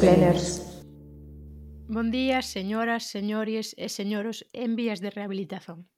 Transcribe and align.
planners. 0.00 0.62
Bon 1.88 2.10
día, 2.10 2.42
señoras, 2.42 3.10
señores 3.10 3.74
e 3.78 3.88
señoros 3.90 4.46
en 4.52 4.76
vías 4.76 5.02
de 5.02 5.10
rehabilitación. 5.10 5.90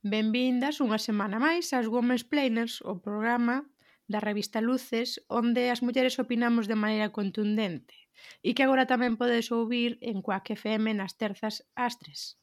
Benvindas 0.00 0.80
unha 0.80 0.96
semana 0.96 1.36
máis 1.36 1.72
ás 1.76 1.84
Women's 1.92 2.24
Planners, 2.24 2.80
o 2.80 3.00
programa 3.04 3.68
da 4.08 4.20
revista 4.20 4.64
Luces, 4.64 5.20
onde 5.28 5.68
as 5.68 5.84
mulleres 5.84 6.16
opinamos 6.16 6.64
de 6.68 6.76
maneira 6.76 7.12
contundente 7.12 8.08
e 8.40 8.56
que 8.56 8.64
agora 8.64 8.88
tamén 8.88 9.20
podes 9.20 9.52
ouvir 9.52 10.00
en 10.00 10.24
Quack 10.24 10.56
FM 10.56 10.96
nas 10.96 11.20
terzas 11.20 11.68
ás 11.76 12.00
tres. 12.00 12.40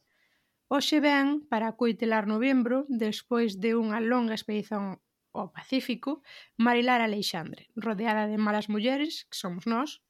Hoxe 0.69 1.01
ven 1.01 1.41
para 1.49 1.73
coitelar 1.73 2.29
novembro, 2.29 2.85
despois 2.87 3.57
de 3.57 3.73
unha 3.73 3.97
longa 3.97 4.37
expedición 4.37 5.01
ao 5.33 5.49
Pacífico, 5.49 6.21
Marilar 6.61 7.01
Alexandre, 7.01 7.73
rodeada 7.73 8.29
de 8.29 8.37
malas 8.37 8.69
mulleres, 8.69 9.25
que 9.31 9.37
somos 9.39 9.65
nós, 9.65 10.03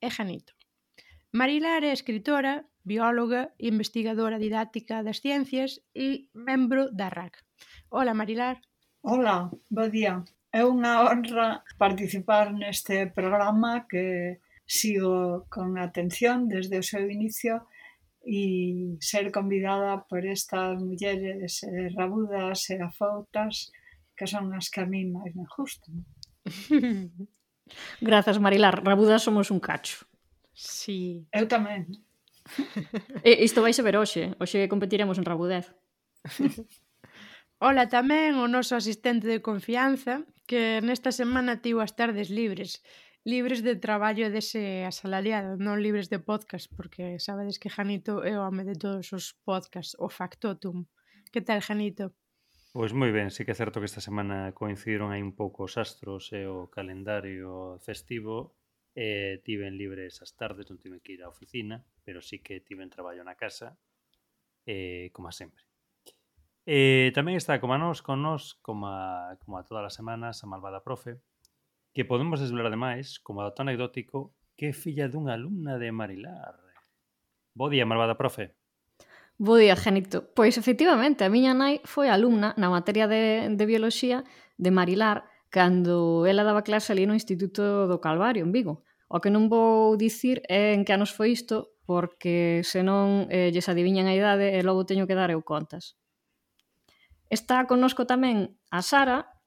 e 0.00 0.08
Janito. 0.10 0.52
Marilar 1.32 1.84
é 1.84 1.92
escritora, 1.92 2.64
bióloga 2.84 3.52
e 3.58 3.68
investigadora 3.68 4.38
didáctica 4.38 5.02
das 5.02 5.20
ciencias 5.20 5.80
e 5.94 6.28
membro 6.32 6.90
da 6.90 7.08
RAC. 7.08 7.34
Ola, 7.90 8.14
Marilar. 8.14 8.56
Ola, 9.02 9.50
bo 9.68 9.84
día. 9.88 10.24
É 10.50 10.64
unha 10.64 11.04
honra 11.04 11.60
participar 11.76 12.56
neste 12.56 13.12
programa 13.12 13.84
que 13.84 14.40
sigo 14.64 15.44
con 15.52 15.76
atención 15.76 16.48
desde 16.48 16.80
o 16.80 16.84
seu 16.84 17.04
inicio 17.08 17.68
e 18.24 18.96
ser 19.00 19.32
convidada 19.32 20.04
por 20.08 20.24
estas 20.24 20.80
mulleres 20.80 21.64
eh, 21.64 21.88
rabudas 21.92 22.68
e 22.72 22.76
afoutas 22.80 23.72
que 24.16 24.26
son 24.26 24.52
as 24.56 24.68
que 24.72 24.80
a 24.80 24.88
mí 24.88 25.04
máis 25.04 25.32
me 25.36 25.46
gustan. 25.48 26.04
Grazas, 28.00 28.38
Marilar. 28.38 28.84
Rabudas 28.84 29.22
somos 29.22 29.50
un 29.50 29.60
cacho. 29.60 30.06
Sí. 30.52 31.26
Eu 31.32 31.46
tamén. 31.46 31.86
E, 33.22 33.44
isto 33.44 33.60
vais 33.60 33.78
a 33.78 33.84
ver 33.84 33.96
hoxe. 33.96 34.34
Hoxe 34.40 34.68
competiremos 34.72 35.18
en 35.18 35.28
Rabudez. 35.28 35.70
Ola 37.58 37.90
tamén 37.90 38.38
o 38.38 38.46
noso 38.46 38.78
asistente 38.78 39.26
de 39.26 39.42
confianza 39.42 40.22
que 40.46 40.80
nesta 40.80 41.10
semana 41.10 41.58
tivo 41.58 41.82
as 41.82 41.92
tardes 41.92 42.30
libres 42.30 42.80
libres 43.28 43.62
de 43.62 43.76
traballo 43.76 44.30
dese 44.30 44.88
asalariado, 44.88 45.60
non 45.60 45.76
libres 45.76 46.08
de 46.08 46.16
podcast, 46.16 46.64
porque 46.72 47.20
sabedes 47.20 47.60
que 47.60 47.68
Janito 47.68 48.24
é 48.24 48.32
o 48.38 48.46
ame 48.46 48.64
de 48.64 48.72
todos 48.72 49.12
os 49.12 49.36
podcasts, 49.44 49.92
o 50.00 50.08
factotum. 50.08 50.88
Que 51.28 51.44
tal, 51.44 51.60
Janito? 51.60 52.16
Pois 52.68 52.92
moi 52.92 53.08
ben, 53.16 53.32
sí 53.32 53.48
que 53.48 53.56
é 53.56 53.58
certo 53.58 53.80
que 53.80 53.88
esta 53.88 54.04
semana 54.04 54.52
coincidiron 54.52 55.08
aí 55.08 55.24
un 55.24 55.32
pouco 55.32 55.64
os 55.64 55.80
astros 55.80 56.28
e 56.36 56.44
o 56.44 56.68
calendario 56.68 57.80
festivo 57.80 58.52
e 58.92 59.40
tiven 59.40 59.80
libre 59.80 60.04
esas 60.04 60.36
tardes, 60.36 60.68
non 60.68 60.76
tiven 60.76 61.00
que 61.00 61.16
ir 61.16 61.24
á 61.24 61.32
oficina, 61.32 61.80
pero 62.04 62.20
sí 62.20 62.44
que 62.44 62.60
tiven 62.60 62.92
traballo 62.92 63.24
na 63.24 63.40
casa, 63.40 63.80
e, 64.68 65.08
como 65.16 65.32
sempre. 65.32 65.64
E 66.68 67.08
tamén 67.16 67.40
está 67.40 67.56
como 67.56 67.72
a 67.72 67.80
nos, 67.80 68.04
con 68.04 68.20
nos, 68.20 68.60
como 68.60 68.92
a, 68.92 69.40
como 69.40 69.56
a 69.56 69.64
todas 69.64 69.88
as 69.88 69.96
semanas, 69.96 70.44
a 70.44 70.50
malvada 70.50 70.84
profe, 70.84 71.16
que 71.96 72.04
podemos 72.04 72.36
desvelar 72.36 72.68
ademais, 72.68 73.16
como 73.16 73.40
dato 73.40 73.64
anecdótico, 73.64 74.36
que 74.60 74.68
é 74.68 74.76
filla 74.76 75.08
dunha 75.08 75.32
alumna 75.32 75.80
de 75.80 75.88
Marilar. 75.88 76.60
Bo 77.56 77.72
día, 77.72 77.88
malvada 77.88 78.20
profe. 78.20 78.57
Bo 79.40 79.54
día, 79.54 79.76
Genito. 79.76 80.34
Pois 80.34 80.58
efectivamente, 80.58 81.22
a 81.22 81.30
miña 81.30 81.54
nai 81.54 81.78
foi 81.86 82.10
alumna 82.10 82.58
na 82.58 82.74
materia 82.74 83.06
de, 83.06 83.46
de 83.54 83.64
bioloxía 83.70 84.26
de 84.58 84.74
Marilar 84.74 85.30
cando 85.46 86.26
ela 86.26 86.42
daba 86.42 86.66
clase 86.66 86.90
ali 86.90 87.06
no 87.06 87.14
Instituto 87.14 87.86
do 87.86 88.02
Calvario, 88.02 88.42
en 88.42 88.50
Vigo. 88.50 88.82
O 89.06 89.22
que 89.22 89.30
non 89.30 89.46
vou 89.46 89.94
dicir 89.94 90.42
é 90.50 90.74
en 90.74 90.82
que 90.82 90.90
anos 90.90 91.14
foi 91.14 91.30
isto, 91.30 91.70
porque 91.86 92.66
senón 92.66 93.30
eh, 93.30 93.54
lles 93.54 93.70
adiviñan 93.70 94.10
a 94.10 94.18
idade 94.18 94.58
e 94.58 94.66
logo 94.66 94.90
teño 94.90 95.06
que 95.06 95.14
dar 95.14 95.30
eu 95.30 95.46
contas. 95.46 95.94
Está 97.30 97.70
connosco 97.70 98.10
tamén 98.10 98.58
a 98.74 98.82
Sara, 98.82 99.38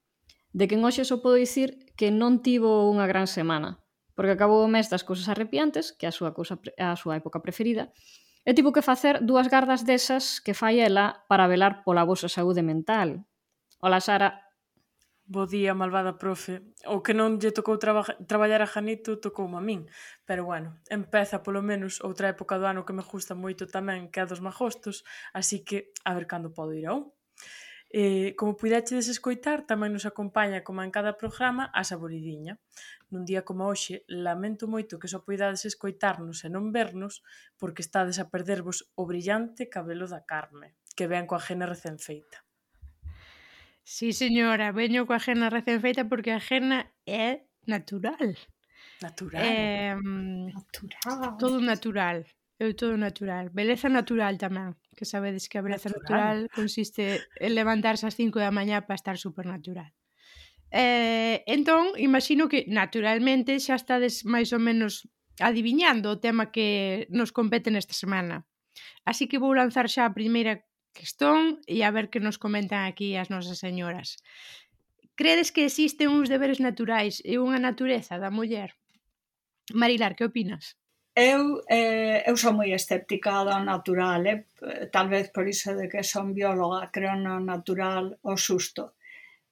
de 0.56 0.72
quen 0.72 0.88
hoxe 0.88 1.04
só 1.04 1.20
podo 1.20 1.36
dicir 1.36 1.92
que 2.00 2.16
non 2.16 2.40
tivo 2.40 2.88
unha 2.88 3.12
gran 3.12 3.28
semana, 3.28 3.84
porque 4.16 4.40
acabou 4.40 4.64
o 4.64 4.72
mes 4.72 4.88
das 4.88 5.04
cousas 5.04 5.28
arrepiantes, 5.28 5.92
que 5.92 6.08
é 6.08 6.10
a 6.10 6.16
súa, 6.16 6.32
cousa, 6.32 6.56
a 6.80 6.96
súa 6.96 7.20
época 7.20 7.44
preferida, 7.44 7.92
e 8.46 8.54
tivo 8.58 8.74
que 8.74 8.82
facer 8.82 9.22
dúas 9.22 9.48
gardas 9.50 9.86
desas 9.86 10.42
que 10.42 10.58
fai 10.58 10.82
ela 10.82 11.26
para 11.30 11.46
velar 11.46 11.86
pola 11.86 12.08
vosa 12.08 12.26
saúde 12.26 12.66
mental. 12.66 13.26
Ola, 13.82 14.02
Sara. 14.02 14.52
Bo 15.32 15.48
día, 15.48 15.74
malvada 15.74 16.18
profe. 16.18 16.74
O 16.90 17.00
que 17.06 17.14
non 17.14 17.40
lle 17.40 17.56
tocou 17.56 17.78
traba 17.80 18.04
traballar 18.28 18.66
a 18.66 18.68
Janito 18.68 19.22
tocou 19.22 19.48
a 19.54 19.62
min. 19.62 19.88
Pero 20.26 20.44
bueno, 20.44 20.82
empeza 20.90 21.46
polo 21.46 21.62
menos 21.62 22.02
outra 22.02 22.28
época 22.34 22.58
do 22.60 22.68
ano 22.68 22.84
que 22.84 22.98
me 22.98 23.06
gusta 23.06 23.38
moito 23.38 23.70
tamén 23.70 24.10
que 24.12 24.20
a 24.20 24.28
dos 24.28 24.44
magostos, 24.44 25.06
así 25.32 25.64
que 25.64 25.94
a 26.04 26.12
ver 26.18 26.26
cando 26.28 26.52
podo 26.52 26.74
ir 26.76 26.90
a 26.90 26.98
un. 26.98 27.14
Eh, 27.94 28.36
como 28.40 28.56
puidachedes 28.56 29.12
escoitar, 29.12 29.68
tamén 29.68 29.92
nos 29.92 30.08
acompaña, 30.08 30.64
como 30.64 30.80
en 30.80 30.96
cada 30.96 31.20
programa, 31.20 31.68
a 31.76 31.84
Saboridiña. 31.84 32.56
Nun 33.12 33.28
día 33.28 33.44
como 33.44 33.68
hoxe, 33.68 34.08
lamento 34.08 34.72
moito 34.72 34.96
que 34.96 35.12
só 35.12 35.28
poidades 35.28 35.68
escoitarnos 35.68 36.48
e 36.48 36.50
non 36.50 36.72
vernos, 36.72 37.20
porque 37.60 37.84
estades 37.84 38.16
a 38.24 38.32
perdervos 38.32 38.88
o 38.96 39.04
brillante 39.04 39.68
cabelo 39.68 40.08
da 40.08 40.24
Carme, 40.24 40.80
que 40.96 41.12
ven 41.12 41.28
coa 41.28 41.44
gena 41.44 41.68
recén 41.68 42.00
feita. 42.00 42.48
Sí, 43.84 44.16
señora, 44.16 44.72
veño 44.72 45.04
coa 45.04 45.20
gena 45.20 45.52
recén 45.52 45.84
feita 45.84 46.08
porque 46.08 46.32
a 46.32 46.40
gena 46.40 46.96
é 47.04 47.44
natural. 47.68 48.40
Natural. 49.04 49.44
Eh, 49.44 49.96
natural. 50.00 51.36
Todo 51.36 51.60
natural. 51.60 52.24
Eu 52.56 52.72
todo 52.72 52.96
natural. 52.96 53.50
Beleza 53.52 53.90
natural 53.90 54.40
tamén 54.40 54.80
que 54.96 55.06
sabedes 55.06 55.50
que 55.50 55.58
a 55.58 55.66
beleza 55.66 55.90
natural, 55.90 56.48
natural 56.48 56.56
consiste 56.56 57.22
en 57.40 57.56
levantarse 57.56 58.06
ás 58.06 58.16
5 58.16 58.38
da 58.40 58.52
mañá 58.52 58.84
para 58.86 59.00
estar 59.00 59.18
supernatural. 59.18 59.92
Eh, 60.72 61.44
entón, 61.48 61.92
imagino 62.00 62.48
que 62.48 62.64
naturalmente 62.68 63.60
xa 63.60 63.76
estades 63.76 64.24
máis 64.24 64.56
ou 64.56 64.62
menos 64.64 65.08
adiviñando 65.40 66.08
o 66.12 66.20
tema 66.20 66.52
que 66.52 67.08
nos 67.12 67.36
compete 67.36 67.72
nesta 67.72 67.96
semana. 67.96 68.48
Así 69.04 69.28
que 69.28 69.42
vou 69.42 69.52
lanzar 69.52 69.92
xa 69.92 70.08
a 70.08 70.16
primeira 70.16 70.64
questón 70.96 71.60
e 71.68 71.84
a 71.84 71.92
ver 71.92 72.08
que 72.12 72.24
nos 72.24 72.40
comentan 72.40 72.88
aquí 72.88 73.20
as 73.20 73.32
nosas 73.32 73.60
señoras. 73.60 74.20
Credes 75.20 75.52
que 75.52 75.68
existen 75.68 76.12
uns 76.12 76.32
deberes 76.32 76.60
naturais 76.64 77.20
e 77.28 77.36
unha 77.36 77.60
natureza 77.60 78.16
da 78.16 78.32
muller? 78.32 78.80
Marilar, 79.76 80.16
que 80.16 80.28
opinas? 80.28 80.81
Eu 81.22 81.62
eh, 81.70 82.24
eu 82.30 82.36
son 82.44 82.54
moi 82.58 82.70
escéptica 82.74 83.46
do 83.46 83.58
natural, 83.72 84.22
eh? 84.34 84.40
tal 84.96 85.08
vez 85.14 85.26
por 85.36 85.46
iso 85.54 85.70
de 85.80 85.86
que 85.92 86.02
son 86.14 86.34
bióloga, 86.34 86.90
creo 86.96 87.14
no 87.16 87.36
natural 87.54 88.06
o 88.32 88.34
susto. 88.48 88.84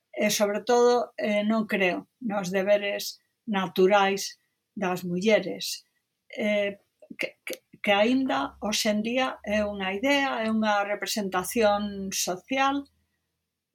E 0.10 0.34
sobre 0.40 0.66
todo 0.70 1.14
eh, 1.14 1.44
non 1.46 1.70
creo 1.70 2.10
nos 2.26 2.50
deberes 2.50 3.22
naturais 3.46 4.42
das 4.74 5.06
mulleres. 5.06 5.86
Eh, 6.34 6.82
que, 7.20 7.38
que, 7.46 7.56
que 7.84 7.94
aínda 7.94 8.58
hoxendía 8.66 9.38
é 9.46 9.62
unha 9.62 9.94
idea, 9.94 10.42
é 10.42 10.50
unha 10.50 10.82
representación 10.90 12.10
social 12.10 12.90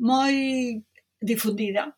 moi 0.02 0.35
difundida, 1.23 1.94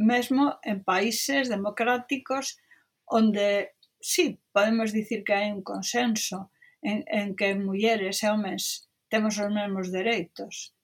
mesmo 0.00 0.56
en 0.64 0.80
países 0.88 1.52
democráticos 1.52 2.56
onde 3.04 3.73
sí, 4.04 4.38
podemos 4.52 4.92
dicir 4.92 5.24
que 5.24 5.32
hai 5.32 5.48
un 5.48 5.64
consenso 5.64 6.52
en, 6.84 7.08
en 7.08 7.32
que 7.32 7.56
mulleres 7.56 8.20
e 8.20 8.28
homens 8.28 8.84
temos 9.08 9.40
os 9.40 9.48
mesmos 9.48 9.88
dereitos. 9.88 10.76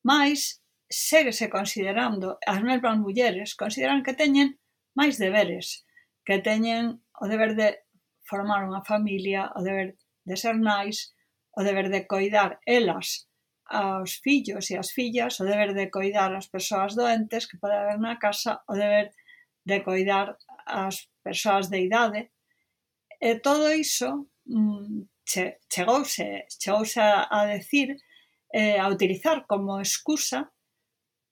Mais, 0.00 0.64
seguese 0.88 1.52
considerando, 1.52 2.40
as 2.48 2.60
mesmas 2.64 2.96
mulleres 2.96 3.52
consideran 3.52 4.00
que 4.00 4.16
teñen 4.16 4.56
máis 4.96 5.20
deberes, 5.20 5.84
que 6.24 6.40
teñen 6.40 7.04
o 7.20 7.28
deber 7.28 7.52
de 7.60 7.84
formar 8.24 8.64
unha 8.64 8.80
familia, 8.88 9.52
o 9.52 9.60
deber 9.60 10.00
de 10.24 10.36
ser 10.40 10.56
nais, 10.56 11.12
o 11.52 11.60
deber 11.60 11.92
de 11.92 12.08
coidar 12.08 12.56
elas 12.64 13.28
aos 13.68 14.16
fillos 14.24 14.72
e 14.72 14.80
as 14.80 14.96
fillas, 14.96 15.36
o 15.40 15.44
deber 15.44 15.76
de 15.76 15.92
coidar 15.92 16.32
as 16.32 16.48
persoas 16.48 16.96
doentes 16.96 17.44
que 17.44 17.60
pode 17.60 17.76
haber 17.76 18.00
na 18.00 18.16
casa, 18.16 18.64
o 18.64 18.72
deber 18.72 19.12
de 19.64 19.82
coidar 19.82 20.36
as 20.66 21.08
persoas 21.22 21.68
de 21.68 21.80
idade 21.80 22.30
e 23.20 23.40
todo 23.40 23.72
iso 23.72 24.28
mm, 24.46 25.24
che, 25.24 25.58
chegouse, 25.68 26.46
chegouse 26.60 27.00
a, 27.00 27.26
a 27.30 27.46
decir 27.46 27.96
eh, 28.52 28.78
a 28.78 28.88
utilizar 28.88 29.46
como 29.46 29.80
excusa 29.80 30.52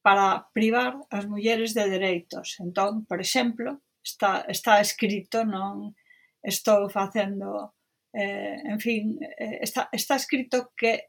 para 0.02 0.48
privar 0.52 0.98
as 1.10 1.26
mulleres 1.26 1.74
de 1.74 1.88
dereitos. 1.88 2.58
Entón, 2.58 3.06
por 3.06 3.20
exemplo, 3.20 3.80
está, 4.02 4.44
está 4.48 4.80
escrito, 4.80 5.44
non 5.44 5.94
estou 6.42 6.90
facendo 6.90 7.76
eh, 8.12 8.58
en 8.64 8.80
fin, 8.80 9.16
eh, 9.22 9.58
está, 9.62 9.88
está 9.92 10.16
escrito 10.16 10.72
que 10.76 11.08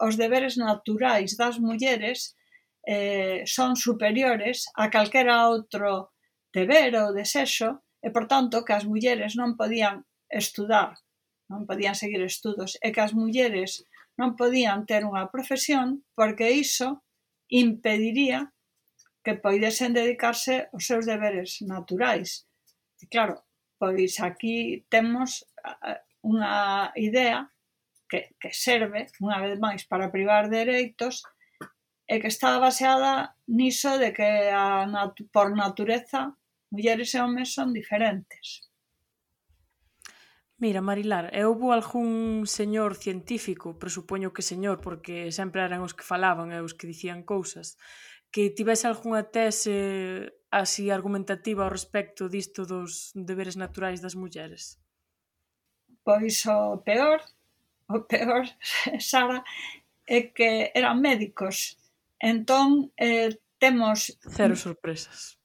os 0.00 0.16
deberes 0.16 0.56
naturais 0.56 1.36
das 1.36 1.58
mulleres 1.58 2.36
eh, 2.86 3.44
son 3.44 3.76
superiores 3.76 4.64
a 4.74 4.88
calquera 4.88 5.50
outro 5.50 6.09
deber 6.52 6.94
ou 6.98 7.14
de 7.14 7.24
sexo 7.24 7.82
e, 8.02 8.10
por 8.10 8.26
tanto, 8.26 8.64
que 8.64 8.74
as 8.74 8.84
mulleres 8.84 9.36
non 9.38 9.54
podían 9.54 10.06
estudar, 10.30 10.98
non 11.50 11.66
podían 11.66 11.94
seguir 11.94 12.22
estudos 12.22 12.78
e 12.82 12.94
que 12.94 13.02
as 13.02 13.14
mulleres 13.14 13.86
non 14.18 14.36
podían 14.36 14.86
ter 14.86 15.02
unha 15.06 15.30
profesión 15.30 16.06
porque 16.14 16.52
iso 16.54 17.02
impediría 17.50 18.54
que 19.24 19.36
poidesen 19.36 19.92
dedicarse 19.92 20.70
aos 20.72 20.86
seus 20.86 21.04
deberes 21.04 21.60
naturais. 21.60 22.46
E 23.02 23.06
claro, 23.08 23.44
pois 23.80 24.20
aquí 24.20 24.84
temos 24.88 25.44
unha 26.20 26.92
idea 26.96 27.48
que, 28.08 28.34
que 28.40 28.50
serve, 28.52 29.08
unha 29.22 29.38
vez 29.40 29.56
máis, 29.56 29.82
para 29.84 30.12
privar 30.12 30.48
dereitos 30.48 31.24
e 32.10 32.18
que 32.18 32.28
está 32.28 32.58
baseada 32.58 33.38
niso 33.46 33.96
de 33.96 34.10
que 34.10 34.50
a 34.50 34.84
natu 34.84 35.30
por 35.30 35.54
natureza 35.54 36.34
mulleres 36.70 37.14
e 37.14 37.18
homes 37.20 37.52
son 37.54 37.74
diferentes. 37.74 38.70
Mira, 40.60 40.84
Marilar, 40.84 41.32
e 41.32 41.40
houve 41.48 41.72
algún 41.72 42.44
señor 42.44 42.92
científico, 42.94 43.80
presupoño 43.80 44.34
que 44.36 44.44
señor, 44.44 44.84
porque 44.84 45.32
sempre 45.32 45.64
eran 45.64 45.80
os 45.80 45.96
que 45.96 46.04
falaban 46.04 46.52
e 46.52 46.60
os 46.60 46.76
que 46.76 46.84
dicían 46.84 47.24
cousas, 47.24 47.80
que 48.28 48.52
tivese 48.52 48.84
algunha 48.84 49.24
tese 49.32 50.36
así 50.52 50.92
argumentativa 50.92 51.64
ao 51.64 51.72
respecto 51.72 52.28
disto 52.28 52.68
dos 52.68 53.08
deberes 53.16 53.56
naturais 53.56 54.04
das 54.04 54.12
mulleres? 54.12 54.76
Pois 56.04 56.44
o 56.44 56.84
peor, 56.84 57.24
o 57.88 58.04
peor, 58.04 58.44
Sara, 59.00 59.40
é 60.04 60.28
que 60.28 60.76
eran 60.76 61.00
médicos. 61.00 61.80
Entón, 62.20 62.92
eh, 63.00 63.32
temos... 63.56 64.12
Cero 64.28 64.60
sorpresas 64.60 65.40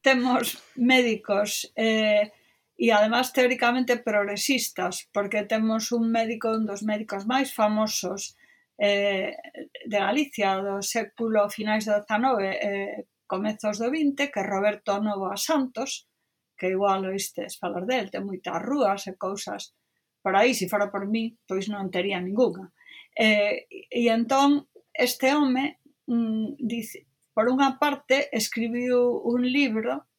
temos 0.00 0.58
médicos 0.76 1.70
eh, 1.76 2.32
e 2.78 2.94
además 2.94 3.34
teóricamente 3.34 3.98
progresistas, 3.98 5.10
porque 5.10 5.42
temos 5.42 5.90
un 5.90 6.14
médico, 6.14 6.54
un 6.54 6.62
dos 6.62 6.86
médicos 6.86 7.26
máis 7.26 7.50
famosos 7.50 8.38
eh, 8.78 9.34
de 9.82 9.98
Galicia 9.98 10.62
do 10.62 10.78
século 10.78 11.50
finais 11.50 11.82
do 11.90 11.98
XIX, 11.98 12.54
eh, 12.54 13.10
comezos 13.26 13.82
do 13.82 13.90
XX, 13.90 14.30
que 14.30 14.40
é 14.40 14.46
Roberto 14.46 14.94
Novoa 15.02 15.34
Santos, 15.34 16.06
que 16.54 16.70
igual 16.70 17.02
oístes 17.10 17.58
falar 17.58 17.82
del, 17.82 18.14
ten 18.14 18.22
moitas 18.22 18.62
rúas 18.62 19.10
e 19.10 19.18
cousas 19.18 19.74
por 20.22 20.38
aí, 20.38 20.54
se 20.54 20.70
fora 20.70 20.90
por 20.90 21.06
mí, 21.06 21.34
pois 21.46 21.66
non 21.66 21.90
tería 21.90 22.22
ninguna. 22.22 22.70
Eh, 23.18 23.66
e 23.90 24.06
entón, 24.06 24.70
este 24.94 25.34
home 25.34 25.82
mm, 26.06 26.62
dice, 26.62 27.07
Por 27.38 27.46
unha 27.54 27.78
parte, 27.78 28.26
escribiu 28.34 29.22
un 29.22 29.46
libro, 29.46 30.10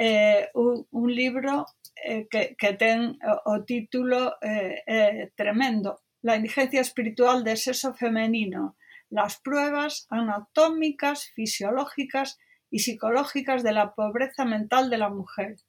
eh, 0.00 0.48
un, 0.56 0.88
un 0.96 1.08
libro 1.12 1.68
eh, 1.92 2.24
que, 2.24 2.56
que 2.56 2.72
ten 2.72 3.20
o, 3.20 3.52
o 3.52 3.54
título 3.68 4.40
eh, 4.40 4.80
eh, 4.88 5.28
tremendo, 5.36 6.00
La 6.24 6.40
indigencia 6.40 6.80
espiritual 6.80 7.44
del 7.44 7.60
sexo 7.60 7.92
femenino, 7.92 8.80
las 9.10 9.36
pruebas 9.44 10.06
anatómicas, 10.08 11.28
fisiológicas 11.36 12.40
y 12.70 12.78
psicológicas 12.78 13.62
de 13.62 13.72
la 13.72 13.92
pobreza 13.92 14.46
mental 14.46 14.88
de 14.88 14.96
la 14.96 15.10
mujer, 15.10 15.60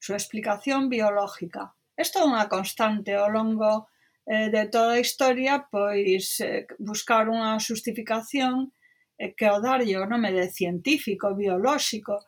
su 0.00 0.14
explicación 0.14 0.88
biológica. 0.88 1.76
Esto 1.92 2.24
é 2.24 2.24
unha 2.24 2.48
constante 2.48 3.12
ao 3.12 3.28
longo 3.28 3.92
eh, 4.24 4.48
de 4.48 4.64
toda 4.72 4.96
a 4.96 5.04
historia, 5.04 5.68
pois 5.68 6.40
eh, 6.40 6.64
buscar 6.80 7.28
unha 7.28 7.60
justificación 7.60 8.72
Eh, 9.18 9.34
que 9.34 9.50
o 9.50 9.58
darlle 9.60 9.98
o 9.98 10.06
nome 10.06 10.30
de 10.30 10.46
científico, 10.48 11.34
biolóxico, 11.34 12.22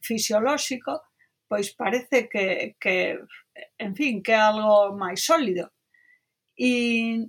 fisiolóxico, 0.00 0.92
pois 1.48 1.72
parece 1.72 2.28
que, 2.28 2.76
que 2.78 3.16
en 3.78 3.92
fin, 3.96 4.22
que 4.22 4.32
é 4.36 4.40
algo 4.40 4.92
máis 4.92 5.24
sólido. 5.24 5.72
E 6.52 7.24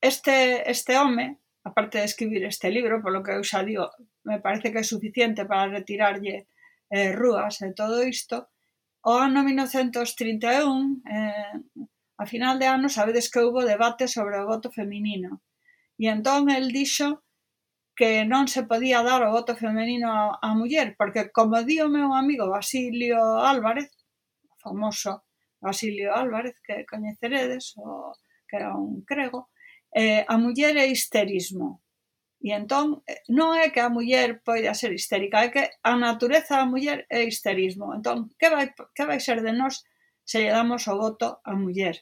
este, 0.00 0.62
este 0.70 0.94
home, 0.96 1.42
aparte 1.64 1.98
de 1.98 2.06
escribir 2.06 2.44
este 2.46 2.70
libro, 2.70 3.02
polo 3.02 3.22
que 3.24 3.34
eu 3.34 3.42
xa 3.42 3.66
digo, 3.66 3.90
me 4.22 4.38
parece 4.38 4.70
que 4.70 4.80
é 4.80 4.86
suficiente 4.86 5.44
para 5.50 5.72
retirarlle 5.78 6.46
eh, 6.90 7.12
rúas 7.12 7.58
e 7.66 7.74
todo 7.74 8.06
isto, 8.06 8.46
o 9.02 9.12
ano 9.18 9.42
1931, 9.42 11.02
eh, 11.08 11.56
a 12.22 12.24
final 12.26 12.58
de 12.60 12.66
ano, 12.68 12.88
sabedes 12.88 13.26
que 13.32 13.40
houve 13.40 13.64
debate 13.64 14.06
sobre 14.06 14.38
o 14.38 14.46
voto 14.46 14.70
feminino. 14.70 15.42
E 15.98 16.06
entón 16.08 16.48
el 16.48 16.70
dixo 16.70 17.24
que 18.00 18.24
non 18.24 18.48
se 18.48 18.64
podía 18.64 19.04
dar 19.04 19.20
o 19.28 19.34
voto 19.36 19.52
femenino 19.52 20.08
á, 20.08 20.40
á 20.40 20.56
muller, 20.56 20.96
porque 20.96 21.28
como 21.36 21.60
di 21.68 21.84
o 21.84 21.92
meu 21.92 22.16
amigo 22.16 22.48
Basilio 22.48 23.20
Álvarez, 23.44 23.92
famoso 24.56 25.28
Basilio 25.60 26.16
Álvarez, 26.16 26.56
que 26.64 26.88
coñeceredes, 26.88 27.76
o, 27.76 28.16
que 28.48 28.56
era 28.56 28.72
un 28.72 29.04
crego, 29.04 29.52
eh, 29.92 30.24
a 30.24 30.40
muller 30.40 30.80
é 30.80 30.88
histerismo. 30.88 31.84
E 32.40 32.56
entón, 32.56 33.04
eh, 33.04 33.20
non 33.28 33.52
é 33.52 33.68
que 33.68 33.84
a 33.84 33.92
muller 33.92 34.40
poida 34.48 34.72
ser 34.72 34.96
histérica, 34.96 35.44
é 35.44 35.52
que 35.52 35.64
a 35.84 35.92
natureza 35.92 36.56
da 36.56 36.64
muller 36.64 37.04
é 37.12 37.20
histerismo. 37.28 37.92
Entón, 37.92 38.32
que 38.40 38.48
vai, 38.48 38.72
que 38.96 39.04
vai 39.04 39.20
ser 39.20 39.44
de 39.44 39.52
nós 39.52 39.84
se 40.24 40.40
lle 40.40 40.56
damos 40.56 40.88
o 40.88 40.96
voto 40.96 41.44
á 41.44 41.52
muller? 41.52 42.00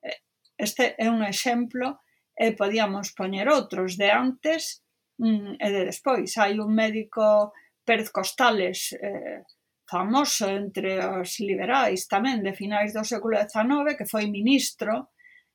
Eh, 0.00 0.24
este 0.56 0.96
é 0.96 1.12
un 1.12 1.20
exemplo 1.20 2.00
e 2.32 2.56
podíamos 2.56 3.12
poñer 3.12 3.52
outros 3.52 4.00
de 4.00 4.08
antes 4.08 4.85
Mm, 5.18 5.56
e 5.56 5.68
de 5.72 5.82
despois 5.88 6.28
hai 6.36 6.60
un 6.60 6.70
médico 6.76 7.52
Pérez 7.86 8.12
Costales 8.12 8.92
eh, 9.00 9.40
famoso 9.88 10.44
entre 10.44 11.00
os 11.00 11.40
liberais 11.40 12.04
tamén 12.04 12.44
de 12.44 12.52
finais 12.52 12.92
do 12.92 13.00
século 13.00 13.40
XIX 13.40 13.96
que 13.96 14.10
foi 14.12 14.28
ministro 14.28 15.08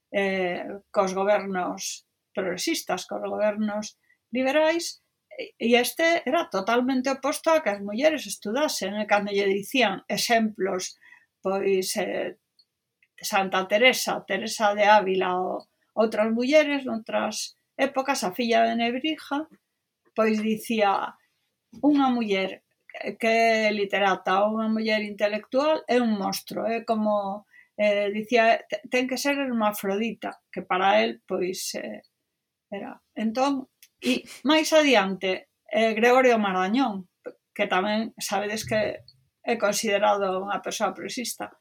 eh, 0.09 0.65
cos 0.89 1.13
gobernos 1.13 2.09
progresistas, 2.33 3.05
cos 3.05 3.21
gobernos 3.21 3.85
liberais 4.33 5.03
e 5.59 5.77
este 5.77 6.25
era 6.25 6.49
totalmente 6.49 7.13
oposto 7.13 7.53
a 7.53 7.61
que 7.61 7.69
as 7.69 7.83
mulleres 7.85 8.25
estudasen 8.25 8.97
e 8.97 9.05
cando 9.05 9.29
lle 9.29 9.45
dicían 9.45 10.01
exemplos 10.09 10.97
pois 11.43 11.93
eh, 12.01 12.41
Santa 13.21 13.69
Teresa, 13.69 14.25
Teresa 14.25 14.73
de 14.73 14.89
Ávila 14.89 15.37
ou 15.37 15.69
outras 15.93 16.33
mulleres, 16.33 16.87
outras 16.87 17.60
épocas 17.81 18.21
a 18.21 18.31
filla 18.37 18.61
de 18.67 18.77
Nebrija 18.77 19.49
pois 20.13 20.37
dicía 20.43 21.17
unha 21.79 22.07
muller 22.13 22.61
que 22.91 23.67
é 23.67 23.71
literata 23.71 24.43
ou 24.43 24.59
unha 24.59 24.67
muller 24.67 25.01
intelectual 25.07 25.87
é 25.87 25.97
un 26.03 26.19
monstro, 26.19 26.67
é 26.67 26.83
como 26.83 27.47
eh, 27.79 28.11
dicía, 28.11 28.59
ten 28.91 29.07
que 29.07 29.17
ser 29.17 29.39
hermafrodita, 29.39 30.43
que 30.51 30.61
para 30.61 31.01
el 31.01 31.23
pois 31.23 31.73
eh, 31.79 32.03
era. 32.69 32.99
Entón, 33.15 33.71
e 34.03 34.27
máis 34.43 34.69
adiante, 34.75 35.49
eh, 35.71 35.95
Gregorio 35.95 36.35
Marañón, 36.35 37.07
que 37.55 37.65
tamén 37.71 38.11
sabedes 38.19 38.67
que 38.67 39.01
é 39.41 39.53
considerado 39.55 40.43
unha 40.43 40.59
persoa 40.59 40.91
progresista. 40.91 41.55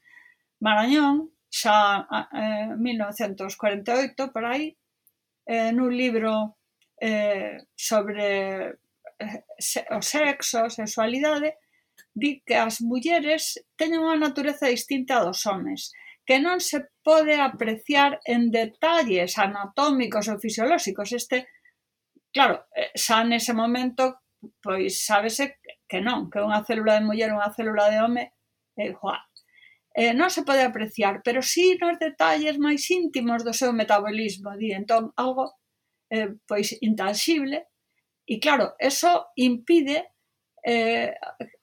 Marañón, 0.58 1.30
xa 1.46 2.04
en 2.34 2.74
eh, 2.74 3.46
1948, 3.46 4.34
por 4.34 4.44
aí, 4.44 4.76
eh, 5.50 5.74
nun 5.74 5.90
libro 5.90 6.62
eh, 7.02 7.58
sobre 7.74 8.26
eh, 9.18 9.42
o 9.90 9.98
sexo, 9.98 10.62
a 10.62 10.70
sexualidade, 10.70 11.58
di 12.14 12.42
que 12.46 12.54
as 12.54 12.78
mulleres 12.80 13.58
teñen 13.74 14.06
unha 14.06 14.14
natureza 14.14 14.70
distinta 14.70 15.26
dos 15.26 15.42
homes, 15.50 15.90
que 16.22 16.38
non 16.38 16.62
se 16.62 16.86
pode 17.02 17.34
apreciar 17.34 18.22
en 18.22 18.54
detalles 18.54 19.34
anatómicos 19.42 20.30
ou 20.30 20.38
fisiolóxicos. 20.38 21.10
Este, 21.10 21.50
claro, 22.30 22.70
eh, 22.78 22.94
xa 22.94 23.26
nese 23.26 23.50
momento, 23.50 24.22
pois 24.62 25.02
sábese 25.02 25.58
que 25.90 25.98
non, 25.98 26.30
que 26.30 26.38
unha 26.38 26.62
célula 26.62 27.02
de 27.02 27.06
muller 27.10 27.34
unha 27.34 27.50
célula 27.50 27.90
de 27.90 27.98
home, 27.98 28.24
eh, 28.78 28.94
igual, 28.94 29.18
eh, 29.94 30.14
non 30.14 30.30
se 30.30 30.46
pode 30.46 30.62
apreciar, 30.62 31.22
pero 31.26 31.42
sí 31.42 31.74
nos 31.80 31.98
detalles 31.98 32.58
máis 32.58 32.86
íntimos 32.90 33.42
do 33.42 33.54
seu 33.54 33.74
metabolismo, 33.74 34.54
di, 34.54 34.70
entón 34.70 35.10
algo 35.18 35.58
eh, 36.10 36.34
pois 36.46 36.74
intangible, 36.82 37.66
e 38.26 38.38
claro, 38.38 38.78
eso 38.78 39.34
impide 39.34 40.14
eh, 40.62 41.14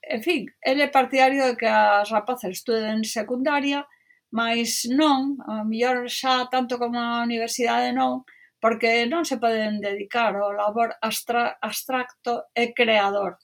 en 0.02 0.24
fin, 0.24 0.48
ele 0.62 0.84
é 0.84 0.88
partidario 0.88 1.46
de 1.46 1.56
que 1.56 1.68
as 1.68 2.10
rapazas 2.10 2.52
estuden 2.52 3.04
secundaria, 3.04 3.86
mas 4.32 4.88
non, 4.90 5.38
a 5.48 5.64
mellor 5.64 6.10
xa 6.10 6.50
tanto 6.52 6.80
como 6.80 7.00
a 7.00 7.24
universidade 7.24 7.94
non, 7.94 8.26
porque 8.60 9.06
non 9.06 9.24
se 9.24 9.38
poden 9.38 9.80
dedicar 9.80 10.36
ao 10.36 10.52
labor 10.52 10.98
astra, 11.02 11.56
abstracto 11.62 12.50
e 12.58 12.74
creador. 12.74 13.38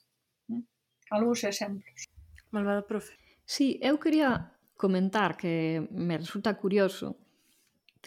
Algúns 1.10 1.44
exemplos. 1.44 2.10
Malvada 2.50 2.82
profe. 2.82 3.14
Sí, 3.46 3.78
eu 3.80 4.00
quería 4.00 4.53
comentar 4.76 5.36
que 5.36 5.86
me 5.90 6.18
resulta 6.18 6.58
curioso 6.58 7.16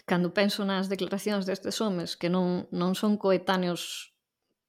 cando 0.06 0.32
penso 0.32 0.62
nas 0.64 0.86
declaracións 0.86 1.44
destes 1.44 1.80
homes 1.82 2.14
que 2.14 2.30
non, 2.30 2.70
non 2.70 2.94
son 2.94 3.18
coetáneos 3.18 4.14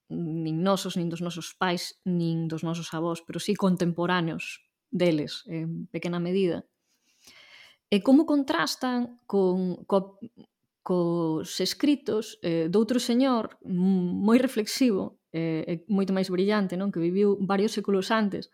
nin 0.09 0.65
nosos, 0.65 0.97
nin 0.97 1.05
dos 1.05 1.21
nosos 1.21 1.53
pais, 1.53 2.01
nin 2.01 2.49
dos 2.49 2.65
nosos 2.65 2.89
avós, 2.97 3.21
pero 3.21 3.37
sí 3.37 3.53
contemporáneos 3.53 4.65
deles, 4.89 5.45
en 5.45 5.85
pequena 5.93 6.17
medida. 6.17 6.65
E 7.93 8.01
como 8.01 8.25
contrastan 8.25 9.21
con, 9.29 9.85
co, 9.85 10.17
cos 10.81 11.61
escritos 11.61 12.41
eh, 12.41 12.65
doutro 12.69 12.97
señor 12.97 13.61
moi 13.61 14.41
reflexivo 14.41 15.21
eh, 15.29 15.85
moito 15.85 16.09
máis 16.09 16.33
brillante, 16.33 16.73
non? 16.73 16.89
que 16.89 17.01
viviu 17.01 17.37
varios 17.45 17.77
séculos 17.77 18.09
antes, 18.09 18.49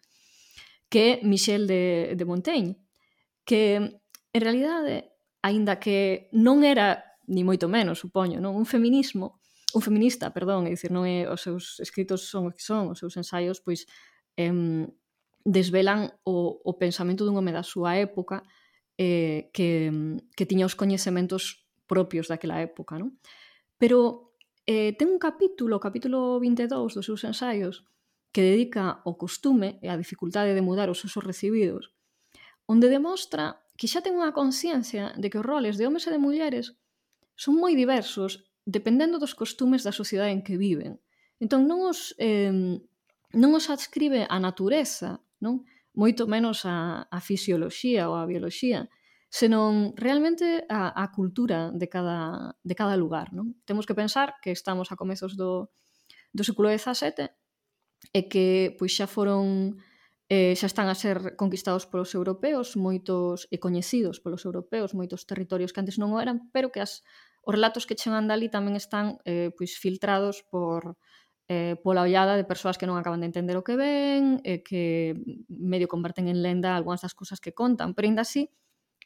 que 0.91 0.99
é 0.99 1.11
Michel 1.23 1.67
de, 1.67 2.15
de 2.19 2.25
Montaigne, 2.27 2.75
que 3.45 4.01
en 4.33 4.41
realidade, 4.41 5.15
aínda 5.39 5.79
que 5.79 6.27
non 6.35 6.65
era 6.65 7.05
ni 7.29 7.47
moito 7.47 7.71
menos, 7.71 8.03
supoño, 8.03 8.43
non 8.43 8.57
un 8.57 8.67
feminismo, 8.67 9.39
un 9.71 9.81
feminista, 9.81 10.33
perdón, 10.35 10.67
é 10.67 10.75
dicir, 10.75 10.91
non 10.91 11.07
é 11.07 11.29
os 11.29 11.39
seus 11.39 11.79
escritos 11.79 12.27
son 12.27 12.49
o 12.49 12.51
que 12.51 12.59
son, 12.59 12.91
os 12.91 12.99
seus 12.99 13.15
ensaios 13.15 13.63
pois 13.63 13.87
em, 14.35 14.89
desvelan 15.45 16.11
o, 16.27 16.59
o 16.59 16.71
pensamento 16.75 17.23
dun 17.23 17.39
home 17.39 17.55
da 17.55 17.63
súa 17.63 17.95
época 17.95 18.43
eh, 18.97 19.53
que, 19.55 19.93
que 20.35 20.47
tiña 20.49 20.67
os 20.67 20.75
coñecementos 20.75 21.63
propios 21.87 22.27
daquela 22.27 22.59
época, 22.59 22.99
non? 22.99 23.15
Pero 23.79 24.33
eh, 24.67 24.97
ten 24.99 25.07
un 25.07 25.21
capítulo, 25.21 25.79
o 25.79 25.83
capítulo 25.83 26.41
22 26.43 26.97
dos 26.97 27.05
seus 27.05 27.23
ensaios, 27.23 27.87
que 28.35 28.43
dedica 28.43 28.99
ao 29.07 29.15
costume 29.15 29.79
e 29.79 29.87
á 29.87 29.95
dificultade 29.95 30.51
de 30.51 30.65
mudar 30.65 30.91
os 30.91 30.99
usos 31.07 31.23
recibidos 31.23 31.94
onde 32.65 32.89
demostra 32.89 33.61
que 33.77 33.89
xa 33.91 34.01
ten 34.01 34.15
unha 34.15 34.33
conciencia 34.33 35.11
de 35.19 35.27
que 35.29 35.39
os 35.39 35.45
roles 35.45 35.75
de 35.75 35.85
homes 35.85 36.07
e 36.07 36.13
de 36.13 36.21
mulleres 36.21 36.77
son 37.35 37.59
moi 37.59 37.75
diversos 37.75 38.47
dependendo 38.65 39.21
dos 39.21 39.37
costumes 39.37 39.85
da 39.85 39.93
sociedade 39.93 40.33
en 40.33 40.41
que 40.41 40.57
viven. 40.57 40.97
Entón 41.37 41.69
non 41.69 41.85
os 41.85 42.17
eh, 42.17 42.81
non 43.35 43.51
os 43.53 43.67
adscribe 43.67 44.25
a 44.25 44.37
natureza, 44.39 45.21
non? 45.43 45.67
Moito 45.95 46.27
menos 46.27 46.67
a, 46.67 47.07
a 47.07 47.19
fisioloxía 47.23 48.07
ou 48.11 48.19
a 48.19 48.27
bioloxía, 48.27 48.87
senón 49.31 49.91
realmente 49.99 50.63
a, 50.71 50.91
a 50.95 51.11
cultura 51.11 51.71
de 51.71 51.87
cada, 51.91 52.55
de 52.63 52.75
cada 52.75 52.95
lugar. 52.95 53.35
Non? 53.35 53.59
Temos 53.67 53.83
que 53.83 53.95
pensar 53.95 54.39
que 54.39 54.55
estamos 54.55 54.91
a 54.91 54.99
comezos 54.99 55.35
do, 55.35 55.71
do 56.31 56.43
século 56.47 56.71
XVII 56.71 57.31
e 58.15 58.21
que 58.31 58.75
pois 58.79 58.95
xa 58.95 59.07
foron 59.11 59.75
Eh, 60.25 60.57
xa 60.57 60.65
están 60.65 60.89
a 60.89 60.97
ser 60.97 61.37
conquistados 61.37 61.85
polos 61.85 62.17
europeos, 62.17 62.73
moitos 62.73 63.45
e 63.53 63.61
coñecidos 63.61 64.17
polos 64.17 64.41
europeos, 64.41 64.97
moitos 64.97 65.29
territorios 65.29 65.69
que 65.69 65.81
antes 65.85 66.01
non 66.01 66.09
o 66.13 66.17
eran, 66.17 66.49
pero 66.49 66.73
que 66.73 66.81
as, 66.81 67.05
os 67.45 67.53
relatos 67.53 67.85
que 67.85 67.93
chegan 67.93 68.25
dali 68.25 68.49
tamén 68.49 68.73
están 68.73 69.21
eh, 69.29 69.53
pois 69.53 69.77
filtrados 69.77 70.41
por 70.49 70.97
eh, 71.45 71.77
pola 71.77 72.01
ollada 72.01 72.33
de 72.41 72.43
persoas 72.43 72.81
que 72.81 72.89
non 72.89 72.97
acaban 72.97 73.21
de 73.21 73.29
entender 73.29 73.53
o 73.53 73.61
que 73.61 73.77
ven, 73.77 74.41
eh, 74.41 74.65
que 74.65 75.13
medio 75.45 75.85
converten 75.85 76.25
en 76.25 76.41
lenda 76.41 76.73
algunhas 76.73 77.05
das 77.05 77.13
cousas 77.13 77.37
que 77.37 77.53
contan, 77.53 77.93
pero 77.93 78.09
ainda 78.09 78.25
así 78.25 78.49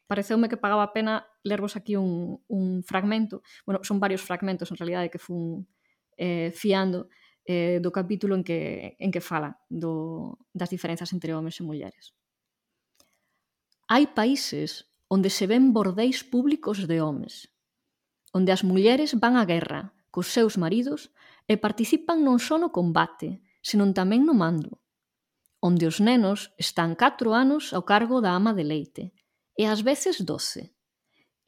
pareceume 0.08 0.48
que 0.48 0.58
pagaba 0.58 0.88
a 0.88 0.96
pena 0.96 1.28
lervos 1.44 1.76
aquí 1.76 2.00
un, 2.00 2.42
un 2.48 2.82
fragmento, 2.88 3.44
bueno, 3.68 3.84
son 3.84 4.00
varios 4.00 4.24
fragmentos 4.24 4.72
en 4.72 4.78
realidade 4.80 5.12
que 5.12 5.20
fun 5.20 5.68
eh, 6.16 6.52
fiando, 6.56 7.12
eh, 7.50 7.82
do 7.82 7.90
capítulo 7.90 8.38
en 8.38 8.46
que, 8.46 8.94
en 9.02 9.10
que 9.10 9.26
fala 9.26 9.58
do, 9.74 10.38
das 10.54 10.70
diferenzas 10.70 11.10
entre 11.18 11.34
homes 11.34 11.58
e 11.58 11.66
mulleres. 11.66 12.14
Hai 13.90 14.06
países 14.14 14.86
onde 15.10 15.34
se 15.34 15.50
ven 15.50 15.74
bordéis 15.74 16.22
públicos 16.22 16.86
de 16.86 17.02
homes, 17.02 17.50
onde 18.38 18.54
as 18.54 18.62
mulleres 18.62 19.18
van 19.18 19.34
á 19.34 19.50
guerra 19.50 19.98
cos 20.14 20.30
seus 20.30 20.62
maridos 20.62 21.10
e 21.50 21.58
participan 21.58 22.22
non 22.22 22.38
só 22.38 22.62
no 22.62 22.70
combate, 22.70 23.42
senón 23.66 23.98
tamén 23.98 24.30
no 24.30 24.38
mando, 24.38 24.78
onde 25.58 25.90
os 25.90 25.98
nenos 25.98 26.54
están 26.54 26.94
4 26.94 27.34
anos 27.34 27.74
ao 27.74 27.82
cargo 27.82 28.22
da 28.22 28.38
ama 28.38 28.54
de 28.54 28.62
leite, 28.62 29.04
e 29.58 29.66
ás 29.66 29.82
veces 29.82 30.22
12. 30.22 30.70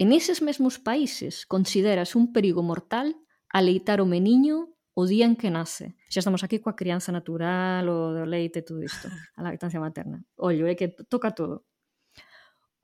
En 0.01 0.09
eses 0.17 0.41
mesmos 0.41 0.81
países 0.81 1.45
consideras 1.45 2.17
un 2.17 2.33
perigo 2.33 2.65
mortal 2.65 3.13
aleitar 3.53 4.01
o 4.01 4.09
meniño 4.09 4.73
o 5.01 5.09
día 5.09 5.25
en 5.25 5.33
que 5.33 5.49
nace. 5.49 5.97
Xa 6.13 6.21
estamos 6.21 6.45
aquí 6.45 6.61
coa 6.61 6.77
crianza 6.77 7.09
natural, 7.09 7.89
o 7.89 8.13
do 8.13 8.25
leite, 8.29 8.61
todo 8.61 8.85
isto, 8.85 9.09
a 9.37 9.41
lactancia 9.41 9.81
materna. 9.81 10.21
Ollo, 10.37 10.69
é 10.69 10.77
que 10.77 10.93
toca 11.09 11.33
todo. 11.33 11.65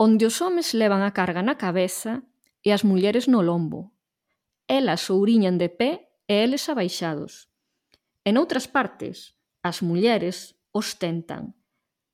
Onde 0.02 0.26
os 0.26 0.42
homes 0.42 0.74
levan 0.74 1.06
a 1.06 1.14
carga 1.14 1.46
na 1.46 1.58
cabeza 1.62 2.26
e 2.66 2.74
as 2.74 2.82
mulleres 2.82 3.30
no 3.30 3.46
lombo. 3.46 3.94
Elas 4.66 5.08
ouriñan 5.14 5.62
de 5.62 5.70
pé 5.70 5.92
e 6.26 6.42
eles 6.42 6.66
abaixados. 6.68 7.54
En 8.26 8.36
outras 8.42 8.66
partes, 8.66 9.38
as 9.62 9.86
mulleres 9.86 10.58
ostentan. 10.74 11.56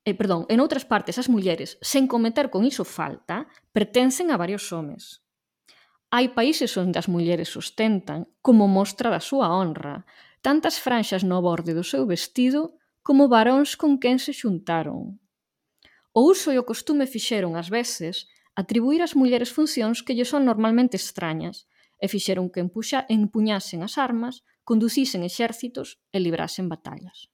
Eh, 0.04 0.12
perdón, 0.12 0.44
en 0.52 0.60
outras 0.60 0.84
partes, 0.84 1.16
as 1.16 1.32
mulleres, 1.32 1.80
sen 1.80 2.04
cometer 2.04 2.52
con 2.52 2.68
iso 2.68 2.84
falta, 2.84 3.48
pertencen 3.72 4.28
a 4.28 4.36
varios 4.36 4.68
homes. 4.68 5.23
Hai 6.14 6.30
países 6.30 6.70
onde 6.78 7.02
as 7.02 7.10
mulleres 7.10 7.50
sustentan, 7.50 8.30
como 8.46 8.70
mostra 8.70 9.10
da 9.10 9.18
súa 9.18 9.50
honra, 9.50 10.06
tantas 10.46 10.78
franxas 10.78 11.26
no 11.26 11.42
borde 11.42 11.74
do 11.74 11.82
seu 11.82 12.06
vestido 12.06 12.78
como 13.02 13.26
varóns 13.26 13.74
con 13.74 13.98
quen 13.98 14.22
se 14.22 14.30
xuntaron. 14.30 15.18
O 16.14 16.20
uso 16.30 16.54
e 16.54 16.56
o 16.62 16.68
costume 16.70 17.10
fixeron 17.10 17.58
ás 17.58 17.66
veces 17.66 18.30
atribuir 18.54 19.02
ás 19.02 19.18
mulleres 19.18 19.50
funcións 19.50 20.06
que 20.06 20.14
lle 20.14 20.22
son 20.22 20.46
normalmente 20.46 20.94
extrañas 20.94 21.66
e 21.98 22.06
fixeron 22.06 22.46
que 22.46 22.62
empuxa, 22.62 23.10
empuñasen 23.10 23.82
as 23.82 23.98
armas, 23.98 24.46
conducisen 24.62 25.26
exércitos 25.26 25.98
e 26.14 26.22
librasen 26.22 26.70
batallas. 26.70 27.26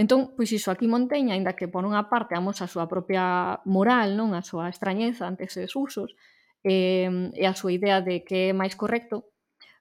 Entón, 0.00 0.32
pois 0.32 0.48
iso 0.48 0.72
aquí 0.72 0.88
Monteña, 0.88 1.36
aínda 1.36 1.52
que 1.52 1.68
por 1.68 1.84
unha 1.84 2.08
parte 2.08 2.32
amosa 2.32 2.64
a 2.64 2.72
súa 2.72 2.88
propia 2.88 3.60
moral, 3.68 4.16
non 4.16 4.32
a 4.32 4.40
súa 4.40 4.72
extrañeza 4.72 5.28
ante 5.28 5.44
eses 5.44 5.76
usos, 5.76 6.16
e, 6.64 7.30
e 7.36 7.44
a 7.44 7.52
súa 7.52 7.76
idea 7.76 8.00
de 8.00 8.24
que 8.24 8.50
é 8.50 8.56
máis 8.56 8.72
correcto, 8.74 9.28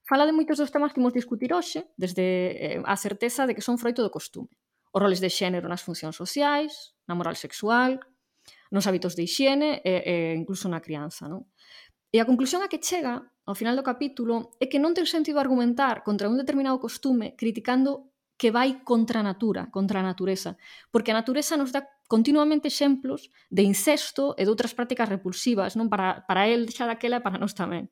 fala 0.04 0.28
de 0.28 0.36
moitos 0.36 0.60
dos 0.60 0.70
temas 0.70 0.92
que 0.92 1.00
imos 1.00 1.16
discutir 1.16 1.56
hoxe, 1.56 1.88
desde 1.96 2.24
eh, 2.60 2.82
a 2.84 3.00
certeza 3.00 3.48
de 3.48 3.56
que 3.56 3.64
son 3.64 3.80
froito 3.80 4.04
do 4.04 4.12
costume. 4.12 4.52
Os 4.92 5.00
roles 5.00 5.24
de 5.24 5.32
xénero 5.32 5.72
nas 5.72 5.82
funcións 5.82 6.20
sociais, 6.20 6.94
na 7.08 7.16
moral 7.16 7.40
sexual, 7.40 8.04
nos 8.70 8.86
hábitos 8.86 9.16
de 9.16 9.24
higiene 9.24 9.82
e, 9.82 9.94
e 10.04 10.16
incluso 10.36 10.68
na 10.68 10.84
crianza. 10.84 11.26
Non? 11.32 11.48
E 12.14 12.22
a 12.22 12.28
conclusión 12.28 12.62
a 12.62 12.70
que 12.70 12.84
chega 12.84 13.26
ao 13.48 13.56
final 13.58 13.74
do 13.80 13.88
capítulo 13.88 14.54
é 14.60 14.70
que 14.70 14.78
non 14.78 14.94
ten 14.94 15.08
sentido 15.08 15.42
argumentar 15.42 16.04
contra 16.04 16.30
un 16.30 16.38
determinado 16.38 16.78
costume 16.78 17.34
criticando 17.40 18.13
que 18.38 18.52
vai 18.52 18.82
contra 18.84 19.22
a 19.22 19.28
natura, 19.28 19.70
contra 19.70 20.02
a 20.02 20.08
natureza, 20.08 20.58
porque 20.92 21.12
a 21.12 21.18
natureza 21.18 21.58
nos 21.58 21.72
dá 21.72 21.86
continuamente 22.08 22.68
exemplos 22.68 23.32
de 23.50 23.64
incesto 23.64 24.36
e 24.38 24.44
de 24.46 24.52
outras 24.52 24.76
prácticas 24.78 25.10
repulsivas, 25.10 25.74
non 25.78 25.90
para, 25.90 26.26
para 26.28 26.50
el 26.50 26.70
xa 26.70 26.86
daquela 26.86 27.22
e 27.22 27.26
para 27.26 27.40
nós 27.40 27.54
tamén. 27.56 27.90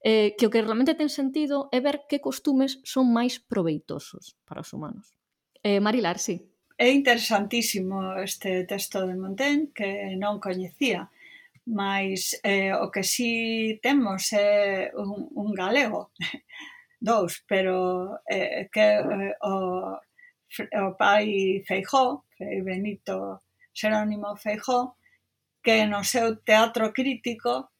Eh, 0.00 0.32
que 0.38 0.48
o 0.48 0.52
que 0.52 0.64
realmente 0.64 0.96
ten 0.96 1.12
sentido 1.12 1.68
é 1.68 1.78
ver 1.84 2.08
que 2.08 2.24
costumes 2.24 2.80
son 2.88 3.12
máis 3.12 3.36
proveitosos 3.36 4.36
para 4.48 4.64
os 4.64 4.72
humanos. 4.72 5.12
Eh, 5.60 5.80
Marilar, 5.80 6.16
sí. 6.16 6.40
É 6.80 6.88
interesantísimo 6.88 8.16
este 8.16 8.64
texto 8.64 9.04
de 9.04 9.12
Montaigne 9.12 9.68
que 9.76 10.16
non 10.16 10.40
coñecía, 10.40 11.12
mas 11.68 12.40
eh, 12.40 12.72
o 12.72 12.88
que 12.88 13.04
sí 13.04 13.76
temos 13.84 14.32
é 14.32 14.88
un, 14.96 15.28
un 15.36 15.52
galego 15.52 16.16
dous, 17.00 17.42
pero 17.48 18.20
eh, 18.28 18.68
que 18.72 19.00
eh, 19.00 19.34
o, 19.40 19.96
o 19.96 20.96
pai 20.96 21.62
Feijó, 21.66 22.24
Frei 22.36 22.60
Benito 22.60 23.42
Xerónimo 23.72 24.36
Feijó, 24.36 24.96
que 25.62 25.86
no 25.86 26.04
seu 26.04 26.36
teatro 26.44 26.92
crítico 26.92 27.72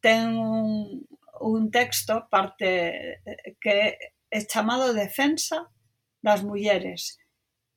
ten 0.00 0.34
un, 0.36 1.04
un 1.40 1.70
texto 1.70 2.28
parte 2.28 3.20
que 3.60 3.98
é 4.32 4.40
chamado 4.48 4.96
Defensa 4.96 5.68
das 6.24 6.40
mulleres. 6.42 7.20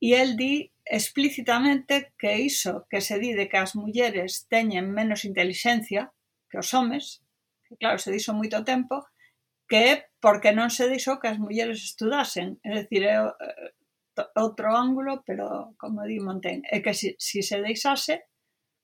E 0.00 0.14
el 0.14 0.36
di 0.36 0.72
explícitamente 0.84 2.12
que 2.18 2.38
iso 2.40 2.86
que 2.88 3.00
se 3.00 3.18
di 3.18 3.32
de 3.34 3.48
que 3.48 3.58
as 3.58 3.74
mulleres 3.74 4.46
teñen 4.48 4.92
menos 4.92 5.24
inteligencia 5.24 6.12
que 6.48 6.58
os 6.58 6.72
homes, 6.72 7.20
que 7.68 7.76
claro, 7.76 7.98
se 7.98 8.12
dixo 8.12 8.32
moito 8.32 8.64
tempo, 8.64 9.04
que 9.68 9.76
é 9.76 9.94
porque 10.26 10.50
non 10.50 10.74
se 10.74 10.90
dixo 10.90 11.22
que 11.22 11.30
as 11.30 11.38
mulleres 11.38 11.78
estudasen, 11.86 12.58
é 12.66 12.82
dicir, 12.82 13.06
é 13.06 13.22
outro 14.34 14.74
ángulo, 14.74 15.22
pero 15.22 15.70
como 15.78 16.02
di 16.02 16.18
Montaigne, 16.18 16.66
é 16.66 16.82
que 16.82 16.90
se, 16.98 17.14
si, 17.14 17.46
si 17.46 17.54
se 17.54 17.62
deixase, 17.62 18.26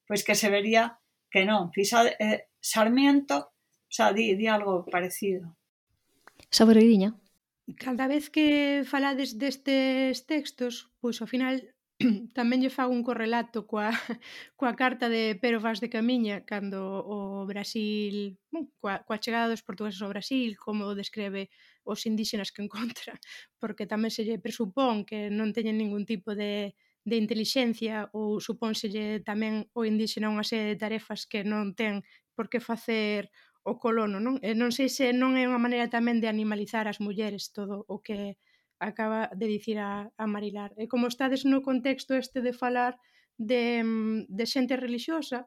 pois 0.06 0.22
que 0.22 0.38
se 0.38 0.46
vería 0.46 1.02
que 1.26 1.42
non. 1.42 1.74
Fisa, 1.74 2.06
eh, 2.06 2.46
Sarmiento 2.62 3.58
xa 3.90 4.14
di, 4.14 4.38
di 4.38 4.46
algo 4.46 4.86
parecido. 4.86 5.58
Saboreidiña. 6.46 7.18
Cada 7.74 8.06
vez 8.06 8.30
que 8.30 8.86
falades 8.86 9.34
destes 9.34 10.22
textos, 10.30 10.94
pois 11.02 11.18
ao 11.18 11.26
final 11.26 11.58
tamén 12.38 12.60
lle 12.62 12.72
fago 12.72 12.90
un 12.90 13.06
correlato 13.06 13.64
coa, 13.70 13.90
coa 14.58 14.72
carta 14.74 15.06
de 15.06 15.38
Pero 15.42 15.62
Vaz 15.62 15.78
de 15.78 15.92
Camiña 15.92 16.42
cando 16.44 17.02
o 17.06 17.46
Brasil, 17.46 18.38
bon, 18.50 18.66
coa, 18.82 19.02
coa 19.06 19.22
chegada 19.22 19.52
dos 19.52 19.62
portugueses 19.62 20.02
ao 20.02 20.12
Brasil, 20.12 20.58
como 20.58 20.98
describe 20.98 21.50
os 21.86 22.06
indígenas 22.10 22.50
que 22.50 22.62
encontra, 22.62 23.14
porque 23.60 23.86
tamén 23.86 24.10
se 24.10 24.26
lle 24.26 24.42
presupón 24.42 25.06
que 25.06 25.30
non 25.30 25.54
teñen 25.54 25.78
ningún 25.78 26.04
tipo 26.08 26.34
de, 26.34 26.74
de 27.04 27.16
inteligencia 27.18 28.10
ou 28.16 28.42
supónselle 28.42 29.22
tamén 29.22 29.66
o 29.74 29.86
indígena 29.86 30.32
unha 30.32 30.46
serie 30.46 30.74
de 30.74 30.80
tarefas 30.80 31.26
que 31.30 31.46
non 31.46 31.74
ten 31.78 32.02
por 32.34 32.46
que 32.50 32.58
facer 32.58 33.30
o 33.62 33.78
colono, 33.78 34.18
non? 34.18 34.42
E 34.42 34.58
non 34.58 34.74
sei 34.74 34.90
se 34.90 35.14
non 35.14 35.38
é 35.38 35.46
unha 35.46 35.62
maneira 35.62 35.86
tamén 35.86 36.18
de 36.18 36.26
animalizar 36.26 36.90
as 36.90 36.98
mulleres 36.98 37.54
todo 37.54 37.86
o 37.86 38.02
que 38.02 38.38
acaba 38.82 39.30
de 39.30 39.46
dicir 39.46 39.78
a, 39.78 40.10
a 40.18 40.24
Marilar. 40.26 40.74
E 40.76 40.90
como 40.90 41.06
estades 41.06 41.46
no 41.46 41.62
contexto 41.62 42.18
este 42.18 42.42
de 42.42 42.52
falar 42.52 42.98
de, 43.38 43.82
mm, 43.86 44.18
de 44.28 44.44
xente 44.44 44.74
religiosa, 44.76 45.46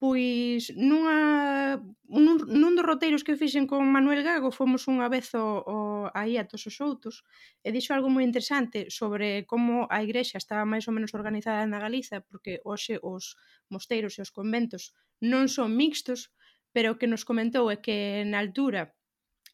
pois 0.00 0.72
nunha, 0.80 1.76
nun, 2.08 2.40
nun 2.48 2.72
dos 2.72 2.88
roteiros 2.88 3.20
que 3.20 3.36
fixen 3.36 3.68
con 3.68 3.84
Manuel 3.84 4.24
Gago 4.24 4.48
fomos 4.48 4.88
unha 4.88 5.12
vez 5.12 5.28
o, 5.36 5.60
o, 5.60 5.76
aí 6.16 6.40
a 6.40 6.48
todos 6.48 6.64
os 6.72 6.80
outros 6.80 7.20
e 7.60 7.68
dixo 7.68 7.92
algo 7.92 8.08
moi 8.08 8.24
interesante 8.24 8.88
sobre 8.88 9.44
como 9.44 9.84
a 9.92 10.00
igrexa 10.00 10.40
estaba 10.40 10.64
máis 10.64 10.88
ou 10.88 10.96
menos 10.96 11.12
organizada 11.12 11.68
na 11.68 11.76
Galiza 11.84 12.24
porque 12.24 12.64
hoxe 12.64 12.96
os 13.04 13.36
mosteiros 13.68 14.16
e 14.16 14.24
os 14.24 14.32
conventos 14.32 14.96
non 15.20 15.52
son 15.52 15.76
mixtos 15.76 16.32
pero 16.72 16.96
o 16.96 16.98
que 16.98 17.04
nos 17.04 17.28
comentou 17.28 17.68
é 17.68 17.76
que 17.76 18.24
na 18.24 18.40
altura 18.40 18.96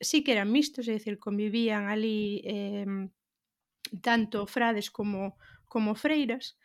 sí 0.00 0.24
que 0.24 0.32
eran 0.32 0.52
mixtos, 0.52 0.88
é 0.88 0.94
dicir, 0.96 1.18
convivían 1.18 1.88
ali 1.88 2.42
eh, 2.44 2.86
tanto 4.02 4.46
frades 4.46 4.90
como, 4.90 5.36
como 5.64 5.94
freiras, 5.94 6.58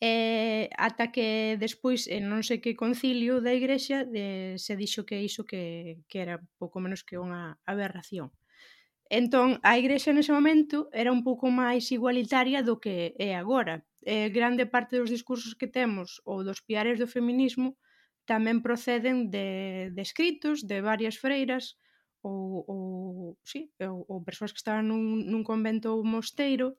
eh, 0.00 0.70
ata 0.78 1.10
que 1.10 1.56
despois, 1.58 2.06
en 2.06 2.30
non 2.30 2.46
sei 2.46 2.62
que 2.62 2.78
concilio 2.78 3.42
da 3.42 3.50
igrexa, 3.50 4.06
de, 4.06 4.54
se 4.60 4.78
dixo 4.78 5.02
que 5.02 5.18
iso 5.18 5.42
que, 5.42 5.98
que 6.06 6.22
era 6.22 6.38
pouco 6.60 6.78
menos 6.78 7.02
que 7.02 7.18
unha 7.18 7.58
aberración. 7.66 8.30
Entón, 9.10 9.58
a 9.64 9.80
igrexa 9.80 10.12
nese 10.12 10.36
momento 10.36 10.92
era 10.92 11.10
un 11.10 11.24
pouco 11.24 11.48
máis 11.48 11.88
igualitaria 11.90 12.60
do 12.62 12.76
que 12.78 13.16
é 13.18 13.34
agora. 13.34 13.82
Eh, 14.04 14.28
grande 14.30 14.68
parte 14.68 15.00
dos 15.00 15.10
discursos 15.10 15.56
que 15.58 15.66
temos 15.66 16.20
ou 16.28 16.44
dos 16.46 16.60
piares 16.60 17.00
do 17.00 17.10
feminismo 17.10 17.74
tamén 18.28 18.60
proceden 18.60 19.32
de, 19.32 19.88
de 19.96 20.02
escritos 20.04 20.68
de 20.68 20.84
varias 20.84 21.16
freiras 21.16 21.80
ou, 22.22 22.64
ou, 22.66 23.38
sí, 23.44 23.70
ou, 23.80 24.04
ou 24.08 24.24
persoas 24.24 24.52
que 24.52 24.60
estaban 24.60 24.88
nun, 24.88 25.26
nun 25.28 25.42
convento 25.46 25.94
ou 25.94 26.02
mosteiro 26.02 26.76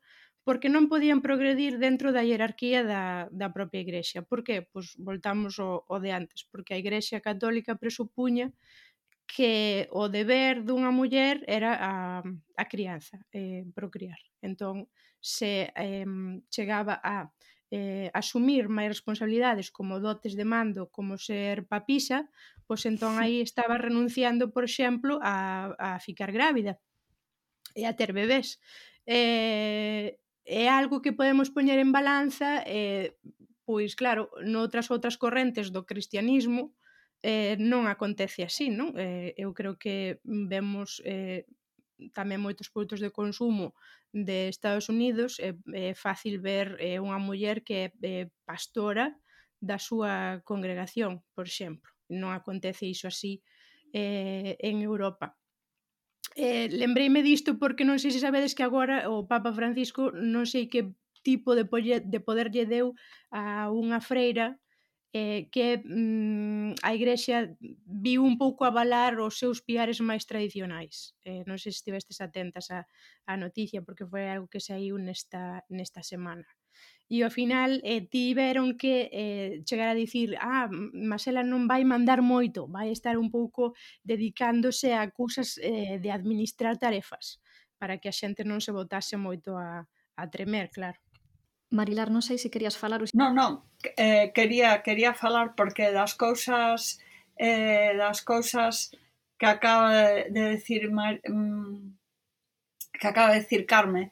porque 0.48 0.72
non 0.72 0.89
podían 0.89 1.22
progredir 1.22 1.77
dentro 1.77 2.10
da 2.10 2.25
hierarquía 2.25 2.81
da, 2.81 3.29
da 3.29 3.53
propia 3.53 3.86
igrexa. 3.86 4.25
Por 4.25 4.41
que? 4.41 4.65
Pois 4.65 4.98
voltamos 4.98 5.62
ao, 5.62 5.86
ao 5.86 6.01
de 6.01 6.10
antes, 6.10 6.48
porque 6.50 6.74
a 6.74 6.81
igrexa 6.81 7.22
católica 7.22 7.77
presupuña 7.77 8.50
que 9.29 9.86
o 9.93 10.10
deber 10.10 10.65
dunha 10.65 10.89
muller 10.89 11.46
era 11.46 11.77
a, 11.77 11.93
a 12.58 12.65
crianza, 12.65 13.22
eh, 13.29 13.62
procriar. 13.77 14.17
Entón, 14.41 14.89
se 15.22 15.69
eh, 15.75 16.08
chegaba 16.50 16.98
a 16.98 17.29
eh, 17.71 18.09
asumir 18.13 18.65
máis 18.69 18.89
responsabilidades 18.89 19.69
como 19.69 20.01
dotes 20.01 20.33
de 20.33 20.45
mando, 20.45 20.89
como 20.89 21.21
ser 21.21 21.69
papisa, 21.69 22.25
pois 22.65 22.85
entón 22.89 23.21
aí 23.21 23.41
estaba 23.41 23.77
renunciando, 23.77 24.49
por 24.49 24.65
exemplo, 24.65 25.21
a, 25.21 25.73
a 25.77 25.89
ficar 26.01 26.33
grávida 26.33 26.81
e 27.77 27.85
a 27.85 27.93
ter 27.93 28.13
bebés. 28.13 28.57
Eh, 29.05 30.17
é 30.49 30.65
algo 30.65 31.01
que 31.01 31.13
podemos 31.13 31.53
poñer 31.53 31.77
en 31.77 31.94
balanza, 31.94 32.65
eh, 32.65 33.17
pois 33.70 33.94
claro, 33.94 34.33
noutras 34.41 34.89
outras 34.89 35.17
correntes 35.22 35.70
do 35.70 35.85
cristianismo, 35.85 36.74
eh, 37.22 37.53
non 37.61 37.85
acontece 37.85 38.41
así, 38.41 38.74
non? 38.74 38.98
Eh, 38.98 39.37
eu 39.37 39.53
creo 39.53 39.77
que 39.77 40.17
vemos 40.25 41.03
eh, 41.05 41.46
tamén 42.16 42.40
moitos 42.40 42.72
produtos 42.72 43.03
de 43.03 43.12
consumo 43.12 43.75
de 44.12 44.50
Estados 44.50 44.90
Unidos, 44.90 45.38
é, 45.40 45.53
é 45.75 45.94
fácil 45.94 46.40
ver 46.42 46.79
é, 46.79 46.98
unha 46.98 47.20
muller 47.22 47.62
que 47.62 47.75
é, 47.75 47.88
é 48.01 48.18
pastora 48.48 49.14
da 49.59 49.77
súa 49.77 50.40
congregación, 50.48 51.22
por 51.35 51.46
exemplo. 51.46 51.92
Non 52.09 52.31
acontece 52.31 52.88
iso 52.88 53.12
así 53.12 53.44
eh, 53.92 54.55
en 54.59 54.81
Europa. 54.81 55.35
Eh, 56.35 56.70
lembreime 56.72 57.22
disto 57.22 57.59
porque 57.59 57.83
non 57.83 58.00
sei 58.00 58.16
se 58.16 58.24
sabedes 58.24 58.55
que 58.55 58.64
agora 58.64 59.12
o 59.12 59.27
Papa 59.27 59.51
Francisco 59.51 60.14
non 60.16 60.48
sei 60.48 60.72
que 60.72 60.96
tipo 61.20 61.51
de, 61.55 61.68
polle, 61.68 62.00
de 62.00 62.20
poder 62.24 62.48
lle 62.53 62.66
deu 62.66 62.96
a 63.33 63.68
unha 63.68 64.00
freira 64.00 64.55
eh, 65.13 65.50
que 65.50 65.81
mm, 65.83 66.81
a 66.83 66.93
Igrexa 66.93 67.57
viu 67.85 68.22
un 68.22 68.37
pouco 68.37 68.65
avalar 68.65 69.17
os 69.19 69.41
seus 69.41 69.61
piares 69.61 69.98
máis 70.05 70.29
tradicionais. 70.29 71.17
Eh, 71.25 71.41
non 71.50 71.57
sei 71.57 71.74
se 71.74 71.81
estivestes 71.81 72.22
atentas 72.22 72.69
a, 72.69 72.85
a 73.25 73.33
noticia, 73.33 73.81
porque 73.81 74.05
foi 74.05 74.29
algo 74.29 74.45
que 74.45 74.61
saiu 74.61 75.01
nesta, 75.01 75.65
nesta 75.69 76.05
semana. 76.05 76.45
E 77.09 77.25
ao 77.25 77.33
final 77.33 77.81
eh, 77.81 78.05
tiveron 78.05 78.77
que 78.77 79.09
eh, 79.09 79.65
chegar 79.65 79.89
a 79.89 79.98
dicir 79.98 80.37
ah, 80.37 80.69
Masela 80.93 81.41
non 81.41 81.65
vai 81.65 81.81
mandar 81.81 82.22
moito, 82.22 82.69
vai 82.69 82.93
estar 82.93 83.17
un 83.17 83.33
pouco 83.33 83.74
dedicándose 84.05 84.93
a 84.93 85.09
cousas 85.09 85.57
eh, 85.57 85.98
de 85.98 86.13
administrar 86.13 86.77
tarefas 86.77 87.41
para 87.81 87.98
que 87.98 88.13
a 88.13 88.13
xente 88.13 88.45
non 88.45 88.61
se 88.61 88.69
votase 88.69 89.17
moito 89.17 89.57
a, 89.57 89.89
a 89.89 90.24
tremer, 90.29 90.69
claro. 90.69 91.01
Marilar, 91.74 92.13
non 92.13 92.22
sei 92.22 92.37
se 92.37 92.53
querías 92.53 92.77
falar... 92.77 93.01
Non, 93.17 93.33
non, 93.33 93.65
eh, 93.98 94.31
quería 94.33 94.81
quería 94.83 95.13
falar 95.13 95.55
porque 95.55 95.92
das 95.92 96.13
cousas 96.15 97.00
eh, 97.37 97.94
das 97.98 98.22
cousas 98.22 98.92
que 99.39 99.46
acaba 99.46 99.94
de, 100.29 100.42
decir 100.55 100.92
Mar, 100.92 101.22
mm, 101.24 101.96
que 103.00 103.07
acaba 103.07 103.33
de 103.33 103.39
decir 103.39 103.65
Carme, 103.65 104.11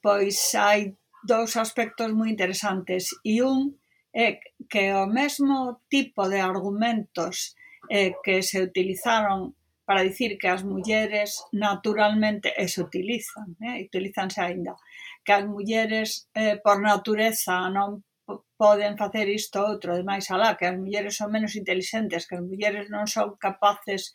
pois 0.00 0.54
hai 0.54 0.94
dous 1.22 1.56
aspectos 1.56 2.10
moi 2.14 2.30
interesantes. 2.30 3.10
E 3.26 3.42
un 3.42 3.74
é 4.14 4.38
que 4.70 4.92
o 4.94 5.06
mesmo 5.06 5.80
tipo 5.88 6.28
de 6.28 6.38
argumentos 6.40 7.56
eh, 7.90 8.14
que 8.22 8.42
se 8.42 8.62
utilizaron 8.62 9.56
para 9.84 10.02
dicir 10.02 10.38
que 10.38 10.48
as 10.48 10.62
mulleres 10.62 11.42
naturalmente 11.52 12.54
e 12.56 12.68
se 12.68 12.80
utilizan, 12.82 13.56
eh, 13.60 13.82
utilizanse 13.88 14.40
aínda, 14.40 14.76
que 15.24 15.32
as 15.32 15.44
mulleres 15.44 16.28
eh, 16.34 16.56
por 16.62 16.78
natureza 16.80 17.66
non 17.68 18.04
poden 18.56 18.96
facer 18.96 19.26
isto 19.28 19.58
ou 19.58 19.74
outro, 19.74 19.96
de 19.96 20.04
máis 20.06 20.30
alá, 20.30 20.54
que 20.54 20.66
as 20.66 20.78
mulleres 20.78 21.18
son 21.18 21.30
menos 21.34 21.56
inteligentes, 21.58 22.26
que 22.26 22.36
as 22.38 22.44
mulleres 22.44 22.86
non 22.88 23.06
son 23.10 23.34
capaces 23.36 24.14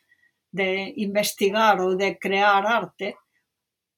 de 0.51 0.95
investigar 1.03 1.79
ou 1.83 1.99
de 1.99 2.15
crear 2.15 2.63
arte, 2.63 3.19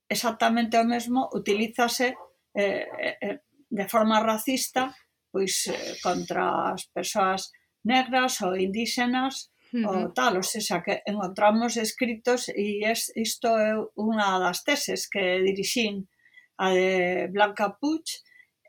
exactamente 0.09 0.75
o 0.81 0.85
mesmo 0.85 1.29
utilízase 1.33 2.17
eh, 2.57 2.85
eh, 2.89 3.17
eh 3.21 3.37
de 3.69 3.85
forma 3.85 4.17
racista 4.17 4.89
pois 5.31 5.67
eh, 5.67 5.95
contra 6.01 6.73
as 6.73 6.85
persoas 6.85 7.51
negras 7.85 8.41
ou 8.41 8.57
indígenas 8.57 9.49
uh 9.73 9.77
-huh. 9.77 9.89
ou 9.89 10.13
tal, 10.13 10.35
ou 10.37 10.43
seja, 10.43 10.81
que 10.81 11.01
encontramos 11.07 11.77
escritos 11.77 12.49
e 12.49 12.83
es, 12.83 13.13
isto 13.15 13.47
é 13.47 13.71
unha 13.95 14.39
das 14.43 14.63
teses 14.67 15.07
que 15.07 15.23
dirixín 15.45 16.09
a 16.57 16.73
de 16.73 17.29
Blanca 17.31 17.69
Puig, 17.79 18.05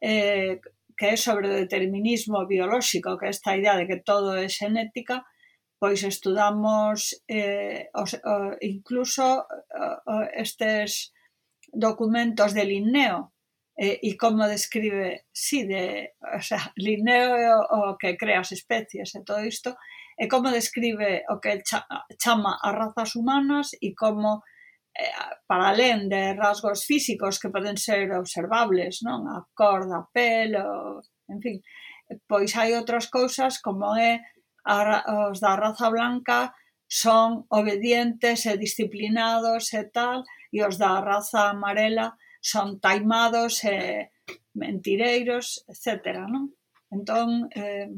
eh, 0.03 0.61
que 1.00 1.06
é 1.06 1.16
sobre 1.16 1.48
o 1.48 1.56
determinismo 1.64 2.44
biolóxico, 2.44 3.16
que 3.16 3.24
é 3.24 3.30
esta 3.30 3.56
idea 3.56 3.74
de 3.74 3.86
que 3.88 4.04
todo 4.04 4.36
é 4.36 4.46
xenética, 4.52 5.24
pois 5.80 6.04
estudamos 6.04 7.16
eh, 7.26 7.88
os, 7.96 8.12
o, 8.20 8.36
incluso 8.60 9.24
o, 10.12 10.16
estes 10.36 11.16
documentos 11.72 12.52
de 12.52 12.64
Linneo 12.68 13.32
eh, 13.80 13.96
e 14.02 14.18
como 14.20 14.44
describe, 14.44 15.24
sí, 15.32 15.64
de, 15.64 16.12
o 16.36 16.42
sea, 16.44 16.68
Linneo 16.76 17.32
é 17.32 17.48
o, 17.56 17.92
o 17.92 17.96
que 17.96 18.20
crea 18.20 18.40
as 18.40 18.52
especies 18.52 19.14
e 19.14 19.24
todo 19.24 19.40
isto, 19.40 19.72
e 20.20 20.28
como 20.28 20.52
describe 20.52 21.24
o 21.32 21.40
que 21.40 21.64
chama 22.22 22.60
as 22.60 22.74
razas 22.76 23.16
humanas 23.16 23.72
e 23.80 23.94
como 23.96 24.44
Eh, 24.98 25.12
para 25.46 25.70
alén 25.70 26.11
de 26.11 26.35
rasgos 26.35 26.83
físicos 26.83 27.38
que 27.38 27.53
poden 27.55 27.79
ser 27.79 28.11
observables, 28.14 29.03
non? 29.07 29.26
A 29.31 29.46
cor 29.55 29.87
da 29.87 30.03
pel, 30.11 30.59
o, 30.59 30.98
en 31.31 31.38
fin, 31.38 31.57
pois 32.26 32.50
hai 32.59 32.74
outras 32.74 33.07
cousas 33.07 33.62
como 33.62 33.94
é 33.94 34.18
a, 34.66 35.31
os 35.31 35.38
da 35.38 35.55
raza 35.55 35.88
blanca 35.90 36.55
son 36.90 37.46
obedientes 37.55 38.46
e 38.50 38.59
disciplinados 38.59 39.70
e 39.74 39.85
tal, 39.94 40.26
e 40.50 40.59
os 40.66 40.74
da 40.74 40.98
raza 40.98 41.55
amarela 41.55 42.18
son 42.42 42.83
taimados 42.83 43.62
e 43.62 44.11
mentireiros, 44.59 45.62
etc. 45.70 46.26
Non? 46.26 46.50
Entón, 46.90 47.46
eh, 47.55 47.94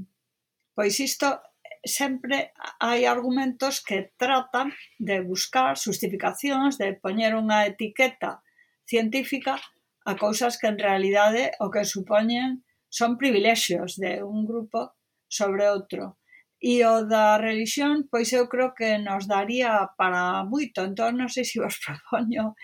pois 0.77 1.01
isto 1.01 1.41
sempre 1.85 2.55
hai 2.79 3.07
argumentos 3.07 3.83
que 3.83 4.15
tratan 4.17 4.71
de 4.99 5.21
buscar 5.21 5.75
justificacións, 5.75 6.79
de 6.79 6.95
poñer 6.95 7.35
unha 7.35 7.67
etiqueta 7.67 8.43
científica 8.87 9.59
a 10.07 10.15
cousas 10.15 10.59
que 10.59 10.71
en 10.71 10.79
realidade 10.79 11.55
o 11.59 11.71
que 11.71 11.83
supoñen 11.83 12.63
son 12.87 13.19
privilexios 13.19 13.99
de 13.99 14.23
un 14.23 14.47
grupo 14.47 14.95
sobre 15.27 15.67
outro. 15.67 16.19
E 16.63 16.87
o 16.87 17.03
da 17.03 17.43
religión, 17.43 18.07
pois 18.07 18.31
eu 18.31 18.47
creo 18.47 18.71
que 18.71 18.95
nos 19.03 19.27
daría 19.27 19.91
para 19.99 20.47
moito, 20.47 20.87
entón 20.87 21.19
non 21.19 21.27
sei 21.27 21.43
se 21.43 21.59
vos 21.59 21.75
propoño 21.83 22.55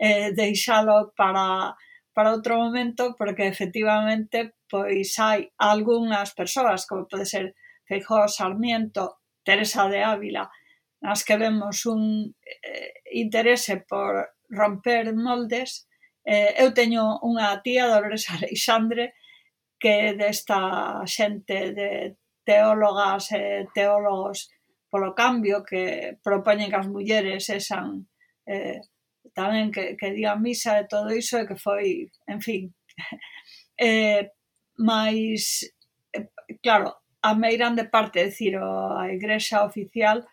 eh, 0.00 0.32
deixalo 0.32 1.12
para, 1.12 1.76
para 2.16 2.32
outro 2.32 2.56
momento, 2.56 3.12
porque 3.20 3.44
efectivamente 3.44 4.56
pois 4.72 5.12
hai 5.20 5.52
algunhas 5.60 6.32
persoas, 6.32 6.88
como 6.88 7.04
pode 7.04 7.28
ser 7.28 7.52
Feijóo 7.92 8.26
Sarmiento, 8.26 9.20
Teresa 9.44 9.86
de 9.88 10.02
Ávila, 10.02 10.48
nas 11.04 11.24
que 11.28 11.36
vemos 11.36 11.84
un 11.84 12.32
eh, 12.40 13.04
interese 13.12 13.84
por 13.84 14.32
romper 14.48 15.12
moldes, 15.12 15.84
eh, 16.24 16.56
eu 16.56 16.72
teño 16.72 17.20
unha 17.20 17.60
tía, 17.60 17.92
Dolores 17.92 18.32
Alexandre, 18.32 19.12
que 19.76 20.16
desta 20.16 21.04
xente 21.04 21.76
de 21.76 22.16
teólogas 22.48 23.28
e 23.36 23.68
teólogos 23.76 24.48
polo 24.88 25.12
cambio 25.12 25.60
que 25.60 26.16
propoñen 26.24 26.72
que 26.72 26.80
as 26.80 26.88
mulleres 26.88 27.52
esan 27.52 28.08
eh, 28.48 28.80
tamén 29.36 29.68
que, 29.68 30.00
que 30.00 30.16
digan 30.16 30.40
misa 30.40 30.80
e 30.80 30.88
todo 30.88 31.12
iso 31.12 31.36
e 31.36 31.44
que 31.44 31.60
foi, 31.60 32.08
en 32.24 32.40
fin. 32.40 32.72
Eh, 33.82 34.30
mas 34.78 35.64
eh, 36.12 36.28
claro, 36.62 37.01
a 37.22 37.34
meirande 37.34 37.84
parte, 37.86 38.20
é 38.20 38.26
dicir, 38.26 38.58
a 38.58 39.06
igrexa 39.14 39.64
oficial, 39.64 40.26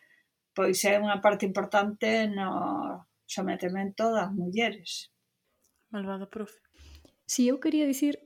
pois 0.57 0.81
é 0.83 0.97
unha 0.97 1.21
parte 1.21 1.45
importante 1.45 2.27
no 2.27 3.05
sometemento 3.29 4.09
das 4.09 4.33
mulleres. 4.33 5.13
Malvada 5.93 6.25
profe. 6.25 6.57
Si, 7.29 7.45
sí, 7.45 7.49
eu 7.49 7.61
quería 7.61 7.85
dicir 7.85 8.17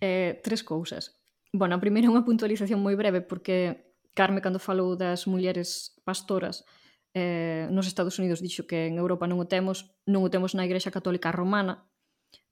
eh, 0.00 0.40
tres 0.40 0.64
cousas. 0.64 1.20
Bueno, 1.52 1.76
a 1.76 1.82
primeira 1.84 2.08
é 2.08 2.12
unha 2.12 2.24
puntualización 2.24 2.80
moi 2.80 2.96
breve, 2.96 3.20
porque 3.20 3.86
Carme, 4.16 4.40
cando 4.40 4.56
falou 4.56 4.96
das 4.96 5.28
mulleres 5.28 5.92
pastoras, 6.00 6.64
eh, 7.12 7.68
nos 7.68 7.84
Estados 7.84 8.16
Unidos 8.16 8.40
dixo 8.40 8.64
que 8.64 8.88
en 8.88 8.96
Europa 8.96 9.28
non 9.28 9.36
o 9.36 9.48
temos, 9.48 9.92
non 10.08 10.24
o 10.24 10.32
temos 10.32 10.56
na 10.56 10.64
Igrexa 10.64 10.88
Católica 10.92 11.32
Romana, 11.32 11.84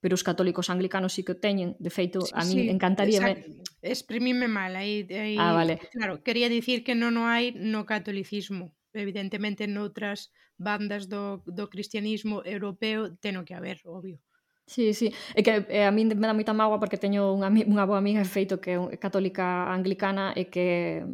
pero 0.05 0.15
os 0.15 0.23
católicos 0.23 0.69
anglicanos 0.69 1.17
sí 1.17 1.25
que 1.25 1.33
o 1.33 1.41
teñen, 1.41 1.81
de 1.81 1.89
feito, 1.89 2.21
sí, 2.29 2.33
a 2.37 2.45
min 2.45 2.59
sí, 2.59 2.69
encantaríame... 2.69 3.65
Exprimime 3.81 4.49
mal, 4.49 4.77
aí, 4.77 5.09
aí... 5.09 5.37
Ah, 5.41 5.57
vale. 5.57 5.81
Claro, 5.97 6.21
quería 6.21 6.53
dicir 6.53 6.85
que 6.85 6.93
non 6.93 7.17
o 7.17 7.25
hai 7.25 7.57
no 7.57 7.89
catolicismo, 7.89 8.77
evidentemente 8.93 9.65
noutras 9.65 10.29
bandas 10.61 11.09
do, 11.09 11.41
do 11.49 11.73
cristianismo 11.73 12.45
europeo 12.45 13.17
teno 13.17 13.49
que 13.49 13.57
haber, 13.57 13.81
obvio. 13.89 14.21
Sí, 14.67 14.95
sí, 14.95 15.13
é 15.37 15.45
que 15.45 15.65
é, 15.69 15.85
a 15.85 15.93
min 15.93 16.09
me 16.09 16.25
dá 16.25 16.33
moita 16.33 16.57
mágoa 16.57 16.81
porque 16.81 16.97
teño 16.97 17.37
unha, 17.37 17.53
unha 17.53 17.85
boa 17.85 18.01
amiga 18.01 18.25
feito 18.25 18.65
que 18.65 18.81
é 18.81 18.97
católica 18.97 19.69
anglicana 19.69 20.33
e 20.33 20.49
que 20.49 21.05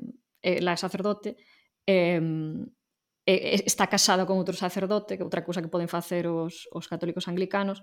é, 0.42 0.62
la 0.62 0.74
é 0.74 0.78
sacerdote 0.78 1.34
e, 1.82 2.18
e, 3.26 3.34
está 3.66 3.90
casada 3.90 4.22
con 4.22 4.38
outro 4.38 4.54
sacerdote, 4.54 5.18
que 5.18 5.26
outra 5.26 5.42
cousa 5.42 5.58
que 5.58 5.72
poden 5.72 5.90
facer 5.90 6.30
os, 6.30 6.70
os 6.70 6.86
católicos 6.86 7.26
anglicanos, 7.26 7.82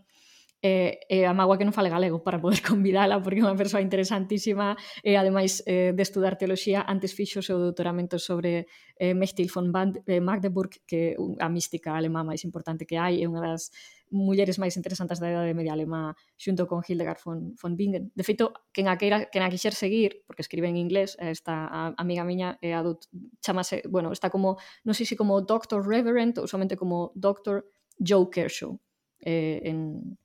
eh, 0.61 0.99
eh, 1.09 1.25
a 1.25 1.33
mágoa 1.37 1.57
que 1.57 1.65
non 1.65 1.75
fale 1.75 1.93
galego 1.93 2.25
para 2.25 2.41
poder 2.41 2.61
convidala 2.65 3.21
porque 3.21 3.39
é 3.41 3.45
unha 3.45 3.57
persoa 3.57 3.83
interesantísima 3.83 4.73
e 5.05 5.13
ademais 5.13 5.61
eh, 5.69 5.93
de 5.93 6.03
estudar 6.03 6.37
teoloxía 6.37 6.81
antes 6.81 7.13
fixo 7.13 7.39
o 7.39 7.45
seu 7.45 7.61
doutoramento 7.61 8.17
sobre 8.17 8.65
eh, 8.97 9.13
Mechtil 9.13 9.53
von 9.53 9.69
Band, 9.69 10.01
eh, 10.09 10.17
Magdeburg 10.17 10.81
que 10.89 11.13
é 11.13 11.43
a 11.43 11.49
mística 11.49 11.93
alemá 11.93 12.25
máis 12.25 12.41
importante 12.41 12.89
que 12.89 12.97
hai 12.97 13.21
é 13.21 13.29
unha 13.29 13.41
das 13.45 13.69
mulleres 14.09 14.57
máis 14.57 14.73
interesantes 14.79 15.19
da 15.19 15.29
idade 15.29 15.53
media 15.53 15.75
alemá 15.75 16.15
xunto 16.39 16.65
con 16.65 16.81
Hildegard 16.81 17.19
von, 17.21 17.53
von 17.59 17.75
Bingen. 17.75 18.09
De 18.15 18.23
feito, 18.23 18.55
quen 18.71 18.87
a, 18.87 18.95
queira, 18.95 19.27
quen 19.27 19.43
a 19.43 19.51
quixer 19.51 19.75
seguir, 19.75 20.23
porque 20.25 20.41
escribe 20.41 20.67
en 20.71 20.79
inglés, 20.79 21.19
eh, 21.19 21.31
esta 21.31 21.67
a, 21.67 21.93
amiga 21.99 22.23
miña 22.23 22.57
é 22.63 22.71
a 22.73 22.81
do, 22.81 22.97
chamase, 23.43 23.83
bueno, 23.85 24.15
está 24.15 24.31
como, 24.31 24.57
non 24.87 24.95
sei 24.95 25.03
se 25.03 25.19
como 25.19 25.43
Doctor 25.43 25.83
Reverend 25.83 26.39
ou 26.39 26.47
somente 26.47 26.79
como 26.79 27.11
Doctor 27.19 27.67
Joe 27.99 28.31
Kershaw 28.31 28.79
eh, 29.19 29.61
en, 29.67 30.17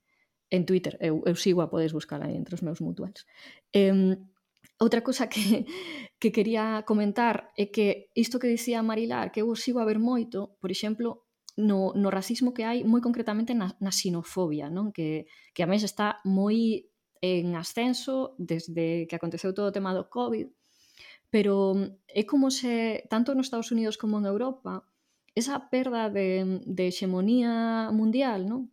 en 0.53 0.69
Twitter, 0.69 1.01
eu, 1.01 1.25
eu 1.25 1.33
sigo 1.33 1.65
a 1.65 1.69
podes 1.73 1.97
buscala 1.97 2.29
entre 2.29 2.53
os 2.53 2.61
meus 2.61 2.77
mutuals. 2.77 3.25
Eh, 3.73 4.13
outra 4.77 5.01
cosa 5.01 5.25
que, 5.25 5.65
que 6.21 6.29
quería 6.29 6.85
comentar 6.85 7.49
é 7.57 7.73
que 7.73 8.13
isto 8.13 8.37
que 8.37 8.53
dicía 8.53 8.85
Marilar, 8.85 9.33
que 9.33 9.41
eu 9.41 9.49
sigo 9.57 9.81
a 9.81 9.87
ver 9.89 9.97
moito, 9.97 10.53
por 10.61 10.69
exemplo, 10.69 11.25
no, 11.57 11.93
no 11.97 12.09
racismo 12.13 12.53
que 12.53 12.65
hai 12.65 12.85
moi 12.85 13.01
concretamente 13.01 13.57
na, 13.57 13.73
na 13.81 13.89
sinofobia, 13.89 14.69
non? 14.69 14.93
Que, 14.93 15.25
que 15.57 15.65
a 15.65 15.69
mes 15.69 15.81
está 15.81 16.21
moi 16.21 16.85
en 17.21 17.57
ascenso 17.57 18.37
desde 18.37 19.09
que 19.09 19.15
aconteceu 19.17 19.57
todo 19.57 19.73
o 19.73 19.75
tema 19.75 19.93
do 19.97 20.05
COVID, 20.05 20.49
pero 21.33 21.73
é 22.09 22.21
como 22.29 22.53
se, 22.53 23.05
tanto 23.09 23.33
nos 23.33 23.49
Estados 23.49 23.73
Unidos 23.73 23.97
como 23.97 24.21
en 24.21 24.29
Europa, 24.29 24.85
esa 25.33 25.69
perda 25.73 26.09
de, 26.13 26.61
de 26.65 26.83
hexemonía 26.89 27.89
mundial, 27.89 28.45
non? 28.45 28.69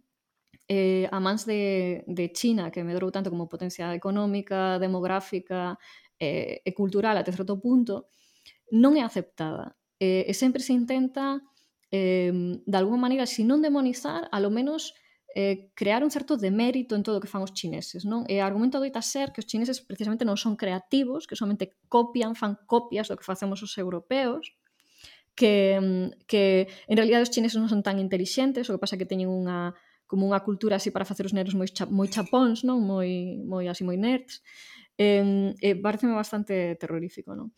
eh, 0.70 1.08
a 1.10 1.18
mans 1.18 1.42
de, 1.50 2.04
de 2.06 2.30
China, 2.30 2.70
que 2.70 2.86
medrou 2.86 3.10
tanto 3.10 3.26
como 3.26 3.50
potencia 3.50 3.90
económica, 3.90 4.78
demográfica 4.78 5.74
eh, 6.14 6.62
e 6.62 6.70
cultural 6.70 7.18
até 7.18 7.34
certo 7.34 7.58
punto, 7.58 8.06
non 8.70 8.94
é 8.94 9.02
aceptada. 9.02 9.74
Eh, 9.98 10.30
e 10.30 10.32
sempre 10.32 10.62
se 10.62 10.70
intenta, 10.70 11.42
eh, 11.90 12.30
de 12.62 12.76
alguma 12.78 13.02
maneira, 13.02 13.26
se 13.26 13.42
non 13.42 13.58
demonizar, 13.58 14.30
alo 14.30 14.46
menos 14.46 14.94
eh, 15.34 15.74
crear 15.74 16.06
un 16.06 16.14
certo 16.14 16.38
demérito 16.38 16.94
en 16.94 17.02
todo 17.02 17.18
o 17.18 17.22
que 17.22 17.26
fan 17.26 17.42
os 17.42 17.50
chineses. 17.50 18.06
Non? 18.06 18.22
E 18.30 18.38
eh, 18.38 18.42
o 18.42 18.46
argumento 18.46 18.78
doita 18.78 19.02
ser 19.02 19.34
que 19.34 19.42
os 19.42 19.50
chineses 19.50 19.82
precisamente 19.82 20.22
non 20.22 20.38
son 20.38 20.54
creativos, 20.54 21.26
que 21.26 21.34
somente 21.34 21.74
copian, 21.90 22.38
fan 22.38 22.54
copias 22.70 23.10
do 23.10 23.18
que 23.18 23.26
facemos 23.26 23.58
os 23.58 23.74
europeos, 23.74 24.54
que, 25.34 25.82
que 26.30 26.70
en 26.86 26.94
realidad 26.94 27.26
os 27.26 27.34
chineses 27.34 27.58
non 27.58 27.66
son 27.66 27.82
tan 27.82 27.98
inteligentes, 27.98 28.70
o 28.70 28.78
que 28.78 28.82
pasa 28.86 28.94
que 28.94 29.10
teñen 29.10 29.34
unha 29.34 29.74
como 30.10 30.26
unha 30.26 30.42
cultura 30.42 30.74
así 30.74 30.90
para 30.90 31.06
facer 31.06 31.22
os 31.22 31.30
neros 31.30 31.54
moi, 31.54 31.70
cha, 31.70 31.86
moi 31.86 32.10
chapóns, 32.10 32.66
non? 32.66 32.82
Moi, 32.82 33.38
moi 33.46 33.70
así 33.70 33.86
moi 33.86 33.94
nerds. 33.94 34.42
E, 34.98 35.22
e 35.62 35.68
pareceme 35.78 36.18
bastante 36.18 36.74
terrorífico, 36.82 37.38
non? 37.38 37.54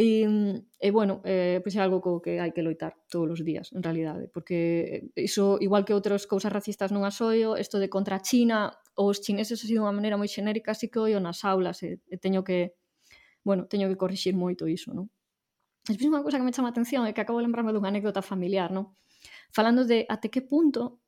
E, 0.00 0.24
e 0.80 0.88
bueno, 0.96 1.20
eh, 1.28 1.60
pois 1.60 1.76
é 1.76 1.80
algo 1.84 2.00
co 2.00 2.24
que 2.24 2.40
hai 2.40 2.56
que 2.56 2.64
loitar 2.64 2.96
todos 3.12 3.36
os 3.36 3.44
días, 3.44 3.68
en 3.76 3.84
realidade, 3.84 4.32
porque 4.32 5.12
iso, 5.12 5.60
igual 5.60 5.84
que 5.84 5.92
outras 5.92 6.24
cousas 6.24 6.48
racistas 6.48 6.88
non 6.88 7.04
as 7.04 7.20
oio, 7.20 7.60
isto 7.60 7.76
de 7.76 7.92
contra 7.92 8.16
a 8.16 8.24
China, 8.24 8.72
os 8.96 9.20
chineses 9.20 9.60
así 9.60 9.76
de 9.76 9.84
unha 9.84 9.92
maneira 9.92 10.16
moi 10.16 10.24
xenérica, 10.32 10.72
así 10.72 10.88
que 10.88 11.04
oio 11.04 11.20
nas 11.20 11.44
aulas, 11.44 11.84
e, 11.84 12.00
e 12.08 12.16
teño 12.16 12.40
que, 12.40 12.80
bueno, 13.44 13.68
teño 13.68 13.92
que 13.92 14.00
corrixir 14.00 14.32
moito 14.32 14.64
iso, 14.64 14.96
non? 14.96 15.12
Despois 15.84 16.08
unha 16.08 16.24
cousa 16.24 16.40
que 16.40 16.48
me 16.48 16.54
chama 16.56 16.72
a 16.72 16.74
atención 16.74 17.04
é 17.04 17.12
que 17.12 17.20
acabo 17.20 17.36
de 17.36 17.44
lembrarme 17.44 17.76
dunha 17.76 17.92
anécdota 17.92 18.24
familiar, 18.24 18.72
non? 18.72 18.96
Falando 19.52 19.84
de 19.84 20.08
até 20.08 20.32
que 20.32 20.40
punto 20.40 21.04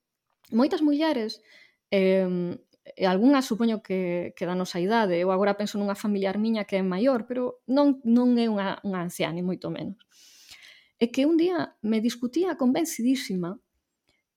moitas 0.50 0.82
mulleres 0.82 1.38
eh, 1.92 2.56
e 2.96 3.06
algunhas 3.06 3.46
supoño 3.46 3.78
que, 3.82 4.34
que 4.34 4.44
da 4.46 4.58
nosa 4.58 4.82
idade. 4.82 5.14
Eu 5.20 5.30
agora 5.30 5.54
penso 5.54 5.78
nunha 5.78 5.94
familiar 5.94 6.36
miña 6.38 6.66
que 6.66 6.76
é 6.76 6.82
maior, 6.82 7.24
pero 7.30 7.62
non, 7.70 8.02
non 8.02 8.34
é 8.36 8.50
unha, 8.50 8.82
unha 8.82 9.00
anciá, 9.06 9.30
ni 9.30 9.40
moito 9.40 9.70
menos. 9.70 10.02
E 10.98 11.10
que 11.14 11.26
un 11.26 11.38
día 11.38 11.78
me 11.82 12.02
discutía 12.02 12.58
convencidísima 12.58 13.58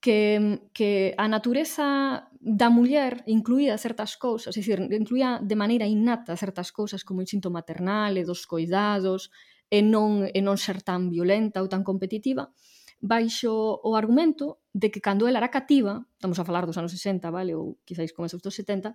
que, 0.02 0.62
que 0.74 1.18
a 1.18 1.26
natureza 1.26 2.30
da 2.38 2.70
muller 2.70 3.26
incluía 3.26 3.74
certas 3.82 4.18
cousas, 4.22 4.54
é 4.54 4.62
dicir, 4.62 4.78
incluía 4.94 5.42
de 5.42 5.58
maneira 5.58 5.90
innata 5.90 6.38
certas 6.38 6.70
cousas 6.70 7.02
como 7.02 7.20
o 7.22 7.26
instinto 7.26 7.50
maternal 7.50 8.14
e 8.14 8.22
dos 8.22 8.46
coidados 8.46 9.34
e 9.74 9.82
non, 9.82 10.30
e 10.30 10.40
non 10.46 10.62
ser 10.62 10.86
tan 10.86 11.10
violenta 11.10 11.66
ou 11.66 11.68
tan 11.68 11.82
competitiva, 11.82 12.54
baixo 13.02 13.82
o 13.82 13.98
argumento 13.98 14.62
de 14.76 14.92
que 14.92 15.00
cando 15.00 15.24
ela 15.24 15.40
era 15.40 15.48
cativa, 15.48 16.04
estamos 16.20 16.36
a 16.36 16.44
falar 16.44 16.68
dos 16.68 16.76
anos 16.76 16.92
60, 16.92 17.32
vale, 17.32 17.56
ou 17.56 17.80
quizáis 17.88 18.12
comezos 18.12 18.44
dos 18.44 18.60
70, 18.60 18.92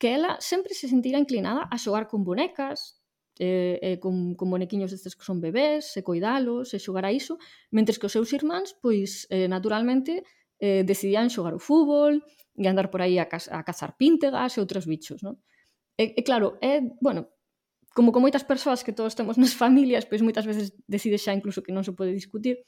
que 0.00 0.08
ela 0.08 0.40
sempre 0.40 0.72
se 0.72 0.88
sentira 0.88 1.20
inclinada 1.20 1.68
a 1.68 1.76
xogar 1.76 2.08
con 2.08 2.24
bonecas, 2.24 2.96
eh, 3.36 3.76
eh, 3.84 3.96
con, 4.00 4.32
con 4.32 4.48
bonequiños 4.48 4.88
destes 4.88 5.12
que 5.12 5.28
son 5.28 5.44
bebés, 5.44 5.92
se 5.92 6.00
coidalos, 6.00 6.72
se 6.72 6.80
xogar 6.80 7.04
a 7.04 7.12
iso, 7.12 7.36
mentres 7.68 8.00
que 8.00 8.08
os 8.08 8.14
seus 8.16 8.32
irmáns, 8.32 8.72
pois, 8.72 9.28
eh, 9.28 9.52
naturalmente, 9.52 10.24
eh, 10.56 10.80
decidían 10.80 11.28
xogar 11.28 11.52
o 11.52 11.60
fútbol 11.60 12.24
e 12.56 12.64
andar 12.64 12.88
por 12.88 13.04
aí 13.04 13.20
a, 13.20 13.28
a 13.28 13.60
cazar 13.68 14.00
píntegas 14.00 14.56
e 14.56 14.64
outros 14.64 14.88
bichos, 14.88 15.20
non? 15.20 15.36
E, 16.00 16.16
e 16.16 16.20
claro, 16.24 16.56
é, 16.64 16.80
bueno, 17.04 17.28
como 17.92 18.16
con 18.16 18.24
moitas 18.24 18.48
persoas 18.48 18.80
que 18.80 18.96
todos 18.96 19.12
temos 19.12 19.36
nas 19.36 19.52
familias, 19.60 20.08
pois 20.08 20.24
moitas 20.24 20.48
veces 20.48 20.72
decide 20.88 21.20
xa 21.20 21.36
incluso 21.36 21.60
que 21.60 21.76
non 21.76 21.84
se 21.84 21.92
pode 21.92 22.16
discutir, 22.16 22.64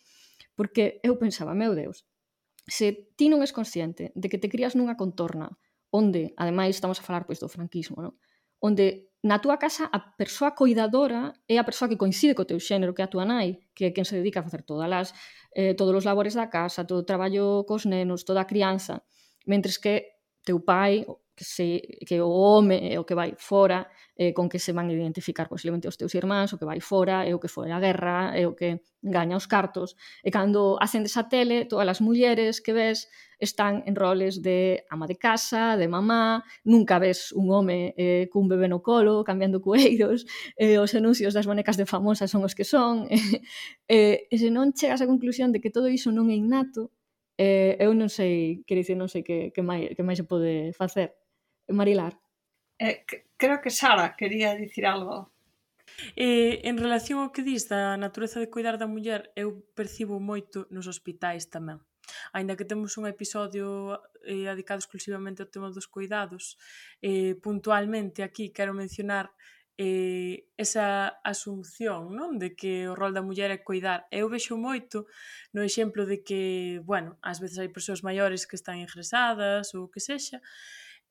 porque 0.53 1.01
eu 1.01 1.17
pensaba, 1.17 1.57
meu 1.57 1.73
Deus, 1.73 2.05
se 2.69 3.13
ti 3.17 3.29
non 3.29 3.45
és 3.45 3.53
consciente 3.53 4.13
de 4.17 4.27
que 4.29 4.41
te 4.41 4.49
crías 4.49 4.75
nunha 4.75 4.97
contorna 4.97 5.53
onde, 5.95 6.35
ademais, 6.37 6.75
estamos 6.75 6.99
a 6.99 7.07
falar 7.07 7.23
pois 7.23 7.39
do 7.39 7.47
franquismo, 7.47 8.03
non? 8.03 8.15
onde 8.59 9.15
na 9.25 9.41
túa 9.41 9.57
casa 9.57 9.89
a 9.89 10.01
persoa 10.01 10.53
coidadora 10.53 11.33
é 11.49 11.57
a 11.57 11.65
persoa 11.65 11.89
que 11.89 12.01
coincide 12.01 12.37
co 12.37 12.45
teu 12.45 12.61
xénero, 12.61 12.93
que 12.93 13.01
é 13.01 13.07
a 13.07 13.13
túa 13.13 13.25
nai, 13.25 13.61
que 13.73 13.89
é 13.89 13.91
quen 13.95 14.05
se 14.05 14.17
dedica 14.19 14.41
a 14.41 14.47
facer 14.47 14.65
todas 14.69 14.91
as, 14.91 15.09
eh, 15.57 15.73
todos 15.73 15.95
os 15.97 16.05
labores 16.05 16.35
da 16.35 16.49
casa, 16.53 16.85
todo 16.85 17.01
o 17.01 17.09
traballo 17.09 17.65
cos 17.65 17.87
nenos, 17.89 18.25
toda 18.25 18.43
a 18.43 18.49
crianza, 18.49 19.05
mentres 19.47 19.79
que 19.79 20.21
teu 20.45 20.61
pai 20.61 21.07
que 21.35 21.45
se 21.45 21.83
que 22.07 22.21
o 22.23 22.31
home 22.31 22.95
é 22.95 22.99
o 22.99 23.05
que 23.05 23.15
vai 23.15 23.35
fora, 23.37 23.91
eh, 24.17 24.33
con 24.33 24.49
que 24.49 24.59
se 24.59 24.73
van 24.73 24.91
identificar 24.91 25.49
posiblemente 25.49 25.89
os 25.89 25.97
teus 25.99 26.15
irmáns, 26.15 26.53
o 26.53 26.59
que 26.59 26.65
vai 26.65 26.81
fora, 26.81 27.27
é 27.27 27.35
o 27.35 27.41
que 27.43 27.49
foi 27.49 27.71
a 27.73 27.81
guerra, 27.81 28.33
é 28.35 28.47
o 28.47 28.55
que 28.55 28.81
gaña 29.03 29.37
os 29.37 29.47
cartos. 29.47 29.97
E 30.23 30.31
cando 30.31 30.79
acendes 30.81 31.17
a 31.17 31.29
tele, 31.29 31.67
todas 31.67 31.89
as 31.89 32.01
mulleres 32.01 32.61
que 32.63 32.73
ves 32.73 33.09
están 33.39 33.83
en 33.87 33.95
roles 33.97 34.43
de 34.43 34.85
ama 34.91 35.07
de 35.07 35.17
casa, 35.17 35.77
de 35.77 35.89
mamá, 35.89 36.45
nunca 36.65 36.99
ves 36.99 37.33
un 37.33 37.51
home 37.51 37.95
eh, 37.99 38.29
cun 38.31 38.49
bebé 38.49 38.69
no 38.69 38.81
colo, 38.83 39.25
cambiando 39.25 39.61
cueiros, 39.61 40.27
eh, 40.57 40.79
os 40.79 40.95
anuncios 40.95 41.35
das 41.35 41.47
bonecas 41.47 41.77
de 41.77 41.87
famosas 41.87 42.31
son 42.31 42.45
os 42.45 42.55
que 42.55 42.65
son. 42.65 43.09
eh, 43.89 44.27
e 44.31 44.37
se 44.39 44.51
non 44.51 44.73
chegas 44.73 45.03
á 45.03 45.07
conclusión 45.11 45.51
de 45.53 45.61
que 45.61 45.75
todo 45.75 45.91
iso 45.91 46.15
non 46.15 46.31
é 46.31 46.37
innato, 46.39 46.95
eh, 47.39 47.77
eu 47.83 47.93
non 47.99 48.09
sei, 48.09 48.63
quer 48.67 48.79
dicir, 48.79 48.97
non 48.97 49.11
sei 49.11 49.23
que, 49.27 49.51
que, 49.51 49.63
máis, 49.63 49.91
que 49.97 50.07
máis 50.07 50.19
se 50.23 50.27
pode 50.27 50.71
facer. 50.79 51.24
Marilar. 51.69 52.19
Eh, 52.79 53.05
creo 53.37 53.61
que 53.61 53.71
Sara 53.71 54.17
quería 54.17 54.55
dicir 54.55 54.87
algo. 54.87 55.31
Eh, 56.17 56.61
en 56.65 56.77
relación 56.79 57.21
ao 57.21 57.31
que 57.31 57.47
dis 57.47 57.71
da 57.71 57.95
natureza 57.97 58.41
de 58.43 58.51
cuidar 58.51 58.77
da 58.77 58.91
muller, 58.91 59.31
eu 59.39 59.63
percibo 59.79 60.19
moito 60.19 60.67
nos 60.75 60.91
hospitais 60.91 61.47
tamén. 61.55 61.79
Ainda 62.33 62.57
que 62.57 62.69
temos 62.69 62.99
un 62.99 63.07
episodio 63.07 64.01
eh, 64.25 64.49
dedicado 64.51 64.83
exclusivamente 64.83 65.41
ao 65.41 65.53
tema 65.53 65.71
dos 65.71 65.87
cuidados, 65.87 66.59
eh, 67.01 67.39
puntualmente 67.39 68.27
aquí 68.27 68.51
quero 68.51 68.75
mencionar 68.75 69.31
eh, 69.77 70.47
esa 70.57 71.09
asunción 71.27 72.15
non 72.15 72.39
de 72.39 72.55
que 72.55 72.87
o 72.87 72.95
rol 72.95 73.11
da 73.11 73.27
muller 73.27 73.51
é 73.51 73.59
cuidar. 73.59 74.07
Eu 74.11 74.31
vexo 74.31 74.55
moito 74.55 75.07
no 75.51 75.67
exemplo 75.67 76.07
de 76.07 76.23
que, 76.23 76.79
bueno, 76.87 77.19
ás 77.23 77.43
veces 77.43 77.59
hai 77.59 77.71
persoas 77.71 78.07
maiores 78.07 78.47
que 78.47 78.55
están 78.55 78.79
ingresadas 78.79 79.75
ou 79.75 79.91
que 79.91 79.99
sexa, 79.99 80.39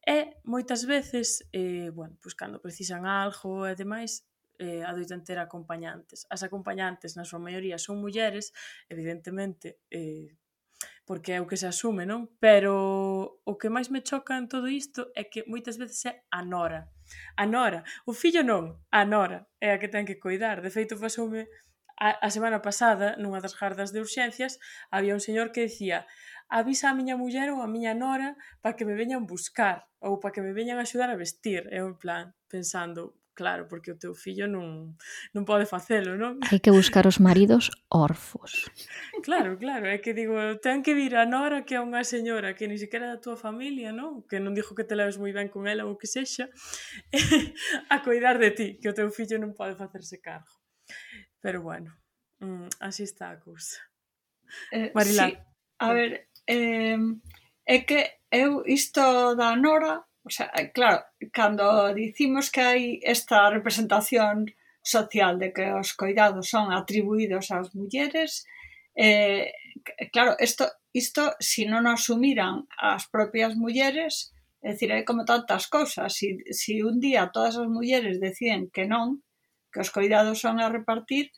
E 0.03 0.35
moitas 0.43 0.83
veces, 0.83 1.47
eh, 1.55 1.89
bueno, 1.95 2.19
pois 2.19 2.35
cando 2.35 2.59
precisan 2.59 3.07
algo 3.07 3.63
e 3.63 3.73
demais, 3.75 4.27
eh, 4.59 4.83
adoitan 4.83 5.23
ter 5.23 5.39
acompañantes. 5.39 6.27
As 6.27 6.43
acompañantes, 6.43 7.15
na 7.15 7.23
súa 7.23 7.39
maioría, 7.39 7.79
son 7.79 8.03
mulleres, 8.03 8.51
evidentemente, 8.91 9.79
eh, 9.89 10.35
porque 11.07 11.35
é 11.35 11.39
o 11.39 11.47
que 11.47 11.55
se 11.55 11.67
asume, 11.67 12.03
non? 12.03 12.27
Pero 12.39 13.39
o 13.43 13.53
que 13.55 13.71
máis 13.71 13.87
me 13.91 14.03
choca 14.03 14.35
en 14.35 14.51
todo 14.51 14.67
isto 14.67 15.11
é 15.15 15.23
que 15.27 15.47
moitas 15.47 15.79
veces 15.79 15.99
é 16.03 16.13
a 16.31 16.43
nora. 16.43 16.91
A 17.35 17.47
nora. 17.47 17.83
O 18.03 18.11
fillo 18.11 18.43
non, 18.43 18.79
a 18.91 19.03
nora 19.07 19.47
é 19.59 19.71
a 19.71 19.79
que 19.79 19.91
ten 19.91 20.03
que 20.07 20.19
cuidar. 20.19 20.59
De 20.59 20.71
feito, 20.71 20.99
pasoume 20.99 21.47
A, 21.97 22.25
a 22.25 22.29
semana 22.29 22.61
pasada, 22.61 23.15
nunha 23.21 23.41
das 23.41 23.53
gardas 23.53 23.93
de 23.93 24.01
urxencias, 24.01 24.59
había 24.89 25.13
un 25.13 25.23
señor 25.23 25.51
que 25.53 25.67
decía 25.69 26.05
avisa 26.53 26.89
a 26.89 26.97
miña 26.97 27.17
muller 27.17 27.49
ou 27.49 27.65
a 27.65 27.67
miña 27.67 27.97
nora 27.97 28.37
para 28.61 28.75
que 28.77 28.85
me 28.85 28.93
veñan 28.93 29.25
buscar 29.25 29.89
ou 29.97 30.21
para 30.21 30.33
que 30.33 30.43
me 30.45 30.53
veñan 30.53 30.77
axudar 30.77 31.09
a 31.09 31.17
vestir. 31.17 31.65
Eu 31.73 31.89
en 31.89 31.97
plan, 31.97 32.35
pensando, 32.45 33.17
claro, 33.33 33.67
porque 33.67 33.91
o 33.91 33.97
teu 33.97 34.13
fillo 34.13 34.45
non, 34.45 34.93
non 35.33 35.43
pode 35.49 35.65
facelo, 35.65 36.13
non? 36.13 36.37
Hai 36.53 36.61
que 36.61 36.69
buscar 36.69 37.09
os 37.09 37.17
maridos 37.17 37.73
orfos. 37.89 38.69
Claro, 39.25 39.57
claro, 39.57 39.89
é 39.89 39.97
que 39.97 40.13
digo, 40.13 40.37
ten 40.61 40.85
que 40.85 40.93
vir 40.93 41.17
a 41.17 41.25
Nora 41.25 41.65
que 41.65 41.73
é 41.73 41.81
unha 41.81 42.05
señora 42.05 42.53
que 42.53 42.69
ni 42.69 42.77
sequera 42.77 43.09
da 43.09 43.17
tua 43.17 43.33
familia, 43.33 43.89
non? 43.89 44.21
Que 44.29 44.37
non 44.37 44.53
dixo 44.53 44.77
que 44.77 44.85
te 44.85 44.93
leves 44.93 45.17
moi 45.17 45.33
ben 45.33 45.49
con 45.49 45.65
ela 45.65 45.89
ou 45.89 45.97
que 45.97 46.05
sexa, 46.05 46.53
a 47.93 47.97
cuidar 48.05 48.37
de 48.37 48.53
ti, 48.53 48.67
que 48.77 48.93
o 48.93 48.97
teu 48.97 49.09
fillo 49.09 49.41
non 49.41 49.57
pode 49.57 49.73
facerse 49.73 50.21
cargo. 50.21 50.53
Pero 51.43 51.61
bueno, 51.61 51.91
mm, 52.39 52.67
así 52.79 53.03
está 53.03 53.31
a 53.31 53.39
cousa. 53.39 53.81
Eh, 54.71 54.91
Marilá. 54.95 55.27
Sí. 55.27 55.37
A 55.79 55.91
ver, 55.91 56.29
eh, 56.47 56.97
é 57.65 57.79
que 57.83 57.99
eu 58.31 58.63
isto 58.65 59.35
da 59.35 59.53
Nora, 59.55 60.07
o 60.23 60.29
sea, 60.29 60.49
eh, 60.55 60.71
claro, 60.71 61.03
cando 61.33 61.93
dicimos 61.93 62.49
que 62.49 62.61
hai 62.61 62.83
esta 63.03 63.51
representación 63.51 64.55
social 64.81 65.35
de 65.35 65.51
que 65.51 65.67
os 65.75 65.91
coidados 65.91 66.47
son 66.47 66.71
atribuídos 66.71 67.51
ás 67.51 67.75
mulleres, 67.75 68.47
eh, 68.95 69.51
claro, 70.15 70.39
isto, 70.39 70.63
isto 70.95 71.35
se 71.43 71.43
si 71.43 71.63
non 71.67 71.91
asumiran 71.91 72.71
as 72.79 73.03
propias 73.11 73.59
mulleres, 73.59 74.31
é 74.63 74.71
dicir, 74.71 74.95
hai 74.95 75.03
como 75.03 75.27
tantas 75.27 75.67
cousas, 75.67 76.15
si, 76.15 76.39
si 76.55 76.79
un 76.79 77.03
día 77.03 77.35
todas 77.35 77.59
as 77.59 77.67
mulleres 77.67 78.23
deciden 78.23 78.71
que 78.71 78.87
non, 78.87 79.19
que 79.73 79.81
os 79.81 79.89
cuidados 79.89 80.39
son 80.39 80.61
a 80.61 80.69
repartir, 80.69 81.33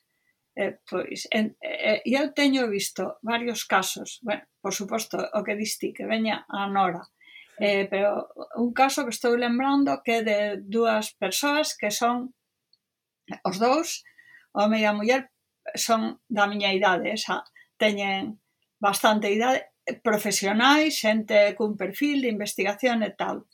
eh, 0.55 0.79
pois 0.83 1.27
en, 1.31 1.55
eh, 1.63 2.03
eh, 2.03 2.19
eu 2.19 2.35
teño 2.35 2.67
visto 2.67 3.17
varios 3.23 3.63
casos, 3.63 4.19
bueno, 4.21 4.43
por 4.59 4.73
suposto, 4.75 5.17
o 5.33 5.43
que 5.43 5.55
diste 5.55 5.93
que 5.95 6.05
veña 6.05 6.45
a 6.49 6.67
Nora, 6.67 7.07
eh, 7.59 7.87
pero 7.89 8.29
un 8.55 8.73
caso 8.73 9.03
que 9.03 9.15
estou 9.15 9.35
lembrando 9.39 10.03
que 10.03 10.19
é 10.19 10.21
de 10.23 10.39
dúas 10.59 11.15
persoas 11.15 11.75
que 11.79 11.91
son 11.91 12.35
os 13.43 13.57
dous, 13.57 14.03
home 14.51 14.79
e 14.79 14.85
a 14.85 14.93
muller, 14.93 15.31
son 15.75 16.19
da 16.27 16.47
miña 16.47 16.75
idade, 16.75 17.09
eh, 17.09 17.15
esa, 17.15 17.43
teñen 17.79 18.39
bastante 18.79 19.31
idade, 19.31 19.71
profesionais, 20.03 20.99
xente 20.99 21.55
cun 21.55 21.77
perfil 21.77 22.21
de 22.21 22.33
investigación 22.35 23.03
e 23.03 23.11
tal. 23.15 23.47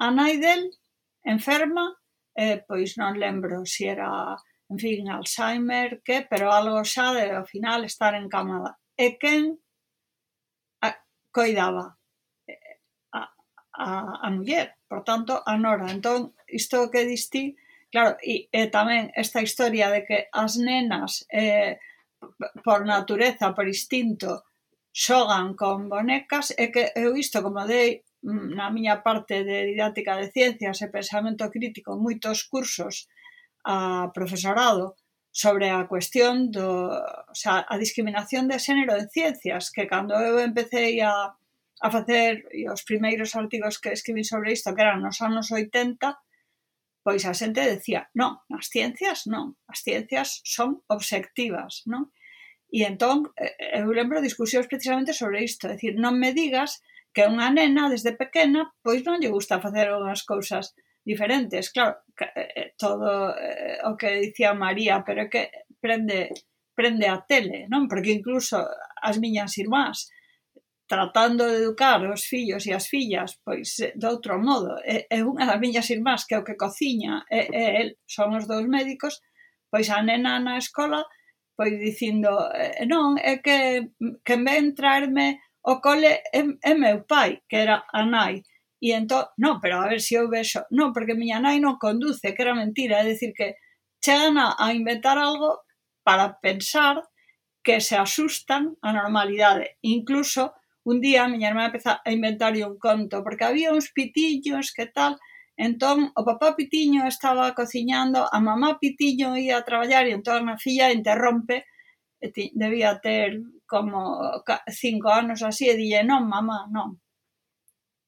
A 0.00 0.08
nai 0.10 0.38
del, 0.40 0.72
enferma, 1.24 2.01
eh, 2.34 2.64
pois 2.66 2.96
non 2.96 3.18
lembro 3.18 3.64
se 3.66 3.92
era, 3.92 4.36
en 4.68 4.78
fin, 4.78 5.08
Alzheimer, 5.10 6.00
que, 6.02 6.26
pero 6.28 6.52
algo 6.52 6.80
xa 6.84 7.12
de 7.12 7.36
ao 7.36 7.44
final 7.44 7.84
estar 7.84 8.14
encamada. 8.14 8.80
E 8.96 9.18
quen 9.20 9.58
a, 10.80 10.88
coidaba 11.30 11.98
a, 13.12 13.20
a, 13.72 13.86
a 14.24 14.28
muller, 14.30 14.76
por 14.88 15.04
tanto, 15.04 15.42
a 15.44 15.56
Nora. 15.56 15.92
Entón, 15.92 16.32
isto 16.48 16.90
que 16.90 17.04
distí, 17.04 17.56
claro, 17.92 18.16
e, 18.24 18.48
e 18.52 18.68
tamén 18.72 19.12
esta 19.12 19.44
historia 19.44 19.92
de 19.92 20.04
que 20.08 20.18
as 20.32 20.56
nenas 20.56 21.28
eh, 21.28 21.76
por 22.64 22.86
natureza, 22.86 23.52
por 23.52 23.66
instinto, 23.68 24.48
xogan 24.92 25.56
con 25.56 25.88
bonecas 25.88 26.52
e 26.56 26.68
que 26.68 26.92
eu 26.96 27.16
isto 27.16 27.40
como 27.40 27.64
dei 27.64 28.04
Mm, 28.22 28.54
na 28.54 28.70
miña 28.70 29.02
parte 29.02 29.42
de 29.42 29.66
didáctica 29.66 30.14
de 30.16 30.30
ciencias 30.30 30.78
e 30.78 30.94
pensamento 30.94 31.50
crítico 31.50 31.98
moitos 31.98 32.46
cursos 32.46 33.10
a 33.66 34.14
profesorado 34.14 34.94
sobre 35.34 35.66
a 35.74 35.88
cuestión 35.90 36.54
do, 36.54 36.94
o 37.02 37.34
sea, 37.34 37.66
a 37.66 37.74
discriminación 37.82 38.46
de 38.46 38.62
xénero 38.62 38.94
en 38.94 39.10
ciencias, 39.10 39.74
que 39.74 39.90
cando 39.90 40.14
eu 40.22 40.38
empecé 40.38 41.02
a, 41.02 41.34
a 41.82 41.88
facer 41.90 42.46
os 42.70 42.86
primeiros 42.86 43.34
artigos 43.34 43.82
que 43.82 43.90
escribí 43.90 44.22
sobre 44.22 44.54
isto, 44.54 44.70
que 44.70 44.84
eran 44.86 45.02
nos 45.02 45.18
anos 45.18 45.50
80, 45.50 46.14
pois 47.02 47.26
a 47.26 47.34
xente 47.34 47.58
decía, 47.66 48.06
non, 48.14 48.38
as 48.54 48.70
ciencias 48.70 49.26
non, 49.26 49.58
as 49.66 49.82
ciencias 49.82 50.46
son 50.46 50.86
obxectivas, 50.86 51.82
non? 51.90 52.14
E 52.70 52.86
entón, 52.86 53.34
eu 53.58 53.90
lembro 53.90 54.22
discusións 54.22 54.70
precisamente 54.70 55.10
sobre 55.10 55.42
isto, 55.42 55.66
é 55.66 55.74
dicir, 55.74 55.98
non 55.98 56.14
me 56.22 56.30
digas 56.30 56.78
que 57.14 57.28
unha 57.28 57.52
nena 57.52 57.92
desde 57.92 58.16
pequena 58.16 58.72
pois 58.84 59.04
non 59.04 59.20
lle 59.20 59.30
gusta 59.30 59.60
facer 59.60 59.92
unhas 59.92 60.24
cousas 60.24 60.72
diferentes, 61.04 61.70
claro, 61.72 61.98
eh, 62.20 62.48
eh, 62.56 62.74
todo 62.78 63.34
eh, 63.36 63.78
o 63.84 63.96
que 63.96 64.20
dicía 64.20 64.54
María, 64.54 65.02
pero 65.04 65.26
é 65.26 65.28
que 65.28 65.50
prende 65.80 66.30
prende 66.72 67.06
a 67.06 67.20
tele, 67.20 67.68
non? 67.68 67.84
Porque 67.90 68.16
incluso 68.16 68.64
as 69.02 69.20
miñas 69.20 69.58
irmás 69.60 70.08
tratando 70.88 71.44
de 71.48 71.56
educar 71.64 72.00
os 72.04 72.24
fillos 72.24 72.64
e 72.68 72.72
as 72.72 72.88
fillas 72.88 73.40
pois 73.44 73.80
eh, 73.80 73.92
de 73.96 74.06
outro 74.06 74.38
modo, 74.38 74.78
é, 74.84 75.04
é 75.10 75.18
unha 75.24 75.44
das 75.44 75.60
miñas 75.60 75.90
irmás 75.90 76.24
que 76.24 76.34
é 76.36 76.38
o 76.40 76.46
que 76.46 76.56
cociña 76.56 77.24
é, 77.28 77.48
é 77.50 77.64
el, 77.82 77.88
son 78.06 78.38
os 78.38 78.46
dous 78.46 78.64
médicos, 78.64 79.20
pois 79.68 79.90
a 79.90 80.00
nena 80.00 80.38
na 80.38 80.56
escola 80.56 81.02
pois 81.56 81.76
dicindo, 81.76 82.32
non, 82.88 83.20
é 83.20 83.38
que 83.44 83.92
que 84.24 84.36
ven 84.40 84.72
traerme 84.72 85.42
o 85.62 85.80
cole 85.80 86.06
é, 86.06 86.42
é 86.62 86.74
meu 86.74 87.04
pai, 87.04 87.42
que 87.48 87.56
era 87.56 87.84
a 87.92 88.04
nai, 88.04 88.42
e 88.82 88.90
entón, 88.98 89.30
non, 89.38 89.62
pero 89.62 89.78
a 89.78 89.86
ver 89.86 90.02
se 90.02 90.06
si 90.06 90.14
eu 90.18 90.26
vexo, 90.26 90.66
non, 90.74 90.90
porque 90.90 91.14
miña 91.14 91.38
nai 91.38 91.62
non 91.62 91.78
conduce, 91.78 92.34
que 92.34 92.42
era 92.42 92.54
mentira, 92.54 92.98
é 92.98 93.06
dicir 93.06 93.30
que 93.30 93.54
chegan 94.02 94.34
a, 94.38 94.58
a 94.58 94.74
inventar 94.74 95.16
algo 95.18 95.62
para 96.02 96.42
pensar 96.42 96.98
que 97.62 97.78
se 97.78 97.94
asustan 97.94 98.74
a 98.82 98.90
normalidade, 98.90 99.78
incluso 99.82 100.54
un 100.82 100.98
día 100.98 101.24
a 101.24 101.30
miña 101.30 101.54
irmã 101.54 101.70
empeza 101.70 102.02
a 102.02 102.10
inventar 102.10 102.58
un 102.58 102.76
conto, 102.78 103.22
porque 103.22 103.46
había 103.46 103.70
uns 103.70 103.94
pitillos 103.94 104.74
que 104.74 104.86
tal, 104.90 105.14
entón 105.54 106.10
o 106.18 106.26
papá 106.26 106.58
pitiño 106.58 107.06
estaba 107.06 107.54
cociñando, 107.54 108.26
a 108.26 108.38
mamá 108.42 108.82
pitiño 108.82 109.38
ia 109.38 109.62
a 109.62 109.66
traballar 109.68 110.10
e 110.10 110.14
entón 110.18 110.50
a 110.50 110.58
filla 110.58 110.90
interrompe, 110.90 111.70
debía 112.58 112.98
ter 112.98 113.38
como 113.72 114.44
cinco 114.68 115.08
anos 115.08 115.40
así 115.40 115.72
e 115.72 115.78
dille, 115.80 116.04
non, 116.04 116.28
mamá, 116.28 116.68
non. 116.68 117.00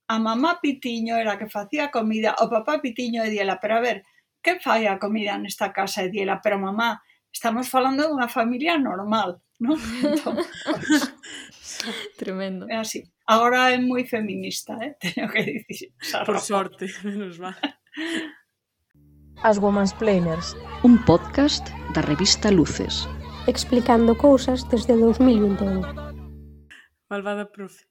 A 0.05 0.21
mamá 0.21 0.61
Pitiño 0.61 1.17
era 1.17 1.41
que 1.41 1.49
facía 1.49 1.89
comida, 1.89 2.37
o 2.45 2.53
papá 2.53 2.85
Pitiño 2.85 3.25
e 3.25 3.33
diela, 3.33 3.57
pero 3.57 3.81
a 3.81 3.85
ver, 3.85 4.05
que 4.45 4.61
fai 4.61 4.85
a 4.85 5.01
comida 5.01 5.41
nesta 5.41 5.73
casa 5.73 6.05
e 6.05 6.13
diela, 6.13 6.45
pero 6.45 6.61
mamá, 6.61 7.01
estamos 7.33 7.73
falando 7.73 8.05
dunha 8.05 8.29
familia 8.29 8.77
normal, 8.77 9.41
non? 9.57 9.81
Entón... 10.05 10.37
Tremendo. 12.21 12.69
É 12.69 12.77
así. 12.77 13.09
Agora 13.27 13.73
é 13.73 13.81
moi 13.81 14.05
feminista, 14.05 14.77
eh? 14.85 14.93
teño 15.01 15.33
que 15.33 15.65
dicir. 15.65 15.97
Por 16.29 16.39
sorte, 16.41 16.93
menos 17.01 17.41
mal. 17.41 17.57
As 19.43 19.57
Women's 19.57 19.97
Planers. 19.97 20.53
Un 20.85 21.01
podcast 21.05 21.65
da 21.97 22.01
revista 22.05 22.53
Luces 22.53 23.09
explicando 23.47 24.17
cousas 24.17 24.69
desde 24.69 24.97
2021. 24.97 25.83
Malvada 27.11 27.51
profe. 27.53 27.85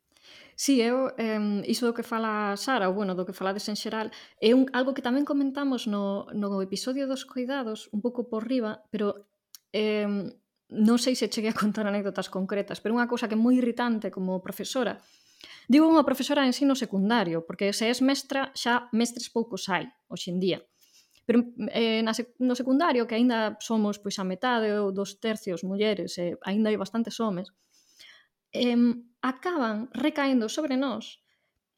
Sí, 0.55 0.81
eu, 0.81 1.09
eh, 1.17 1.61
iso 1.65 1.85
do 1.85 1.93
que 1.93 2.03
fala 2.05 2.55
Sara, 2.57 2.89
ou 2.89 2.93
bueno, 2.93 3.13
do 3.13 3.25
que 3.25 3.33
falades 3.33 3.65
en 3.69 3.77
xeral, 3.77 4.09
é 4.41 4.53
un, 4.53 4.69
algo 4.73 4.93
que 4.93 5.05
tamén 5.05 5.25
comentamos 5.25 5.85
no, 5.89 6.29
no 6.33 6.61
episodio 6.61 7.05
dos 7.09 7.25
cuidados, 7.25 7.89
un 7.93 8.01
pouco 8.01 8.29
por 8.29 8.45
riba, 8.45 8.85
pero 8.89 9.29
eh, 9.73 10.09
non 10.73 10.97
sei 10.97 11.13
se 11.13 11.29
cheguei 11.29 11.53
a 11.53 11.57
contar 11.57 11.85
anécdotas 11.85 12.29
concretas, 12.29 12.81
pero 12.81 12.97
unha 12.97 13.09
cousa 13.09 13.29
que 13.29 13.37
é 13.37 13.39
moi 13.39 13.57
irritante 13.57 14.13
como 14.13 14.41
profesora, 14.41 15.01
digo 15.69 15.89
unha 15.89 16.05
profesora 16.05 16.45
de 16.45 16.53
ensino 16.53 16.73
secundario, 16.73 17.45
porque 17.45 17.73
se 17.73 17.89
és 17.89 18.01
mestra, 18.01 18.49
xa 18.57 18.89
mestres 18.93 19.29
poucos 19.29 19.69
hai, 19.69 19.89
hoxe 20.09 20.33
en 20.33 20.41
día. 20.41 20.59
Pero 21.25 21.55
eh, 21.71 22.03
na, 22.03 22.11
no 22.43 22.55
secundario, 22.55 23.07
que 23.07 23.15
aínda 23.15 23.55
somos 23.63 23.99
pois 23.99 24.19
a 24.19 24.27
metade 24.27 24.67
ou 24.75 24.91
dos 24.91 25.19
tercios 25.23 25.63
mulleres, 25.63 26.19
e 26.19 26.35
eh, 26.35 26.37
aínda 26.43 26.67
hai 26.67 26.77
bastantes 26.77 27.15
homes, 27.23 27.47
eh, 28.51 28.75
acaban 29.23 29.87
recaendo 29.95 30.51
sobre 30.51 30.75
nós 30.75 31.23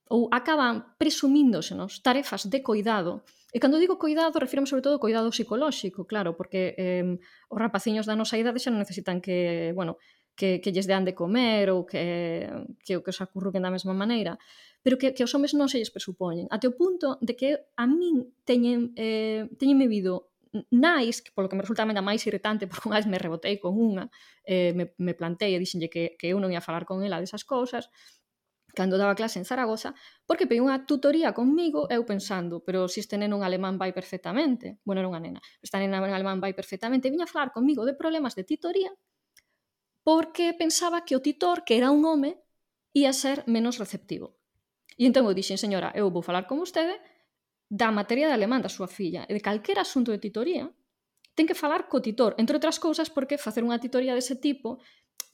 ou 0.10 0.29
acaban 0.29 0.97
presumíndosenos 1.01 2.01
tarefas 2.05 2.45
de 2.45 2.62
coidado. 2.62 3.25
E 3.55 3.58
cando 3.58 3.81
digo 3.81 3.97
coidado, 3.97 4.38
refirme 4.38 4.69
sobre 4.69 4.84
todo 4.86 4.99
ao 4.99 5.03
coidado 5.03 5.31
psicolóxico, 5.31 6.05
claro, 6.05 6.36
porque 6.38 6.75
eh, 6.77 7.17
os 7.49 7.58
rapaciños 7.58 8.05
da 8.05 8.13
nosa 8.13 8.38
idade 8.38 8.62
xa 8.62 8.69
non 8.69 8.84
necesitan 8.84 9.17
que, 9.23 9.71
bueno, 9.73 9.97
que, 10.36 10.60
que 10.60 10.69
lles 10.75 10.86
dean 10.86 11.08
de 11.08 11.15
comer 11.15 11.71
ou 11.71 11.88
que, 11.88 12.45
que 12.84 12.99
que 12.99 13.12
os 13.13 13.21
acurruquen 13.23 13.63
da 13.63 13.73
mesma 13.73 13.95
maneira 13.95 14.38
pero 14.86 15.00
que, 15.00 15.15
que 15.17 15.26
os 15.26 15.34
homes 15.34 15.58
non 15.58 15.65
se 15.65 15.82
lles 15.82 15.89
presupoñen. 15.89 16.45
Até 16.54 16.69
o 16.69 16.78
punto 16.78 17.17
de 17.17 17.34
que 17.34 17.58
a 17.74 17.89
min 17.89 18.30
teñen, 18.45 18.93
eh, 18.93 19.50
teñen 19.58 19.82
me 19.82 19.89
vido 19.89 20.30
nais, 20.69 21.26
que 21.26 21.34
polo 21.34 21.50
que 21.50 21.58
me 21.58 21.65
resulta 21.65 21.82
ainda 21.82 22.06
máis 22.06 22.21
irritante, 22.30 22.67
porque 22.69 22.86
unha 22.86 23.02
vez 23.02 23.10
me 23.10 23.17
rebotei 23.17 23.58
con 23.58 23.74
unha, 23.82 24.13
eh, 24.45 24.78
me, 24.78 24.93
me 25.02 25.17
plantei 25.17 25.58
e 25.58 25.60
dixenlle 25.60 25.89
que, 25.89 26.13
que 26.13 26.30
eu 26.30 26.38
non 26.38 26.54
ia 26.54 26.62
falar 26.62 26.86
con 26.86 27.02
ela 27.02 27.17
desas 27.17 27.41
cousas, 27.41 27.89
cando 28.78 29.02
daba 29.02 29.17
clase 29.17 29.41
en 29.41 29.50
Zaragoza, 29.50 29.98
porque 30.30 30.45
pediu 30.45 30.69
unha 30.69 30.86
tutoría 30.86 31.34
conmigo, 31.34 31.89
eu 31.89 32.06
pensando, 32.06 32.62
pero 32.62 32.86
se 32.86 33.02
este 33.02 33.17
neno 33.17 33.41
en 33.41 33.43
alemán 33.50 33.82
vai 33.82 33.89
perfectamente, 33.89 34.78
bueno, 34.86 35.02
era 35.02 35.10
unha 35.10 35.17
nena, 35.17 35.41
esta 35.65 35.82
nena 35.82 35.98
en 35.98 36.13
alemán 36.13 36.38
vai 36.38 36.54
perfectamente, 36.54 37.10
viña 37.10 37.26
a 37.26 37.34
falar 37.34 37.50
conmigo 37.50 37.89
de 37.89 37.98
problemas 37.98 38.38
de 38.38 38.45
titoría, 38.45 38.93
porque 40.06 40.54
pensaba 40.54 41.02
que 41.02 41.17
o 41.17 41.26
titor, 41.26 41.65
que 41.65 41.74
era 41.74 41.89
un 41.89 42.06
home, 42.06 42.38
ia 42.93 43.10
ser 43.17 43.41
menos 43.50 43.82
receptivo. 43.82 44.38
E 44.95 45.03
entón 45.08 45.27
eu 45.27 45.36
dixen, 45.36 45.60
señora, 45.60 45.91
eu 45.95 46.08
vou 46.08 46.23
falar 46.23 46.47
con 46.47 46.60
vostede 46.63 46.95
da 47.67 47.91
materia 47.91 48.27
de 48.29 48.36
alemán 48.36 48.63
da 48.63 48.71
súa 48.71 48.88
filla 48.88 49.27
e 49.27 49.34
de 49.36 49.41
calquera 49.43 49.84
asunto 49.84 50.13
de 50.13 50.21
titoría 50.21 50.69
ten 51.36 51.45
que 51.45 51.58
falar 51.58 51.91
co 51.91 51.99
titor, 51.99 52.31
entre 52.39 52.55
outras 52.55 52.79
cousas 52.79 53.12
porque 53.12 53.36
facer 53.36 53.62
unha 53.62 53.81
titoría 53.81 54.15
dese 54.15 54.39
tipo 54.39 54.79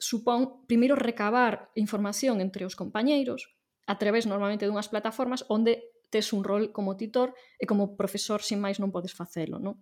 supón 0.02 0.66
primeiro 0.66 0.98
recabar 0.98 1.70
información 1.78 2.42
entre 2.42 2.66
os 2.66 2.74
compañeiros 2.74 3.54
a 3.86 4.02
través 4.02 4.26
normalmente 4.26 4.66
dunhas 4.66 4.90
plataformas 4.90 5.46
onde 5.46 5.94
tes 6.10 6.34
un 6.34 6.42
rol 6.42 6.74
como 6.74 6.98
titor 6.98 7.38
e 7.62 7.70
como 7.70 7.94
profesor 7.94 8.42
sin 8.42 8.58
máis 8.58 8.82
non 8.82 8.90
podes 8.90 9.14
facelo, 9.14 9.62
non? 9.62 9.78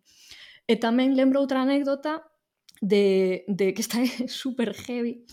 E 0.68 0.76
tamén 0.76 1.15
lembro 1.15 1.39
outra 1.39 1.63
anécdota 1.63 2.28
de, 2.84 3.48
de 3.48 3.72
que 3.72 3.82
está 3.82 4.04
super 4.28 4.76
heavy 4.76 5.24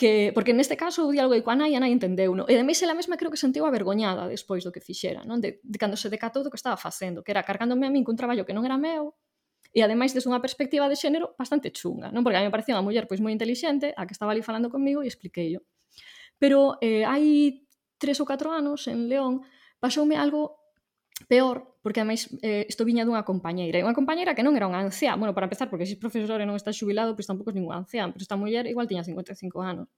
que 0.00 0.32
porque 0.32 0.56
neste 0.56 0.80
caso 0.80 1.04
o 1.04 1.12
diálogo 1.12 1.36
coa 1.44 1.52
nai 1.52 1.76
a 1.76 1.80
nai 1.84 1.92
entendeu, 1.92 2.32
no? 2.32 2.48
E 2.48 2.56
ademais 2.56 2.80
ela 2.80 2.96
mesma 2.96 3.20
creo 3.20 3.28
que 3.28 3.36
sentiu 3.36 3.68
avergoñada 3.68 4.24
despois 4.32 4.64
do 4.64 4.72
que 4.72 4.80
fixera, 4.80 5.28
non? 5.28 5.44
De, 5.44 5.60
de 5.60 5.76
cando 5.76 6.00
se 6.00 6.08
decatou 6.08 6.40
do 6.40 6.48
que 6.48 6.56
estaba 6.56 6.80
facendo, 6.80 7.20
que 7.20 7.28
era 7.28 7.44
cargándome 7.44 7.84
a 7.84 7.92
min 7.92 8.00
cun 8.00 8.16
traballo 8.16 8.48
que 8.48 8.56
non 8.56 8.64
era 8.64 8.80
meu, 8.80 9.12
e 9.76 9.84
ademais 9.84 10.16
desde 10.16 10.32
unha 10.32 10.40
perspectiva 10.40 10.88
de 10.88 10.96
xénero 10.96 11.36
bastante 11.36 11.68
chunga, 11.68 12.08
non? 12.08 12.24
Porque 12.24 12.40
a 12.40 12.40
mí 12.40 12.48
me 12.48 12.54
parecía 12.56 12.80
unha 12.80 12.86
muller 12.88 13.04
pois 13.04 13.20
moi 13.20 13.28
intelixente, 13.28 13.92
a 13.92 14.08
que 14.08 14.16
estaba 14.16 14.32
ali 14.32 14.40
falando 14.40 14.72
comigo 14.72 15.04
e 15.04 15.08
expliquei 15.12 15.52
yo. 15.52 15.60
Pero 16.40 16.80
eh, 16.80 17.04
hai 17.04 17.68
tres 18.00 18.16
ou 18.16 18.26
catro 18.26 18.56
anos 18.56 18.88
en 18.88 19.04
León 19.04 19.44
pasoume 19.84 20.16
algo 20.16 20.59
peor 21.28 21.76
porque 21.82 22.00
ademais 22.00 22.28
eh, 22.44 22.64
isto 22.68 22.84
viña 22.84 23.04
dunha 23.08 23.24
compañeira 23.24 23.80
e 23.80 23.84
unha 23.84 23.96
compañeira 23.96 24.36
que 24.36 24.44
non 24.44 24.56
era 24.56 24.68
unha 24.68 24.80
anciá. 24.84 25.16
Bueno, 25.16 25.32
para 25.32 25.48
empezar, 25.48 25.72
porque 25.72 25.88
se 25.88 25.96
é 25.96 26.00
profesor 26.00 26.38
e 26.40 26.46
non 26.48 26.56
está 26.56 26.70
xubilado 26.72 27.16
pois 27.16 27.28
tampouco 27.28 27.52
é 27.52 27.56
ningún 27.56 27.72
ancián, 27.72 28.12
pero 28.12 28.22
esta 28.22 28.36
muller 28.36 28.68
igual 28.68 28.88
tiña 28.88 29.04
55 29.04 29.60
anos 29.60 29.88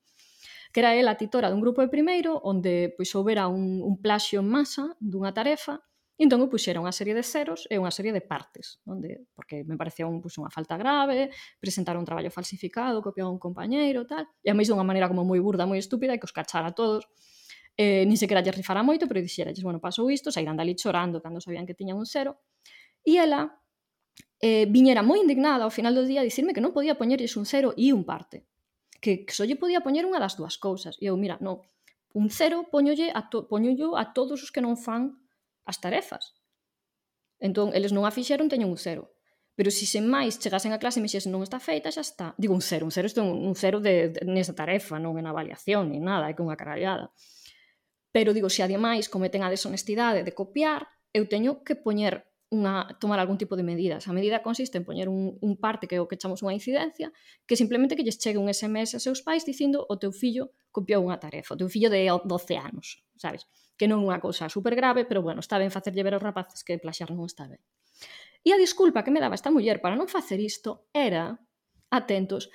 que 0.72 0.80
era 0.80 0.94
ela 0.96 1.12
a 1.12 1.20
titora 1.20 1.52
dun 1.52 1.60
grupo 1.60 1.84
de 1.84 1.92
primeiro 1.92 2.40
onde 2.42 2.96
pois 2.96 3.12
houbera 3.12 3.46
un, 3.46 3.84
un 3.84 4.00
plaxio 4.00 4.40
en 4.40 4.48
masa 4.48 4.96
dunha 4.98 5.30
tarefa 5.36 5.84
e 6.16 6.24
entón 6.24 6.40
eu 6.40 6.48
puxera 6.48 6.80
unha 6.80 6.96
serie 6.96 7.12
de 7.12 7.20
ceros 7.20 7.68
e 7.68 7.76
unha 7.76 7.92
serie 7.92 8.12
de 8.16 8.24
partes 8.24 8.80
onde, 8.88 9.28
porque 9.36 9.64
me 9.68 9.76
parecía 9.76 10.08
un, 10.08 10.24
pois, 10.24 10.32
unha 10.40 10.48
falta 10.48 10.80
grave 10.80 11.28
presentar 11.60 12.00
un 12.00 12.08
traballo 12.08 12.32
falsificado 12.32 13.04
copiar 13.04 13.28
a 13.28 13.32
un 13.32 13.40
compañeiro 13.40 14.08
tal 14.08 14.24
e 14.40 14.48
a 14.48 14.56
máis 14.56 14.72
dunha 14.72 14.86
maneira 14.86 15.12
como 15.12 15.28
moi 15.28 15.40
burda, 15.44 15.68
moi 15.68 15.76
estúpida 15.76 16.16
e 16.16 16.18
que 16.18 16.26
os 16.26 16.32
cachara 16.32 16.72
a 16.72 16.74
todos 16.74 17.04
eh, 17.76 18.04
nin 18.04 18.16
sequera 18.16 18.44
lle 18.44 18.52
rifará 18.52 18.82
moito, 18.84 19.08
pero 19.08 19.20
dixeralles, 19.20 19.62
bueno, 19.64 19.80
pasou 19.80 20.10
isto, 20.10 20.28
sairán 20.28 20.56
dali 20.56 20.76
chorando 20.76 21.20
cando 21.20 21.40
sabían 21.40 21.66
que 21.66 21.74
tiñan 21.74 21.96
un 21.96 22.06
cero, 22.06 22.40
e 23.02 23.16
ela 23.16 23.58
eh, 24.40 24.66
viñera 24.68 25.02
moi 25.02 25.18
indignada 25.22 25.64
ao 25.64 25.72
final 25.72 25.94
do 25.94 26.04
día 26.04 26.20
a 26.20 26.26
dicirme 26.26 26.52
que 26.52 26.60
non 26.60 26.76
podía 26.76 26.98
poñerlles 27.00 27.34
un 27.40 27.46
cero 27.48 27.72
e 27.76 27.92
un 27.92 28.04
parte, 28.04 28.44
que, 29.00 29.24
que 29.24 29.32
só 29.32 29.42
lle 29.48 29.56
podía 29.56 29.80
poñer 29.80 30.04
unha 30.04 30.20
das 30.20 30.36
dúas 30.36 30.60
cousas, 30.60 31.00
e 31.00 31.08
eu, 31.08 31.16
mira, 31.16 31.40
non, 31.40 31.64
un 32.12 32.28
cero 32.28 32.68
poñolle 32.68 33.10
a, 33.14 33.28
to, 33.30 33.48
poñollo 33.48 33.96
a 33.96 34.12
todos 34.12 34.42
os 34.44 34.52
que 34.52 34.60
non 34.60 34.76
fan 34.76 35.16
as 35.64 35.80
tarefas. 35.80 36.36
Entón, 37.40 37.74
eles 37.74 37.90
non 37.90 38.04
a 38.04 38.12
fixeron, 38.12 38.52
teñen 38.52 38.70
un 38.70 38.78
cero. 38.78 39.10
Pero 39.56 39.68
se 39.68 39.84
sen 39.84 40.08
máis 40.08 40.40
chegasen 40.40 40.72
a 40.72 40.80
clase 40.80 41.00
e 41.00 41.04
me 41.04 41.10
xesen 41.12 41.32
non 41.32 41.44
está 41.44 41.60
feita, 41.60 41.92
xa 41.92 42.00
está. 42.04 42.26
Digo 42.40 42.54
un 42.56 42.64
cero, 42.64 42.88
un 42.88 42.92
cero, 42.92 43.08
isto 43.08 43.20
é 43.20 43.26
un, 43.26 43.36
un 43.36 43.54
cero 43.56 43.80
de, 43.80 44.14
de, 44.14 44.20
nesa 44.28 44.56
tarefa, 44.56 44.96
non 44.96 45.16
en 45.20 45.26
avaliación, 45.28 45.92
ni 45.92 46.00
nada, 46.00 46.28
é 46.28 46.36
que 46.36 46.44
unha 46.44 46.56
carallada. 46.56 47.12
Pero 48.12 48.36
digo, 48.36 48.52
se 48.52 48.62
ademais 48.62 49.08
cometen 49.08 49.42
a 49.42 49.50
deshonestidade 49.50 50.22
de 50.22 50.36
copiar, 50.36 50.86
eu 51.16 51.24
teño 51.26 51.64
que 51.64 51.74
poñer 51.74 52.28
unha, 52.52 52.84
tomar 53.00 53.16
algún 53.16 53.40
tipo 53.40 53.56
de 53.56 53.64
medidas. 53.64 54.04
A 54.06 54.12
medida 54.12 54.44
consiste 54.44 54.76
en 54.76 54.84
poñer 54.84 55.08
un, 55.08 55.40
un 55.40 55.56
parte 55.56 55.88
que 55.88 55.96
é 55.96 56.00
o 56.04 56.06
que 56.06 56.20
chamamos 56.20 56.44
unha 56.44 56.52
incidencia, 56.52 57.08
que 57.48 57.56
simplemente 57.56 57.96
que 57.96 58.04
lles 58.04 58.20
chegue 58.20 58.36
un 58.36 58.52
SMS 58.52 58.92
aos 58.92 59.04
seus 59.08 59.24
pais 59.24 59.48
dicindo 59.48 59.88
o 59.88 59.96
teu 59.96 60.12
fillo 60.12 60.52
copiou 60.68 61.00
unha 61.00 61.16
tarefa, 61.16 61.56
o 61.56 61.58
teu 61.58 61.72
fillo 61.72 61.88
de 61.88 62.12
12 62.12 62.28
anos, 62.60 63.00
sabes? 63.16 63.48
Que 63.80 63.88
non 63.88 64.04
é 64.04 64.12
unha 64.12 64.20
cousa 64.20 64.52
super 64.52 64.76
grave, 64.76 65.08
pero 65.08 65.24
bueno, 65.24 65.40
está 65.40 65.56
ben 65.56 65.72
facerlle 65.72 66.04
ver 66.04 66.12
aos 66.12 66.24
rapaces 66.24 66.60
que 66.60 66.76
plaxar 66.76 67.08
non 67.08 67.24
está 67.24 67.48
ben. 67.48 67.60
E 68.44 68.52
a 68.52 68.60
disculpa 68.60 69.00
que 69.00 69.14
me 69.14 69.24
daba 69.24 69.32
esta 69.32 69.48
muller 69.48 69.80
para 69.80 69.96
non 69.96 70.12
facer 70.12 70.36
isto 70.36 70.92
era, 70.92 71.40
atentos, 71.88 72.52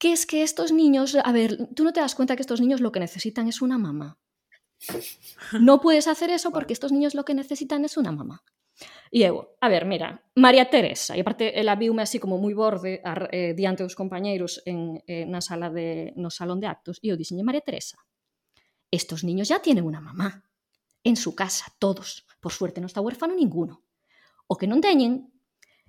que 0.00 0.16
es 0.16 0.24
que 0.24 0.40
estos 0.40 0.72
niños, 0.72 1.12
a 1.12 1.32
ver, 1.32 1.68
tú 1.76 1.84
no 1.84 1.92
te 1.92 2.00
das 2.00 2.16
cuenta 2.16 2.36
que 2.36 2.44
estos 2.44 2.60
niños 2.64 2.80
lo 2.80 2.88
que 2.88 3.04
necesitan 3.04 3.52
es 3.52 3.60
una 3.60 3.76
mamá. 3.76 4.16
No 5.60 5.80
puedes 5.80 6.06
hacer 6.06 6.30
eso 6.30 6.52
porque 6.52 6.72
estos 6.72 6.92
niños 6.92 7.14
lo 7.14 7.24
que 7.24 7.34
necesitan 7.34 7.84
es 7.84 7.96
una 7.96 8.12
mamá. 8.12 8.44
E 9.08 9.24
eu, 9.24 9.56
a 9.64 9.68
ver, 9.72 9.88
mira, 9.88 10.20
María 10.36 10.68
Teresa, 10.68 11.16
e 11.16 11.24
aparte 11.24 11.56
ela 11.56 11.80
viume 11.80 12.04
así 12.04 12.20
como 12.20 12.36
moi 12.36 12.52
borde 12.52 13.00
a, 13.00 13.24
eh, 13.32 13.56
diante 13.56 13.80
dos 13.80 13.96
compañeiros 13.96 14.60
en, 14.68 15.00
eh, 15.08 15.24
na 15.24 15.40
sala 15.40 15.72
de, 15.72 16.12
no 16.20 16.28
salón 16.28 16.60
de 16.60 16.68
actos, 16.68 17.00
e 17.00 17.08
eu 17.08 17.16
dixenlle, 17.16 17.46
María 17.46 17.64
Teresa, 17.64 17.96
estos 18.92 19.24
niños 19.24 19.48
ya 19.48 19.64
tienen 19.64 19.88
una 19.88 20.04
mamá 20.04 20.44
en 21.06 21.16
su 21.16 21.34
casa, 21.34 21.72
todos. 21.78 22.26
Por 22.42 22.52
suerte 22.52 22.82
non 22.82 22.90
está 22.90 23.00
huérfano 23.00 23.32
ninguno. 23.32 23.86
O 24.50 24.58
que 24.58 24.68
non 24.68 24.82
teñen 24.82 25.32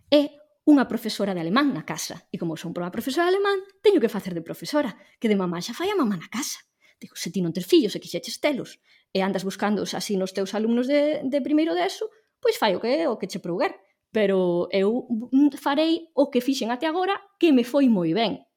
é 0.07 0.37
unha 0.67 0.85
profesora 0.87 1.33
de 1.35 1.41
alemán 1.41 1.73
na 1.73 1.83
casa. 1.83 2.27
E 2.31 2.39
como 2.39 2.55
son 2.55 2.71
unha 2.71 2.93
profesora 2.93 3.27
de 3.27 3.35
alemán, 3.35 3.59
teño 3.83 3.99
que 3.99 4.11
facer 4.11 4.31
de 4.31 4.45
profesora, 4.45 4.95
que 5.19 5.27
de 5.27 5.35
mamá 5.35 5.59
xa 5.59 5.75
fai 5.75 5.89
a 5.91 5.97
mamá 5.99 6.15
na 6.15 6.29
casa. 6.31 6.66
Digo, 6.99 7.15
se 7.15 7.29
ti 7.29 7.45
non 7.45 7.53
tes 7.53 7.65
fillos 7.65 7.93
e 7.93 8.01
quixeches 8.01 8.41
telos 8.41 8.81
e 9.13 9.21
andas 9.21 9.45
buscando 9.45 9.85
así 9.85 10.17
nos 10.17 10.33
teus 10.33 10.57
alumnos 10.57 10.89
de, 10.89 11.21
de 11.23 11.39
primeiro 11.45 11.77
de 11.77 11.85
ESO, 11.85 12.09
pois 12.41 12.57
fai 12.57 12.73
o 12.73 12.81
que 12.81 13.05
o 13.05 13.17
que 13.17 13.29
che 13.29 13.39
prouguer. 13.39 13.77
Pero 14.09 14.69
eu 14.71 15.05
mm, 15.09 15.59
farei 15.61 16.09
o 16.15 16.31
que 16.31 16.41
fixen 16.41 16.71
até 16.71 16.87
agora 16.87 17.13
que 17.37 17.53
me 17.53 17.63
foi 17.63 17.85
moi 17.89 18.13
ben. 18.17 18.47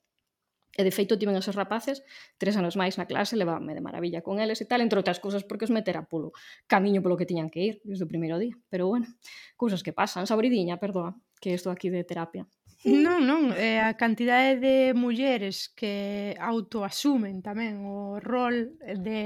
E 0.78 0.82
de 0.86 0.94
feito 0.94 1.18
tiven 1.18 1.34
esos 1.36 1.58
rapaces 1.58 2.00
tres 2.38 2.54
anos 2.56 2.78
máis 2.78 2.94
na 2.96 3.04
clase, 3.04 3.34
levábame 3.36 3.74
de 3.74 3.82
maravilla 3.82 4.22
con 4.22 4.38
eles 4.38 4.62
e 4.62 4.66
tal, 4.70 4.80
entre 4.80 4.96
outras 5.02 5.18
cousas 5.18 5.42
porque 5.42 5.66
os 5.66 5.74
metera 5.74 6.06
polo 6.06 6.30
camiño 6.70 7.02
polo 7.02 7.18
que 7.18 7.26
tiñan 7.26 7.50
que 7.50 7.60
ir 7.60 7.74
desde 7.84 8.06
o 8.06 8.08
primeiro 8.08 8.38
día. 8.38 8.54
Pero 8.70 8.86
bueno, 8.86 9.10
cousas 9.58 9.82
que 9.82 9.92
pasan, 9.92 10.30
sabridiña, 10.30 10.78
perdoa, 10.78 11.18
que 11.42 11.52
estou 11.52 11.74
aquí 11.74 11.90
de 11.90 12.06
terapia. 12.06 12.46
Non, 12.80 13.20
non, 13.28 13.52
é 13.52 13.76
a 13.84 13.92
cantidade 13.92 14.56
de 14.56 14.96
mulleres 14.96 15.68
que 15.68 16.32
autoasumen 16.40 17.44
tamén 17.44 17.84
o 17.84 18.16
rol 18.24 18.72
de 18.80 19.20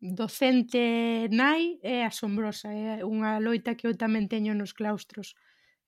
docente 0.00 1.28
nai 1.28 1.76
é 1.84 2.08
asombrosa, 2.08 2.72
é 2.72 3.04
unha 3.04 3.36
loita 3.36 3.76
que 3.76 3.84
eu 3.84 3.92
tamén 3.92 4.32
teño 4.32 4.56
nos 4.56 4.72
claustros. 4.72 5.36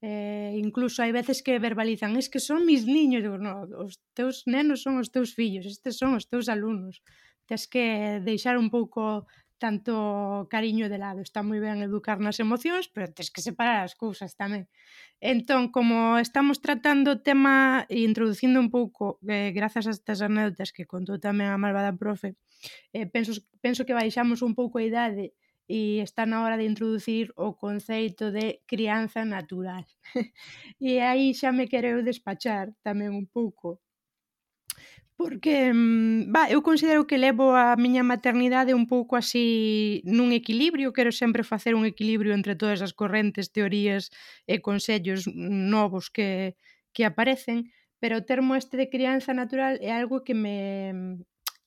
Eh, 0.05 0.61
incluso 0.61 1.01
hai 1.01 1.17
veces 1.17 1.41
que 1.41 1.57
verbalizan, 1.57 2.13
es 2.21 2.29
que 2.29 2.45
son 2.45 2.69
mis 2.69 2.85
niños, 2.85 3.25
digo, 3.25 3.41
no, 3.41 3.65
os 3.81 3.97
teus 4.13 4.45
nenos 4.45 4.85
son 4.85 5.01
os 5.01 5.09
teus 5.09 5.33
fillos, 5.33 5.65
estes 5.65 5.97
son 5.97 6.13
os 6.13 6.29
teus 6.29 6.53
alumnos. 6.53 7.01
Tes 7.49 7.65
que 7.73 8.21
deixar 8.21 8.61
un 8.61 8.69
pouco 8.69 9.25
tanto 9.59 10.47
cariño 10.51 10.89
de 10.89 10.99
lado. 10.99 11.21
Está 11.21 11.41
moi 11.43 11.61
ben 11.61 11.81
educar 11.81 12.21
nas 12.21 12.39
emocións, 12.39 12.87
pero 12.93 13.13
tens 13.13 13.33
que 13.33 13.45
separar 13.45 13.85
as 13.85 13.97
cousas 13.97 14.37
tamén. 14.37 14.69
Entón, 15.21 15.73
como 15.73 16.21
estamos 16.21 16.61
tratando 16.61 17.17
o 17.17 17.21
tema 17.25 17.89
e 17.89 18.05
introducindo 18.05 18.61
un 18.61 18.69
pouco, 18.69 19.17
eh, 19.25 19.51
grazas 19.57 19.89
a 19.89 19.95
estas 19.97 20.21
anécdotas 20.21 20.71
que 20.77 20.85
contou 20.85 21.17
tamén 21.17 21.49
a 21.51 21.61
malvada 21.61 21.97
profe, 21.97 22.37
eh, 22.93 23.09
penso, 23.09 23.33
penso 23.65 23.85
que 23.87 23.97
baixamos 23.97 24.45
un 24.45 24.53
pouco 24.53 24.77
a 24.79 24.87
idade 24.87 25.33
e 25.67 25.99
está 25.99 26.27
na 26.27 26.45
hora 26.45 26.57
de 26.57 26.69
introducir 26.69 27.35
o 27.35 27.59
conceito 27.59 28.31
de 28.31 28.63
crianza 28.71 29.25
natural. 29.25 29.85
e 30.79 31.03
aí 31.03 31.35
xa 31.35 31.51
me 31.51 31.67
quereu 31.67 32.05
despachar 32.07 32.71
tamén 32.87 33.11
un 33.17 33.27
pouco 33.27 33.83
Porque, 35.19 35.73
mm, 35.73 36.29
va, 36.35 36.51
eu 36.53 36.61
considero 36.61 37.07
que 37.09 37.17
levo 37.17 37.57
a 37.57 37.73
miña 37.85 38.05
maternidade 38.13 38.77
un 38.77 38.85
pouco 38.93 39.17
así 39.17 40.05
nun 40.05 40.29
equilibrio, 40.41 40.93
quero 40.97 41.09
sempre 41.23 41.41
facer 41.53 41.73
un 41.73 41.85
equilibrio 41.89 42.37
entre 42.37 42.53
todas 42.61 42.81
as 42.85 42.93
correntes, 42.93 43.49
teorías 43.57 44.13
e 44.45 44.61
consellos 44.61 45.25
novos 45.33 46.13
que, 46.13 46.53
que 46.93 47.09
aparecen, 47.09 47.73
pero 48.01 48.21
o 48.21 48.27
termo 48.29 48.53
este 48.61 48.77
de 48.77 48.93
crianza 48.93 49.33
natural 49.33 49.81
é 49.81 49.89
algo 49.97 50.21
que 50.21 50.37
me 50.37 50.57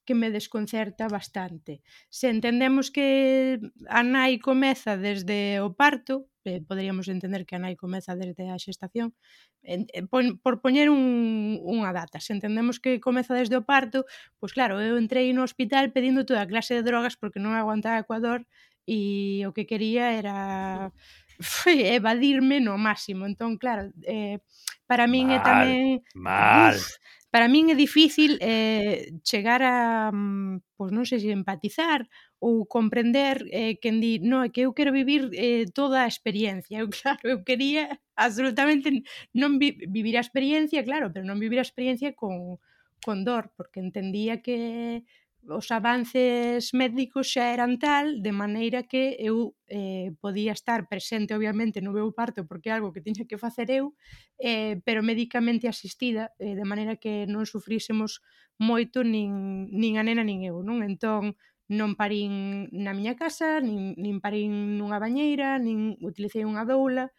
que 0.10 0.16
me 0.16 0.32
desconcerta 0.32 1.08
bastante. 1.08 1.84
Se 2.10 2.30
entendemos 2.34 2.90
que 2.90 3.60
a 3.86 4.02
nai 4.02 4.42
comeza 4.42 4.98
desde 4.98 5.62
o 5.62 5.78
parto, 5.78 6.26
eh, 6.50 6.66
poderíamos 6.66 7.06
entender 7.14 7.46
que 7.46 7.54
a 7.54 7.62
nai 7.62 7.78
comeza 7.78 8.18
desde 8.18 8.50
a 8.50 8.58
xestación, 8.58 9.14
eh, 9.62 9.86
pon, 10.10 10.42
por 10.42 10.66
poñer 10.66 10.90
un, 10.90 11.62
unha 11.62 11.94
data, 11.94 12.18
se 12.18 12.34
entendemos 12.34 12.82
que 12.82 12.98
comeza 12.98 13.38
desde 13.38 13.54
o 13.54 13.70
parto, 13.70 14.10
pois 14.42 14.50
claro, 14.50 14.82
eu 14.82 14.98
entrei 14.98 15.30
no 15.30 15.46
hospital 15.46 15.94
pedindo 15.94 16.26
toda 16.26 16.42
a 16.42 16.50
clase 16.50 16.74
de 16.74 16.82
drogas 16.82 17.14
porque 17.14 17.38
non 17.38 17.54
aguantaba 17.54 18.02
Ecuador 18.02 18.50
e 18.90 19.46
o 19.46 19.54
que 19.54 19.70
quería 19.70 20.18
era 20.18 20.90
evadirme 21.70 22.58
no 22.66 22.82
máximo. 22.82 23.30
Entón, 23.30 23.62
claro, 23.62 23.94
eh, 24.10 24.42
para 24.90 25.06
min 25.06 25.30
mal, 25.30 25.38
é 25.38 25.40
tamén... 25.46 25.82
Mal, 26.18 26.74
uf, 26.82 26.98
para 27.32 27.48
min 27.48 27.70
é 27.70 27.76
difícil 27.78 28.38
eh, 28.42 29.14
chegar 29.22 29.62
a, 29.62 30.10
mm, 30.10 30.66
pois 30.78 30.90
non 30.90 31.06
sei 31.06 31.20
se 31.22 31.30
empatizar 31.30 32.10
ou 32.42 32.66
comprender 32.66 33.46
eh, 33.54 33.78
que 33.78 33.94
di, 33.94 34.18
no, 34.20 34.42
é 34.42 34.50
que 34.50 34.66
eu 34.66 34.74
quero 34.74 34.92
vivir 34.92 35.30
eh, 35.38 35.70
toda 35.70 36.04
a 36.04 36.10
experiencia. 36.10 36.82
Eu, 36.82 36.90
claro, 36.98 37.22
eu 37.24 37.44
quería 37.46 38.02
absolutamente 38.18 38.90
non 39.38 39.62
vi, 39.62 39.78
vivir 39.86 40.18
a 40.18 40.26
experiencia, 40.26 40.82
claro, 40.82 41.14
pero 41.14 41.26
non 41.26 41.38
vivir 41.38 41.60
a 41.62 41.68
experiencia 41.68 42.18
con, 42.18 42.58
con 43.06 43.22
dor, 43.22 43.54
porque 43.58 43.80
entendía 43.80 44.42
que 44.42 45.06
os 45.48 45.72
avances 45.72 46.74
médicos 46.76 47.32
xa 47.32 47.54
eran 47.56 47.80
tal 47.80 48.20
de 48.26 48.32
maneira 48.36 48.84
que 48.84 49.16
eu 49.20 49.56
eh, 49.72 50.12
podía 50.20 50.52
estar 50.52 50.90
presente 50.92 51.34
obviamente 51.34 51.80
no 51.82 51.96
meu 51.96 52.12
parto 52.12 52.44
porque 52.50 52.70
é 52.70 52.76
algo 52.76 52.92
que 52.94 53.02
tiña 53.02 53.24
que 53.30 53.40
facer 53.40 53.72
eu 53.72 53.96
eh, 54.38 54.82
pero 54.84 55.00
médicamente 55.02 55.72
asistida 55.72 56.36
eh, 56.38 56.54
de 56.60 56.66
maneira 56.68 57.00
que 57.00 57.26
non 57.26 57.48
sufrísemos 57.48 58.20
moito 58.60 59.02
nin, 59.08 59.72
nin 59.72 59.96
a 59.96 60.04
nena 60.04 60.24
nin 60.28 60.44
eu 60.44 60.60
non? 60.62 60.84
Entón 60.84 61.40
non 61.70 61.94
parín 61.96 62.68
na 62.74 62.92
miña 62.98 63.16
casa 63.16 63.62
nin, 63.64 63.96
nin 63.96 64.20
parín 64.20 64.76
nunha 64.76 65.00
bañeira 65.00 65.56
nin 65.62 65.96
utilicei 66.04 66.44
unha 66.44 66.68
doula 66.68 67.14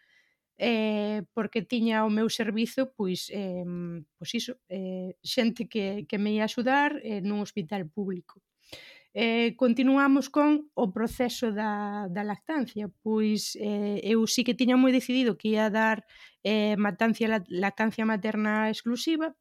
eh, 0.61 1.25
porque 1.33 1.65
tiña 1.65 2.05
o 2.05 2.13
meu 2.13 2.29
servizo 2.29 2.93
pois, 2.93 3.33
eh, 3.33 3.65
pois 4.21 4.31
iso, 4.37 4.61
eh, 4.69 5.17
xente 5.25 5.65
que, 5.73 6.05
que 6.05 6.21
me 6.21 6.37
ia 6.37 6.45
axudar 6.45 7.01
eh, 7.01 7.25
nun 7.25 7.41
hospital 7.41 7.89
público. 7.89 8.45
Eh, 9.17 9.57
continuamos 9.57 10.31
con 10.31 10.71
o 10.77 10.93
proceso 10.93 11.51
da, 11.51 12.07
da 12.13 12.23
lactancia, 12.23 12.93
pois 13.03 13.57
eh, 13.59 13.99
eu 14.05 14.23
sí 14.29 14.45
que 14.47 14.55
tiña 14.55 14.77
moi 14.77 14.93
decidido 14.93 15.41
que 15.41 15.57
ia 15.57 15.73
dar 15.73 16.05
eh, 16.45 16.77
matancia, 16.77 17.27
lactancia 17.49 18.05
materna 18.05 18.69
exclusiva, 18.69 19.35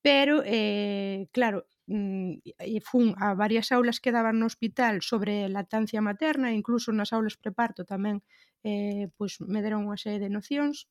pero, 0.00 0.42
eh, 0.46 1.28
claro, 1.32 1.66
mm, 1.90 2.40
e 2.56 2.80
fun 2.80 3.12
a 3.20 3.34
varias 3.34 3.68
aulas 3.74 4.00
que 4.00 4.14
daban 4.16 4.40
no 4.40 4.46
hospital 4.48 5.02
sobre 5.02 5.50
lactancia 5.52 6.00
materna, 6.00 6.54
incluso 6.56 6.88
nas 6.94 7.12
aulas 7.12 7.36
preparto 7.36 7.84
tamén 7.84 8.24
eh, 8.64 9.08
pois 9.16 9.40
me 9.52 9.60
deron 9.64 9.86
unha 9.88 10.00
serie 10.00 10.20
de 10.22 10.30
nocións 10.32 10.88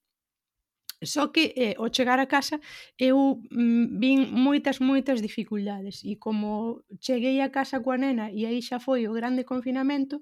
Só 1.01 1.32
que 1.32 1.53
eh, 1.55 1.76
ao 1.80 1.88
chegar 1.95 2.20
a 2.20 2.28
casa 2.28 2.59
eu 2.99 3.39
mm, 3.51 3.86
vin 4.03 4.20
moitas, 4.36 4.84
moitas 4.84 5.24
dificultades 5.24 6.03
e 6.03 6.20
como 6.20 6.84
cheguei 6.99 7.39
a 7.39 7.47
casa 7.57 7.80
coa 7.80 7.95
nena 7.95 8.28
e 8.36 8.43
aí 8.43 8.59
xa 8.59 8.84
foi 8.84 9.07
o 9.07 9.15
grande 9.15 9.47
confinamento, 9.47 10.15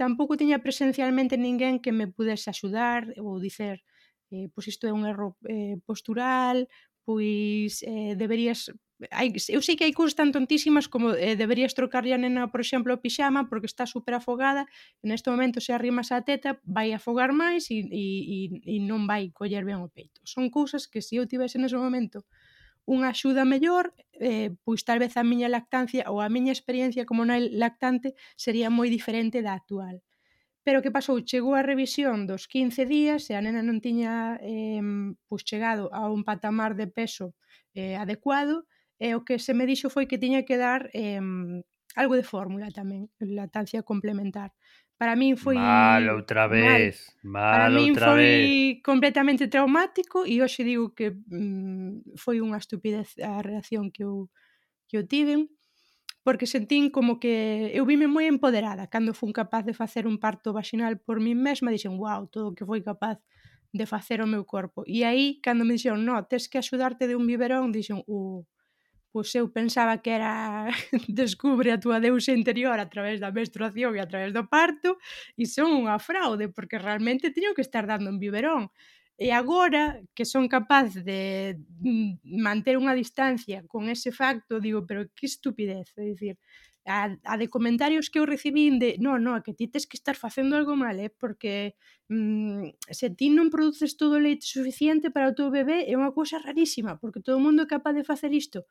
tampouco 0.00 0.40
tiña 0.40 0.64
presencialmente 0.64 1.36
ninguén 1.36 1.76
que 1.84 1.92
me 1.92 2.08
pudese 2.08 2.48
axudar 2.48 3.12
ou 3.20 3.36
dicer 3.36 3.84
eh, 4.32 4.48
pois 4.56 4.64
isto 4.72 4.88
é 4.88 4.92
un 4.96 5.04
erro 5.04 5.36
eh, 5.44 5.76
postural, 5.84 6.58
pois 7.04 7.84
eh, 7.84 8.16
deberías 8.16 8.72
hai, 9.10 9.32
eu 9.48 9.60
sei 9.60 9.76
que 9.76 9.84
hai 9.84 9.92
cousas 9.92 10.14
tan 10.14 10.30
tontísimas 10.32 10.86
como 10.88 11.12
eh, 11.12 11.36
deberías 11.36 11.74
trocarlle 11.74 12.14
a 12.14 12.20
nena, 12.20 12.48
por 12.52 12.60
exemplo, 12.60 12.94
o 12.94 13.02
pixama 13.02 13.48
porque 13.48 13.66
está 13.66 13.84
super 13.84 14.14
afogada, 14.14 14.64
e 15.02 15.08
neste 15.08 15.28
momento 15.32 15.60
se 15.60 15.72
arrimas 15.72 16.12
a 16.12 16.22
teta, 16.22 16.60
vai 16.64 16.92
afogar 16.92 17.32
máis 17.32 17.68
e, 17.70 17.84
e, 17.88 18.04
e, 18.34 18.38
e 18.64 18.76
non 18.80 19.04
vai 19.10 19.32
coller 19.34 19.64
ben 19.64 19.80
o 19.82 19.88
peito. 19.90 20.20
Son 20.24 20.48
cousas 20.48 20.86
que 20.88 21.00
se 21.04 21.18
eu 21.18 21.28
tivese 21.28 21.58
nese 21.58 21.76
momento 21.76 22.24
unha 22.84 23.16
axuda 23.16 23.48
mellor, 23.48 23.96
eh, 24.20 24.52
pois 24.64 24.84
tal 24.84 25.00
vez 25.00 25.16
a 25.16 25.24
miña 25.24 25.48
lactancia 25.48 26.04
ou 26.12 26.20
a 26.20 26.28
miña 26.28 26.52
experiencia 26.52 27.08
como 27.08 27.24
nai 27.24 27.48
lactante 27.48 28.12
sería 28.36 28.68
moi 28.68 28.92
diferente 28.92 29.40
da 29.40 29.56
actual. 29.56 30.04
Pero 30.64 30.80
que 30.80 30.92
pasou? 30.92 31.20
Chegou 31.20 31.52
a 31.56 31.64
revisión 31.64 32.24
dos 32.28 32.48
15 32.48 32.88
días 32.88 33.28
e 33.28 33.36
a 33.36 33.40
nena 33.44 33.60
non 33.64 33.80
tiña 33.84 34.40
eh, 34.40 34.80
pois 35.28 35.44
chegado 35.44 35.92
a 35.92 36.08
un 36.08 36.24
patamar 36.28 36.72
de 36.76 36.88
peso 36.88 37.36
eh, 37.76 37.96
adecuado 37.96 38.64
E 38.98 39.14
o 39.14 39.24
que 39.26 39.38
se 39.38 39.54
me 39.54 39.66
dixo 39.66 39.90
foi 39.90 40.06
que 40.06 40.18
tiña 40.18 40.46
que 40.46 40.56
dar 40.56 40.90
eh, 40.94 41.20
algo 41.96 42.14
de 42.14 42.26
fórmula 42.26 42.70
tamén, 42.70 43.10
lactancia 43.20 43.82
complementar. 43.82 44.54
Para 44.94 45.18
min 45.18 45.34
foi 45.34 45.58
mal 45.58 46.06
outra 46.14 46.46
vez, 46.46 47.10
mal, 47.26 47.42
mal 47.42 47.74
Para 47.74 47.82
outra 47.82 48.06
foi 48.14 48.22
vez. 48.22 48.82
completamente 48.86 49.50
traumático 49.50 50.22
e 50.22 50.38
hoxe 50.38 50.62
digo 50.62 50.94
que 50.94 51.10
mm, 51.10 52.14
foi 52.14 52.38
unha 52.38 52.62
estupidez 52.62 53.18
a 53.18 53.42
reacción 53.42 53.90
que 53.90 54.06
eu 54.06 54.30
que 54.86 54.94
eu 54.94 55.02
tiven 55.02 55.50
porque 56.24 56.46
sentín 56.46 56.88
como 56.88 57.20
que 57.20 57.70
eu 57.74 57.84
vime 57.84 58.06
moi 58.06 58.24
empoderada 58.30 58.88
cando 58.88 59.12
fun 59.12 59.34
capaz 59.34 59.66
de 59.68 59.76
facer 59.76 60.06
un 60.06 60.16
parto 60.16 60.56
vaginal 60.56 60.96
por 60.96 61.20
min 61.20 61.36
mesma, 61.36 61.74
dixen, 61.74 62.00
wow, 62.00 62.30
todo 62.32 62.50
o 62.50 62.54
que 62.56 62.64
foi 62.64 62.80
capaz 62.80 63.20
de 63.74 63.84
facer 63.84 64.22
o 64.22 64.30
meu 64.30 64.46
corpo. 64.46 64.86
E 64.86 65.04
aí, 65.04 65.42
cando 65.44 65.66
me 65.66 65.76
dixeron, 65.76 66.00
no, 66.06 66.16
tes 66.24 66.48
que 66.48 66.56
axudarte 66.56 67.04
de 67.04 67.18
un 67.18 67.26
biberón, 67.28 67.74
dixen, 67.76 68.00
uh, 68.08 68.40
pois 69.14 69.30
eu 69.38 69.46
pensaba 69.46 70.02
que 70.02 70.10
era 70.10 70.66
descubre 71.06 71.70
a 71.70 71.78
túa 71.78 72.02
deusa 72.02 72.34
interior 72.34 72.74
a 72.82 72.90
través 72.90 73.22
da 73.22 73.30
menstruación 73.30 73.94
e 73.94 74.02
a 74.02 74.10
través 74.10 74.34
do 74.34 74.50
parto 74.50 74.98
e 75.38 75.46
son 75.46 75.70
unha 75.70 76.02
fraude 76.02 76.50
porque 76.50 76.82
realmente 76.82 77.30
teño 77.30 77.54
que 77.54 77.62
estar 77.62 77.86
dando 77.86 78.10
un 78.10 78.18
biberón 78.18 78.74
e 79.14 79.30
agora 79.30 80.02
que 80.18 80.26
son 80.26 80.50
capaz 80.50 80.98
de 80.98 81.54
mm, 81.78 82.26
manter 82.42 82.74
unha 82.74 82.98
distancia 82.98 83.62
con 83.70 83.86
ese 83.86 84.10
facto 84.10 84.58
digo, 84.58 84.82
pero 84.82 85.06
que 85.14 85.30
estupidez 85.30 85.94
é 85.94 86.02
dicir, 86.10 86.34
a, 86.82 87.14
a 87.22 87.34
de 87.38 87.46
comentarios 87.46 88.10
que 88.10 88.18
eu 88.18 88.26
recibín 88.26 88.82
de 88.82 88.98
no, 88.98 89.22
no, 89.22 89.38
que 89.46 89.54
ti 89.54 89.70
tes 89.70 89.86
que 89.86 89.96
estar 89.96 90.18
facendo 90.18 90.58
algo 90.58 90.74
mal, 90.74 90.98
eh? 90.98 91.14
porque 91.14 91.78
mm, 92.10 92.82
se 92.90 93.08
ti 93.14 93.30
non 93.30 93.54
produces 93.54 93.94
todo 93.94 94.18
o 94.18 94.24
leite 94.26 94.44
suficiente 94.44 95.14
para 95.14 95.30
o 95.30 95.36
teu 95.38 95.54
bebé 95.54 95.86
é 95.86 95.94
unha 95.94 96.10
cousa 96.10 96.42
rarísima, 96.42 96.98
porque 96.98 97.22
todo 97.22 97.38
o 97.38 97.44
mundo 97.44 97.64
é 97.64 97.70
capaz 97.70 97.94
de 97.94 98.02
facer 98.02 98.34
isto. 98.34 98.66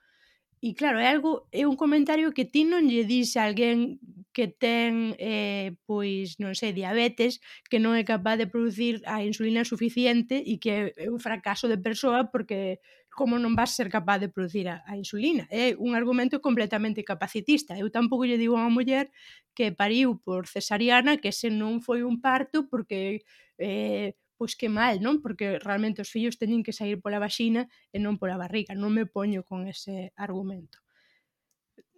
E 0.64 0.70
claro, 0.80 0.98
é 1.04 1.08
algo 1.12 1.32
é 1.52 1.68
un 1.68 1.76
comentario 1.76 2.32
que 2.32 2.48
ti 2.54 2.64
non 2.64 2.88
lle 2.88 3.04
dis 3.04 3.36
a 3.36 3.44
alguén 3.44 4.00
que 4.32 4.48
ten 4.48 5.12
eh, 5.20 5.76
pois 5.84 6.40
non 6.40 6.56
sei, 6.56 6.72
diabetes, 6.72 7.44
que 7.68 7.84
non 7.84 8.00
é 8.00 8.04
capaz 8.08 8.40
de 8.40 8.48
producir 8.48 9.04
a 9.04 9.20
insulina 9.28 9.68
suficiente 9.68 10.40
e 10.40 10.64
que 10.64 10.96
é 10.96 11.12
un 11.12 11.20
fracaso 11.20 11.68
de 11.68 11.76
persoa 11.76 12.32
porque 12.32 12.80
como 13.12 13.36
non 13.44 13.60
vas 13.60 13.76
ser 13.76 13.92
capaz 13.92 14.24
de 14.24 14.32
producir 14.32 14.72
a, 14.72 14.88
a 14.88 14.96
insulina. 14.96 15.52
É 15.52 15.76
un 15.76 16.00
argumento 16.00 16.40
completamente 16.40 17.04
capacitista. 17.04 17.76
Eu 17.76 17.92
tampouco 17.92 18.24
lle 18.24 18.40
digo 18.40 18.56
a 18.56 18.64
unha 18.64 18.72
muller 18.72 19.12
que 19.52 19.76
pariu 19.76 20.16
por 20.24 20.48
cesariana 20.48 21.20
que 21.20 21.36
se 21.36 21.52
non 21.52 21.84
foi 21.84 22.08
un 22.08 22.24
parto 22.24 22.72
porque 22.72 23.28
eh, 23.60 24.16
pois 24.44 24.60
que 24.60 24.68
mal, 24.68 25.00
non? 25.00 25.24
Porque 25.24 25.56
realmente 25.64 26.04
os 26.04 26.12
fillos 26.12 26.36
teñen 26.36 26.68
que 26.68 26.76
sair 26.76 27.00
pola 27.00 27.24
vaxina 27.24 27.72
e 27.96 27.98
non 28.04 28.20
pola 28.20 28.36
barriga, 28.36 28.76
non 28.76 28.92
me 28.92 29.08
poño 29.08 29.48
con 29.48 29.72
ese 29.72 30.12
argumento. 30.20 30.84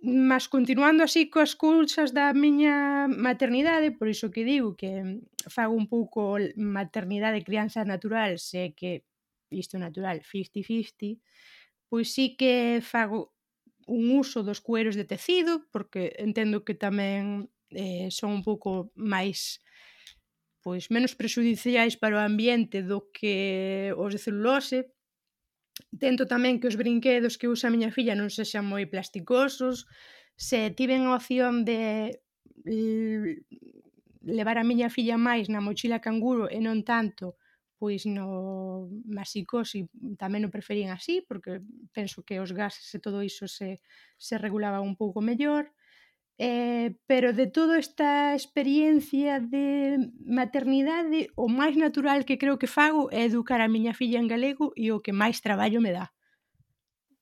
Mas 0.05 0.45
continuando 0.45 1.01
así 1.01 1.33
coas 1.33 1.57
cousas 1.57 2.13
da 2.13 2.29
miña 2.37 3.09
maternidade, 3.09 3.89
por 3.97 4.05
iso 4.05 4.29
que 4.29 4.45
digo 4.45 4.77
que 4.77 5.25
fago 5.49 5.73
un 5.73 5.89
pouco 5.89 6.37
maternidade 6.53 7.41
crianza 7.41 7.81
natural, 7.81 8.37
se 8.37 8.77
que 8.77 9.09
isto 9.49 9.81
natural 9.81 10.21
50-50, 10.21 11.17
pois 11.89 12.13
sí 12.13 12.37
que 12.37 12.77
fago 12.85 13.33
un 13.89 14.13
uso 14.13 14.45
dos 14.45 14.61
cueros 14.61 14.93
de 14.93 15.09
tecido, 15.09 15.65
porque 15.73 16.13
entendo 16.21 16.61
que 16.61 16.77
tamén 16.77 17.49
eh, 17.73 18.13
son 18.13 18.37
un 18.37 18.43
pouco 18.45 18.93
máis 18.93 19.64
pois 20.65 20.89
menos 20.89 21.13
prexudiciais 21.13 21.93
para 21.93 22.17
o 22.17 22.25
ambiente 22.25 22.81
do 22.81 23.13
que 23.13 23.93
os 24.01 24.09
de 24.09 24.17
celulose. 24.17 24.89
Tento 25.93 26.25
tamén 26.25 26.57
que 26.57 26.65
os 26.65 26.73
brinquedos 26.73 27.37
que 27.37 27.45
usa 27.45 27.69
a 27.69 27.73
miña 27.75 27.93
filla 27.93 28.17
non 28.17 28.33
sexan 28.33 28.65
moi 28.65 28.89
plasticosos. 28.89 29.85
Se 30.33 30.73
tiven 30.73 31.05
a 31.05 31.13
opción 31.13 31.69
de 31.69 32.17
levar 34.25 34.57
a 34.57 34.65
miña 34.65 34.89
filla 34.89 35.21
máis 35.21 35.53
na 35.53 35.61
mochila 35.61 36.01
canguro 36.01 36.49
e 36.49 36.57
non 36.57 36.81
tanto 36.81 37.37
pois 37.77 38.09
no 38.09 38.89
masicosi 39.05 39.85
tamén 40.17 40.49
o 40.49 40.53
preferían 40.53 40.89
así 40.89 41.21
porque 41.21 41.61
penso 41.93 42.25
que 42.25 42.41
os 42.41 42.49
gases 42.57 42.89
e 42.89 42.97
todo 42.97 43.21
iso 43.21 43.45
se, 43.45 43.85
se 44.17 44.41
regulaba 44.41 44.81
un 44.81 44.97
pouco 44.97 45.21
mellor 45.21 45.69
Eh, 46.37 46.95
pero 47.07 47.31
de 47.31 47.47
toda 47.47 47.79
esta 47.79 48.33
experiencia 48.33 49.39
de 49.39 50.11
maternidade, 50.19 51.31
o 51.35 51.47
máis 51.47 51.79
natural 51.79 52.27
que 52.27 52.35
creo 52.35 52.59
que 52.59 52.67
fago 52.67 53.07
é 53.11 53.23
educar 53.23 53.63
a 53.63 53.71
miña 53.71 53.95
filla 53.95 54.19
en 54.19 54.27
galego 54.27 54.75
e 54.75 54.91
o 54.91 54.99
que 54.99 55.15
máis 55.15 55.39
traballo 55.39 55.79
me 55.79 55.95
dá. 55.95 56.11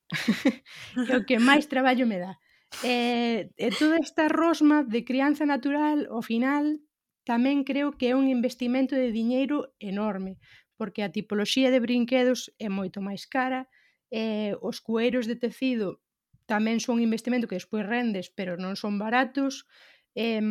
o 1.14 1.22
que 1.30 1.38
máis 1.38 1.70
traballo 1.70 2.10
me 2.10 2.18
dá. 2.18 2.42
E, 2.82 3.54
e 3.54 3.68
toda 3.78 4.02
esta 4.02 4.26
rosma 4.26 4.82
de 4.82 5.06
crianza 5.06 5.46
natural, 5.46 6.10
ao 6.10 6.26
final, 6.26 6.82
tamén 7.22 7.62
creo 7.70 7.94
que 7.94 8.10
é 8.10 8.18
un 8.18 8.26
investimento 8.26 8.98
de 8.98 9.14
diñeiro 9.14 9.78
enorme, 9.78 10.42
porque 10.74 11.06
a 11.06 11.14
tipoloxía 11.14 11.70
de 11.70 11.78
brinquedos 11.86 12.50
é 12.58 12.66
moito 12.66 12.98
máis 12.98 13.30
cara, 13.30 13.70
eh, 14.10 14.58
os 14.58 14.82
cueiros 14.82 15.30
de 15.30 15.38
tecido 15.38 16.02
tamén 16.46 16.80
son 16.84 17.00
investimento 17.00 17.48
que 17.48 17.60
despois 17.60 17.86
rendes, 17.88 18.30
pero 18.32 18.60
non 18.60 18.76
son 18.76 19.00
baratos. 19.00 19.66
Eh, 20.14 20.42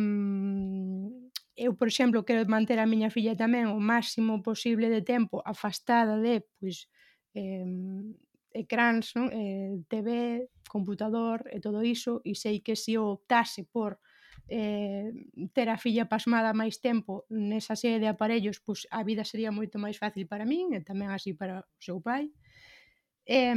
eu, 1.55 1.75
por 1.77 1.87
exemplo, 1.87 2.25
quero 2.25 2.45
manter 2.49 2.79
a 2.79 2.89
miña 2.89 3.13
filla 3.13 3.37
tamén 3.37 3.69
o 3.69 3.79
máximo 3.79 4.41
posible 4.41 4.89
de 4.89 5.05
tempo 5.05 5.41
afastada 5.45 6.17
de, 6.17 6.41
pois, 6.57 6.89
eh, 7.37 7.65
ecráns, 8.53 9.13
non? 9.17 9.29
Eh, 9.33 9.81
TV, 9.89 10.49
computador 10.69 11.45
e 11.53 11.61
todo 11.61 11.85
iso, 11.85 12.21
e 12.25 12.33
sei 12.33 12.61
que 12.65 12.73
se 12.77 12.97
eu 12.97 13.05
optase 13.17 13.65
por 13.69 14.01
eh, 14.49 15.09
ter 15.53 15.69
a 15.69 15.77
filla 15.77 16.09
pasmada 16.09 16.57
máis 16.57 16.81
tempo 16.81 17.25
nesa 17.29 17.77
serie 17.77 18.01
de 18.01 18.09
aparellos, 18.09 18.57
pois 18.61 18.85
a 18.89 19.05
vida 19.05 19.23
sería 19.25 19.53
moito 19.53 19.77
máis 19.77 19.97
fácil 20.01 20.25
para 20.25 20.45
min 20.49 20.73
e 20.73 20.81
tamén 20.81 21.09
así 21.13 21.33
para 21.37 21.61
o 21.61 21.81
seu 21.81 22.01
pai 22.01 22.29
eh, 23.25 23.55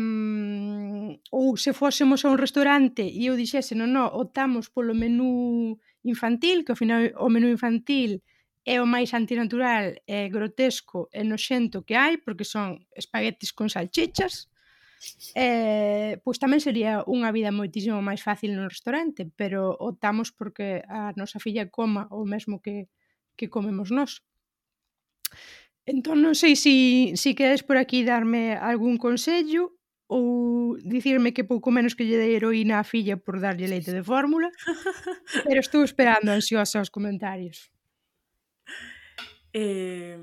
ou 1.30 1.56
se 1.56 1.72
fósemos 1.72 2.24
a 2.24 2.30
un 2.30 2.38
restaurante 2.38 3.02
e 3.02 3.26
eu 3.26 3.34
dixese, 3.34 3.74
non, 3.74 3.90
non, 3.90 4.06
optamos 4.12 4.70
polo 4.70 4.94
menú 4.94 5.76
infantil, 6.06 6.62
que 6.62 6.72
ao 6.72 6.78
final 6.78 7.10
o 7.18 7.28
menú 7.28 7.50
infantil 7.50 8.22
é 8.66 8.82
o 8.82 8.86
máis 8.86 9.14
antinatural, 9.14 9.94
é 10.06 10.26
grotesco 10.28 11.06
e 11.14 11.22
noxento 11.22 11.86
que 11.86 11.94
hai, 11.94 12.18
porque 12.18 12.42
son 12.42 12.82
espaguetis 12.94 13.54
con 13.54 13.70
salchichas, 13.70 14.50
eh, 15.34 16.18
pois 16.26 16.38
tamén 16.42 16.58
sería 16.58 17.02
unha 17.06 17.30
vida 17.30 17.54
moitísimo 17.54 18.02
máis 18.02 18.22
fácil 18.22 18.54
no 18.54 18.66
restaurante, 18.66 19.26
pero 19.38 19.70
optamos 19.78 20.34
porque 20.34 20.82
a 20.86 21.14
nosa 21.14 21.38
filla 21.38 21.70
coma 21.70 22.10
o 22.10 22.26
mesmo 22.26 22.58
que, 22.58 22.90
que 23.38 23.46
comemos 23.46 23.94
nós. 23.94 24.22
Entón 25.86 26.18
non 26.18 26.34
sei 26.34 26.58
se 26.58 26.66
si, 26.66 26.76
si 27.14 27.30
queres 27.38 27.62
por 27.62 27.78
aquí 27.78 28.02
darme 28.02 28.58
algún 28.58 28.98
consello 28.98 29.78
ou 30.10 30.74
dicirme 30.82 31.30
que 31.30 31.46
pouco 31.46 31.70
menos 31.70 31.94
que 31.94 32.02
lle 32.02 32.18
dei 32.18 32.34
heroína 32.34 32.82
á 32.82 32.84
filla 32.86 33.14
por 33.14 33.38
darlle 33.38 33.70
leite 33.70 33.94
de 33.94 34.02
fórmula, 34.02 34.50
pero 35.46 35.62
estou 35.62 35.86
esperando 35.86 36.34
ansiosa 36.34 36.82
os 36.82 36.90
comentarios. 36.90 37.70
Eh, 39.54 40.18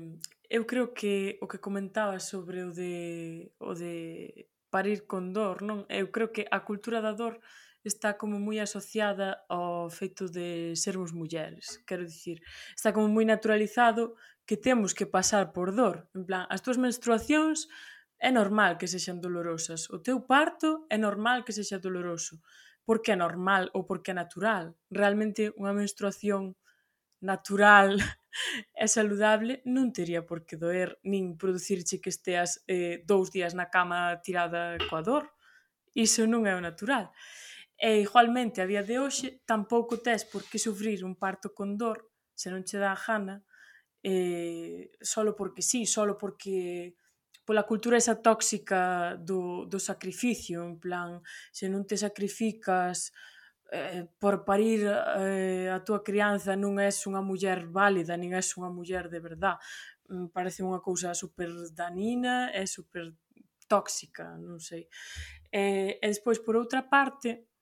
eu 0.52 0.68
creo 0.68 0.92
que 0.92 1.40
o 1.40 1.48
que 1.48 1.64
comentaba 1.64 2.20
sobre 2.20 2.62
o 2.64 2.70
de 2.70 3.50
o 3.56 3.72
de 3.72 4.46
parir 4.68 5.08
con 5.08 5.32
dor, 5.32 5.64
non? 5.64 5.88
Eu 5.88 6.12
creo 6.12 6.28
que 6.28 6.44
a 6.48 6.60
cultura 6.60 7.00
da 7.00 7.16
dor 7.16 7.40
está 7.84 8.16
como 8.16 8.40
moi 8.40 8.58
asociada 8.58 9.44
ao 9.48 9.92
feito 9.92 10.26
de 10.26 10.72
sermos 10.74 11.12
mulleres. 11.12 11.78
Quero 11.84 12.04
dicir, 12.08 12.40
está 12.72 12.90
como 12.96 13.08
moi 13.12 13.28
naturalizado 13.28 14.16
que 14.48 14.56
temos 14.56 14.92
que 14.92 15.06
pasar 15.06 15.52
por 15.52 15.76
dor. 15.76 16.08
En 16.16 16.24
plan, 16.24 16.44
as 16.48 16.60
túas 16.64 16.80
menstruacións 16.80 17.68
é 18.18 18.30
normal 18.32 18.76
que 18.78 18.88
sexan 18.88 19.20
dolorosas. 19.20 19.88
O 19.92 20.00
teu 20.00 20.24
parto 20.24 20.88
é 20.88 20.96
normal 20.96 21.44
que 21.44 21.52
sexa 21.52 21.78
doloroso. 21.78 22.40
Porque 22.84 23.12
é 23.12 23.16
normal 23.16 23.72
ou 23.72 23.84
porque 23.88 24.12
é 24.12 24.16
natural. 24.16 24.76
Realmente 24.92 25.52
unha 25.56 25.72
menstruación 25.72 26.56
natural 27.24 27.96
e 28.76 28.86
saludable 28.88 29.64
non 29.64 29.92
tería 29.96 30.24
por 30.28 30.44
que 30.44 30.60
doer 30.60 31.00
nin 31.04 31.40
producirche 31.40 32.00
que 32.00 32.12
esteas 32.12 32.60
eh, 32.68 33.00
dous 33.08 33.32
días 33.32 33.56
na 33.56 33.72
cama 33.72 34.20
tirada 34.20 34.76
coa 34.88 35.00
dor. 35.00 35.24
Iso 35.96 36.28
non 36.28 36.44
é 36.44 36.52
o 36.52 36.60
natural. 36.60 37.08
E 37.76 38.00
igualmente 38.00 38.62
a 38.62 38.66
día 38.66 38.82
de 38.86 38.98
hoxe 39.02 39.42
tampouco 39.44 39.98
tes 39.98 40.24
por 40.24 40.46
que 40.46 40.62
sufrir 40.62 41.02
un 41.04 41.18
parto 41.18 41.52
con 41.52 41.76
dor 41.76 42.10
se 42.34 42.50
non 42.50 42.62
che 42.62 42.78
dá 42.78 42.94
a 42.94 42.98
gana 42.98 43.42
eh, 44.04 44.90
solo 45.00 45.34
porque 45.34 45.62
sí, 45.62 45.86
solo 45.86 46.18
porque 46.18 46.94
pola 47.44 47.64
cultura 47.64 47.96
esa 47.96 48.20
tóxica 48.20 49.16
do, 49.16 49.66
do 49.66 49.78
sacrificio, 49.78 50.64
en 50.64 50.78
plan, 50.80 51.20
se 51.52 51.68
non 51.68 51.84
te 51.84 51.96
sacrificas 51.96 53.12
eh, 53.72 54.08
por 54.20 54.44
parir 54.44 54.88
eh, 54.88 55.68
a 55.68 55.80
túa 55.84 56.00
crianza 56.00 56.56
non 56.56 56.80
és 56.80 57.04
unha 57.04 57.20
muller 57.20 57.68
válida, 57.68 58.16
nin 58.16 58.32
és 58.32 58.48
unha 58.56 58.72
muller 58.72 59.12
de 59.12 59.20
verdad. 59.20 59.60
Mm, 60.08 60.32
parece 60.32 60.64
unha 60.64 60.80
cousa 60.80 61.12
super 61.12 61.52
danina 61.72 62.48
e 62.52 62.64
super 62.68 63.12
tóxica, 63.68 64.36
non 64.40 64.60
sei. 64.60 64.88
E, 65.52 65.96
e 66.00 66.06
despois, 66.08 66.40
por 66.40 66.56
outra 66.56 66.84
parte, 66.84 67.53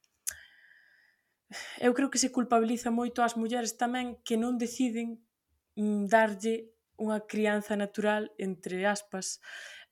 eu 1.86 1.92
creo 1.94 2.11
que 2.11 2.18
se 2.18 2.32
culpabiliza 2.32 2.90
moito 2.90 3.22
ás 3.22 3.34
mulleres 3.36 3.76
tamén 3.76 4.18
que 4.26 4.36
non 4.40 4.57
deciden 4.57 5.20
mm, 5.76 6.09
darlle 6.09 6.72
unha 7.00 7.24
crianza 7.24 7.74
natural, 7.74 8.30
entre 8.38 8.86
aspas, 8.86 9.40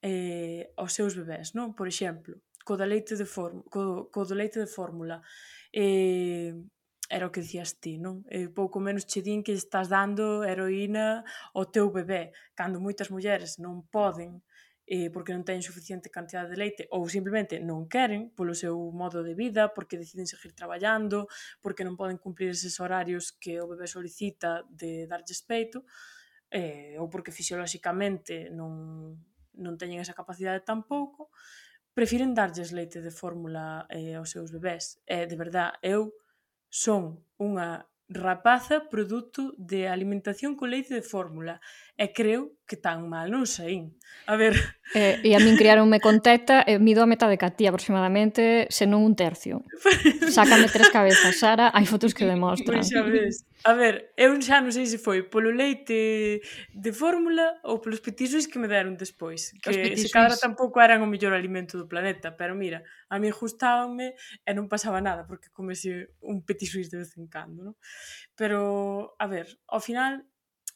eh, 0.03 0.73
aos 0.77 0.93
seus 0.93 1.17
bebés, 1.19 1.53
non? 1.57 1.73
Por 1.75 1.89
exemplo, 1.89 2.39
co 2.65 2.77
da 2.77 2.87
leite 2.87 3.17
de 3.17 3.27
form, 3.27 3.65
co, 3.73 4.09
co 4.13 4.21
do 4.25 4.35
leite 4.37 4.61
de 4.61 4.71
fórmula. 4.71 5.23
Eh, 5.73 6.55
era 7.11 7.27
o 7.27 7.33
que 7.35 7.43
dicías 7.43 7.75
ti, 7.83 7.99
non? 7.99 8.23
Eh, 8.31 8.47
pouco 8.49 8.79
menos 8.79 9.03
che 9.03 9.21
din 9.21 9.43
que 9.43 9.53
estás 9.53 9.91
dando 9.91 10.47
heroína 10.47 11.27
ao 11.57 11.67
teu 11.67 11.91
bebé, 11.91 12.31
cando 12.55 12.79
moitas 12.79 13.11
mulleres 13.11 13.59
non 13.59 13.83
poden 13.91 14.39
eh, 14.91 15.07
porque 15.15 15.31
non 15.31 15.47
teñen 15.47 15.63
suficiente 15.63 16.11
cantidad 16.11 16.51
de 16.51 16.59
leite 16.59 16.91
ou 16.91 17.07
simplemente 17.07 17.63
non 17.63 17.87
queren 17.87 18.35
polo 18.35 18.59
seu 18.59 18.75
modo 18.91 19.23
de 19.23 19.39
vida, 19.39 19.71
porque 19.71 19.95
deciden 19.95 20.27
seguir 20.27 20.51
traballando, 20.51 21.31
porque 21.63 21.87
non 21.87 21.95
poden 21.95 22.19
cumplir 22.19 22.51
eses 22.51 22.83
horarios 22.83 23.31
que 23.31 23.63
o 23.63 23.71
bebé 23.71 23.87
solicita 23.87 24.67
de 24.67 25.07
darlles 25.07 25.47
peito, 25.47 25.87
eh, 26.51 26.99
ou 26.99 27.07
porque 27.07 27.31
fisiolóxicamente 27.31 28.51
non, 28.51 29.15
non 29.55 29.79
teñen 29.79 30.03
esa 30.03 30.19
capacidade 30.19 30.67
tampouco, 30.67 31.31
prefiren 31.95 32.35
darlles 32.35 32.75
leite 32.75 32.99
de 32.99 33.15
fórmula 33.15 33.87
eh, 33.95 34.19
aos 34.19 34.35
seus 34.35 34.51
bebés. 34.51 34.99
Eh, 35.07 35.31
de 35.31 35.39
verdad, 35.39 35.79
eu 35.87 36.19
son 36.67 37.23
unha 37.39 37.87
rapaza 38.11 38.91
produto 38.91 39.55
de 39.55 39.87
alimentación 39.87 40.59
con 40.59 40.75
leite 40.75 40.99
de 40.99 41.07
fórmula 41.07 41.63
e 42.01 42.17
creu 42.17 42.57
que 42.65 42.81
tan 42.81 43.13
mal 43.13 43.29
non 43.29 43.45
saín. 43.45 43.93
A 44.25 44.41
ver... 44.41 44.57
Eh, 44.97 45.21
e 45.21 45.31
a 45.37 45.41
min 45.43 45.61
criaronme 45.61 46.01
con 46.01 46.25
teta 46.25 46.65
e 46.65 46.75
eh, 46.75 46.81
mido 46.81 47.05
a 47.05 47.11
metade 47.11 47.37
catía 47.37 47.69
aproximadamente, 47.69 48.65
senón 48.73 49.05
un 49.05 49.13
tercio. 49.13 49.61
Sácame 50.33 50.65
tres 50.73 50.89
cabezas, 50.89 51.37
Sara, 51.37 51.69
hai 51.77 51.85
fotos 51.85 52.17
que 52.17 52.25
demostran. 52.33 52.81
Pois 52.81 52.89
xa 52.89 53.05
ves. 53.05 53.45
A 53.69 53.77
ver, 53.77 54.17
eu 54.17 54.33
xa 54.41 54.65
non 54.65 54.73
sei 54.73 54.89
se 54.89 54.97
foi 54.97 55.29
polo 55.29 55.53
leite 55.53 56.41
de 56.73 56.91
fórmula 56.97 57.61
ou 57.69 57.85
polos 57.85 58.01
petixos 58.01 58.49
que 58.49 58.57
me 58.57 58.71
deron 58.71 58.97
despois. 58.97 59.53
Que 59.61 59.93
se 60.01 60.09
cadra 60.09 60.41
tampouco 60.41 60.81
eran 60.81 61.05
o 61.05 61.11
mellor 61.11 61.37
alimento 61.37 61.77
do 61.77 61.85
planeta, 61.85 62.33
pero 62.33 62.57
mira, 62.57 62.81
a 63.13 63.21
mí 63.21 63.29
gustábanme 63.29 64.17
e 64.49 64.51
non 64.57 64.73
pasaba 64.73 65.05
nada 65.05 65.29
porque 65.29 65.53
comese 65.53 66.17
un 66.25 66.41
petisuis 66.49 66.89
de 66.89 67.05
vez 67.05 67.13
en 67.21 67.29
cando, 67.29 67.61
non? 67.61 67.77
Pero, 68.33 69.13
a 69.21 69.29
ver, 69.29 69.53
ao 69.69 69.85
final 69.85 70.25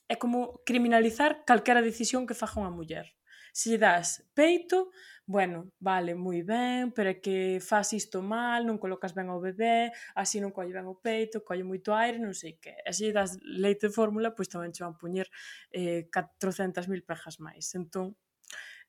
é 0.08 0.16
como 0.16 0.60
criminalizar 0.64 1.44
calquera 1.44 1.82
decisión 1.82 2.26
que 2.26 2.36
faja 2.36 2.60
unha 2.60 2.72
muller. 2.72 3.06
Se 3.54 3.70
lle 3.70 3.78
das 3.78 4.26
peito, 4.34 4.90
bueno, 5.26 5.70
vale, 5.80 6.12
moi 6.18 6.42
ben, 6.42 6.90
pero 6.92 7.14
é 7.14 7.16
que 7.22 7.62
faz 7.62 7.94
isto 7.94 8.20
mal, 8.20 8.66
non 8.66 8.82
colocas 8.82 9.14
ben 9.14 9.30
ao 9.30 9.38
bebé, 9.38 9.94
así 10.18 10.42
non 10.42 10.50
colle 10.50 10.74
ben 10.74 10.84
o 10.90 10.98
peito, 10.98 11.46
colle 11.46 11.62
moito 11.62 11.94
aire, 11.94 12.18
non 12.18 12.34
sei 12.34 12.58
que. 12.58 12.74
E 12.82 12.90
se 12.92 13.08
lle 13.08 13.14
das 13.14 13.38
leite 13.40 13.88
de 13.88 13.94
fórmula, 13.94 14.34
pois 14.36 14.50
tamén 14.50 14.74
che 14.74 14.82
van 14.82 14.98
puñer 14.98 15.30
eh, 15.70 16.10
400.000 16.10 17.06
pejas 17.06 17.38
máis. 17.38 17.72
Entón, 17.78 18.18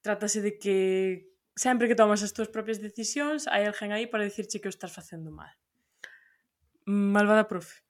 trátase 0.01 0.41
de 0.41 0.57
que 0.57 0.75
sempre 1.55 1.87
que 1.87 1.95
tomas 1.95 2.25
as 2.25 2.33
túas 2.35 2.49
propias 2.49 2.83
decisións, 2.83 3.47
hai 3.47 3.63
alguén 3.63 3.95
aí 3.95 4.09
para 4.09 4.27
dicirche 4.27 4.59
que 4.59 4.67
o 4.67 4.73
estás 4.73 4.91
facendo 4.91 5.29
mal. 5.31 5.53
Malvada 6.89 7.47
profe. 7.47 7.84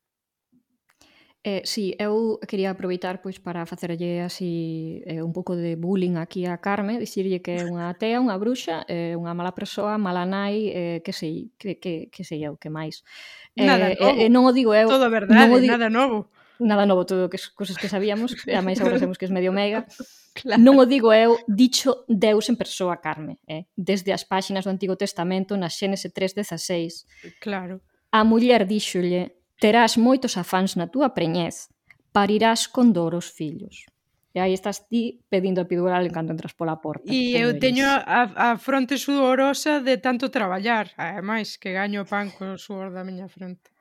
Eh, 1.48 1.62
sí, 1.64 1.94
eu 2.00 2.42
quería 2.50 2.74
aproveitar 2.74 3.22
pois 3.22 3.38
para 3.38 3.70
facerlle 3.70 4.26
así 4.26 5.04
eh, 5.06 5.22
un 5.22 5.30
pouco 5.30 5.54
de 5.54 5.78
bullying 5.78 6.18
aquí 6.18 6.50
a 6.50 6.58
Carme, 6.58 6.98
dicirlle 6.98 7.38
que 7.38 7.62
é 7.62 7.70
unha 7.70 7.94
atea, 7.94 8.18
unha 8.18 8.34
bruxa, 8.42 8.82
eh, 8.90 9.14
unha 9.14 9.30
mala 9.38 9.54
persoa, 9.54 10.02
mala 10.02 10.26
nai, 10.26 10.74
eh, 10.74 11.06
que 11.06 11.14
sei, 11.14 11.54
que, 11.62 11.78
que, 11.78 12.10
que 12.10 12.26
sei 12.26 12.42
eu, 12.42 12.58
que 12.58 12.74
máis. 12.74 13.06
Eh, 13.54 13.62
nada 13.62 13.94
eh, 13.94 14.02
novo. 14.02 14.18
Eh, 14.26 14.30
non 14.34 14.50
o 14.50 14.52
digo 14.58 14.74
eu. 14.74 14.90
Todo 14.90 15.06
verdade, 15.06 15.38
non 15.38 15.62
digo, 15.62 15.70
nada 15.70 15.86
novo. 15.86 16.34
Nada 16.58 16.90
novo, 16.90 17.06
todo 17.06 17.30
que 17.30 17.38
cousas 17.54 17.78
que 17.78 17.94
sabíamos, 17.94 18.34
e 18.50 18.58
a 18.58 18.66
máis 18.66 18.82
agora 18.82 18.98
sabemos 18.98 19.22
que 19.22 19.30
é 19.30 19.30
medio 19.30 19.54
mega. 19.54 19.86
Claro. 20.36 20.60
Non 20.60 20.76
o 20.76 20.84
digo 20.84 21.16
eu, 21.16 21.40
dicho 21.48 22.04
Deus 22.12 22.52
en 22.52 22.60
persoa, 22.60 23.00
Carme, 23.00 23.40
eh? 23.48 23.72
desde 23.72 24.12
as 24.12 24.28
páxinas 24.28 24.68
do 24.68 24.74
Antigo 24.74 25.00
Testamento, 25.00 25.56
na 25.56 25.72
Xénese 25.72 26.12
3.16. 26.12 27.40
Claro. 27.40 27.80
A 28.12 28.28
muller 28.28 28.68
díxolle 28.68 29.45
Terás 29.60 29.96
moitos 29.96 30.36
afáns 30.36 30.76
na 30.76 30.92
túa 30.92 31.16
preñez, 31.16 31.72
parirás 32.12 32.68
con 32.68 32.92
dor 32.92 33.16
os 33.16 33.32
fillos. 33.32 33.88
E 34.36 34.44
aí 34.44 34.52
estás 34.52 34.84
ti 34.92 35.24
pedindo 35.32 35.64
epidural 35.64 36.04
en 36.04 36.12
canto 36.12 36.36
entras 36.36 36.52
pola 36.52 36.84
porta. 36.84 37.08
E 37.08 37.40
eu 37.40 37.56
teño 37.56 37.88
a, 37.88 38.28
a 38.36 38.50
fronte 38.60 39.00
sudorosa 39.00 39.80
de 39.80 39.96
tanto 39.96 40.28
traballar, 40.28 40.92
ademais, 41.00 41.56
que 41.56 41.72
gaño 41.72 42.04
pan 42.04 42.36
co 42.36 42.60
suor 42.60 42.92
da 42.92 43.08
miña 43.08 43.32
fronte. 43.32 43.72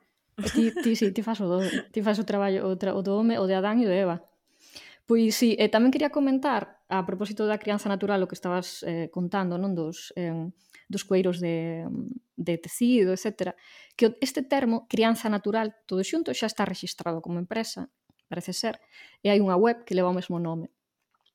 Ti, 0.55 0.71
ti, 0.79 0.95
sí, 0.95 1.11
ti 1.11 1.19
faz 1.19 1.43
o 1.43 1.47
do, 1.51 1.59
ti 1.91 1.99
faz 1.99 2.23
o 2.23 2.27
traballo 2.27 2.71
o, 2.71 2.79
tra, 2.79 2.95
o 2.95 3.03
do 3.03 3.19
home, 3.19 3.35
o 3.35 3.43
de 3.43 3.55
Adán 3.59 3.83
e 3.83 3.87
o 3.87 3.91
de 3.91 3.99
Eva. 3.99 4.23
Pois 5.03 5.35
sí, 5.35 5.59
e 5.59 5.67
tamén 5.67 5.91
quería 5.91 6.07
comentar 6.07 6.79
a 6.87 7.03
propósito 7.03 7.43
da 7.51 7.59
crianza 7.59 7.91
natural 7.91 8.23
o 8.23 8.29
que 8.31 8.39
estabas 8.39 8.79
eh, 8.87 9.11
contando, 9.11 9.59
non 9.59 9.75
dos 9.75 10.15
eh, 10.15 10.31
dos 10.87 11.03
cueiros 11.03 11.39
de, 11.39 11.87
de 12.35 12.57
tecido, 12.57 13.13
etc. 13.13 13.55
Que 13.95 14.17
este 14.21 14.43
termo, 14.43 14.87
crianza 14.87 15.29
natural, 15.29 15.75
todo 15.85 16.03
xunto, 16.03 16.33
xa 16.33 16.47
está 16.47 16.65
registrado 16.65 17.21
como 17.21 17.39
empresa, 17.39 17.89
parece 18.27 18.53
ser, 18.53 18.81
e 19.21 19.29
hai 19.29 19.39
unha 19.39 19.57
web 19.57 19.85
que 19.85 19.95
leva 19.95 20.11
o 20.11 20.17
mesmo 20.17 20.37
nome. 20.37 20.69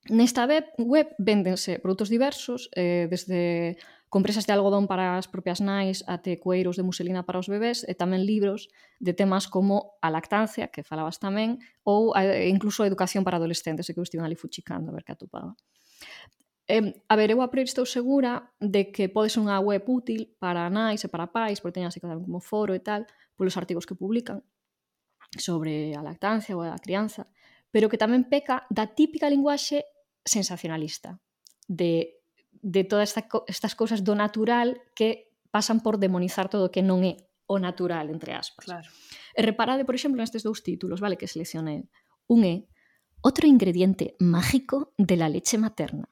Nesta 0.09 0.49
web, 0.49 0.65
web 0.79 1.09
véndense 1.21 1.79
produtos 1.79 2.09
diversos, 2.09 2.73
eh, 2.73 3.07
desde 3.11 3.77
compresas 4.09 4.47
de 4.47 4.53
algodón 4.53 4.89
para 4.89 5.21
as 5.21 5.29
propias 5.29 5.61
nais 5.61 6.03
até 6.09 6.41
cueiros 6.41 6.75
de 6.75 6.83
muselina 6.83 7.23
para 7.23 7.39
os 7.39 7.47
bebés 7.47 7.87
e 7.87 7.95
tamén 7.95 8.27
libros 8.27 8.73
de 8.99 9.13
temas 9.15 9.47
como 9.47 10.01
a 10.03 10.09
lactancia, 10.11 10.73
que 10.73 10.83
falabas 10.83 11.23
tamén, 11.23 11.63
ou 11.87 12.17
a, 12.17 12.27
incluso 12.43 12.83
a 12.83 12.91
educación 12.91 13.23
para 13.23 13.39
adolescentes, 13.39 13.87
e 13.87 13.95
que 13.95 14.01
eu 14.03 14.07
estive 14.09 14.25
ali 14.25 14.35
fuchicando 14.35 14.91
a 14.91 14.95
ver 14.97 15.07
que 15.07 15.15
atopaba. 15.15 15.55
Eh, 16.71 17.03
a 17.09 17.17
ver, 17.17 17.35
eu 17.35 17.43
a 17.43 17.51
priori 17.51 17.67
estou 17.67 17.83
segura 17.83 18.55
de 18.63 18.95
que 18.95 19.11
pode 19.11 19.35
ser 19.35 19.43
unha 19.43 19.59
web 19.59 19.83
útil 19.91 20.31
para 20.39 20.71
nais 20.71 21.03
e 21.03 21.11
para 21.11 21.27
pais, 21.35 21.59
porque 21.59 21.83
teñan 21.83 21.91
así 21.91 21.99
como 21.99 22.39
foro 22.39 22.79
e 22.79 22.79
tal, 22.79 23.11
polos 23.35 23.59
artigos 23.59 23.91
que 23.91 23.99
publican 23.99 24.47
sobre 25.35 25.99
a 25.99 26.03
lactancia 26.07 26.55
ou 26.55 26.63
a 26.63 26.79
crianza, 26.79 27.27
pero 27.75 27.91
que 27.91 27.99
tamén 27.99 28.31
peca 28.31 28.71
da 28.71 28.87
típica 28.87 29.27
linguaxe 29.27 29.83
sensacionalista, 30.23 31.19
de, 31.67 32.23
de 32.63 32.87
todas 32.87 33.11
esta, 33.11 33.27
estas 33.51 33.75
cousas 33.75 34.07
do 34.07 34.15
natural 34.15 34.79
que 34.95 35.35
pasan 35.51 35.83
por 35.83 35.99
demonizar 35.99 36.47
todo 36.47 36.71
o 36.71 36.73
que 36.73 36.87
non 36.87 37.03
é 37.03 37.19
o 37.51 37.59
natural, 37.59 38.15
entre 38.15 38.31
aspas. 38.31 38.71
Claro. 38.71 38.87
E 39.35 39.43
reparade, 39.43 39.83
por 39.83 39.99
exemplo, 39.99 40.23
nestes 40.23 40.47
dous 40.47 40.63
títulos, 40.63 41.03
vale, 41.03 41.19
que 41.19 41.27
seleccionei. 41.27 41.83
Un 42.31 42.47
é 42.47 42.57
Outro 43.21 43.45
ingrediente 43.45 44.17
mágico 44.17 44.95
de 44.97 45.13
la 45.21 45.29
leche 45.29 45.59
materna 45.59 46.09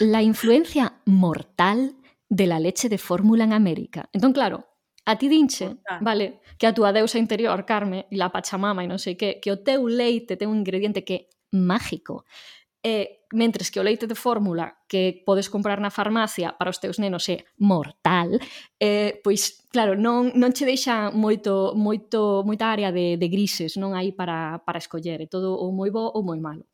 la 0.00 0.22
influencia 0.22 1.00
mortal 1.06 1.96
de 2.28 2.46
la 2.46 2.60
leche 2.60 2.88
de 2.88 2.98
fórmula 2.98 3.44
en 3.44 3.52
América. 3.52 4.08
Entón, 4.12 4.32
claro, 4.32 4.66
a 5.04 5.18
ti 5.18 5.28
dinche, 5.28 5.66
mortal. 5.66 5.98
vale, 6.00 6.40
que 6.58 6.66
a 6.66 6.74
túa 6.74 6.92
deusa 6.92 7.18
interior, 7.18 7.64
Carme, 7.66 8.06
e 8.10 8.16
la 8.16 8.30
Pachamama 8.30 8.84
e 8.84 8.88
non 8.88 9.02
sei 9.02 9.18
que, 9.18 9.42
que 9.42 9.50
o 9.50 9.60
teu 9.60 9.84
leite 9.90 10.38
ten 10.38 10.48
un 10.48 10.62
ingrediente 10.62 11.04
que 11.04 11.14
é 11.14 11.20
mágico. 11.52 12.24
E, 12.82 13.22
mentres 13.32 13.70
que 13.70 13.78
o 13.78 13.86
leite 13.86 14.06
de 14.06 14.18
fórmula 14.18 14.82
que 14.88 15.22
podes 15.24 15.48
comprar 15.48 15.78
na 15.78 15.90
farmacia 15.90 16.54
para 16.58 16.70
os 16.70 16.78
teus 16.82 16.98
nenos 16.98 17.28
é 17.28 17.46
mortal, 17.58 18.38
eh, 18.78 19.20
pois, 19.22 19.66
claro, 19.70 19.94
non, 19.94 20.34
non 20.34 20.50
che 20.52 20.66
deixa 20.66 21.10
moito, 21.10 21.72
moito, 21.74 22.42
moita 22.44 22.70
área 22.70 22.90
de, 22.92 23.16
de 23.16 23.28
grises, 23.28 23.78
non 23.78 23.94
hai 23.94 24.12
para, 24.12 24.62
para 24.66 24.82
escoller, 24.82 25.20
é 25.22 25.28
todo 25.30 25.54
ou 25.54 25.70
moi 25.70 25.90
bo 25.90 26.10
ou 26.14 26.22
moi 26.22 26.38
malo. 26.40 26.66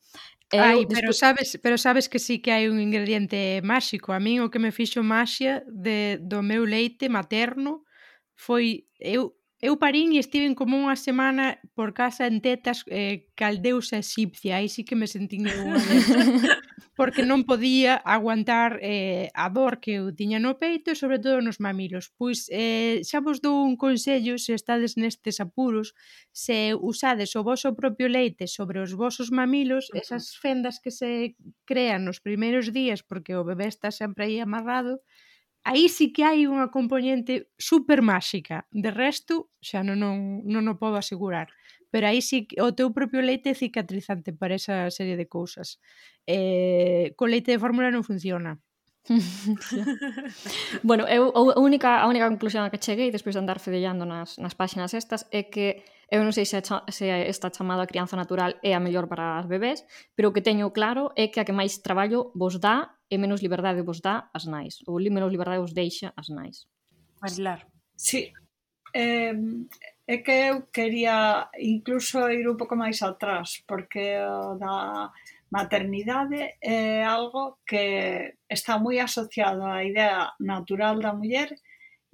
Eu, 0.51 0.62
Ai, 0.62 0.76
despois... 0.86 1.01
pero, 1.01 1.12
sabes, 1.12 1.59
pero 1.62 1.76
sabes 1.78 2.09
que 2.09 2.18
sí 2.18 2.40
que 2.40 2.53
hai 2.53 2.72
un 2.72 2.80
ingrediente 2.80 3.61
máxico. 3.61 4.16
A 4.16 4.20
min 4.20 4.40
o 4.40 4.49
que 4.49 4.59
me 4.59 4.72
fixo 4.72 5.05
maxia 5.05 5.61
de, 5.68 6.16
do 6.24 6.40
meu 6.40 6.64
leite 6.64 7.09
materno 7.09 7.84
foi... 8.32 8.88
Eu, 8.96 9.36
eu 9.61 9.76
parín 9.76 10.16
e 10.16 10.22
estiven 10.22 10.57
como 10.57 10.78
unha 10.80 10.96
semana 10.96 11.61
por 11.76 11.92
casa 11.92 12.24
en 12.24 12.40
tetas 12.40 12.80
eh, 12.88 13.28
caldeusa 13.36 14.01
egipcia, 14.01 14.57
Aí 14.57 14.72
sí 14.72 14.88
que 14.88 14.96
me 14.96 15.11
sentín 15.11 15.44
unha 15.53 15.76
eh 15.76 16.49
porque 16.99 17.22
non 17.22 17.46
podía 17.46 17.94
aguantar 18.03 18.82
eh, 18.82 19.30
a 19.30 19.46
dor 19.55 19.78
que 19.78 20.03
eu 20.03 20.11
tiña 20.11 20.42
no 20.42 20.59
peito 20.59 20.90
e 20.90 20.99
sobre 20.99 21.22
todo 21.22 21.38
nos 21.38 21.62
mamilos. 21.62 22.11
Pois 22.18 22.51
eh, 22.51 23.07
xa 23.07 23.22
vos 23.22 23.38
dou 23.38 23.62
un 23.62 23.78
consello 23.78 24.34
se 24.34 24.51
estades 24.59 24.99
nestes 24.99 25.38
apuros, 25.38 25.94
se 26.34 26.74
usades 26.74 27.38
o 27.38 27.46
voso 27.46 27.78
propio 27.78 28.11
leite 28.11 28.51
sobre 28.51 28.82
os 28.82 28.99
vosos 28.99 29.30
mamilos, 29.30 29.94
esas 29.94 30.34
fendas 30.34 30.82
que 30.82 30.90
se 30.90 31.38
crean 31.62 32.03
nos 32.03 32.18
primeiros 32.18 32.74
días 32.74 33.07
porque 33.07 33.38
o 33.38 33.46
bebé 33.46 33.70
está 33.70 33.94
sempre 33.94 34.26
aí 34.26 34.42
amarrado, 34.42 34.99
aí 35.62 35.86
sí 35.86 36.11
que 36.11 36.26
hai 36.26 36.51
unha 36.51 36.66
componente 36.74 37.46
super 37.55 38.03
máxica. 38.03 38.66
De 38.74 38.90
resto, 38.90 39.55
xa 39.62 39.86
non, 39.86 40.03
non, 40.03 40.42
non 40.42 40.66
o 40.66 40.74
podo 40.82 40.99
asegurar 40.99 41.46
pero 41.91 42.09
aí 42.09 42.20
sí 42.20 42.49
o 42.61 42.72
teu 42.72 42.93
propio 42.93 43.20
leite 43.20 43.51
é 43.51 43.57
cicatrizante 43.57 44.32
para 44.32 44.57
esa 44.57 44.91
serie 44.91 45.16
de 45.16 45.26
cousas. 45.26 45.80
Eh, 46.28 47.14
co 47.16 47.26
leite 47.26 47.53
de 47.53 47.62
fórmula 47.62 47.91
non 47.91 48.05
funciona. 48.05 48.61
bueno, 50.82 51.09
eu 51.09 51.32
a 51.32 51.61
única, 51.61 52.01
a 52.01 52.07
única 52.07 52.28
conclusión 52.28 52.64
a 52.64 52.70
que 52.70 52.78
cheguei 52.78 53.09
despois 53.11 53.34
de 53.34 53.41
andar 53.41 53.59
fedellando 53.59 54.05
nas, 54.05 54.36
nas 54.36 54.53
páxinas 54.53 54.93
estas 54.93 55.24
é 55.32 55.49
que 55.49 55.80
eu 56.09 56.24
non 56.24 56.32
sei 56.32 56.45
se, 56.49 56.57
a, 56.57 56.64
se 56.89 57.09
esta 57.09 57.53
chamada 57.53 57.89
crianza 57.89 58.16
natural 58.16 58.57
é 58.64 58.72
a 58.72 58.80
mellor 58.80 59.09
para 59.09 59.41
as 59.41 59.49
bebés, 59.49 59.84
pero 60.16 60.28
o 60.28 60.34
que 60.36 60.45
teño 60.45 60.72
claro 60.72 61.12
é 61.16 61.28
que 61.28 61.41
a 61.41 61.45
que 61.45 61.57
máis 61.57 61.80
traballo 61.80 62.32
vos 62.36 62.61
dá 62.61 62.97
e 63.09 63.16
menos 63.16 63.41
liberdade 63.41 63.80
vos 63.84 64.01
dá 64.05 64.28
as 64.32 64.45
nais, 64.45 64.80
ou 64.84 65.01
menos 65.01 65.32
liberdade 65.32 65.61
vos 65.61 65.72
deixa 65.72 66.12
as 66.16 66.28
nais. 66.28 66.68
Marilar. 67.20 67.64
Sí. 67.97 68.32
Eh, 68.93 69.36
É 70.14 70.16
que 70.24 70.36
eu 70.50 70.56
quería 70.72 71.50
incluso 71.61 72.18
ir 72.32 72.48
un 72.48 72.56
pouco 72.56 72.74
máis 72.82 72.98
atrás, 73.04 73.61
porque 73.68 74.16
o 74.16 74.56
da 74.56 75.12
maternidade 75.52 76.56
é 76.64 77.04
algo 77.04 77.61
que 77.68 77.84
está 78.56 78.80
moi 78.80 78.96
asociado 79.04 79.68
á 79.68 79.84
idea 79.84 80.32
natural 80.40 80.96
da 81.04 81.12
muller 81.12 81.50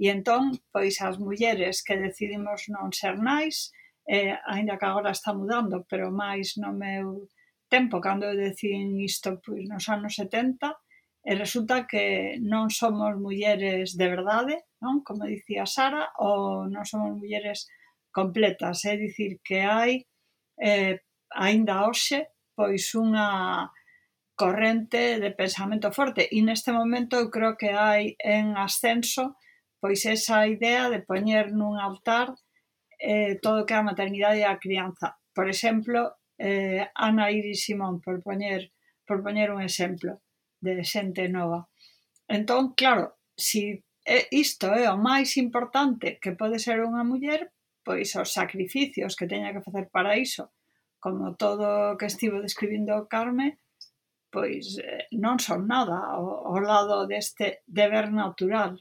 e 0.02 0.10
entón, 0.10 0.58
pois 0.74 0.98
as 1.08 1.16
mulleres 1.22 1.86
que 1.86 1.94
decidimos 2.06 2.66
non 2.74 2.90
ser 2.90 3.14
nais, 3.14 3.70
eh, 4.10 4.34
aínda 4.42 4.74
que 4.74 4.86
agora 4.90 5.14
está 5.14 5.30
mudando, 5.30 5.86
pero 5.90 6.10
máis 6.10 6.58
no 6.58 6.74
meu 6.74 7.30
tempo, 7.70 8.02
cando 8.02 8.26
eu 8.26 8.34
decidín 8.34 8.98
isto 9.10 9.38
pois, 9.38 9.70
nos 9.70 9.86
anos 9.86 10.18
70, 10.18 10.66
e 11.22 11.30
resulta 11.38 11.86
que 11.86 12.36
non 12.42 12.74
somos 12.74 13.14
mulleres 13.22 13.94
de 13.94 14.06
verdade, 14.10 14.54
non? 14.82 15.06
Como 15.06 15.30
dicía 15.30 15.64
Sara, 15.64 16.10
ou 16.18 16.66
non 16.66 16.82
somos 16.82 17.14
mulleres 17.14 17.70
completas, 18.14 18.86
é 18.86 18.94
dicir 18.96 19.42
que 19.42 19.58
hai 19.66 20.06
eh, 20.62 21.02
aínda 21.34 21.82
hoxe 21.82 22.30
pois 22.54 22.94
unha 22.94 23.68
corrente 24.38 25.18
de 25.18 25.30
pensamento 25.34 25.90
forte 25.90 26.30
e 26.30 26.38
neste 26.42 26.70
momento 26.70 27.18
eu 27.18 27.26
creo 27.34 27.58
que 27.58 27.70
hai 27.74 28.14
en 28.22 28.54
ascenso 28.54 29.34
pois 29.82 30.06
esa 30.06 30.46
idea 30.46 30.88
de 30.88 31.02
poñer 31.02 31.50
nun 31.50 31.76
altar 31.76 32.32
eh, 32.98 33.36
todo 33.42 33.62
o 33.62 33.66
que 33.66 33.74
é 33.74 33.78
a 33.78 33.88
maternidade 33.90 34.40
e 34.40 34.48
a 34.48 34.56
crianza. 34.56 35.20
Por 35.36 35.46
exemplo, 35.50 36.16
eh, 36.38 36.88
Ana 36.94 37.30
Iris 37.30 37.68
Simón, 37.68 38.00
por 38.00 38.22
poñer, 38.22 38.72
por 39.06 39.20
poñer 39.20 39.52
un 39.52 39.60
exemplo 39.60 40.24
de 40.64 40.80
xente 40.82 41.28
nova. 41.28 41.68
Entón, 42.28 42.72
claro, 42.72 43.20
si 43.36 43.84
eh, 44.08 44.26
isto 44.30 44.72
é 44.72 44.88
o 44.88 44.96
máis 44.96 45.36
importante 45.36 46.18
que 46.22 46.32
pode 46.32 46.56
ser 46.56 46.80
unha 46.80 47.04
muller, 47.04 47.52
pois 47.84 48.16
os 48.16 48.32
sacrificios 48.32 49.14
que 49.14 49.28
teña 49.28 49.52
que 49.52 49.62
facer 49.62 49.86
para 49.92 50.16
iso, 50.16 50.50
como 50.98 51.36
todo 51.36 51.92
o 51.92 51.96
que 52.00 52.08
estivo 52.08 52.40
describindo 52.40 53.06
Carme, 53.12 53.60
pois 54.32 54.80
eh, 54.80 55.06
non 55.14 55.38
son 55.38 55.68
nada 55.70 56.00
ao, 56.00 56.48
ao 56.48 56.58
lado 56.58 57.06
deste 57.06 57.62
deber 57.68 58.10
natural. 58.10 58.80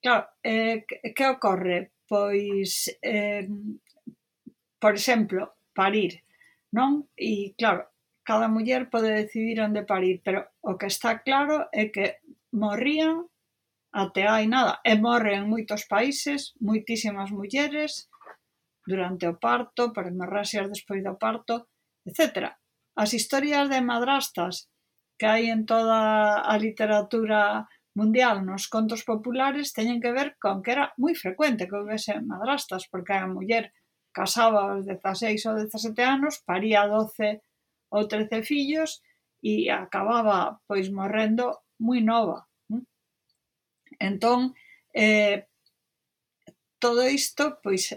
Claro, 0.00 0.32
eh, 0.40 0.86
que 0.86 1.26
ocorre? 1.26 1.92
Pois, 2.06 2.88
eh, 3.02 3.44
por 4.78 4.92
exemplo, 4.94 5.58
parir, 5.74 6.22
non? 6.72 7.10
E 7.18 7.52
claro, 7.58 7.90
cada 8.22 8.46
muller 8.46 8.86
pode 8.88 9.10
decidir 9.10 9.60
onde 9.60 9.82
parir, 9.82 10.22
pero 10.22 10.46
o 10.62 10.78
que 10.78 10.86
está 10.86 11.20
claro 11.26 11.66
é 11.74 11.90
que 11.90 12.22
morrían 12.54 13.26
até 13.92 14.24
hai 14.26 14.48
nada. 14.48 14.80
E 14.86 14.96
morren 14.96 15.50
moitos 15.52 15.84
países, 15.84 16.56
moitísimas 16.60 17.28
mulleres, 17.28 18.08
durante 18.86 19.24
o 19.28 19.38
parto, 19.38 19.92
para 19.94 20.10
hemorraxias 20.10 20.68
despois 20.68 21.02
do 21.02 21.14
parto, 21.16 21.68
etc. 22.08 22.52
As 22.94 23.10
historias 23.14 23.70
de 23.72 23.80
madrastas 23.80 24.68
que 25.18 25.26
hai 25.26 25.50
en 25.54 25.62
toda 25.64 26.42
a 26.42 26.54
literatura 26.58 27.70
mundial 27.94 28.44
nos 28.44 28.68
contos 28.68 29.04
populares 29.04 29.72
teñen 29.76 30.00
que 30.00 30.12
ver 30.12 30.34
con 30.40 30.62
que 30.64 30.72
era 30.72 30.92
moi 30.96 31.14
frecuente 31.14 31.68
que 31.68 31.76
houvese 31.76 32.18
madrastas, 32.24 32.88
porque 32.90 33.14
a 33.14 33.28
muller 33.28 33.70
casaba 34.12 34.74
aos 34.74 34.84
16 34.84 35.46
ou 35.48 35.54
17 35.56 36.02
anos, 36.02 36.40
paría 36.44 36.88
12 36.88 37.40
ou 37.92 38.02
13 38.08 38.42
fillos 38.42 39.00
e 39.44 39.68
acababa 39.70 40.60
pois 40.66 40.88
morrendo 40.88 41.62
moi 41.78 42.00
nova. 42.00 42.48
Entón, 44.00 44.54
eh, 44.94 45.46
todo 46.82 47.06
isto 47.06 47.62
pois 47.62 47.94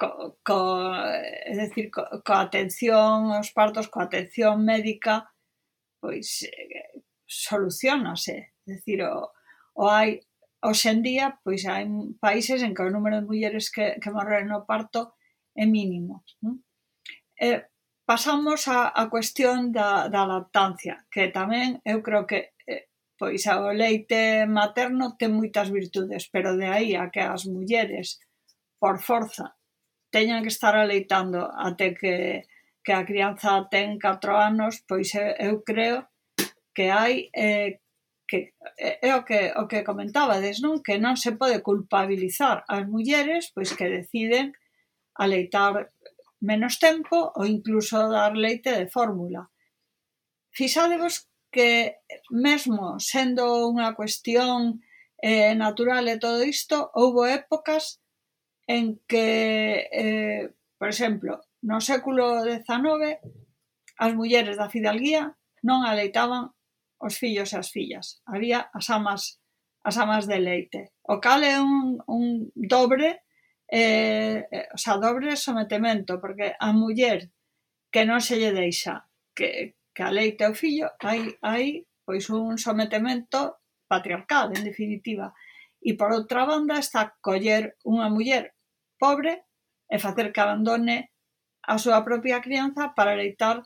co, 0.00 0.38
co, 0.42 0.58
é 1.04 1.52
decir, 1.54 1.90
co, 1.94 2.02
coa 2.24 2.40
atención 2.48 3.28
aos 3.36 3.52
partos, 3.58 3.92
coa 3.92 4.08
atención 4.08 4.64
médica, 4.64 5.28
pois 6.00 6.28
eh, 6.48 7.04
solucionase. 7.28 8.36
É 8.64 8.72
decir, 8.72 9.04
o, 9.04 9.28
o 9.76 9.84
hai, 9.92 10.24
hoxendía, 10.64 11.26
pois 11.44 11.62
hai 11.68 11.84
países 12.16 12.64
en 12.64 12.72
que 12.74 12.84
o 12.88 12.94
número 12.94 13.20
de 13.20 13.28
mulleres 13.28 13.68
que, 13.68 14.00
que 14.00 14.14
morren 14.16 14.48
no 14.48 14.64
parto 14.64 15.00
é 15.52 15.68
mínimo. 15.68 16.24
Eh, 17.36 17.68
pasamos 18.08 18.68
a, 18.68 18.88
a 18.96 19.04
cuestión 19.12 19.68
da, 19.76 20.08
da 20.08 20.24
lactancia, 20.24 21.04
que 21.12 21.28
tamén 21.28 21.84
eu 21.84 22.00
creo 22.00 22.24
que 22.24 22.56
eh, 22.64 22.88
pois 23.20 23.44
o 23.52 23.68
leite 23.76 24.48
materno 24.48 25.20
ten 25.20 25.36
moitas 25.36 25.68
virtudes, 25.68 26.24
pero 26.32 26.56
de 26.56 26.68
aí 26.72 26.96
a 26.96 27.12
que 27.12 27.20
as 27.20 27.44
mulleres 27.44 28.16
por 28.80 28.96
forza 29.04 29.59
teñan 30.10 30.42
que 30.42 30.52
estar 30.52 30.74
aleitando 30.76 31.48
até 31.54 31.94
que, 31.94 32.46
que 32.84 32.92
a 32.92 33.06
crianza 33.06 33.66
ten 33.70 33.98
4 33.98 34.36
anos, 34.36 34.82
pois 34.86 35.14
eu 35.14 35.62
creo 35.62 36.06
que 36.74 36.90
hai 36.90 37.30
eh, 37.34 37.80
que 38.30 38.54
é 38.78 39.14
o 39.18 39.24
que 39.24 39.50
o 39.56 39.66
que 39.66 39.82
comentabades, 39.82 40.62
non? 40.62 40.78
Que 40.82 41.02
non 41.02 41.18
se 41.18 41.34
pode 41.34 41.58
culpabilizar 41.66 42.62
as 42.70 42.84
mulleres 42.86 43.50
pois 43.54 43.74
que 43.74 43.90
deciden 43.90 44.54
aleitar 45.18 45.90
menos 46.40 46.78
tempo 46.78 47.34
ou 47.36 47.44
incluso 47.44 47.98
dar 48.08 48.32
leite 48.38 48.70
de 48.70 48.86
fórmula. 48.86 49.50
Fixadevos 50.54 51.26
que 51.50 51.98
mesmo 52.30 53.02
sendo 53.02 53.66
unha 53.66 53.92
cuestión 53.98 54.78
eh, 55.18 55.52
natural 55.58 56.06
e 56.08 56.16
todo 56.16 56.46
isto, 56.46 56.88
houbo 56.94 57.26
épocas 57.26 58.00
en 58.70 59.00
que, 59.08 59.88
eh, 59.90 60.54
por 60.78 60.88
exemplo, 60.88 61.42
no 61.60 61.82
século 61.82 62.46
XIX 62.46 63.18
as 63.98 64.14
mulleres 64.14 64.54
da 64.54 64.70
Fidalguía 64.70 65.34
non 65.66 65.82
aleitaban 65.82 66.54
os 67.02 67.18
fillos 67.18 67.50
e 67.50 67.58
as 67.58 67.74
fillas. 67.74 68.22
Había 68.30 68.70
as 68.70 68.86
amas 68.94 69.42
as 69.82 69.96
amas 69.98 70.30
de 70.30 70.38
leite. 70.38 70.94
O 71.02 71.18
cal 71.18 71.42
é 71.42 71.58
un, 71.58 71.98
un 72.06 72.52
dobre 72.54 73.26
eh, 73.66 74.46
eh 74.46 74.66
o 74.70 74.78
sea, 74.78 75.02
dobre 75.02 75.34
sometemento, 75.34 76.22
porque 76.22 76.54
a 76.54 76.70
muller 76.70 77.34
que 77.90 78.06
non 78.06 78.22
se 78.22 78.38
lle 78.38 78.54
deixa 78.54 79.10
que, 79.34 79.82
que 79.90 80.02
a 80.06 80.14
leite 80.14 80.46
fillo, 80.54 80.94
hai, 81.02 81.34
hai 81.42 81.90
pois 82.06 82.30
un 82.30 82.54
sometemento 82.54 83.58
patriarcal, 83.90 84.54
en 84.54 84.62
definitiva. 84.62 85.34
E 85.82 85.98
por 85.98 86.14
outra 86.14 86.46
banda 86.46 86.78
está 86.78 87.18
coller 87.18 87.74
unha 87.82 88.06
muller 88.06 88.54
pobre 89.00 89.48
e 89.88 89.96
facer 90.04 90.30
que 90.32 90.42
abandone 90.44 90.96
a 91.72 91.74
súa 91.82 92.04
propia 92.04 92.44
crianza 92.44 92.92
para 92.96 93.16
leitar 93.16 93.64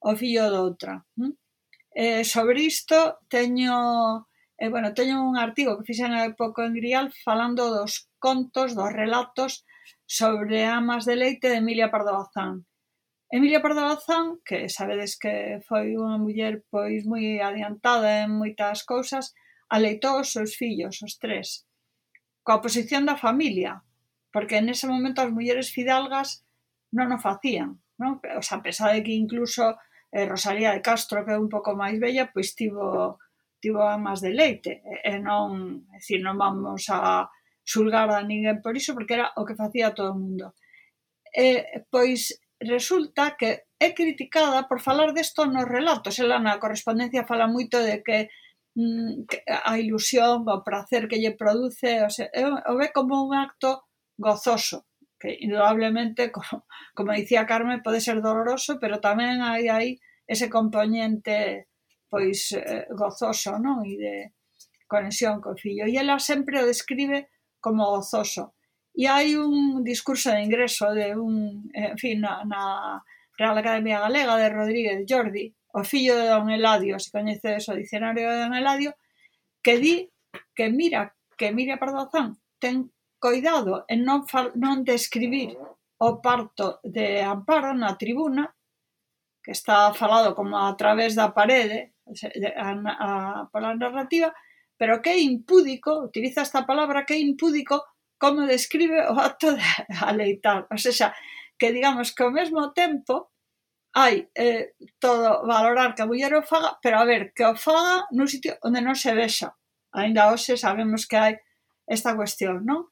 o 0.00 0.16
fillo 0.16 0.48
doutra. 0.48 1.04
Hm? 1.20 1.36
Eh, 1.92 2.24
sobre 2.24 2.64
isto 2.72 3.20
teño 3.28 3.76
eh, 4.60 4.68
bueno, 4.68 4.94
teño 4.94 5.26
un 5.28 5.36
artigo 5.36 5.76
que 5.76 5.88
fixen 5.88 6.12
hai 6.12 6.32
pouco 6.36 6.60
en 6.62 6.72
Grial 6.76 7.06
falando 7.26 7.72
dos 7.72 8.12
contos, 8.20 8.76
dos 8.78 8.92
relatos 8.92 9.64
sobre 10.04 10.68
amas 10.68 11.08
de 11.08 11.16
leite 11.16 11.48
de 11.48 11.60
Emilia 11.64 11.90
Pardo 11.92 12.12
Bazán. 12.12 12.68
Emilia 13.32 13.62
Pardo 13.62 13.82
Bazán, 13.88 14.42
que 14.44 14.68
sabedes 14.68 15.16
que 15.16 15.64
foi 15.64 15.96
unha 15.96 16.20
muller 16.20 16.66
pois 16.68 17.08
moi 17.08 17.40
adiantada 17.40 18.26
en 18.26 18.36
moitas 18.36 18.84
cousas, 18.84 19.32
aleitou 19.70 20.20
os 20.20 20.34
seus 20.34 20.52
fillos, 20.60 21.00
os 21.06 21.14
tres, 21.16 21.64
coa 22.44 22.60
posición 22.60 23.08
da 23.08 23.16
familia, 23.16 23.80
porque 24.32 24.62
nese 24.62 24.86
momento 24.86 25.20
as 25.20 25.34
mulleres 25.34 25.70
fidalgas 25.74 26.46
non 26.94 27.14
o 27.14 27.18
facían, 27.18 27.82
non? 27.98 28.22
O 28.22 28.42
sea, 28.42 28.58
a 28.58 28.64
pesar 28.64 28.94
de 28.94 29.02
que 29.02 29.14
incluso 29.14 29.76
eh, 30.10 30.26
Rosalía 30.26 30.74
de 30.74 30.82
Castro, 30.82 31.22
que 31.24 31.34
é 31.34 31.38
un 31.38 31.50
pouco 31.50 31.74
máis 31.78 31.98
bella, 31.98 32.30
pois 32.32 32.54
tivo 32.54 33.18
tivo 33.60 33.84
amas 33.84 34.24
de 34.24 34.32
leite, 34.32 34.80
e, 34.82 35.12
e 35.12 35.20
non, 35.20 35.84
é 35.92 36.00
dicir, 36.00 36.24
non 36.24 36.40
vamos 36.40 36.88
a 36.88 37.28
xulgar 37.60 38.08
a 38.10 38.24
ninguén 38.24 38.64
por 38.64 38.74
iso, 38.74 38.96
porque 38.96 39.14
era 39.20 39.30
o 39.36 39.44
que 39.44 39.58
facía 39.58 39.94
todo 39.94 40.16
o 40.16 40.20
mundo. 40.20 40.56
E, 41.30 41.86
pois 41.92 42.40
resulta 42.58 43.36
que 43.38 43.68
é 43.78 43.88
criticada 43.94 44.68
por 44.68 44.80
falar 44.80 45.12
desto 45.12 45.46
nos 45.46 45.64
relatos. 45.64 46.18
Ela 46.18 46.40
na 46.40 46.58
correspondencia 46.58 47.28
fala 47.28 47.48
moito 47.48 47.80
de 47.80 48.02
que 48.04 48.28
mm, 48.76 49.28
a 49.64 49.78
ilusión, 49.78 50.44
o 50.48 50.64
prazer 50.64 51.08
que 51.08 51.20
lle 51.20 51.36
produce, 51.36 52.04
o, 52.04 52.10
sea, 52.10 52.28
o 52.68 52.76
ve 52.76 52.92
como 52.92 53.24
un 53.24 53.32
acto 53.36 53.84
gozoso, 54.20 54.84
que 55.18 55.36
indudablemente, 55.40 56.30
como, 56.34 56.68
como 56.94 57.16
dicía 57.16 57.48
Carmen, 57.48 57.80
pode 57.80 58.04
ser 58.04 58.20
doloroso, 58.20 58.76
pero 58.76 59.00
tamén 59.00 59.40
hai 59.40 59.72
aí 59.72 59.90
ese 60.28 60.52
componente 60.52 61.66
pois 62.10 62.52
eh, 62.52 62.86
gozoso, 62.92 63.56
non? 63.56 63.86
E 63.86 63.96
de 63.96 64.14
conexión 64.90 65.40
co 65.40 65.56
fillo. 65.56 65.86
E 65.86 65.96
ela 65.96 66.18
sempre 66.20 66.60
o 66.60 66.68
describe 66.68 67.30
como 67.62 67.88
gozoso. 67.88 68.58
E 68.92 69.06
hai 69.06 69.38
un 69.38 69.86
discurso 69.86 70.34
de 70.34 70.42
ingreso 70.42 70.90
de 70.90 71.14
un, 71.14 71.70
en 71.72 71.96
fin, 71.96 72.18
na, 72.20 72.42
na 72.42 72.98
Real 73.38 73.56
Academia 73.56 74.02
Galega 74.02 74.34
de 74.36 74.50
Rodríguez 74.50 74.98
Jordi, 75.06 75.54
o 75.72 75.86
fillo 75.86 76.18
de 76.18 76.26
Don 76.26 76.50
Eladio, 76.50 76.98
se 76.98 77.14
coñeces 77.14 77.70
o 77.70 77.78
dicionario 77.78 78.26
de 78.26 78.38
Don 78.42 78.54
Eladio, 78.58 78.98
que 79.62 79.78
di 79.78 80.10
que 80.54 80.68
mira, 80.68 81.14
que 81.38 81.54
mira 81.54 81.78
Pardozán, 81.78 82.36
ten 82.58 82.90
Coidado 83.20 83.84
en 83.92 84.08
non, 84.08 84.24
non 84.56 84.80
describir 84.82 85.52
o 86.00 86.08
parto 86.24 86.80
de 86.80 87.20
Amparo 87.20 87.76
na 87.76 88.00
tribuna, 88.00 88.56
que 89.44 89.52
está 89.52 89.92
falado 89.92 90.32
como 90.32 90.56
a 90.56 90.72
través 90.80 91.12
da 91.14 91.36
parede, 91.36 91.92
a, 92.56 92.68
a, 92.72 93.10
pola 93.52 93.76
narrativa, 93.76 94.32
pero 94.80 95.02
que 95.02 95.10
é 95.12 95.20
impúdico, 95.20 96.00
utiliza 96.00 96.40
esta 96.40 96.64
palabra 96.64 97.04
que 97.04 97.14
é 97.14 97.20
impúdico 97.20 97.84
como 98.16 98.48
describe 98.48 99.04
o 99.12 99.20
acto 99.20 99.52
de 99.52 99.68
aleitar. 100.00 100.66
O 100.72 100.78
sea, 100.80 101.14
que 101.58 101.72
digamos 101.72 102.12
que 102.16 102.24
ao 102.24 102.32
mesmo 102.32 102.72
tempo 102.72 103.28
hai 103.92 104.30
eh, 104.34 104.72
todo 104.98 105.44
valorar 105.44 105.94
que 105.94 106.02
a 106.02 106.06
muller 106.06 106.32
o 106.34 106.42
faga, 106.42 106.78
pero 106.80 106.96
a 106.98 107.04
ver, 107.04 107.34
que 107.34 107.44
o 107.44 107.56
faga 107.56 108.06
nun 108.16 108.30
sitio 108.30 108.56
onde 108.62 108.80
non 108.80 108.94
se 108.94 109.12
vexa. 109.12 109.52
Ainda 109.92 110.30
hoxe 110.30 110.56
sabemos 110.56 111.04
que 111.04 111.16
hai 111.18 111.34
esta 111.84 112.14
cuestión, 112.14 112.64
non? 112.64 112.86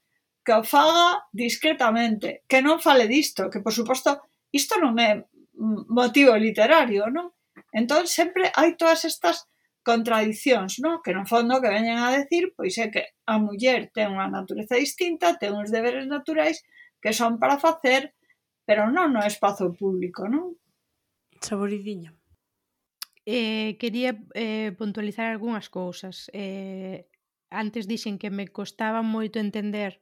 que 0.48 0.56
o 0.56 0.64
faga 0.64 1.28
discretamente, 1.28 2.48
que 2.48 2.64
non 2.64 2.80
fale 2.80 3.04
disto, 3.04 3.52
que 3.52 3.60
por 3.60 3.76
suposto 3.76 4.32
isto 4.48 4.80
non 4.80 4.96
é 4.96 5.28
motivo 5.92 6.32
literario, 6.40 7.12
non? 7.12 7.36
Entón 7.68 8.08
sempre 8.08 8.48
hai 8.56 8.72
todas 8.80 9.04
estas 9.04 9.44
contradicións, 9.84 10.80
non? 10.80 11.04
Que 11.04 11.12
no 11.12 11.28
fondo 11.28 11.60
que 11.60 11.68
veñen 11.68 12.00
a 12.00 12.16
decir, 12.16 12.56
pois 12.56 12.80
é 12.80 12.88
que 12.88 13.12
a 13.28 13.36
muller 13.36 13.92
ten 13.92 14.08
unha 14.08 14.32
natureza 14.32 14.80
distinta, 14.80 15.36
ten 15.36 15.52
uns 15.52 15.68
deberes 15.68 16.08
naturais 16.08 16.64
que 17.04 17.12
son 17.12 17.36
para 17.36 17.60
facer, 17.60 18.16
pero 18.64 18.88
non 18.88 19.12
no 19.12 19.20
espazo 19.20 19.76
público, 19.76 20.32
non? 20.32 20.56
Saboridiña. 21.44 22.16
Eh, 23.28 23.76
quería 23.76 24.16
eh, 24.32 24.72
puntualizar 24.80 25.28
algunhas 25.28 25.68
cousas. 25.68 26.32
Eh, 26.32 27.04
antes 27.52 27.84
dixen 27.84 28.16
que 28.16 28.32
me 28.32 28.48
costaba 28.48 29.04
moito 29.04 29.36
entender 29.36 30.00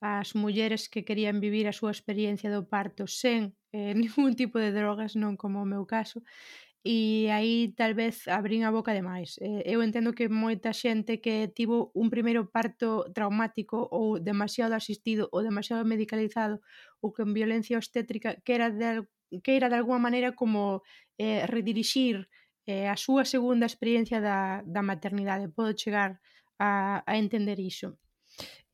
as 0.00 0.34
mulleres 0.34 0.88
que 0.88 1.04
querían 1.04 1.40
vivir 1.40 1.66
a 1.68 1.76
súa 1.76 1.90
experiencia 1.94 2.52
do 2.52 2.68
parto 2.68 3.08
sen 3.08 3.56
eh, 3.72 3.94
ningún 4.00 4.36
tipo 4.36 4.58
de 4.58 4.72
drogas, 4.72 5.16
non 5.16 5.36
como 5.40 5.62
o 5.62 5.68
meu 5.68 5.84
caso, 5.86 6.22
e 6.86 7.26
aí 7.34 7.74
tal 7.74 7.94
vez 7.98 8.28
abrín 8.30 8.62
a 8.62 8.70
boca 8.70 8.94
demais. 8.94 9.38
Eh, 9.42 9.66
eu 9.66 9.82
entendo 9.82 10.14
que 10.14 10.30
moita 10.30 10.70
xente 10.70 11.18
que 11.18 11.50
tivo 11.50 11.90
un 11.98 12.08
primeiro 12.14 12.46
parto 12.46 13.10
traumático 13.10 13.90
ou 13.90 14.22
demasiado 14.22 14.74
asistido 14.78 15.26
ou 15.34 15.42
demasiado 15.42 15.82
medicalizado 15.82 16.62
ou 17.02 17.10
con 17.10 17.34
violencia 17.34 17.74
obstétrica 17.80 18.38
que 18.44 18.52
era 18.54 18.70
de, 18.70 19.02
que 19.42 19.58
era 19.58 19.66
de 19.66 19.76
alguma 19.80 19.98
maneira 19.98 20.38
como 20.38 20.86
eh, 21.18 21.42
redirixir 21.50 22.30
eh, 22.70 22.86
a 22.86 22.94
súa 22.94 23.26
segunda 23.26 23.66
experiencia 23.66 24.22
da, 24.22 24.62
da 24.62 24.82
maternidade. 24.86 25.50
Podo 25.50 25.74
chegar 25.74 26.22
a, 26.58 27.02
a 27.02 27.12
entender 27.18 27.58
iso. 27.58 27.98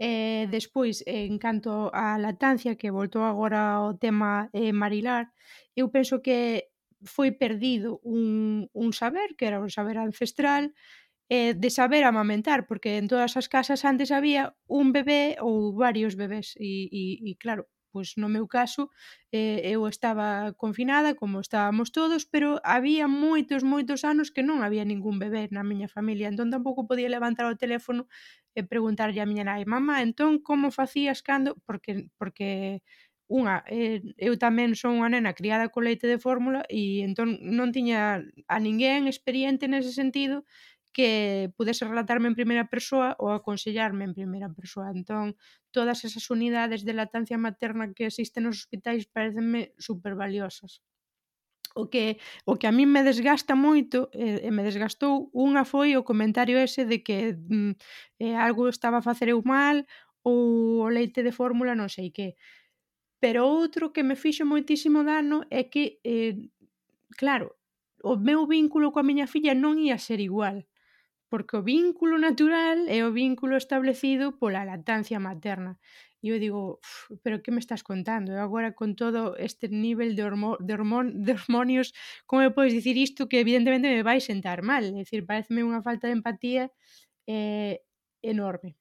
Eh, 0.05 0.45
despois, 0.57 0.97
en 1.07 1.39
canto 1.45 1.73
á 1.95 2.19
lactancia, 2.25 2.79
que 2.81 2.91
voltou 2.99 3.23
agora 3.23 3.61
ao 3.79 3.95
tema 4.05 4.51
eh, 4.51 4.75
marilar, 4.83 5.25
eu 5.81 5.87
penso 5.95 6.15
que 6.27 6.39
foi 7.15 7.31
perdido 7.43 7.91
un, 8.03 8.67
un 8.83 8.89
saber, 9.01 9.29
que 9.39 9.47
era 9.51 9.63
un 9.63 9.71
saber 9.71 9.97
ancestral, 9.99 10.65
eh, 11.37 11.55
de 11.63 11.71
saber 11.71 12.03
amamentar, 12.05 12.61
porque 12.69 12.99
en 12.99 13.07
todas 13.13 13.33
as 13.41 13.49
casas 13.55 13.85
antes 13.91 14.11
había 14.11 14.43
un 14.81 14.87
bebé 14.97 15.25
ou 15.47 15.75
varios 15.85 16.15
bebés, 16.23 16.49
e, 16.59 16.89
e, 16.91 17.05
e 17.31 17.33
claro, 17.43 17.63
Pois 17.93 18.17
no 18.17 18.29
meu 18.33 18.49
caso, 18.49 18.89
eh, 19.33 19.61
eu 19.69 19.85
estaba 19.87 20.53
confinada, 20.57 21.13
como 21.15 21.41
estábamos 21.45 21.93
todos, 21.93 22.25
pero 22.25 22.57
había 22.65 23.05
moitos, 23.07 23.61
moitos 23.63 24.01
anos 24.09 24.33
que 24.33 24.41
non 24.41 24.65
había 24.65 24.85
ningún 24.89 25.21
bebé 25.21 25.53
na 25.53 25.61
miña 25.61 25.93
familia, 25.93 26.33
entón 26.33 26.49
tampouco 26.49 26.89
podía 26.89 27.13
levantar 27.13 27.45
o 27.53 27.61
teléfono 27.61 28.09
e 28.57 28.65
preguntarlle 28.65 29.21
a 29.21 29.29
miña 29.29 29.45
nai, 29.45 29.65
mamá, 29.69 30.01
entón 30.01 30.41
como 30.41 30.73
facías 30.73 31.21
cando? 31.21 31.61
Porque, 31.69 32.09
porque 32.17 32.81
unha, 33.33 33.65
eh, 33.69 34.01
eu 34.21 34.37
tamén 34.37 34.77
son 34.77 35.01
unha 35.01 35.09
nena 35.13 35.33
criada 35.33 35.73
co 35.73 35.81
leite 35.81 36.05
de 36.09 36.21
fórmula 36.21 36.61
e 36.69 37.01
entón 37.01 37.41
non 37.41 37.73
tiña 37.73 38.21
a 38.49 38.57
ninguén 38.61 39.09
experiente 39.09 39.65
nese 39.73 39.93
sentido 39.97 40.45
que 40.93 41.51
pudese 41.57 41.85
relatarme 41.89 42.29
en 42.29 42.39
primeira 42.39 42.69
persoa 42.69 43.17
ou 43.19 43.33
aconsellarme 43.33 44.05
en 44.05 44.15
primeira 44.15 44.53
persoa. 44.53 44.93
Entón, 44.93 45.35
todas 45.73 46.05
esas 46.05 46.29
unidades 46.29 46.85
de 46.85 46.93
latancia 46.93 47.41
materna 47.41 47.93
que 47.97 48.07
existen 48.07 48.45
nos 48.45 48.63
hospitais 48.63 49.09
parecenme 49.09 49.73
super 49.81 50.15
valiosas. 50.15 50.85
O 51.75 51.89
que, 51.89 52.21
o 52.45 52.61
que 52.61 52.69
a 52.69 52.73
mí 52.73 52.85
me 52.85 53.01
desgasta 53.01 53.57
moito 53.57 54.13
e, 54.13 54.45
e 54.45 54.51
me 54.53 54.61
desgastou 54.61 55.33
unha 55.33 55.65
foi 55.65 55.97
o 55.97 56.05
comentario 56.05 56.61
ese 56.61 56.85
de 56.85 57.01
que 57.01 57.33
mm, 57.33 57.73
eh, 58.21 58.37
algo 58.37 58.69
estaba 58.69 59.01
a 59.01 59.07
facer 59.09 59.33
eu 59.33 59.41
mal 59.41 59.81
ou 60.21 60.85
o 60.85 60.93
leite 60.93 61.25
de 61.25 61.33
fórmula 61.33 61.73
non 61.73 61.89
sei 61.89 62.13
que 62.13 62.37
pero 63.23 63.47
outro 63.47 63.95
que 63.95 64.03
me 64.03 64.19
fixo 64.19 64.43
moitísimo 64.43 65.07
dano 65.07 65.47
é 65.47 65.71
que, 65.71 66.03
eh, 66.03 66.35
claro, 67.15 67.55
o 68.03 68.19
meu 68.19 68.51
vínculo 68.51 68.91
coa 68.91 69.07
miña 69.07 69.31
filla 69.31 69.55
non 69.55 69.79
ia 69.79 69.95
ser 69.95 70.19
igual 70.19 70.67
porque 71.33 71.57
o 71.57 71.63
vínculo 71.65 72.21
natural 72.21 72.79
é 72.93 73.01
o 73.09 73.11
vínculo 73.23 73.57
establecido 73.57 74.37
pola 74.37 74.69
lactancia 74.69 75.17
materna. 75.17 75.81
E 76.21 76.29
eu 76.29 76.37
digo, 76.37 76.77
pero 77.25 77.41
que 77.41 77.49
me 77.49 77.57
estás 77.65 77.81
contando? 77.81 78.37
Eu 78.37 78.45
agora 78.45 78.77
con 78.77 78.93
todo 79.03 79.33
este 79.41 79.73
nivel 79.73 80.13
de, 80.13 80.29
hormo, 80.29 80.61
de, 80.61 80.77
hormon, 80.77 81.25
de 81.25 81.33
hormonios, 81.33 81.97
como 82.29 82.45
me 82.45 82.53
podes 82.53 82.77
dicir 82.77 83.01
isto 83.01 83.33
que 83.33 83.41
evidentemente 83.41 83.89
me 83.89 84.05
vai 84.05 84.21
sentar 84.21 84.61
mal? 84.61 84.85
É 84.85 84.93
dicir, 84.93 85.25
pareceme 85.25 85.65
unha 85.65 85.81
falta 85.81 86.05
de 86.05 86.21
empatía 86.21 86.69
eh, 87.25 87.81
enorme. 88.21 88.77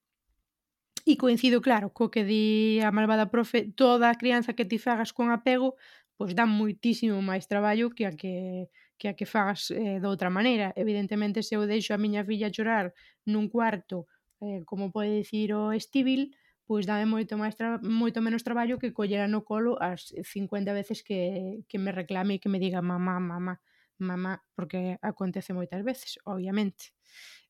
E 1.07 1.15
coincido, 1.15 1.63
claro, 1.63 1.95
co 1.95 2.11
que 2.11 2.27
di 2.27 2.83
a 2.83 2.91
malvada 2.91 3.31
profe, 3.31 3.71
toda 3.79 4.11
a 4.11 4.19
crianza 4.19 4.51
que 4.59 4.67
ti 4.67 4.75
fagas 4.75 5.15
con 5.15 5.31
apego, 5.31 5.79
pois 6.19 6.35
dá 6.35 6.43
moitísimo 6.43 7.23
máis 7.23 7.47
traballo 7.47 7.95
que 7.95 8.03
a 8.03 8.11
que 8.11 8.67
que 9.01 9.09
a 9.09 9.17
que 9.17 9.25
fagas 9.25 9.73
eh, 9.73 9.97
de 9.97 10.05
outra 10.05 10.29
maneira. 10.29 10.77
Evidentemente, 10.77 11.41
se 11.41 11.57
eu 11.57 11.65
deixo 11.65 11.97
a 11.97 11.97
miña 11.97 12.21
filla 12.21 12.53
chorar 12.53 12.93
nun 13.25 13.49
cuarto, 13.49 14.05
eh, 14.45 14.61
como 14.69 14.93
pode 14.93 15.09
dicir 15.09 15.57
o 15.57 15.73
estíbil, 15.73 16.37
pois 16.69 16.85
dame 16.85 17.09
moito 17.09 17.33
máis 17.41 17.57
tra... 17.57 17.81
moito 17.81 18.21
menos 18.21 18.45
traballo 18.45 18.77
que 18.77 18.93
collera 18.93 19.25
no 19.25 19.41
colo 19.41 19.81
as 19.81 20.13
50 20.13 20.69
veces 20.77 21.01
que, 21.01 21.65
que 21.65 21.81
me 21.81 21.89
reclame 21.89 22.37
e 22.37 22.41
que 22.41 22.51
me 22.53 22.61
diga 22.61 22.85
mamá, 22.85 23.17
mamá, 23.17 23.57
mamá, 23.97 24.45
porque 24.53 25.01
acontece 25.01 25.57
moitas 25.57 25.81
veces, 25.81 26.21
obviamente. 26.29 26.93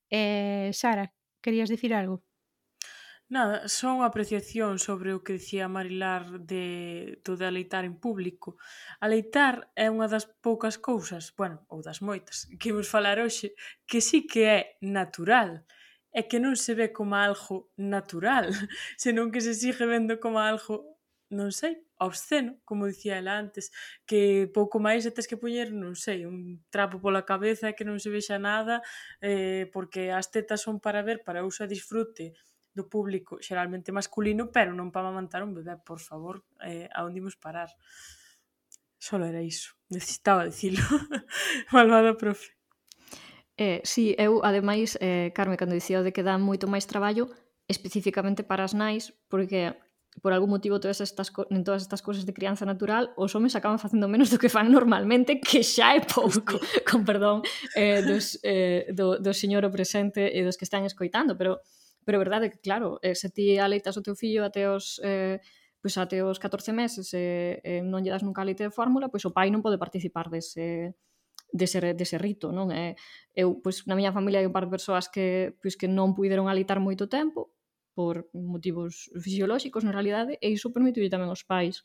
Eh, 0.08 0.72
Sara, 0.72 1.12
querías 1.44 1.68
dicir 1.68 1.92
algo? 1.92 2.24
Nada, 3.32 3.64
só 3.64 3.88
unha 3.96 4.12
apreciación 4.12 4.76
sobre 4.76 5.16
o 5.16 5.24
que 5.24 5.40
dicía 5.40 5.64
Marilar 5.64 6.44
de, 6.44 6.66
do 7.24 7.32
de 7.40 7.48
aleitar 7.48 7.88
en 7.88 7.96
público. 7.96 8.60
Aleitar 9.00 9.72
é 9.72 9.88
unha 9.88 10.04
das 10.04 10.28
poucas 10.44 10.76
cousas, 10.76 11.32
bueno, 11.32 11.64
ou 11.72 11.80
das 11.80 12.04
moitas, 12.04 12.44
que 12.60 12.76
imos 12.76 12.92
falar 12.92 13.16
hoxe, 13.16 13.56
que 13.88 14.04
sí 14.04 14.28
que 14.28 14.42
é 14.44 14.60
natural 14.84 15.64
é 16.12 16.28
que 16.28 16.36
non 16.44 16.60
se 16.60 16.76
ve 16.76 16.92
como 16.92 17.16
algo 17.16 17.72
natural, 17.80 18.52
senón 19.00 19.32
que 19.32 19.40
se 19.40 19.56
sigue 19.56 19.88
vendo 19.88 20.20
como 20.20 20.36
algo, 20.36 21.00
non 21.32 21.56
sei, 21.56 21.80
obsceno, 21.96 22.60
como 22.68 22.84
dicía 22.84 23.16
ela 23.16 23.40
antes, 23.40 23.72
que 24.04 24.44
pouco 24.52 24.76
máis 24.76 25.08
tes 25.08 25.24
que 25.24 25.40
poñer, 25.40 25.72
non 25.72 25.96
sei, 25.96 26.28
un 26.28 26.60
trapo 26.68 27.00
pola 27.00 27.24
cabeza 27.24 27.72
que 27.72 27.88
non 27.88 27.96
se 27.96 28.12
vexa 28.12 28.36
nada, 28.36 28.84
eh, 29.24 29.72
porque 29.72 30.12
as 30.12 30.28
tetas 30.28 30.60
son 30.60 30.84
para 30.84 31.00
ver, 31.00 31.24
para 31.24 31.48
uso 31.48 31.64
e 31.64 31.72
disfrute, 31.72 32.36
do 32.72 32.88
público 32.88 33.38
xeralmente 33.40 33.92
masculino, 33.92 34.48
pero 34.48 34.72
non 34.72 34.88
para 34.88 35.08
amamantar 35.08 35.44
un 35.44 35.52
bebé, 35.52 35.76
por 35.84 36.00
favor, 36.00 36.44
eh, 36.64 36.88
a 36.92 37.04
onde 37.04 37.20
imos 37.20 37.36
parar? 37.36 37.68
Solo 38.96 39.28
era 39.28 39.42
iso, 39.44 39.76
necesitaba 39.92 40.48
dicilo. 40.48 40.80
Malvada 41.74 42.16
profe. 42.16 42.56
Eh, 43.60 43.84
sí, 43.84 44.16
eu, 44.16 44.40
ademais, 44.40 44.96
eh, 45.00 45.30
Carme, 45.36 45.60
cando 45.60 45.76
dicía 45.76 46.00
de 46.00 46.12
que 46.14 46.24
dá 46.24 46.40
moito 46.40 46.70
máis 46.70 46.88
traballo, 46.88 47.28
especificamente 47.68 48.42
para 48.42 48.64
as 48.64 48.72
nais, 48.72 49.12
porque 49.28 49.76
por 50.20 50.32
algún 50.32 50.50
motivo 50.50 50.80
todas 50.80 51.00
estas 51.00 51.32
en 51.48 51.64
todas 51.64 51.82
estas 51.82 52.02
cousas 52.02 52.26
de 52.26 52.34
crianza 52.34 52.66
natural 52.66 53.14
os 53.16 53.32
homes 53.34 53.56
acaban 53.56 53.78
facendo 53.78 54.12
menos 54.12 54.28
do 54.28 54.36
que 54.36 54.52
fan 54.52 54.68
normalmente 54.68 55.40
que 55.40 55.64
xa 55.64 55.96
é 55.96 56.04
pouco 56.04 56.60
con 56.88 57.00
perdón 57.08 57.40
eh, 57.72 58.04
dos, 58.04 58.36
eh, 58.44 58.92
do, 58.92 59.16
do 59.16 59.32
señor 59.32 59.64
o 59.64 59.72
presente 59.72 60.28
e 60.28 60.44
dos 60.44 60.60
que 60.60 60.68
están 60.68 60.84
escoitando 60.84 61.32
pero 61.40 61.64
pero 62.04 62.18
verdade 62.18 62.50
que 62.50 62.58
claro, 62.58 62.98
eh, 63.02 63.14
se 63.14 63.30
ti 63.30 63.58
aleitas 63.58 63.96
o 63.96 64.02
teu 64.02 64.14
fillo 64.14 64.44
até 64.44 64.68
os 64.68 65.00
eh, 65.04 65.40
pois 65.82 65.98
até 65.98 66.22
os 66.22 66.38
14 66.38 66.72
meses 66.72 67.10
e 67.14 67.18
eh, 67.18 67.80
eh, 67.80 67.82
non 67.82 68.02
lle 68.06 68.14
das 68.14 68.22
nunca 68.22 68.46
leite 68.46 68.62
de 68.66 68.74
fórmula, 68.74 69.10
pois 69.10 69.26
o 69.26 69.34
pai 69.34 69.50
non 69.50 69.64
pode 69.64 69.82
participar 69.82 70.30
dese 70.30 70.94
dese, 71.52 71.92
dese 71.94 72.16
rito, 72.18 72.50
non? 72.50 72.72
Eh, 72.72 72.96
eu, 73.36 73.60
pois, 73.60 73.84
na 73.86 73.94
miña 73.94 74.14
familia 74.14 74.40
hai 74.40 74.48
un 74.48 74.56
par 74.56 74.66
de 74.66 74.74
persoas 74.74 75.06
que, 75.12 75.52
pois, 75.60 75.76
que 75.76 75.86
non 75.86 76.16
puideron 76.16 76.48
alitar 76.48 76.80
moito 76.80 77.06
tempo 77.06 77.52
por 77.92 78.30
motivos 78.32 79.12
fisiolóxicos, 79.12 79.84
na 79.84 79.92
realidade, 79.92 80.40
e 80.40 80.48
iso 80.48 80.72
permitiu 80.72 81.04
tamén 81.12 81.28
aos 81.28 81.44
pais 81.44 81.84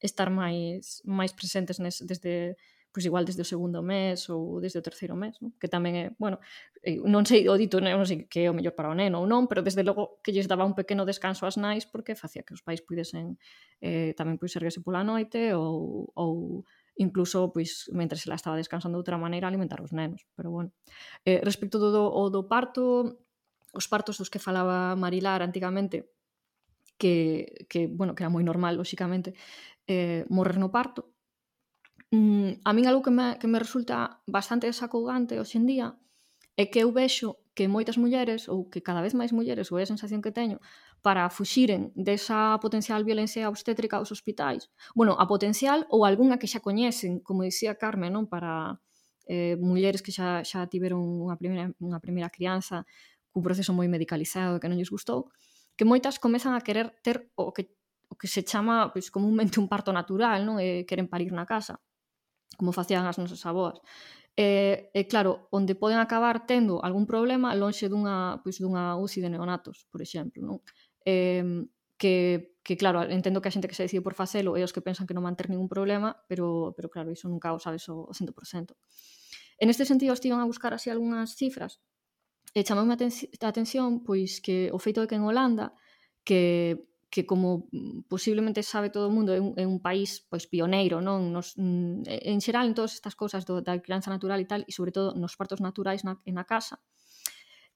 estar 0.00 0.32
máis 0.32 1.04
máis 1.04 1.36
presentes 1.36 1.76
nes, 1.78 2.00
desde 2.02 2.56
pois 2.92 3.08
igual 3.08 3.24
desde 3.24 3.40
o 3.40 3.48
segundo 3.48 3.80
mes 3.80 4.28
ou 4.28 4.60
desde 4.60 4.78
o 4.78 4.84
terceiro 4.84 5.16
mes, 5.16 5.40
non? 5.40 5.56
que 5.56 5.66
tamén 5.66 5.94
é, 5.96 6.04
bueno, 6.20 6.38
non 7.08 7.24
sei, 7.24 7.48
o 7.48 7.56
dito, 7.56 7.80
non 7.80 8.04
sei 8.04 8.28
que 8.28 8.44
é 8.44 8.48
o 8.52 8.54
mellor 8.54 8.76
para 8.76 8.92
o 8.92 8.94
neno 8.94 9.24
ou 9.24 9.26
non, 9.26 9.48
pero 9.48 9.64
desde 9.64 9.80
logo 9.80 10.20
que 10.20 10.30
lles 10.30 10.44
daba 10.44 10.68
un 10.68 10.76
pequeno 10.76 11.08
descanso 11.08 11.48
ás 11.48 11.56
nais 11.56 11.88
porque 11.88 12.12
facía 12.12 12.44
que 12.44 12.52
os 12.52 12.60
pais 12.60 12.84
pudesen 12.84 13.40
eh, 13.80 14.12
tamén 14.12 14.36
pois 14.36 14.52
erguese 14.54 14.84
pola 14.84 15.00
noite 15.00 15.56
ou, 15.56 16.12
ou 16.12 16.62
incluso 17.00 17.48
pois 17.48 17.88
mentre 17.96 18.20
se 18.20 18.28
la 18.28 18.36
estaba 18.36 18.60
descansando 18.60 19.00
de 19.00 19.02
outra 19.02 19.16
maneira 19.16 19.48
alimentar 19.48 19.80
os 19.80 19.96
nenos, 19.96 20.28
pero 20.36 20.52
bueno. 20.52 20.70
Eh, 21.24 21.40
respecto 21.40 21.80
do, 21.80 21.88
do, 21.88 22.28
do 22.28 22.42
parto, 22.44 23.16
os 23.72 23.88
partos 23.88 24.20
dos 24.20 24.28
que 24.28 24.38
falaba 24.38 24.92
Marilar 25.00 25.40
antigamente, 25.40 26.12
que, 27.00 27.66
que, 27.68 27.88
bueno, 27.88 28.14
que 28.14 28.22
era 28.22 28.30
moi 28.30 28.44
normal, 28.44 28.76
lóxicamente, 28.76 29.32
eh, 29.88 30.28
morrer 30.28 30.60
no 30.60 30.70
parto, 30.70 31.11
mm, 32.12 32.62
a 32.64 32.70
min 32.76 32.86
algo 32.86 33.02
que 33.02 33.10
me, 33.10 33.38
que 33.40 33.48
me 33.48 33.58
resulta 33.58 34.20
bastante 34.26 34.68
desacogante 34.68 35.40
hoxe 35.40 35.58
en 35.58 35.66
día 35.66 35.88
é 36.56 36.68
que 36.68 36.84
eu 36.84 36.92
vexo 36.92 37.40
que 37.56 37.68
moitas 37.68 37.96
mulleres, 38.00 38.48
ou 38.48 38.68
que 38.68 38.80
cada 38.80 39.04
vez 39.04 39.12
máis 39.12 39.32
mulleres, 39.32 39.68
ou 39.72 39.76
é 39.80 39.84
a 39.84 39.92
sensación 39.92 40.24
que 40.24 40.32
teño, 40.32 40.60
para 41.04 41.28
fuxiren 41.28 41.92
desa 41.96 42.56
potencial 42.64 43.04
violencia 43.04 43.48
obstétrica 43.48 43.96
aos 43.96 44.12
hospitais, 44.12 44.70
bueno, 44.94 45.16
a 45.20 45.24
potencial 45.28 45.84
ou 45.92 46.04
algunha 46.04 46.40
que 46.40 46.48
xa 46.48 46.60
coñecen, 46.64 47.20
como 47.20 47.44
dicía 47.44 47.76
Carmen, 47.76 48.12
non 48.16 48.24
para 48.28 48.80
eh, 49.28 49.56
mulleres 49.60 50.00
que 50.00 50.12
xa, 50.12 50.44
xa 50.44 50.68
tiveron 50.68 51.00
unha 51.00 51.36
primeira, 51.36 51.72
unha 51.80 52.00
primeira 52.00 52.32
crianza 52.32 52.84
cun 53.32 53.44
proceso 53.44 53.72
moi 53.72 53.88
medicalizado 53.88 54.60
que 54.60 54.68
non 54.68 54.76
lles 54.76 54.92
gustou, 54.92 55.32
que 55.76 55.88
moitas 55.88 56.20
comezan 56.20 56.52
a 56.56 56.60
querer 56.64 56.92
ter 57.04 57.32
o 57.36 57.52
que, 57.52 57.72
o 58.08 58.14
que 58.16 58.28
se 58.28 58.44
chama 58.44 58.92
pois, 58.92 59.08
comúnmente 59.08 59.60
un 59.60 59.68
parto 59.68 59.92
natural, 59.92 60.44
non? 60.44 60.60
E 60.60 60.84
queren 60.88 61.08
parir 61.08 61.32
na 61.32 61.48
casa 61.48 61.80
como 62.56 62.72
facían 62.72 63.06
as 63.06 63.18
nosas 63.18 63.44
avoas. 63.46 63.80
E, 64.32 64.88
e 64.96 65.04
claro, 65.08 65.48
onde 65.52 65.76
poden 65.76 66.00
acabar 66.00 66.48
tendo 66.48 66.80
algún 66.80 67.04
problema 67.04 67.52
lonxe 67.52 67.92
dunha, 67.92 68.40
pois, 68.40 68.56
dunha 68.56 68.96
UCI 68.96 69.20
de 69.20 69.30
neonatos, 69.36 69.84
por 69.92 70.00
exemplo, 70.00 70.40
non? 70.40 70.58
E, 71.04 71.68
que, 72.00 72.56
que 72.64 72.74
claro, 72.76 73.04
entendo 73.06 73.38
que 73.38 73.48
a 73.48 73.54
xente 73.54 73.68
que 73.70 73.78
se 73.78 73.86
decide 73.86 74.02
por 74.02 74.18
facelo 74.18 74.56
é 74.58 74.64
os 74.66 74.74
que 74.74 74.82
pensan 74.82 75.06
que 75.06 75.14
non 75.14 75.22
van 75.22 75.38
ter 75.38 75.46
ningún 75.52 75.70
problema, 75.70 76.18
pero, 76.26 76.72
pero 76.74 76.90
claro, 76.90 77.14
iso 77.14 77.30
nunca 77.30 77.54
o 77.54 77.62
sabes 77.62 77.86
o 77.92 78.10
100%. 78.10 78.74
En 79.62 79.70
este 79.70 79.86
sentido, 79.86 80.10
estiven 80.10 80.42
a 80.42 80.48
buscar 80.48 80.74
así 80.74 80.90
algunhas 80.90 81.38
cifras 81.38 81.78
e 82.56 82.66
chamoume 82.66 82.96
a, 82.96 82.98
a 82.98 83.48
atención 83.48 84.02
pois 84.02 84.42
que 84.44 84.68
o 84.74 84.78
feito 84.82 85.00
de 85.00 85.08
que 85.08 85.16
en 85.16 85.24
Holanda 85.24 85.72
que 86.26 86.91
que 87.12 87.26
como 87.26 87.68
mm, 87.70 88.08
posiblemente 88.08 88.62
sabe 88.62 88.88
todo 88.88 89.06
o 89.08 89.12
mundo 89.12 89.36
é 89.36 89.40
un, 89.40 89.52
é 89.60 89.68
un 89.68 89.84
país 89.84 90.24
pois 90.32 90.48
pioneiro 90.48 91.04
non? 91.04 91.28
Nos, 91.28 91.52
mm, 91.60 92.08
en 92.08 92.40
xeral 92.40 92.64
en 92.64 92.72
todas 92.72 92.96
estas 92.96 93.12
cousas 93.12 93.44
do, 93.44 93.60
da 93.60 93.76
crianza 93.84 94.08
natural 94.08 94.40
e 94.40 94.48
tal 94.48 94.64
e 94.64 94.72
sobre 94.72 94.96
todo 94.96 95.12
nos 95.12 95.36
partos 95.36 95.60
naturais 95.60 96.08
na, 96.08 96.16
na 96.24 96.48
casa 96.48 96.80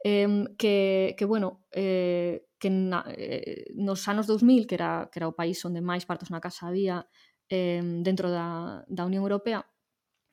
eh, 0.01 0.25
que, 0.57 1.13
que 1.21 1.25
bueno 1.29 1.69
eh, 1.77 2.49
que 2.57 2.73
na, 2.73 3.05
eh, 3.13 3.69
nos 3.77 4.09
anos 4.09 4.25
2000 4.25 4.65
que 4.65 4.81
era, 4.81 5.13
que 5.13 5.21
era 5.21 5.29
o 5.29 5.37
país 5.37 5.61
onde 5.69 5.85
máis 5.85 6.09
partos 6.09 6.33
na 6.33 6.41
casa 6.41 6.73
había 6.73 7.05
eh, 7.53 7.85
dentro 8.01 8.33
da, 8.33 8.89
da 8.89 9.05
Unión 9.05 9.29
Europea 9.29 9.69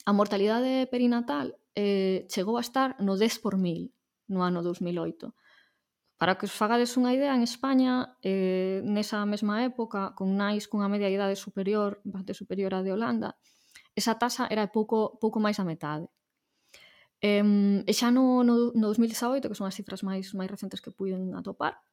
a 0.08 0.12
mortalidade 0.16 0.88
perinatal 0.88 1.60
eh, 1.76 2.24
chegou 2.32 2.56
a 2.56 2.64
estar 2.64 2.96
no 3.04 3.20
10 3.20 3.44
por 3.44 3.60
mil 3.60 3.92
no 4.32 4.48
ano 4.48 4.64
2008 4.64 5.36
Para 6.24 6.38
que 6.40 6.48
os 6.48 6.56
fagades 6.56 6.96
unha 6.96 7.12
idea, 7.12 7.36
en 7.36 7.44
España, 7.44 8.16
eh, 8.24 8.80
nesa 8.88 9.20
mesma 9.28 9.60
época, 9.68 10.16
con 10.16 10.40
nais 10.40 10.72
cunha 10.72 10.88
media 10.88 11.12
idade 11.12 11.36
superior, 11.36 12.00
bastante 12.08 12.32
superior 12.32 12.72
á 12.72 12.80
de 12.80 12.96
Holanda, 12.96 13.36
esa 13.92 14.16
taxa 14.16 14.48
era 14.48 14.72
pouco, 14.72 15.20
pouco 15.20 15.44
máis 15.44 15.60
a 15.60 15.68
metade. 15.68 16.08
Eh, 17.20 17.44
e 17.84 17.94
xa 18.00 18.08
no, 18.16 18.40
no, 18.48 18.72
no 18.72 18.88
2018, 18.96 19.52
que 19.52 19.60
son 19.60 19.68
as 19.68 19.76
cifras 19.76 20.00
máis 20.08 20.32
máis 20.32 20.48
recentes 20.48 20.80
que 20.80 20.96
puiden 20.96 21.36
atopar, 21.36 21.84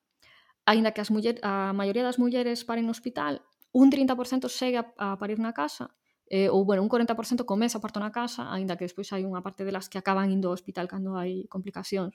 aínda 0.63 0.95
que 0.95 1.03
as 1.03 1.11
muller, 1.11 1.43
a 1.43 1.75
maioría 1.75 2.07
das 2.07 2.23
mulleres 2.23 2.63
paren 2.63 2.87
no 2.87 2.95
hospital, 2.95 3.43
un 3.75 3.91
30% 3.91 4.47
segue 4.47 4.79
a, 4.79 4.87
a 4.95 5.19
parir 5.19 5.43
na 5.43 5.51
casa, 5.51 5.91
eh, 6.31 6.47
ou 6.55 6.63
bueno, 6.63 6.87
un 6.87 6.91
40% 6.95 7.43
comeza 7.43 7.79
a 7.79 7.83
parto 7.83 7.99
na 7.99 8.15
casa, 8.15 8.47
aínda 8.55 8.79
que 8.79 8.87
despois 8.87 9.11
hai 9.11 9.27
unha 9.27 9.43
parte 9.43 9.67
delas 9.67 9.91
que 9.91 9.99
acaban 9.99 10.31
indo 10.31 10.47
ao 10.47 10.55
hospital 10.55 10.87
cando 10.87 11.19
hai 11.19 11.51
complicacións 11.51 12.15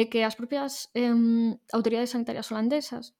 é 0.00 0.08
que 0.08 0.24
as 0.24 0.32
propias 0.32 0.88
eh, 0.96 1.12
autoridades 1.76 2.16
sanitarias 2.16 2.48
holandesas 2.48 3.12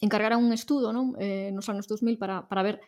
encargaran 0.00 0.40
un 0.40 0.56
estudo 0.56 0.96
non? 0.96 1.12
Eh, 1.20 1.52
nos 1.52 1.68
anos 1.68 1.84
2000 1.84 2.16
para, 2.16 2.48
para 2.48 2.64
ver 2.64 2.80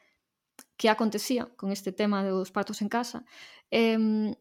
que 0.80 0.88
acontecía 0.88 1.52
con 1.60 1.68
este 1.68 1.92
tema 1.92 2.24
dos 2.24 2.48
partos 2.48 2.80
en 2.80 2.88
casa. 2.88 3.28
Eh, 3.68 4.32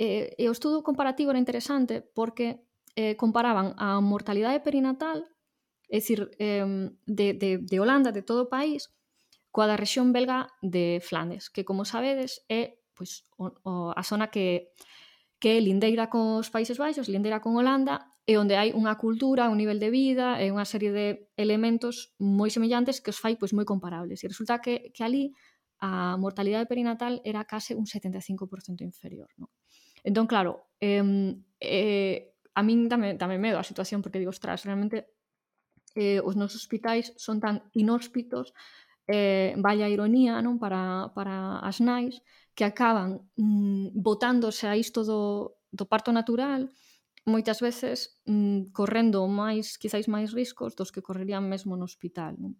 eh, 0.00 0.32
e 0.40 0.44
o 0.48 0.54
estudo 0.56 0.80
comparativo 0.80 1.28
era 1.34 1.42
interesante 1.42 2.00
porque 2.00 2.64
eh, 2.96 3.14
comparaban 3.20 3.76
a 3.76 4.00
mortalidade 4.00 4.64
perinatal, 4.64 5.28
é 5.90 5.98
dicir, 5.98 6.30
eh, 6.38 6.64
de, 7.06 7.26
de, 7.34 7.50
de 7.58 7.76
Holanda, 7.76 8.14
de 8.14 8.22
todo 8.22 8.46
o 8.46 8.52
país, 8.52 8.88
coa 9.50 9.66
da 9.66 9.76
rexión 9.76 10.14
belga 10.14 10.46
de 10.62 11.02
Flandes, 11.02 11.50
que 11.50 11.66
como 11.66 11.82
sabedes 11.82 12.46
é 12.46 12.78
pois, 12.94 13.26
o, 13.36 13.50
o, 13.66 13.72
a 13.90 14.02
zona 14.06 14.30
que, 14.30 14.70
que 15.42 15.58
é 15.58 15.60
lindeira 15.60 16.06
cos 16.06 16.52
Países 16.54 16.78
Baixos, 16.78 17.10
lindeira 17.10 17.42
con 17.42 17.58
Holanda, 17.58 18.14
e 18.26 18.36
onde 18.36 18.54
hai 18.54 18.70
unha 18.76 18.94
cultura, 19.00 19.50
un 19.50 19.58
nivel 19.58 19.80
de 19.80 19.90
vida 19.90 20.38
e 20.38 20.52
unha 20.52 20.68
serie 20.68 20.92
de 20.92 21.06
elementos 21.34 22.14
moi 22.20 22.52
semellantes 22.52 23.00
que 23.00 23.10
os 23.10 23.18
fai 23.18 23.34
pois 23.40 23.56
moi 23.56 23.64
comparables. 23.64 24.22
E 24.22 24.30
resulta 24.30 24.60
que, 24.60 24.92
que 24.92 25.02
ali 25.02 25.32
a 25.80 26.20
mortalidade 26.20 26.68
perinatal 26.68 27.24
era 27.24 27.48
case 27.48 27.72
un 27.72 27.88
75% 27.88 28.84
inferior. 28.84 29.32
Non? 29.40 29.48
Entón, 30.04 30.28
claro, 30.28 30.70
eh, 30.80 31.00
eh, 31.60 32.36
a 32.54 32.60
min 32.62 32.88
tamén, 32.92 33.16
tamén 33.16 33.40
medo 33.40 33.56
a 33.56 33.64
situación 33.64 34.04
porque 34.04 34.20
digo, 34.20 34.32
ostras, 34.32 34.64
realmente 34.68 35.16
eh, 35.96 36.20
os 36.20 36.36
nosos 36.36 36.62
hospitais 36.62 37.12
son 37.16 37.40
tan 37.40 37.66
inhóspitos 37.74 38.52
eh, 39.10 39.54
vaya 39.58 39.90
ironía 39.90 40.38
non 40.38 40.62
para, 40.62 41.10
para 41.16 41.58
as 41.66 41.82
nais 41.82 42.22
que 42.54 42.62
acaban 42.62 43.26
mm, 43.34 43.96
botándose 43.96 44.70
a 44.70 44.78
isto 44.78 45.02
do, 45.02 45.56
do 45.72 45.84
parto 45.90 46.14
natural 46.14 46.70
moitas 47.26 47.60
veces 47.60 48.20
mm, 48.24 48.72
correndo 48.72 49.26
máis, 49.28 49.76
quizáis 49.76 50.08
máis 50.08 50.32
riscos 50.32 50.76
dos 50.76 50.92
que 50.92 51.04
correrían 51.04 51.48
mesmo 51.48 51.76
no 51.76 51.84
hospital, 51.84 52.36
non? 52.40 52.56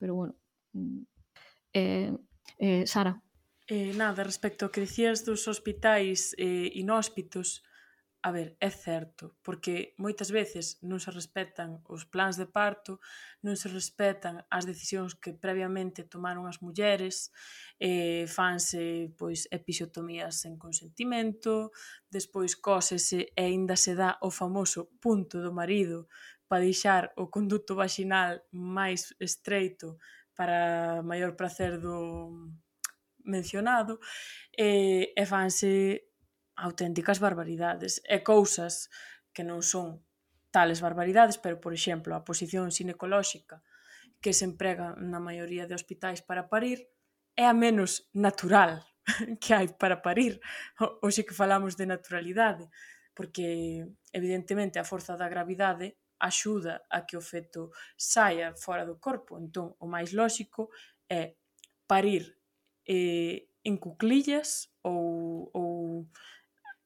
Pero 0.00 0.14
bueno, 0.14 0.34
mm, 0.74 1.02
eh, 1.74 2.12
eh, 2.58 2.84
Sara. 2.86 3.22
Eh, 3.70 3.94
nada, 3.94 4.26
respecto 4.26 4.66
ao 4.66 4.72
que 4.74 4.82
dicías 4.82 5.22
dos 5.22 5.46
hospitais 5.46 6.34
eh, 6.34 6.74
inhóspitos, 6.74 7.62
A 8.22 8.32
ver, 8.32 8.54
é 8.60 8.68
certo, 8.68 9.34
porque 9.42 9.94
moitas 9.96 10.28
veces 10.28 10.76
non 10.84 11.00
se 11.00 11.08
respetan 11.08 11.80
os 11.88 12.04
plans 12.04 12.36
de 12.36 12.44
parto, 12.44 13.00
non 13.40 13.56
se 13.56 13.72
respetan 13.72 14.44
as 14.52 14.68
decisións 14.68 15.16
que 15.16 15.32
previamente 15.32 16.04
tomaron 16.04 16.44
as 16.44 16.60
mulleres, 16.60 17.32
eh, 17.80 18.28
fanse 18.28 19.08
pois 19.16 19.48
episiotomías 19.48 20.36
sen 20.44 20.60
consentimento, 20.60 21.72
despois 22.12 22.60
cósese 22.60 23.32
e 23.32 23.40
aínda 23.40 23.72
se 23.72 23.96
dá 23.96 24.20
o 24.20 24.28
famoso 24.28 24.92
punto 25.00 25.40
do 25.40 25.56
marido 25.56 26.04
para 26.44 26.60
deixar 26.68 27.16
o 27.16 27.32
conducto 27.32 27.72
vaginal 27.72 28.36
máis 28.52 29.16
estreito 29.16 29.96
para 30.36 31.00
maior 31.00 31.32
prazer 31.40 31.80
do 31.80 31.96
mencionado, 33.24 33.96
eh, 34.58 35.12
e 35.16 35.24
fanse 35.24 36.09
auténticas 36.60 37.18
barbaridades 37.18 38.04
e 38.04 38.20
cousas 38.20 38.92
que 39.32 39.42
non 39.42 39.64
son 39.64 40.04
tales 40.52 40.84
barbaridades, 40.84 41.40
pero, 41.40 41.56
por 41.56 41.72
exemplo, 41.72 42.12
a 42.12 42.26
posición 42.26 42.68
sinecolóxica 42.68 43.64
que 44.20 44.36
se 44.36 44.44
emprega 44.44 44.92
na 45.00 45.18
maioría 45.22 45.64
de 45.64 45.72
hospitais 45.72 46.20
para 46.20 46.52
parir 46.52 46.92
é 47.32 47.48
a 47.48 47.56
menos 47.56 48.10
natural 48.12 48.84
que 49.40 49.56
hai 49.56 49.72
para 49.72 50.04
parir, 50.04 50.42
ou 50.78 51.08
que 51.08 51.34
falamos 51.34 51.74
de 51.80 51.88
naturalidade, 51.88 52.68
porque 53.16 53.86
evidentemente 54.12 54.76
a 54.76 54.84
forza 54.84 55.16
da 55.16 55.30
gravidade 55.30 55.96
axuda 56.20 56.84
a 56.92 57.08
que 57.08 57.16
o 57.16 57.24
feto 57.24 57.72
saia 57.96 58.52
fora 58.52 58.84
do 58.84 59.00
corpo, 59.00 59.40
entón 59.40 59.72
o 59.80 59.88
máis 59.88 60.12
lóxico 60.12 60.68
é 61.08 61.40
parir 61.88 62.36
eh, 62.84 63.48
en 63.64 63.80
cuclillas 63.80 64.68
ou, 64.84 65.48
ou 65.56 66.06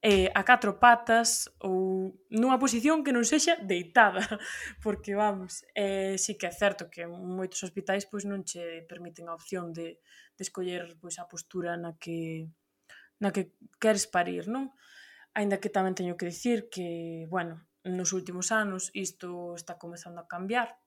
eh, 0.05 0.29
a 0.35 0.45
catro 0.45 0.77
patas 0.77 1.49
ou 1.65 2.13
nunha 2.29 2.61
posición 2.61 3.01
que 3.01 3.09
non 3.17 3.25
sexa 3.25 3.57
deitada, 3.65 4.21
porque 4.85 5.17
vamos, 5.17 5.65
eh, 5.73 6.21
sí 6.21 6.37
que 6.37 6.45
é 6.45 6.53
certo 6.53 6.93
que 6.93 7.09
moitos 7.09 7.65
hospitais 7.65 8.05
pois 8.05 8.29
non 8.29 8.45
che 8.45 8.85
permiten 8.85 9.33
a 9.33 9.37
opción 9.39 9.73
de, 9.73 10.05
de 10.37 10.43
escoller 10.45 11.01
pois 11.01 11.17
a 11.17 11.25
postura 11.25 11.81
na 11.81 11.97
que 11.97 12.53
na 13.17 13.33
que 13.33 13.57
queres 13.81 14.05
parir, 14.05 14.45
non? 14.53 14.77
Ainda 15.33 15.57
que 15.57 15.73
tamén 15.73 15.97
teño 15.97 16.21
que 16.21 16.29
dicir 16.29 16.69
que, 16.69 17.25
bueno, 17.33 17.65
nos 17.89 18.13
últimos 18.13 18.53
anos 18.53 18.93
isto 18.93 19.57
está 19.57 19.81
comezando 19.81 20.21
a 20.21 20.29
cambiar, 20.29 20.84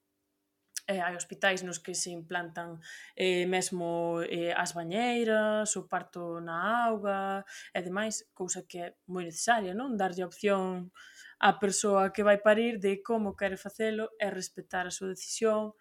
eh, 0.87 1.03
hai 1.03 1.15
hospitais 1.15 1.61
nos 1.63 1.79
que 1.83 1.93
se 1.93 2.09
implantan 2.09 2.79
eh, 3.15 3.45
mesmo 3.45 4.23
eh, 4.23 4.55
as 4.55 4.71
bañeiras, 4.71 5.75
o 5.75 5.87
parto 5.87 6.39
na 6.39 6.87
auga 6.87 7.43
e 7.75 7.79
demais, 7.83 8.23
cousa 8.33 8.63
que 8.63 8.77
é 8.79 8.87
moi 9.05 9.27
necesaria, 9.27 9.75
non? 9.75 9.99
Darlle 9.99 10.23
opción 10.23 10.91
á 11.37 11.59
persoa 11.59 12.09
que 12.09 12.23
vai 12.23 12.39
parir 12.39 12.79
de 12.79 13.03
como 13.03 13.35
quere 13.35 13.57
facelo 13.59 14.09
e 14.17 14.27
respetar 14.31 14.87
a 14.87 14.95
súa 14.95 15.13
decisión 15.13 15.75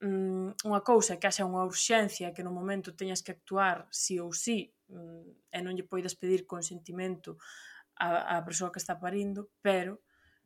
mm, 0.00 0.64
unha 0.64 0.80
cousa 0.86 1.18
que 1.18 1.26
haxa 1.28 1.44
unha 1.44 1.66
urxencia 1.66 2.32
que 2.32 2.46
no 2.46 2.54
momento 2.54 2.96
teñas 2.96 3.20
que 3.20 3.34
actuar 3.34 3.90
sí 3.90 4.16
ou 4.22 4.32
sí 4.32 4.70
mm, 4.88 5.52
e 5.52 5.58
non 5.60 5.74
lle 5.76 5.84
poidas 5.84 6.16
pedir 6.16 6.46
consentimento 6.46 7.36
a, 7.98 8.38
a 8.38 8.44
persoa 8.46 8.70
que 8.70 8.78
está 8.78 8.94
parindo, 8.94 9.50
pero 9.60 10.00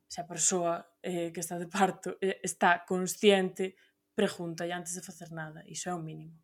se 0.07 0.21
a 0.21 0.27
persoa 0.27 0.85
eh, 1.01 1.31
que 1.31 1.39
está 1.39 1.57
de 1.57 1.67
parto 1.67 2.17
eh, 2.21 2.39
está 2.43 2.85
consciente, 2.85 3.75
pregunta 4.13 4.63
antes 4.69 4.93
de 4.95 5.01
facer 5.01 5.31
nada, 5.31 5.63
iso 5.67 5.89
é 5.89 5.93
o 5.93 6.01
mínimo. 6.01 6.37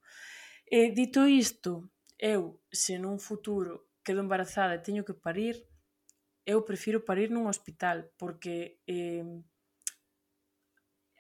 Eh, 0.70 0.92
dito 0.92 1.28
isto, 1.28 1.90
eu, 2.18 2.62
se 2.72 2.98
nun 2.98 3.18
futuro 3.18 3.90
quedo 4.04 4.22
embarazada 4.22 4.76
e 4.76 4.84
teño 4.84 5.06
que 5.06 5.14
parir, 5.14 5.56
eu 6.46 6.66
prefiro 6.66 7.06
parir 7.06 7.30
nun 7.30 7.46
hospital, 7.46 8.10
porque, 8.18 8.82
eh, 8.90 9.26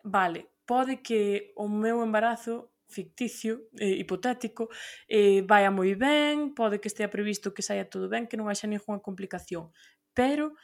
vale, 0.03 0.49
pode 0.65 0.97
que 1.01 1.53
o 1.55 1.69
meu 1.69 2.01
embarazo 2.01 2.73
ficticio, 2.89 3.69
eh, 3.77 4.01
hipotético, 4.01 4.69
eh, 5.07 5.41
vaya 5.45 5.69
moi 5.69 5.93
ben, 5.93 6.53
pode 6.57 6.81
que 6.81 6.89
estea 6.89 7.09
previsto 7.09 7.53
que 7.53 7.61
saia 7.61 7.85
todo 7.85 8.09
ben, 8.09 8.25
que 8.25 8.37
non 8.37 8.49
haxa 8.49 8.65
ninguna 8.65 9.01
complicación, 9.01 9.69
pero 10.17 10.57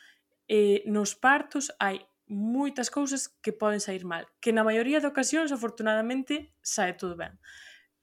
eh, 0.47 0.83
nos 0.85 1.15
partos 1.15 1.73
hai 1.79 2.05
moitas 2.27 2.89
cousas 2.89 3.29
que 3.41 3.53
poden 3.53 3.79
sair 3.79 4.05
mal, 4.05 4.25
que 4.41 4.53
na 4.53 4.65
maioría 4.65 4.99
de 4.99 5.09
ocasións, 5.09 5.53
afortunadamente, 5.53 6.53
sae 6.61 6.93
todo 6.97 7.15
ben. 7.15 7.37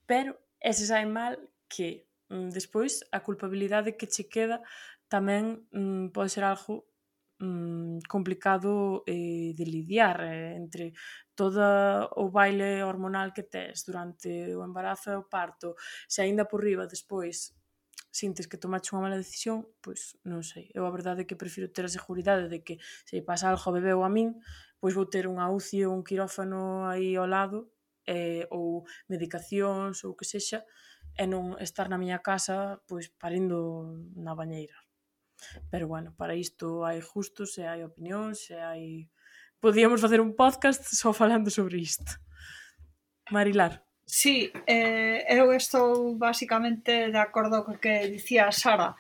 Pero, 0.07 0.39
ese 0.63 0.87
sae 0.87 1.07
mal, 1.07 1.39
que 1.67 2.07
mm, 2.31 2.51
despois 2.55 3.03
a 3.11 3.21
culpabilidade 3.21 3.97
que 3.99 4.07
che 4.07 4.31
queda 4.31 4.63
tamén 5.11 5.67
mm, 5.75 6.15
pode 6.15 6.31
ser 6.31 6.45
algo 6.47 6.87
mm, 7.43 8.07
complicado 8.07 9.03
eh, 9.07 9.53
de 9.59 9.65
lidiar 9.67 10.23
eh, 10.23 10.55
entre 10.55 10.95
todo 11.35 11.59
o 12.15 12.31
baile 12.31 12.85
hormonal 12.85 13.33
que 13.35 13.43
tes 13.43 13.85
durante 13.85 14.55
o 14.55 14.63
embarazo 14.63 15.11
e 15.11 15.19
o 15.19 15.27
parto, 15.27 15.75
se 16.07 16.23
aínda 16.23 16.47
por 16.47 16.63
riba 16.63 16.87
despois 16.87 17.57
sintes 18.13 18.47
que 18.47 18.61
tomaste 18.61 18.93
unha 18.93 19.09
mala 19.09 19.17
decisión, 19.17 19.65
pois 19.81 20.21
non 20.29 20.45
sei. 20.45 20.69
Eu 20.77 20.85
a 20.85 20.93
verdade 20.93 21.25
é 21.25 21.27
que 21.27 21.35
prefiro 21.35 21.73
ter 21.73 21.89
a 21.89 21.91
seguridade 21.91 22.47
de 22.53 22.61
que 22.61 22.77
se 23.09 23.25
pasa 23.25 23.49
algo 23.49 23.65
ao 23.65 23.73
bebé 23.73 23.97
ou 23.97 24.05
a 24.05 24.13
min, 24.13 24.37
pois 24.79 24.93
vou 24.93 25.09
ter 25.09 25.25
unha 25.25 25.49
UCI 25.49 25.89
ou 25.89 25.97
un 25.97 26.05
quirófano 26.05 26.85
aí 26.85 27.17
ao 27.17 27.25
lado, 27.25 27.73
eh, 28.05 28.45
ou 28.53 28.85
medicacións 29.09 30.05
ou 30.05 30.13
que 30.13 30.29
sexa, 30.29 30.61
e 31.17 31.25
non 31.25 31.57
estar 31.57 31.89
na 31.89 31.97
miña 31.97 32.21
casa 32.21 32.85
pois 32.85 33.09
parindo 33.09 33.97
na 34.13 34.37
bañeira. 34.37 34.77
Pero 35.73 35.89
bueno, 35.89 36.15
para 36.15 36.37
isto 36.37 36.85
hai 36.85 37.01
justos, 37.01 37.59
e 37.59 37.65
hai 37.67 37.81
opinións, 37.83 38.53
e 38.53 38.61
hai... 38.61 38.83
Podíamos 39.59 40.05
facer 40.05 40.21
un 40.21 40.35
podcast 40.35 40.85
só 40.95 41.17
falando 41.17 41.49
sobre 41.51 41.79
isto. 41.79 42.13
Marilar. 43.31 43.92
Sí, 44.07 44.53
eh, 44.67 45.25
eu 45.29 45.53
estou 45.53 46.15
basicamente 46.17 47.11
de 47.11 47.19
acordo 47.19 47.65
co 47.65 47.79
que 47.81 48.09
dicía 48.09 48.53
Sara. 48.53 48.95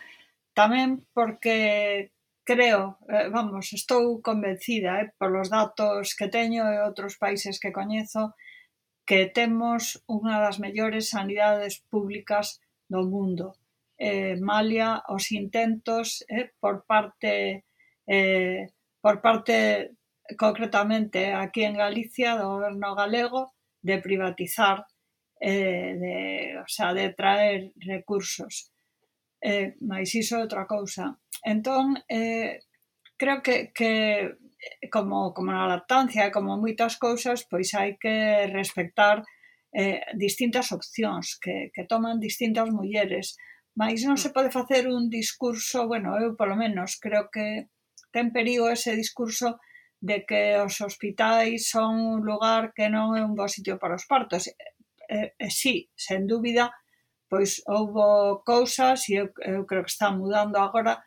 Tamén 0.54 1.04
porque 1.16 2.12
creo, 2.44 2.98
eh, 3.08 3.28
vamos, 3.28 3.72
estou 3.72 4.22
convencida 4.22 5.00
eh, 5.02 5.12
polos 5.18 5.48
datos 5.50 6.14
que 6.16 6.28
teño 6.28 6.64
e 6.72 6.80
outros 6.88 7.18
países 7.22 7.58
que 7.60 7.74
coñezo 7.78 8.34
que 9.08 9.26
temos 9.38 9.82
unha 10.08 10.36
das 10.44 10.56
mellores 10.64 11.10
sanidades 11.14 11.82
públicas 11.92 12.62
do 12.92 13.02
mundo. 13.12 13.46
Eh, 13.98 14.36
malia 14.40 15.02
os 15.16 15.30
intentos 15.32 16.24
eh, 16.28 16.50
por 16.62 16.86
parte 16.90 17.64
eh, 18.06 18.70
por 19.04 19.20
parte 19.20 19.56
concretamente 20.38 21.34
aquí 21.34 21.62
en 21.66 21.76
Galicia 21.76 22.38
do 22.38 22.46
goberno 22.54 22.94
galego 22.94 23.52
de 23.82 23.98
privatizar 23.98 24.86
eh, 25.42 25.98
de, 25.98 26.58
o 26.62 26.68
sea, 26.68 26.94
de 26.94 27.10
traer 27.10 27.72
recursos. 27.76 28.70
Eh, 29.42 29.74
mais 29.82 30.14
iso 30.14 30.38
é 30.38 30.42
outra 30.46 30.70
cousa. 30.70 31.18
Entón, 31.42 31.98
eh, 32.06 32.62
creo 33.18 33.42
que, 33.42 33.74
que 33.74 34.38
como, 34.90 35.34
como 35.34 35.50
na 35.50 35.66
lactancia 35.66 36.30
e 36.30 36.34
como 36.34 36.54
moitas 36.54 36.94
cousas, 36.94 37.42
pois 37.50 37.74
hai 37.74 37.98
que 37.98 38.46
respectar 38.54 39.26
eh, 39.74 40.06
distintas 40.14 40.70
opcións 40.70 41.42
que, 41.42 41.74
que 41.74 41.90
toman 41.90 42.22
distintas 42.22 42.70
mulleres, 42.70 43.34
mas 43.74 43.98
non 44.06 44.14
se 44.14 44.30
mm. 44.30 44.34
pode 44.36 44.50
facer 44.54 44.86
un 44.86 45.10
discurso, 45.10 45.90
bueno, 45.90 46.14
eu 46.22 46.38
polo 46.38 46.54
menos 46.54 47.02
creo 47.02 47.26
que 47.34 47.66
ten 48.14 48.30
perigo 48.30 48.70
ese 48.70 48.94
discurso 48.94 49.58
de 50.02 50.26
que 50.26 50.58
os 50.58 50.78
hospitais 50.82 51.70
son 51.70 51.98
un 51.98 52.20
lugar 52.26 52.74
que 52.76 52.86
non 52.90 53.18
é 53.18 53.22
un 53.26 53.34
bo 53.38 53.46
sitio 53.50 53.78
para 53.82 53.98
os 53.98 54.06
partos 54.06 54.50
e, 55.12 55.36
e 55.36 55.48
sí, 55.52 55.92
sen 55.92 56.24
dúbida, 56.24 56.72
pois 57.28 57.60
houbo 57.68 58.40
cousas 58.44 59.08
e 59.12 59.20
eu, 59.20 59.28
eu 59.44 59.68
creo 59.68 59.84
que 59.84 59.92
está 59.92 60.08
mudando 60.10 60.56
agora, 60.56 61.04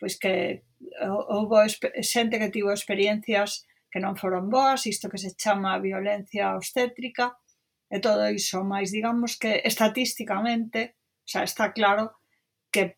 pois 0.00 0.16
que 0.16 0.64
eh, 0.64 1.12
houbo 1.28 1.60
xente 2.00 2.40
que 2.40 2.52
tivo 2.52 2.72
experiencias 2.72 3.68
que 3.92 4.00
non 4.00 4.16
foron 4.16 4.48
boas, 4.48 4.88
isto 4.88 5.12
que 5.12 5.20
se 5.20 5.36
chama 5.36 5.76
violencia 5.76 6.56
obstétrica, 6.56 7.36
e 7.92 8.00
todo 8.00 8.24
iso, 8.32 8.64
máis 8.64 8.88
digamos 8.88 9.36
que 9.36 9.60
estatísticamente, 9.68 10.96
o 11.20 11.28
sea, 11.28 11.44
está 11.44 11.76
claro 11.76 12.16
que 12.72 12.96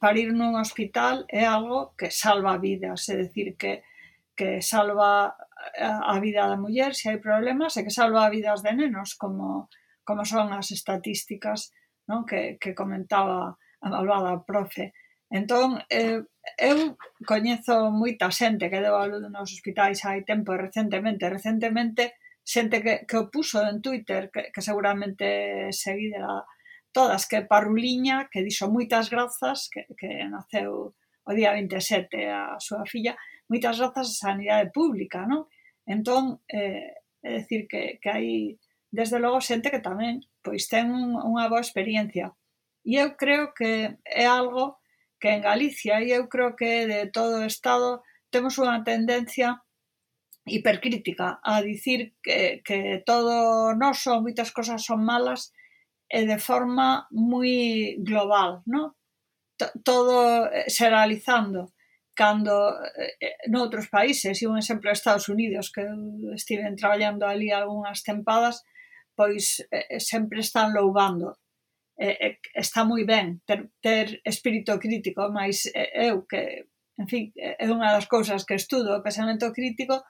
parir 0.00 0.32
nun 0.32 0.56
hospital 0.56 1.28
é 1.28 1.44
algo 1.44 1.92
que 2.00 2.08
salva 2.08 2.56
vidas, 2.56 3.06
é 3.12 3.20
decir, 3.20 3.60
que, 3.60 3.84
que 4.32 4.64
salva 4.64 5.36
a 5.80 6.16
vida 6.20 6.48
da 6.48 6.56
muller, 6.56 6.94
se 6.94 7.10
hai 7.10 7.18
problemas, 7.20 7.76
e 7.76 7.84
que 7.84 7.92
salva 7.92 8.32
vidas 8.32 8.64
de 8.64 8.72
nenos, 8.72 9.14
como, 9.14 9.68
como 10.04 10.24
son 10.24 10.52
as 10.56 10.72
estatísticas 10.72 11.72
non? 12.10 12.26
Que, 12.26 12.58
que 12.58 12.74
comentaba 12.74 13.54
a 13.54 13.86
malvada 13.86 14.42
profe. 14.42 14.92
Entón, 15.30 15.78
eh, 15.86 16.26
eu 16.58 16.98
coñezo 17.22 17.94
moita 17.94 18.34
xente 18.34 18.66
que 18.66 18.82
deu 18.82 18.98
a 18.98 19.06
luz 19.06 19.22
nos 19.30 19.54
hospitais 19.54 20.02
hai 20.02 20.26
tempo 20.26 20.58
recentemente, 20.58 21.30
recentemente 21.30 22.18
xente 22.42 22.82
que, 22.82 23.06
que 23.06 23.16
o 23.16 23.30
puso 23.30 23.62
en 23.62 23.78
Twitter, 23.78 24.26
que, 24.34 24.50
que 24.50 24.60
seguramente 24.60 25.70
seguí 25.70 26.10
de 26.10 26.18
la, 26.18 26.42
todas, 26.90 27.30
que 27.30 27.46
Parruliña, 27.46 28.26
que 28.26 28.42
dixo 28.42 28.66
moitas 28.66 29.06
grazas, 29.06 29.70
que, 29.70 29.86
que 29.94 30.26
naceu 30.26 30.98
o 31.22 31.30
día 31.30 31.54
27 31.54 32.26
a 32.26 32.58
súa 32.58 32.82
filla, 32.82 33.14
moitas 33.50 33.76
grazas 33.82 34.08
a 34.14 34.20
sanidade 34.30 34.70
pública, 34.70 35.26
non? 35.26 35.50
Entón, 35.84 36.38
eh, 36.46 36.94
é 37.20 37.30
dicir 37.42 37.66
que, 37.66 37.98
que 38.00 38.08
hai, 38.08 38.56
desde 38.94 39.18
logo, 39.18 39.42
xente 39.42 39.74
que 39.74 39.82
tamén 39.82 40.22
pois 40.42 40.68
ten 40.72 40.88
un, 40.88 41.18
unha 41.20 41.50
boa 41.52 41.60
experiencia. 41.60 42.32
E 42.86 42.96
eu 42.96 43.18
creo 43.20 43.52
que 43.52 44.00
é 44.06 44.24
algo 44.24 44.80
que 45.20 45.28
en 45.28 45.44
Galicia 45.44 46.00
e 46.00 46.16
eu 46.16 46.32
creo 46.32 46.56
que 46.56 46.88
de 46.88 47.00
todo 47.12 47.44
o 47.44 47.48
Estado 47.48 48.00
temos 48.32 48.56
unha 48.56 48.80
tendencia 48.80 49.60
hipercrítica 50.48 51.38
a 51.44 51.60
dicir 51.60 52.16
que, 52.24 52.64
que 52.64 53.04
todo 53.04 53.76
noso, 53.76 54.24
moitas 54.24 54.48
cosas 54.50 54.80
son 54.80 55.04
malas 55.04 55.52
e 56.08 56.24
de 56.24 56.38
forma 56.40 57.06
moi 57.12 58.00
global, 58.00 58.64
non? 58.64 58.96
todo 59.84 60.48
eh, 60.48 60.64
xeralizando 60.72 61.76
cando 62.20 62.76
eh, 63.00 63.16
eh, 63.16 63.36
noutros 63.48 63.88
países, 63.88 64.36
e 64.36 64.44
un 64.44 64.60
exemplo 64.60 64.92
é 64.92 64.92
Estados 64.92 65.32
Unidos, 65.32 65.72
que 65.72 65.80
estiven 66.36 66.76
traballando 66.76 67.24
ali 67.24 67.48
algunhas 67.48 68.04
tempadas, 68.04 68.60
pois 69.16 69.64
eh, 69.72 69.96
eh 69.96 70.00
sempre 70.04 70.44
están 70.44 70.76
loubando. 70.76 71.40
Eh, 71.96 72.36
está 72.52 72.84
moi 72.84 73.08
ben 73.08 73.40
ter, 73.48 73.72
ter 73.80 74.20
espírito 74.20 74.76
crítico, 74.76 75.32
mas 75.32 75.64
eh, 75.72 76.12
eu 76.12 76.28
que, 76.28 76.68
en 77.00 77.08
fin, 77.08 77.32
é 77.40 77.64
unha 77.72 77.88
das 77.96 78.04
cousas 78.04 78.44
que 78.44 78.52
estudo, 78.52 78.92
o 78.92 79.04
pensamento 79.06 79.48
crítico, 79.56 80.04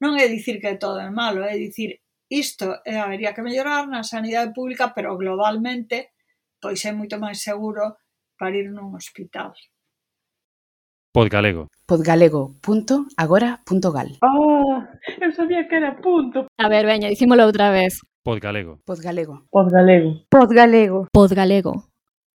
non 0.00 0.16
é 0.16 0.32
dicir 0.32 0.56
que 0.56 0.80
todo 0.80 1.04
é 1.04 1.12
malo, 1.12 1.44
é 1.44 1.52
dicir 1.60 2.00
isto 2.32 2.80
é, 2.88 2.96
habería 2.96 3.36
que 3.36 3.44
mellorar 3.44 3.84
na 3.92 4.00
sanidade 4.08 4.56
pública, 4.56 4.96
pero 4.96 5.20
globalmente 5.20 6.16
pois 6.62 6.80
é 6.88 6.96
moito 6.96 7.20
máis 7.20 7.44
seguro 7.44 8.00
parir 8.40 8.72
nun 8.72 8.96
hospital. 8.96 9.52
Podgalego. 11.12 11.68
Podgalego.agora.gal. 11.86 14.18
Oh, 14.22 14.72
ah, 14.72 14.88
eu 15.20 15.30
sabía 15.32 15.68
que 15.68 15.76
era 15.76 16.00
punto. 16.00 16.46
A 16.56 16.68
ver, 16.70 16.86
veña, 16.86 17.08
dicímolo 17.08 17.44
outra 17.44 17.70
vez. 17.70 18.00
Podgalego. 18.24 18.78
Podgalego. 18.86 19.44
Podgalego. 19.50 20.24
Podgalego. 20.30 21.06
Podgalego. 21.12 21.84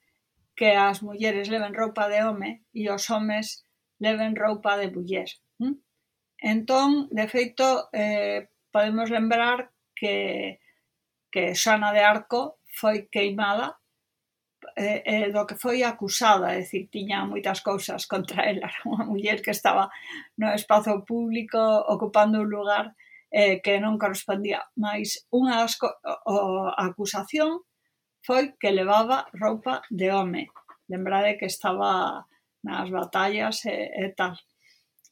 que 0.58 0.76
as 0.76 1.02
mulleres 1.02 1.48
leven 1.48 1.74
roupa 1.74 2.12
de 2.12 2.20
home 2.22 2.68
e 2.74 2.90
os 2.92 3.10
homes 3.10 3.64
leven 3.98 4.36
roupa 4.36 4.78
de 4.78 4.92
muller. 4.92 5.30
Hm? 5.58 5.80
Entón, 6.42 7.08
de 7.10 7.26
feito, 7.30 7.90
eh, 7.94 8.50
podemos 8.74 9.10
lembrar 9.10 9.72
que, 9.96 10.60
que 11.32 11.56
Xana 11.56 11.94
de 11.94 12.02
Arco 12.02 12.60
foi 12.66 13.08
queimada 13.08 13.81
eh, 14.76 15.04
eh, 15.06 15.32
do 15.32 15.46
que 15.46 15.56
foi 15.56 15.84
acusada, 15.84 16.54
é 16.54 16.62
dicir, 16.62 16.90
tiña 16.90 17.26
moitas 17.26 17.62
cousas 17.62 18.06
contra 18.06 18.44
ela, 18.50 18.68
era 18.72 18.82
unha 18.86 19.06
muller 19.06 19.40
que 19.42 19.52
estaba 19.52 19.90
no 20.38 20.50
espazo 20.54 21.04
público 21.06 21.60
ocupando 21.88 22.42
un 22.42 22.50
lugar 22.50 22.96
eh, 23.32 23.62
que 23.64 23.80
non 23.80 23.98
correspondía, 23.98 24.62
Mais 24.76 25.28
unha 25.32 25.64
das 25.64 25.80
o, 25.80 26.68
a 26.72 26.84
acusación 26.92 27.64
foi 28.22 28.54
que 28.60 28.70
levaba 28.72 29.26
roupa 29.34 29.82
de 29.90 30.12
home. 30.12 30.52
Lembrade 30.92 31.40
que 31.40 31.48
estaba 31.48 32.28
nas 32.64 32.90
batallas 32.92 33.66
e, 33.66 33.90
e 33.90 34.06
tal. 34.14 34.36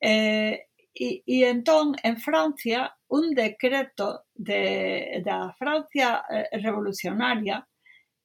Eh, 0.01 0.69
e, 0.93 1.23
e 1.25 1.37
entón, 1.47 1.95
en 2.03 2.17
Francia, 2.17 2.93
un 3.09 3.33
decreto 3.33 4.25
de, 4.35 5.21
da 5.25 5.53
Francia 5.57 6.25
eh, 6.29 6.49
revolucionaria 6.59 7.65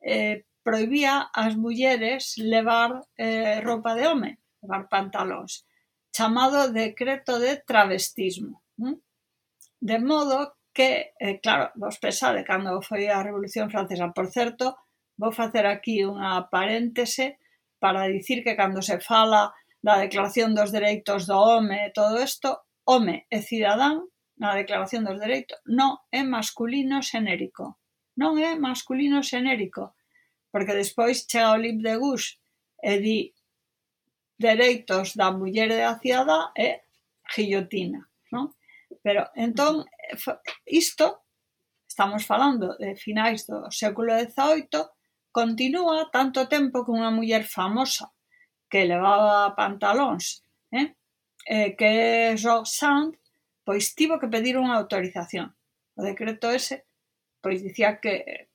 eh, 0.00 0.44
proibía 0.66 1.30
ás 1.30 1.54
mulleres 1.54 2.34
levar 2.40 3.04
eh, 3.20 3.60
roupa 3.60 3.94
de 3.94 4.08
home, 4.08 4.30
levar 4.64 4.88
pantalóns, 4.88 5.68
chamado 6.10 6.72
decreto 6.72 7.38
de 7.38 7.60
travestismo. 7.60 8.64
Hm? 8.80 8.98
De 9.80 9.98
modo 10.00 10.56
que, 10.72 11.12
eh, 11.20 11.38
claro, 11.44 11.70
vos 11.76 12.00
pensade, 12.00 12.42
cando 12.42 12.82
foi 12.82 13.06
a 13.06 13.22
Revolución 13.22 13.70
Francesa, 13.70 14.10
por 14.16 14.26
certo, 14.32 14.74
vou 15.20 15.30
facer 15.30 15.68
aquí 15.68 16.02
unha 16.02 16.50
paréntese 16.50 17.38
para 17.78 18.10
dicir 18.10 18.42
que 18.42 18.58
cando 18.58 18.80
se 18.82 18.98
fala 18.98 19.54
da 19.84 20.00
Declaración 20.00 20.56
dos 20.56 20.72
Dereitos 20.72 21.28
do 21.28 21.36
Home 21.36 21.76
e 21.86 21.94
todo 21.94 22.16
isto, 22.18 22.64
home 22.88 23.28
e 23.30 23.38
cidadán 23.44 24.08
na 24.40 24.56
Declaración 24.56 25.04
dos 25.04 25.20
Dereitos 25.20 25.60
non 25.68 26.00
é 26.10 26.24
masculino 26.24 27.04
xenérico. 27.04 27.78
Non 28.16 28.40
é 28.40 28.56
masculino 28.56 29.20
xenérico 29.22 29.94
porque 30.54 30.72
despois 30.72 31.26
chega 31.26 31.50
o 31.50 31.58
LIB 31.58 31.82
de 31.82 31.96
Gus 31.98 32.38
e 32.78 33.02
di 33.02 33.34
dereitos 34.38 35.18
da 35.18 35.34
muller 35.34 35.66
e 35.74 35.82
da 35.82 35.98
cidadá 35.98 36.54
e 36.54 36.86
guillotina, 37.34 38.06
non? 38.30 38.54
Pero 39.02 39.26
entón 39.34 39.82
isto 40.62 41.26
estamos 41.90 42.22
falando 42.22 42.78
de 42.78 42.94
finais 42.94 43.50
do 43.50 43.66
século 43.74 44.14
XVIII 44.14 44.94
continúa 45.34 46.06
tanto 46.14 46.46
tempo 46.46 46.86
que 46.86 46.94
unha 46.94 47.10
muller 47.10 47.42
famosa 47.42 48.14
que 48.70 48.86
levaba 48.86 49.58
pantalóns, 49.58 50.46
eh? 50.70 50.94
Eh, 51.50 51.74
que 51.74 52.38
Roxanne, 52.38 53.18
pois 53.66 53.90
tivo 53.98 54.22
que 54.22 54.30
pedir 54.30 54.54
unha 54.54 54.78
autorización. 54.78 55.50
O 55.98 56.06
decreto 56.06 56.46
ese, 56.54 56.86
pois 57.42 57.58
dicía 57.58 57.98
que 57.98 58.53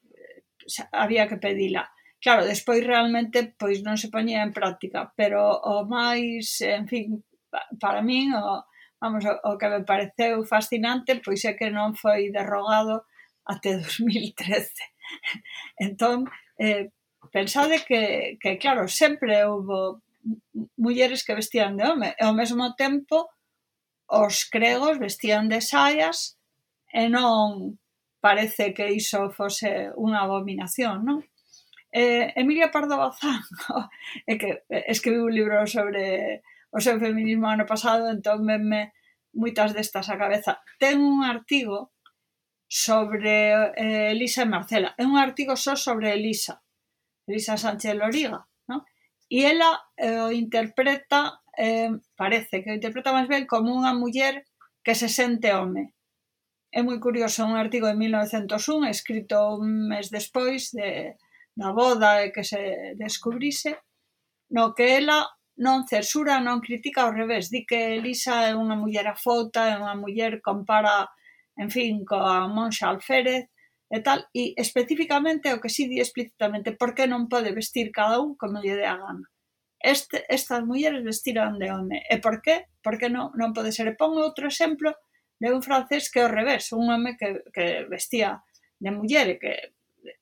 había 0.92 1.28
que 1.28 1.38
pedila. 1.38 1.90
Claro, 2.22 2.46
despois 2.46 2.84
realmente 2.84 3.56
pois 3.56 3.80
non 3.80 3.96
se 3.96 4.12
poñía 4.12 4.44
en 4.44 4.52
práctica, 4.52 5.16
pero 5.16 5.40
o 5.64 5.88
máis, 5.88 6.60
en 6.60 6.86
fin, 6.86 7.24
para 7.80 8.04
min 8.04 8.36
o, 8.36 8.68
vamos, 9.00 9.24
o, 9.24 9.34
o 9.48 9.58
que 9.58 9.72
me 9.72 9.88
pareceu 9.88 10.44
fascinante 10.44 11.24
pois 11.24 11.42
é 11.48 11.56
que 11.56 11.72
non 11.72 11.96
foi 11.96 12.28
derrogado 12.30 13.08
até 13.48 13.78
2013. 13.80 14.68
entón, 15.80 16.28
eh, 16.60 16.92
pensade 17.32 17.82
que, 17.88 18.38
que 18.42 18.60
claro, 18.60 18.88
sempre 18.92 19.48
houve 19.48 20.04
mulleres 20.76 21.24
que 21.24 21.36
vestían 21.36 21.80
de 21.80 21.88
home, 21.88 22.12
e 22.20 22.24
ao 22.24 22.36
mesmo 22.36 22.76
tempo 22.76 23.32
os 24.10 24.44
cregos 24.44 25.00
vestían 25.00 25.48
de 25.48 25.64
saias 25.64 26.36
e 26.92 27.08
non 27.08 27.79
parece 28.20 28.74
que 28.74 28.92
iso 28.92 29.32
fose 29.32 29.92
unha 29.96 30.24
abominación, 30.24 31.08
non? 31.08 31.20
Eh, 31.92 32.34
Emilia 32.38 32.70
Pardo 32.70 33.02
Bazán 33.02 33.42
é 34.32 34.38
que 34.38 34.62
escribiu 34.86 35.26
un 35.26 35.34
libro 35.34 35.58
sobre 35.66 36.44
o 36.70 36.78
seu 36.78 37.02
feminismo 37.02 37.50
ano 37.50 37.66
pasado, 37.66 38.12
entón 38.14 38.46
venme 38.46 38.94
moitas 39.34 39.74
destas 39.74 40.10
a 40.10 40.20
cabeza. 40.20 40.62
Ten 40.78 41.02
un 41.02 41.26
artigo 41.26 41.96
sobre 42.70 43.74
eh, 43.74 44.14
Elisa 44.14 44.46
e 44.46 44.52
Marcela. 44.52 44.94
É 45.02 45.04
un 45.08 45.18
artigo 45.18 45.58
só 45.58 45.74
sobre 45.74 46.14
Elisa, 46.14 46.62
Elisa 47.26 47.58
Sánchez 47.58 47.98
Loriga, 47.98 48.46
¿no? 48.70 48.86
E 49.26 49.50
ela 49.50 49.82
eh, 49.98 50.22
o 50.22 50.30
interpreta, 50.30 51.42
eh, 51.58 51.90
parece 52.14 52.62
que 52.62 52.70
o 52.70 52.78
interpreta 52.78 53.16
máis 53.16 53.26
ben 53.26 53.50
como 53.50 53.74
unha 53.74 53.98
muller 53.98 54.46
que 54.86 54.94
se 54.94 55.10
sente 55.10 55.50
home 55.58 55.98
É 56.72 56.86
moi 56.86 57.02
curioso 57.02 57.42
un 57.50 57.58
artigo 57.58 57.90
de 57.90 57.98
1901 57.98 58.94
escrito 58.94 59.58
un 59.58 59.90
mes 59.90 60.14
despois 60.14 60.70
de, 60.70 61.18
da 61.58 61.74
boda 61.74 62.22
e 62.22 62.30
que 62.30 62.46
se 62.46 62.94
descubrise 62.94 63.82
no 64.54 64.78
que 64.78 65.02
ela 65.02 65.26
non 65.58 65.84
censura, 65.90 66.38
non 66.38 66.62
critica 66.62 67.04
ao 67.04 67.12
revés. 67.12 67.50
Di 67.50 67.66
que 67.66 67.98
Elisa 67.98 68.48
é 68.48 68.54
unha 68.54 68.78
muller 68.78 69.10
afouta, 69.10 69.66
é 69.66 69.76
unha 69.82 69.98
muller 69.98 70.46
compara, 70.46 71.10
en 71.58 71.74
fin, 71.74 72.06
coa 72.06 72.46
Monxa 72.48 72.88
Alférez 72.94 73.50
e 73.90 74.00
tal, 74.06 74.30
e 74.32 74.54
especificamente 74.54 75.50
o 75.50 75.58
que 75.58 75.74
si 75.74 75.90
di 75.90 75.98
explícitamente 75.98 76.78
por 76.78 76.94
que 76.94 77.10
non 77.10 77.26
pode 77.26 77.50
vestir 77.50 77.90
cada 77.90 78.22
un 78.22 78.38
como 78.38 78.62
lle 78.62 78.78
dé 78.78 78.86
a 78.86 78.96
gana. 79.02 79.26
Este, 79.82 80.22
estas 80.30 80.62
mulleres 80.70 81.02
vestiran 81.02 81.58
de 81.58 81.74
home. 81.74 81.98
E 82.06 82.22
por 82.22 82.46
que? 82.46 82.70
Por 82.86 83.02
que 83.02 83.10
non, 83.10 83.34
non 83.34 83.58
pode 83.58 83.74
ser? 83.74 83.90
E 83.90 83.98
pon 83.98 84.14
outro 84.22 84.46
exemplo 84.48 84.94
de 85.40 85.52
un 85.52 85.64
francés 85.64 86.12
que 86.12 86.22
ao 86.22 86.30
revés, 86.32 86.72
un 86.76 86.92
home 86.92 87.16
que, 87.16 87.44
que 87.56 87.88
vestía 87.88 88.44
de 88.80 88.92
muller 88.92 89.36
e 89.36 89.40
que, 89.40 89.56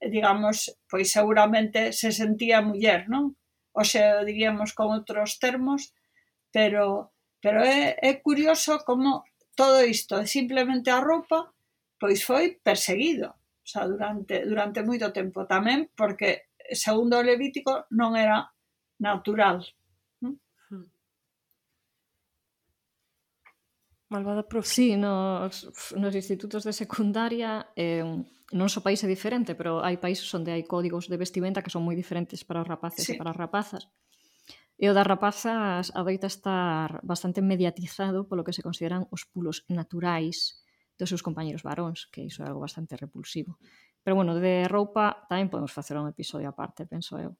digamos, 0.06 0.78
pois 0.86 1.10
seguramente 1.10 1.92
se 1.92 2.14
sentía 2.14 2.62
muller, 2.62 3.10
non? 3.10 3.34
O 3.74 3.82
se 3.86 4.02
diríamos 4.26 4.74
con 4.78 4.94
outros 4.94 5.42
termos, 5.42 5.94
pero, 6.54 7.14
pero 7.42 7.66
é, 7.66 7.98
é 8.02 8.22
curioso 8.22 8.82
como 8.86 9.26
todo 9.58 9.82
isto, 9.82 10.22
simplemente 10.26 10.94
a 10.94 11.02
roupa, 11.02 11.50
pois 11.98 12.22
foi 12.22 12.62
perseguido 12.62 13.34
o 13.34 13.70
sea, 13.70 13.84
durante, 13.84 14.46
durante 14.46 14.86
moito 14.86 15.12
tempo 15.12 15.44
tamén, 15.44 15.92
porque 15.92 16.54
segundo 16.72 17.20
o 17.20 17.26
Levítico 17.26 17.90
non 17.92 18.16
era 18.16 18.48
natural 19.02 19.66
Malvada 24.10 24.48
profe. 24.48 24.70
Sí, 24.70 24.96
nos, 24.96 25.68
nos 25.96 26.16
institutos 26.16 26.64
de 26.64 26.72
secundaria 26.72 27.68
eh, 27.76 28.08
non 28.56 28.72
so 28.72 28.80
país 28.80 29.04
é 29.04 29.08
diferente, 29.12 29.52
pero 29.60 29.84
hai 29.84 30.00
países 30.00 30.32
onde 30.32 30.56
hai 30.56 30.64
códigos 30.64 31.12
de 31.12 31.20
vestimenta 31.20 31.60
que 31.60 31.74
son 31.74 31.84
moi 31.84 32.00
diferentes 32.00 32.48
para 32.48 32.64
os 32.64 32.68
rapaces 32.68 33.04
sí. 33.04 33.16
e 33.16 33.20
para 33.20 33.36
as 33.36 33.40
rapazas. 33.40 33.92
E 34.80 34.88
o 34.88 34.96
das 34.96 35.04
rapazas 35.04 35.92
adoita 35.92 36.32
estar 36.32 37.04
bastante 37.04 37.44
mediatizado 37.44 38.24
polo 38.24 38.48
que 38.48 38.56
se 38.56 38.64
consideran 38.64 39.04
os 39.12 39.28
pulos 39.28 39.68
naturais 39.68 40.64
dos 40.96 41.12
seus 41.12 41.20
compañeros 41.20 41.68
varóns, 41.68 42.08
que 42.08 42.24
iso 42.24 42.42
é 42.42 42.48
algo 42.48 42.64
bastante 42.64 42.96
repulsivo. 42.96 43.60
Pero 44.08 44.16
bueno, 44.16 44.40
de 44.40 44.72
roupa 44.72 45.28
tamén 45.28 45.52
podemos 45.52 45.76
facer 45.76 46.00
un 46.00 46.08
episodio 46.08 46.48
aparte, 46.48 46.88
penso 46.88 47.20
eu. 47.20 47.36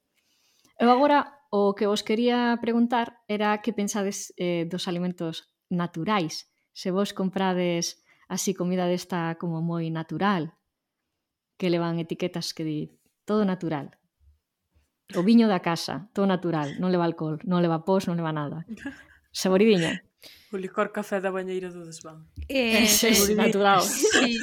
Eu 0.76 0.92
agora 0.92 1.40
o 1.48 1.72
que 1.72 1.88
vos 1.88 2.04
quería 2.04 2.60
preguntar 2.60 3.24
era 3.24 3.56
que 3.64 3.72
pensades 3.72 4.36
eh, 4.36 4.68
dos 4.68 4.84
alimentos 4.84 5.48
naturais 5.72 6.52
se 6.78 6.92
vos 6.92 7.12
comprades 7.12 8.04
así 8.28 8.54
comida 8.54 8.86
desta 8.86 9.34
como 9.34 9.58
moi 9.58 9.90
natural, 9.90 10.54
que 11.58 11.74
levan 11.74 11.98
etiquetas 11.98 12.54
que 12.54 12.62
di 12.62 12.78
todo 13.26 13.42
natural. 13.42 13.98
O 15.18 15.26
viño 15.26 15.50
da 15.50 15.58
casa, 15.58 16.06
todo 16.14 16.30
natural, 16.30 16.78
non 16.78 16.94
leva 16.94 17.02
alcohol, 17.02 17.42
non 17.42 17.66
leva 17.66 17.82
pos, 17.82 18.06
non 18.06 18.14
leva 18.14 18.30
nada. 18.30 18.62
Saboridiña. 19.34 20.06
O 20.54 20.56
licor 20.56 20.94
café 20.94 21.18
da 21.18 21.34
bañeira 21.34 21.66
do 21.74 21.82
desván. 21.82 22.30
Eh, 22.46 22.86
sí, 22.98 23.10
sí, 23.10 23.34
natural. 23.34 23.82
Sí. 23.82 24.38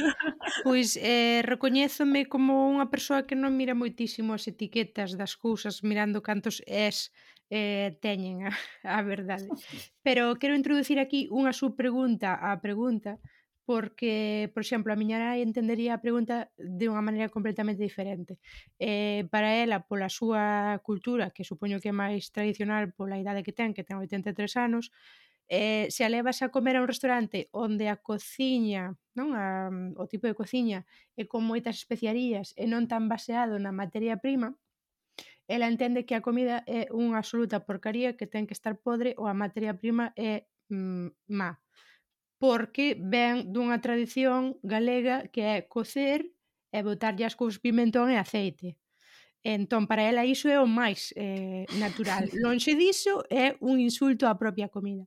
Pois 0.68 0.99
eh, 0.99 1.40
recoñézome 1.40 2.28
como 2.28 2.68
unha 2.68 2.91
persoa 2.91 3.24
que 3.24 3.40
non 3.40 3.56
mira 3.56 3.80
moitísimo 3.80 4.36
as 4.36 4.44
etiquetas 4.44 5.16
das 5.16 5.40
cousas, 5.40 5.88
mirando 5.88 6.20
cantos 6.20 6.60
es 6.68 7.16
eh, 7.50 7.98
teñen 8.02 8.48
a, 8.48 8.52
a 8.98 9.02
verdade. 9.02 9.48
Pero 10.06 10.36
quero 10.36 10.56
introducir 10.56 11.00
aquí 11.00 11.28
unha 11.32 11.54
subpregunta 11.54 12.36
á 12.36 12.58
pregunta, 12.62 13.22
porque, 13.66 14.52
por 14.54 14.62
exemplo, 14.62 14.94
a 14.94 15.00
miña 15.00 15.18
nai 15.18 15.42
entendería 15.42 15.98
a 15.98 16.04
pregunta 16.04 16.54
de 16.58 16.86
unha 16.86 17.02
maneira 17.02 17.34
completamente 17.34 17.82
diferente. 17.82 18.38
Eh, 18.78 19.26
para 19.34 19.58
ela, 19.58 19.90
pola 19.90 20.06
súa 20.06 20.78
cultura, 20.86 21.34
que 21.34 21.42
supoño 21.42 21.82
que 21.82 21.90
é 21.90 21.96
máis 21.96 22.30
tradicional 22.30 22.94
pola 22.94 23.18
idade 23.18 23.42
que 23.42 23.58
ten, 23.58 23.74
que 23.74 23.82
ten 23.82 23.98
83 23.98 24.54
anos, 24.62 24.94
eh, 25.50 25.90
se 25.90 26.06
a 26.06 26.10
levas 26.10 26.46
a 26.46 26.50
comer 26.50 26.78
a 26.78 26.82
un 26.86 26.90
restaurante 26.94 27.50
onde 27.52 27.90
a 27.90 27.98
cociña, 27.98 28.94
non 29.18 29.34
a, 29.34 29.70
o 29.98 30.06
tipo 30.06 30.30
de 30.30 30.38
cociña 30.38 30.86
é 31.18 31.26
con 31.26 31.42
moitas 31.46 31.82
especiarías 31.82 32.54
e 32.58 32.70
non 32.70 32.86
tan 32.86 33.10
baseado 33.10 33.58
na 33.58 33.74
materia 33.74 34.22
prima, 34.22 34.54
Ela 35.48 35.70
entende 35.70 36.06
que 36.06 36.16
a 36.16 36.26
comida 36.26 36.66
é 36.66 36.90
unha 36.90 37.22
absoluta 37.22 37.62
porcaría 37.62 38.18
que 38.18 38.26
ten 38.26 38.50
que 38.50 38.58
estar 38.58 38.82
podre 38.82 39.14
ou 39.22 39.30
a 39.30 39.38
materia 39.38 39.78
prima 39.78 40.10
é 40.18 40.50
mm, 40.74 41.14
má. 41.30 41.62
Porque 42.42 42.98
ven 42.98 43.54
dunha 43.54 43.78
tradición 43.78 44.58
galega 44.66 45.30
que 45.30 45.46
é 45.46 45.58
cocer 45.70 46.26
e 46.74 46.80
botarlle 46.82 47.30
as 47.30 47.38
cous 47.38 47.62
pimentón 47.62 48.10
e 48.10 48.18
aceite. 48.18 48.76
Entón, 49.46 49.86
para 49.86 50.02
ela 50.02 50.26
iso 50.26 50.50
é 50.50 50.58
o 50.58 50.66
máis 50.66 51.14
eh, 51.14 51.70
natural. 51.78 52.26
Lonxe 52.42 52.74
diso 52.74 53.22
é 53.30 53.54
un 53.62 53.78
insulto 53.78 54.26
á 54.26 54.34
propia 54.42 54.74
comida. 54.74 55.06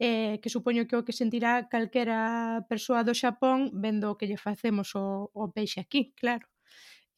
Eh, 0.00 0.40
que 0.40 0.48
supoño 0.48 0.88
que 0.88 0.96
o 0.96 1.04
que 1.04 1.12
sentirá 1.12 1.68
calquera 1.68 2.64
persoa 2.68 3.04
do 3.04 3.12
Xapón 3.12 3.76
vendo 3.76 4.08
o 4.08 4.16
que 4.16 4.24
lle 4.24 4.40
facemos 4.40 4.96
o, 4.96 5.28
o 5.36 5.52
peixe 5.52 5.84
aquí, 5.84 6.16
claro. 6.16 6.48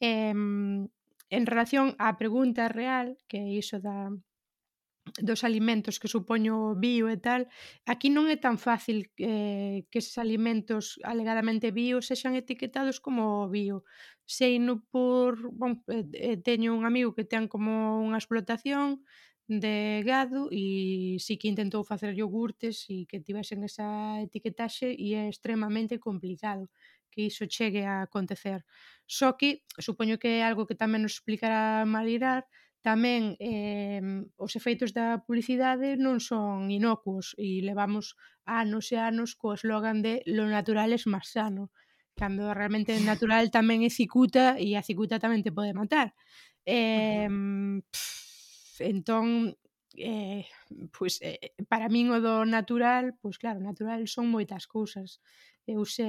Eh, 0.02 0.34
en 1.30 1.44
relación 1.46 1.94
á 1.98 2.16
pregunta 2.20 2.68
real, 2.68 3.16
que 3.28 3.38
é 3.38 3.48
iso 3.62 3.76
da 3.80 4.10
dos 5.20 5.44
alimentos 5.44 5.98
que 5.98 6.08
supoño 6.08 6.74
bio 6.76 7.08
e 7.08 7.16
tal, 7.16 7.48
aquí 7.88 8.08
non 8.12 8.28
é 8.28 8.36
tan 8.36 8.60
fácil 8.60 9.08
eh, 9.16 9.88
que 9.90 9.98
eses 10.02 10.20
alimentos 10.20 11.00
alegadamente 11.04 11.72
bio 11.72 12.04
sexan 12.04 12.36
etiquetados 12.36 13.00
como 13.00 13.48
bio. 13.48 13.84
Sei 14.28 14.60
no 14.60 14.84
por, 14.92 15.48
bon, 15.52 15.80
eh, 15.88 16.36
teño 16.44 16.76
un 16.76 16.84
amigo 16.84 17.16
que 17.16 17.24
ten 17.24 17.48
como 17.48 18.04
unha 18.04 18.20
explotación 18.20 19.00
de 19.48 20.04
gado 20.04 20.52
e 20.52 21.16
si 21.24 21.40
que 21.40 21.48
intentou 21.48 21.80
facer 21.80 22.12
yogurtes 22.12 22.84
e 22.92 23.08
que 23.08 23.24
tivesen 23.24 23.64
esa 23.64 24.20
etiquetaxe 24.20 24.92
e 24.92 25.16
é 25.16 25.24
extremamente 25.32 25.96
complicado 25.96 26.68
que 27.10 27.28
iso 27.28 27.48
chegue 27.48 27.84
a 27.84 28.02
acontecer. 28.02 28.64
Só 29.08 29.36
que, 29.36 29.64
supoño 29.78 30.20
que 30.20 30.40
é 30.40 30.44
algo 30.44 30.68
que 30.68 30.78
tamén 30.78 31.02
nos 31.04 31.16
explicará 31.16 31.84
Malirar, 31.88 32.46
tamén 32.82 33.34
eh, 33.42 34.00
os 34.38 34.54
efeitos 34.54 34.94
da 34.94 35.18
publicidade 35.26 35.98
non 35.98 36.22
son 36.22 36.70
inocuos 36.70 37.34
e 37.34 37.60
levamos 37.60 38.14
anos 38.46 38.94
e 38.94 38.96
anos 38.96 39.34
co 39.34 39.52
eslogan 39.52 40.00
de 40.00 40.22
lo 40.30 40.46
natural 40.46 40.94
es 40.94 41.04
más 41.10 41.34
sano 41.34 41.74
cando 42.14 42.54
realmente 42.54 42.94
natural 43.10 43.50
tamén 43.50 43.82
é 43.82 43.90
cicuta 43.90 44.54
e 44.56 44.78
a 44.78 44.82
cicuta 44.86 45.18
tamén 45.18 45.42
te 45.42 45.50
pode 45.50 45.74
matar 45.74 46.14
eh, 46.64 47.26
pff, 47.90 48.78
entón 48.80 49.58
eh, 50.00 50.44
pois, 50.96 51.18
eh, 51.22 51.54
para 51.68 51.88
min 51.88 52.10
o 52.14 52.18
do 52.20 52.44
natural, 52.46 53.14
pois 53.20 53.36
claro, 53.38 53.60
natural 53.60 54.06
son 54.06 54.26
moitas 54.30 54.64
cousas. 54.66 55.20
Eu 55.68 55.84
se, 55.84 56.06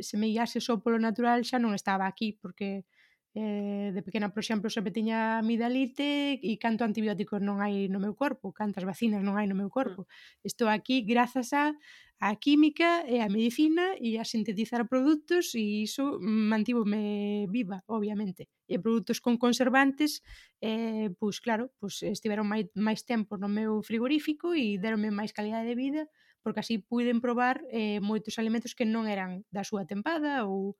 se 0.00 0.16
me 0.16 0.28
guiase 0.32 0.58
só 0.64 0.80
polo 0.80 0.98
natural 0.98 1.44
xa 1.44 1.58
non 1.60 1.76
estaba 1.76 2.06
aquí, 2.08 2.32
porque 2.40 2.86
eh, 3.34 3.90
de 3.92 4.02
pequena, 4.02 4.30
por 4.30 4.42
exemplo, 4.42 4.70
sempre 4.70 4.94
tiña 4.94 5.42
amidalite 5.42 6.38
e 6.38 6.52
canto 6.62 6.86
antibióticos 6.86 7.42
non 7.42 7.58
hai 7.58 7.90
no 7.90 7.98
meu 7.98 8.14
corpo, 8.14 8.54
cantas 8.54 8.86
vacinas 8.86 9.26
non 9.26 9.34
hai 9.34 9.50
no 9.50 9.58
meu 9.58 9.68
mm. 9.68 9.74
corpo. 9.74 10.06
Estou 10.46 10.70
aquí 10.70 11.02
grazas 11.02 11.50
a 11.52 11.74
a 12.22 12.36
química 12.36 13.04
e 13.04 13.20
a 13.20 13.28
medicina 13.28 13.98
e 14.00 14.16
a 14.16 14.24
sintetizar 14.24 14.86
produtos 14.88 15.52
e 15.58 15.82
iso 15.82 16.16
mantívome 16.22 17.44
viva, 17.50 17.82
obviamente. 17.90 18.48
E 18.70 18.78
produtos 18.78 19.20
con 19.20 19.36
conservantes, 19.36 20.22
eh, 20.62 21.10
pois 21.18 21.42
claro, 21.42 21.74
pois 21.82 22.00
estiveron 22.00 22.46
máis, 22.46 22.70
máis 22.78 23.02
tempo 23.04 23.36
no 23.36 23.50
meu 23.50 23.82
frigorífico 23.82 24.54
e 24.54 24.78
deronme 24.80 25.10
máis 25.10 25.34
calidade 25.34 25.68
de 25.68 25.76
vida 25.76 26.02
porque 26.44 26.60
así 26.60 26.78
puiden 26.78 27.24
probar 27.24 27.64
eh, 27.72 27.98
moitos 28.04 28.36
alimentos 28.36 28.76
que 28.76 28.84
non 28.84 29.08
eran 29.08 29.48
da 29.48 29.64
súa 29.64 29.88
tempada 29.88 30.44
ou 30.44 30.76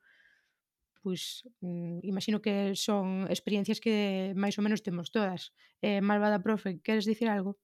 pois 1.04 1.44
mm, 1.60 2.00
imagino 2.00 2.40
que 2.40 2.72
son 2.72 3.28
experiencias 3.28 3.76
que 3.84 4.32
máis 4.32 4.56
ou 4.56 4.64
menos 4.64 4.80
temos 4.80 5.12
todas. 5.12 5.52
Eh, 5.84 6.00
Malvada 6.00 6.40
profe, 6.40 6.80
queres 6.80 7.04
dicir 7.04 7.28
algo? 7.28 7.60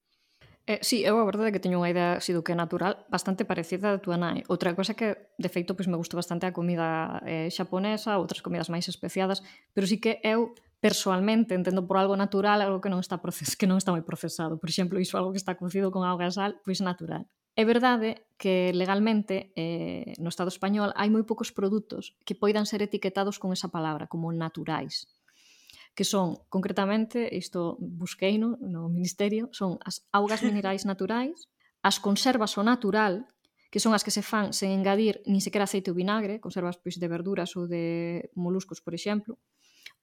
Eh, 0.69 0.79
sí, 0.85 1.03
eu 1.03 1.17
a 1.17 1.25
verdade 1.25 1.49
é 1.49 1.55
que 1.57 1.65
teño 1.65 1.81
unha 1.81 1.91
idea 1.91 2.21
sido 2.21 2.45
que 2.45 2.53
é 2.53 2.59
natural 2.59 3.09
bastante 3.09 3.49
parecida 3.49 3.91
da 3.91 3.99
túa 3.99 4.21
nai. 4.21 4.45
Outra 4.53 4.77
cosa 4.77 4.93
que, 4.93 5.33
de 5.41 5.49
feito, 5.49 5.73
pois 5.73 5.89
me 5.89 5.97
gusta 5.97 6.21
bastante 6.21 6.45
a 6.45 6.53
comida 6.53 7.19
eh, 7.25 7.49
xaponesa, 7.49 8.21
outras 8.21 8.45
comidas 8.45 8.69
máis 8.69 8.85
especiadas, 8.87 9.41
pero 9.73 9.89
sí 9.89 9.97
que 9.99 10.21
eu 10.21 10.53
persoalmente 10.85 11.57
entendo 11.57 11.89
por 11.89 11.97
algo 11.97 12.15
natural 12.15 12.61
algo 12.61 12.81
que 12.85 12.93
non 12.93 13.01
está 13.01 13.19
proces 13.25 13.57
que 13.57 13.67
non 13.67 13.81
está 13.81 13.91
moi 13.91 14.05
procesado. 14.05 14.61
Por 14.61 14.69
exemplo, 14.69 15.01
iso 15.01 15.17
algo 15.17 15.33
que 15.33 15.41
está 15.41 15.57
cocido 15.57 15.89
con 15.89 16.05
auga 16.05 16.29
e 16.29 16.33
sal, 16.33 16.61
pois 16.61 16.85
natural. 16.85 17.25
É 17.57 17.65
verdade 17.65 18.27
que 18.39 18.73
legalmente 18.73 19.53
eh, 19.57 20.15
no 20.23 20.31
Estado 20.33 20.49
español 20.49 20.95
hai 20.97 21.11
moi 21.11 21.27
poucos 21.27 21.51
produtos 21.51 22.17
que 22.25 22.39
poidan 22.39 22.65
ser 22.65 22.81
etiquetados 22.81 23.37
con 23.43 23.51
esa 23.53 23.69
palabra, 23.69 24.07
como 24.07 24.33
naturais 24.33 25.11
que 25.95 26.05
son, 26.05 26.39
concretamente, 26.49 27.29
isto 27.37 27.77
busqueino 27.81 28.57
no 28.61 28.89
Ministerio, 28.89 29.51
son 29.53 29.79
as 29.85 30.07
augas 30.13 30.43
minerais 30.43 30.87
naturais, 30.91 31.51
as 31.83 31.99
conservas 31.99 32.57
o 32.57 32.63
natural, 32.63 33.27
que 33.71 33.81
son 33.81 33.95
as 33.95 34.03
que 34.03 34.15
se 34.15 34.23
fan 34.23 34.53
sen 34.55 34.75
engadir 34.75 35.23
nin 35.27 35.43
sequera 35.43 35.67
aceite 35.67 35.91
ou 35.91 35.99
vinagre, 35.99 36.43
conservas 36.43 36.79
pois, 36.79 36.99
de 36.99 37.07
verduras 37.07 37.55
ou 37.59 37.67
de 37.67 38.31
moluscos, 38.35 38.83
por 38.83 38.95
exemplo, 38.95 39.39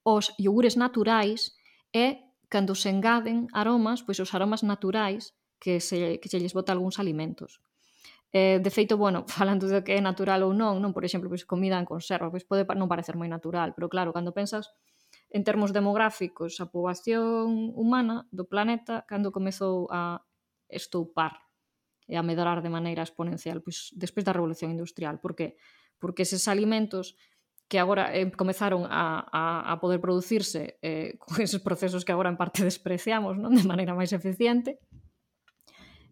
os 0.03 0.31
iogures 0.39 0.79
naturais 0.79 1.55
e 1.91 2.23
cando 2.47 2.75
se 2.75 2.87
engaden 2.87 3.47
aromas, 3.51 4.03
pois 4.03 4.19
os 4.23 4.31
aromas 4.31 4.63
naturais 4.63 5.35
que, 5.59 5.79
se, 5.79 6.19
que 6.19 6.29
se 6.29 6.39
lles 6.39 6.53
bota 6.53 6.71
algúns 6.71 6.99
alimentos. 6.99 7.61
Eh, 8.33 8.59
de 8.59 8.69
feito, 8.69 8.97
bueno, 8.97 9.25
falando 9.39 9.67
do 9.67 9.83
que 9.83 9.95
é 9.95 10.01
natural 10.01 10.43
ou 10.43 10.51
non, 10.51 10.83
non, 10.83 10.91
por 10.91 11.07
exemplo, 11.07 11.31
pois 11.31 11.47
comida 11.47 11.79
en 11.79 11.87
conserva, 11.87 12.31
pois 12.31 12.43
pode 12.43 12.67
non 12.75 12.91
parecer 12.91 13.15
moi 13.15 13.31
natural, 13.31 13.71
pero 13.71 13.87
claro, 13.87 14.11
cando 14.11 14.35
pensas 14.35 14.75
en 15.31 15.43
termos 15.43 15.71
demográficos, 15.71 16.59
a 16.59 16.67
poboación 16.67 17.71
humana 17.75 18.27
do 18.31 18.47
planeta 18.47 19.07
cando 19.07 19.31
comezou 19.31 19.87
a 19.91 20.23
estoupar 20.67 21.47
e 22.07 22.15
a 22.15 22.23
medrar 22.23 22.63
de 22.63 22.71
maneira 22.71 23.03
exponencial, 23.03 23.59
pois 23.63 23.91
despois 23.95 24.23
da 24.23 24.35
revolución 24.35 24.71
industrial, 24.71 25.19
por 25.19 25.35
que? 25.35 25.59
Porque 25.99 26.23
eses 26.23 26.47
alimentos 26.47 27.15
que 27.67 27.79
agora 27.79 28.15
eh, 28.15 28.31
comezaron 28.31 28.87
a, 28.87 29.27
a, 29.27 29.71
a 29.71 29.73
poder 29.79 29.99
producirse 29.99 30.79
eh, 30.81 31.15
con 31.23 31.39
esos 31.43 31.59
procesos 31.63 32.03
que 32.03 32.11
agora 32.11 32.31
en 32.31 32.39
parte 32.39 32.63
despreciamos 32.63 33.35
non 33.35 33.55
de 33.55 33.67
maneira 33.67 33.95
máis 33.95 34.15
eficiente, 34.15 34.79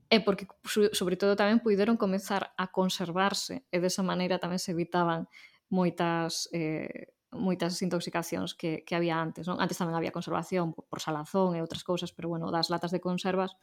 e 0.09 0.21
porque 0.21 0.45
sobre 0.65 1.17
todo 1.17 1.33
tamén 1.33 1.61
puideron 1.61 1.97
comezar 1.97 2.53
a 2.55 2.69
conservarse 2.69 3.65
e 3.73 3.77
desa 3.81 4.05
maneira 4.05 4.37
tamén 4.37 4.61
se 4.61 4.71
evitaban 4.71 5.25
moitas 5.69 6.45
eh, 6.53 7.15
moitas 7.35 7.81
intoxicacións 7.83 8.55
que, 8.55 8.85
que 8.87 8.95
había 8.95 9.19
antes, 9.19 9.49
non? 9.49 9.59
Antes 9.59 9.75
tamén 9.75 9.97
había 9.97 10.15
conservación 10.15 10.71
por, 10.71 10.87
por 10.87 10.99
salazón 11.03 11.57
e 11.57 11.59
outras 11.59 11.83
cousas, 11.83 12.13
pero 12.15 12.31
bueno, 12.31 12.53
das 12.53 12.71
latas 12.71 12.93
de 12.95 13.03
conservas 13.03 13.57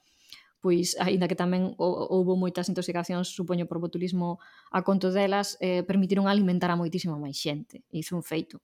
pois, 0.63 0.95
aínda 1.03 1.27
que 1.27 1.35
tamén 1.35 1.75
houbo 1.77 2.39
moitas 2.39 2.71
intoxicacións, 2.71 3.35
supoño 3.35 3.67
por 3.67 3.83
botulismo 3.83 4.39
a 4.71 4.87
conto 4.87 5.11
delas, 5.11 5.59
eh, 5.59 5.83
permitiron 5.83 6.31
alimentar 6.31 6.71
a 6.71 6.79
moitísima 6.79 7.19
máis 7.19 7.35
xente. 7.35 7.83
Iso 7.91 8.15
un 8.15 8.23
feito. 8.23 8.63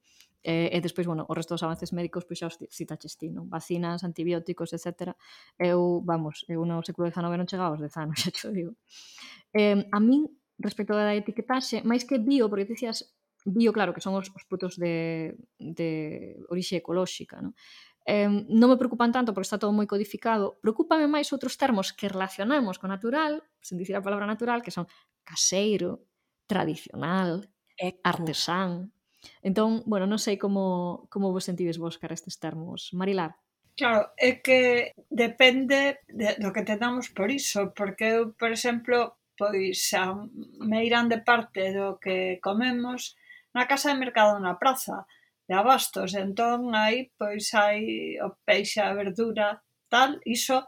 Eh, 0.48 0.72
e 0.72 0.80
despois, 0.80 1.04
bueno, 1.04 1.28
o 1.28 1.36
resto 1.36 1.52
dos 1.52 1.60
avances 1.60 1.92
médicos 1.92 2.24
pois 2.24 2.40
xa 2.40 2.48
os 2.48 2.56
citaches 2.72 3.20
ti, 3.20 3.28
non? 3.28 3.52
Vacinas, 3.52 4.00
antibióticos, 4.00 4.72
etc. 4.72 5.12
Eu, 5.60 6.00
vamos, 6.00 6.48
eu 6.48 6.64
no 6.64 6.80
século 6.80 7.12
XIX 7.12 7.36
non 7.36 7.44
chegaba 7.44 7.76
aos 7.76 7.84
10 7.84 7.92
anos, 8.00 8.16
xa 8.24 8.32
te 8.32 8.48
digo. 8.56 8.72
Eh, 9.52 9.84
a 9.92 9.98
min, 10.00 10.24
respecto 10.56 10.96
da 10.96 11.12
etiquetaxe, 11.12 11.84
máis 11.84 12.08
que 12.08 12.16
bio, 12.16 12.48
porque 12.48 12.64
dicías 12.64 13.12
bio, 13.44 13.76
claro, 13.76 13.92
que 13.92 14.00
son 14.00 14.16
os, 14.16 14.32
os 14.32 14.44
produtos 14.48 14.80
de, 14.80 15.36
de 15.60 16.40
orixe 16.48 16.80
ecolóxica, 16.80 17.44
non? 17.44 17.52
Eh, 18.08 18.24
non 18.48 18.72
me 18.72 18.80
preocupan 18.80 19.12
tanto 19.12 19.36
porque 19.36 19.52
está 19.52 19.60
todo 19.60 19.76
moi 19.76 19.84
codificado. 19.84 20.56
Preocúpame 20.64 21.04
máis 21.04 21.28
outros 21.28 21.60
termos 21.60 21.92
que 21.92 22.08
relacionamos 22.08 22.80
co 22.80 22.88
natural, 22.88 23.44
sen 23.60 23.76
dicir 23.76 24.00
a 24.00 24.04
palabra 24.06 24.24
natural, 24.24 24.64
que 24.64 24.72
son 24.72 24.88
caseiro, 25.28 26.08
tradicional, 26.48 27.52
Eco. 27.76 28.00
artesán, 28.00 28.96
Entón, 29.42 29.82
bueno, 29.86 30.06
non 30.06 30.22
sei 30.22 30.38
como, 30.38 31.06
como 31.10 31.34
vos 31.34 31.46
sentides 31.46 31.78
vos 31.78 31.98
cara 31.98 32.14
estes 32.14 32.38
termos. 32.38 32.90
Marilar. 32.94 33.34
Claro, 33.78 34.10
é 34.18 34.42
que 34.42 34.92
depende 35.06 36.02
de, 36.10 36.34
do 36.42 36.50
que 36.50 36.66
tenamos 36.66 37.10
por 37.14 37.30
iso, 37.30 37.70
porque 37.78 38.18
eu, 38.18 38.34
por 38.34 38.50
exemplo, 38.50 39.18
pois 39.38 39.94
a 39.94 40.18
meirán 40.58 41.06
de 41.06 41.22
parte 41.22 41.70
do 41.70 41.98
que 42.02 42.42
comemos 42.42 43.14
na 43.54 43.70
casa 43.70 43.94
de 43.94 44.02
mercado 44.02 44.42
na 44.42 44.58
praza 44.58 45.06
de 45.48 45.54
abastos, 45.54 46.12
entón 46.18 46.74
aí 46.74 47.14
pois 47.16 47.54
hai 47.54 48.18
o 48.18 48.34
peixe, 48.42 48.82
a 48.82 48.92
verdura, 48.92 49.62
tal, 49.88 50.18
iso 50.26 50.58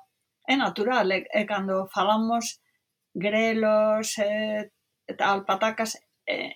é 0.47 0.55
natural, 0.57 1.11
e, 1.11 1.27
e 1.27 1.43
cando 1.51 1.91
falamos 1.91 2.63
grelos, 3.15 4.19
eh, 4.19 4.71
e, 5.11 5.15
tal, 5.15 5.45
patacas, 5.45 5.99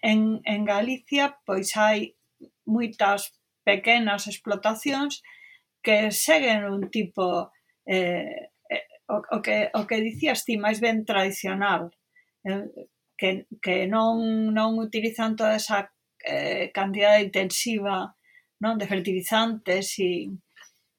en, 0.02 0.40
en 0.44 0.60
Galicia 0.64 1.38
pois 1.46 1.74
hai 1.76 2.16
moitas 2.64 3.34
pequenas 3.64 4.28
explotacións 4.28 5.22
que 5.84 6.10
seguen 6.10 6.64
un 6.64 6.88
tipo 6.88 7.52
eh, 7.86 8.52
o, 9.09 9.20
o, 9.36 9.42
que, 9.42 9.70
o 9.74 9.86
que 9.86 10.01
dicías 10.01 10.44
ti 10.44 10.56
máis 10.56 10.80
ben 10.80 11.05
tradicional 11.05 11.92
eh, 12.44 12.68
que, 13.16 13.46
que 13.60 13.86
non, 13.86 14.51
non 14.52 14.80
utilizan 14.80 15.36
toda 15.36 15.56
esa 15.60 15.92
eh, 16.24 16.72
cantidade 16.72 17.24
intensiva 17.24 18.16
non 18.64 18.80
de 18.80 18.88
fertilizantes 18.88 20.01
e, 20.01 20.32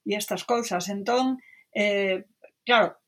e 0.06 0.12
estas 0.14 0.46
cousas. 0.46 0.86
Entón 0.94 1.42
eh, 1.74 2.30
claro, 2.62 3.02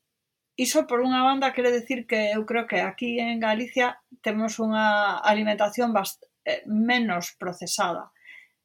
iso 0.58 0.90
por 0.90 0.98
unha 1.06 1.22
banda 1.22 1.54
quere 1.54 1.70
decir 1.70 2.02
que 2.10 2.34
eu 2.34 2.42
creo 2.42 2.66
que 2.66 2.82
aquí 2.82 3.22
en 3.22 3.38
Galicia 3.38 4.02
temos 4.26 4.58
unha 4.58 5.22
alimentación 5.22 5.94
bast 5.94 6.26
eh, 6.42 6.66
menos 6.66 7.38
procesada. 7.38 8.10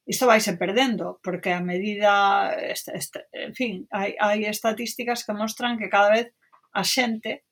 Isto 0.03 0.25
vaise 0.25 0.57
perdendo, 0.57 1.21
porque 1.23 1.53
a 1.53 1.61
medida, 1.61 2.49
este, 2.57 2.97
este, 2.97 3.19
en 3.31 3.53
fin, 3.53 3.73
hai, 3.93 4.17
hai 4.17 4.49
estatísticas 4.49 5.21
que 5.21 5.37
mostran 5.37 5.77
que 5.77 5.87
cada 5.87 6.09
vez 6.09 6.33
a 6.73 6.81
xente 6.81 7.45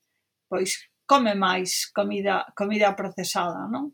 pois 0.49 0.89
come 1.05 1.38
máis 1.38 1.93
comida 1.93 2.49
comida 2.57 2.97
procesada, 2.97 3.69
non? 3.69 3.93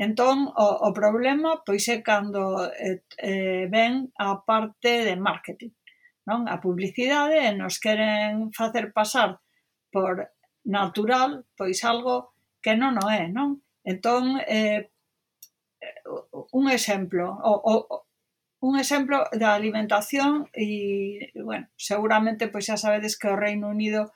Entón, 0.00 0.48
o, 0.48 0.68
o 0.88 0.90
problema 0.96 1.60
pois 1.60 1.84
é 1.92 2.00
cando 2.00 2.56
eh, 2.72 3.04
eh, 3.20 3.68
ven 3.68 4.08
a 4.16 4.40
parte 4.48 5.04
de 5.04 5.14
marketing, 5.20 5.76
non? 6.24 6.48
A 6.48 6.56
publicidade 6.56 7.36
e 7.36 7.52
nos 7.52 7.76
queren 7.76 8.48
facer 8.56 8.96
pasar 8.96 9.43
por 9.94 10.26
natural, 10.66 11.46
pois 11.54 11.78
algo 11.86 12.34
que 12.58 12.74
non 12.74 12.98
o 12.98 13.06
é, 13.06 13.30
non? 13.30 13.62
Entón, 13.86 14.42
eh, 14.42 14.90
un 16.50 16.66
exemplo, 16.66 17.30
o, 17.30 17.52
o, 17.62 17.74
un 18.64 18.74
exemplo 18.80 19.28
da 19.32 19.54
alimentación 19.54 20.48
e, 20.50 21.30
bueno, 21.36 21.68
seguramente 21.76 22.48
pois 22.48 22.66
xa 22.66 22.80
sabedes 22.80 23.14
que 23.20 23.28
o 23.28 23.38
Reino 23.38 23.68
Unido 23.68 24.10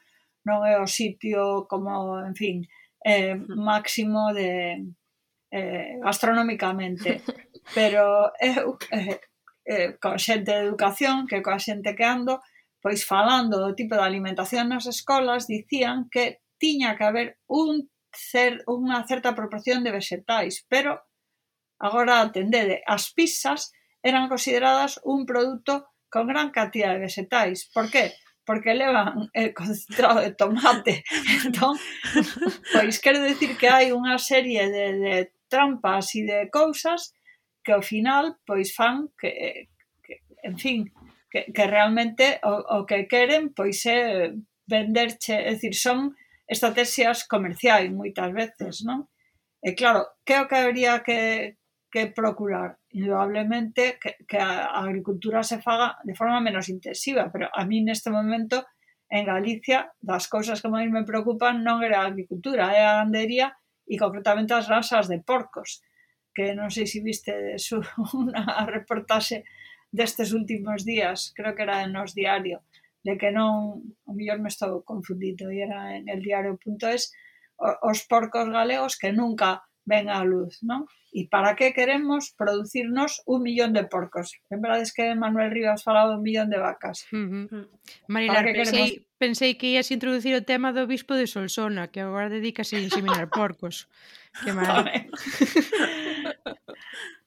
non 0.48 0.64
é 0.64 0.80
o 0.80 0.88
sitio 0.88 1.68
como, 1.68 2.16
en 2.24 2.32
fin, 2.32 2.56
eh, 3.04 3.36
máximo 3.36 4.32
de 4.32 4.82
eh, 5.52 6.00
gastronómicamente, 6.00 7.20
pero 7.76 8.32
eu 8.40 8.80
eh, 8.90 9.20
eh, 9.68 9.88
con 10.00 10.16
xente 10.16 10.56
de 10.56 10.64
educación, 10.64 11.28
que 11.28 11.44
coa 11.44 11.60
xente 11.60 11.92
que 11.92 12.08
ando, 12.08 12.40
pois 12.88 13.04
falando 13.04 13.60
do 13.60 13.76
tipo 13.76 14.00
de 14.00 14.00
alimentación 14.00 14.72
nas 14.72 14.88
escolas, 14.88 15.44
dicían 15.44 16.08
que 16.08 16.40
tiña 16.56 16.96
que 16.96 17.04
haber 17.04 17.28
un 17.44 17.92
cer, 18.08 18.64
unha 18.64 19.04
certa 19.04 19.36
proporción 19.36 19.84
de 19.84 19.92
vegetais, 19.92 20.64
pero 20.72 21.04
agora 21.76 22.24
atendede, 22.24 22.80
as 22.88 23.12
pizzas 23.12 23.76
eran 24.00 24.32
consideradas 24.32 24.96
un 25.04 25.28
produto 25.28 25.92
con 26.08 26.32
gran 26.32 26.48
cantidad 26.48 26.96
de 26.96 27.04
vegetais. 27.04 27.68
Por 27.76 27.92
que? 27.92 28.16
porque 28.48 28.72
levan 28.72 29.28
el 29.34 29.52
concentrado 29.52 30.20
de 30.24 30.32
tomate. 30.32 31.04
Entón, 31.44 31.76
pois 32.72 32.96
quero 33.04 33.20
decir 33.20 33.60
que 33.60 33.68
hai 33.68 33.92
unha 33.92 34.16
serie 34.16 34.72
de, 34.72 34.86
de 34.96 35.16
trampas 35.52 36.16
e 36.16 36.24
de 36.24 36.48
cousas 36.48 37.12
que 37.60 37.76
ao 37.76 37.84
final 37.84 38.40
pois 38.48 38.72
fan 38.72 39.12
que, 39.20 39.68
que 40.00 40.24
en 40.40 40.56
fin, 40.56 40.88
que, 41.30 41.52
que 41.52 41.64
realmente 41.66 42.40
o, 42.42 42.80
o 42.80 42.86
que 42.86 43.06
queren 43.06 43.52
pois 43.52 43.84
é 43.86 44.32
venderche, 44.68 45.36
é 45.36 45.52
dicir, 45.56 45.74
son 45.74 46.16
estrategias 46.48 47.28
comerciais 47.28 47.92
moitas 47.92 48.32
veces, 48.32 48.80
mm. 48.80 48.86
non? 48.88 49.08
E 49.60 49.74
claro, 49.74 50.06
que 50.24 50.38
é 50.38 50.40
o 50.40 50.48
que 50.48 50.56
habría 50.56 51.02
que, 51.02 51.58
que 51.90 52.08
procurar? 52.14 52.78
Indudablemente 52.94 53.98
que, 54.00 54.16
que 54.24 54.38
a 54.38 54.70
agricultura 54.80 55.42
se 55.42 55.58
faga 55.58 55.98
de 56.04 56.14
forma 56.14 56.40
menos 56.40 56.68
intensiva, 56.68 57.28
pero 57.32 57.50
a 57.52 57.64
mí 57.64 57.82
neste 57.82 58.08
momento 58.08 58.64
en 59.10 59.24
Galicia 59.24 59.92
das 60.00 60.28
cousas 60.28 60.60
que 60.60 60.72
máis 60.72 60.88
me 60.92 61.04
preocupan 61.04 61.64
non 61.64 61.80
era 61.82 62.04
a 62.04 62.08
agricultura, 62.08 62.72
é 62.72 62.84
a 62.84 63.04
gandería 63.04 63.56
e 63.88 63.96
concretamente 63.96 64.52
as 64.52 64.68
razas 64.68 65.08
de 65.08 65.20
porcos 65.24 65.80
que 66.36 66.54
non 66.54 66.70
sei 66.70 66.86
se 66.86 67.02
viste 67.02 67.32
unha 68.14 68.68
reportaxe 68.68 69.42
destes 69.90 70.32
últimos 70.32 70.84
días, 70.84 71.32
creo 71.34 71.54
que 71.54 71.62
era 71.62 71.82
en 71.82 71.92
Nos 71.92 72.14
Diario, 72.14 72.62
de 73.04 73.16
que 73.16 73.32
non, 73.32 73.96
o 74.04 74.12
mellor 74.12 74.42
me 74.42 74.52
estou 74.52 74.84
confundido, 74.84 75.48
e 75.48 75.64
era 75.64 75.96
en 75.96 76.08
el 76.08 76.20
diario.es, 76.20 77.14
os 77.58 77.98
porcos 78.06 78.48
galegos 78.50 78.98
que 78.98 79.12
nunca 79.12 79.64
ven 79.88 80.12
á 80.12 80.20
luz, 80.22 80.60
non? 80.60 80.84
E 81.08 81.24
para 81.32 81.56
que 81.56 81.72
queremos 81.72 82.36
producirnos 82.36 83.24
un 83.24 83.40
millón 83.40 83.72
de 83.72 83.88
porcos? 83.88 84.36
Lembrades 84.52 84.92
que 84.92 85.16
Manuel 85.16 85.48
Rivas 85.48 85.80
falaba 85.80 86.20
un 86.20 86.22
millón 86.22 86.52
de 86.52 86.60
vacas. 86.60 87.08
Uh 87.08 87.16
-huh. 87.16 87.48
Mm. 87.48 87.66
Marilar, 88.12 88.44
que 88.44 88.52
pensei, 88.52 88.88
queremos... 88.92 89.16
pensei 89.16 89.56
que 89.56 89.72
ias 89.72 89.88
introducir 89.88 90.36
o 90.36 90.44
tema 90.44 90.76
do 90.76 90.84
bispo 90.84 91.16
de 91.16 91.24
Solsona, 91.24 91.88
que 91.88 92.04
agora 92.04 92.28
dedícase 92.28 92.76
a 92.76 92.84
inseminar 92.84 93.32
porcos. 93.32 93.88
Que 94.44 94.52
maravilla. 94.52 95.08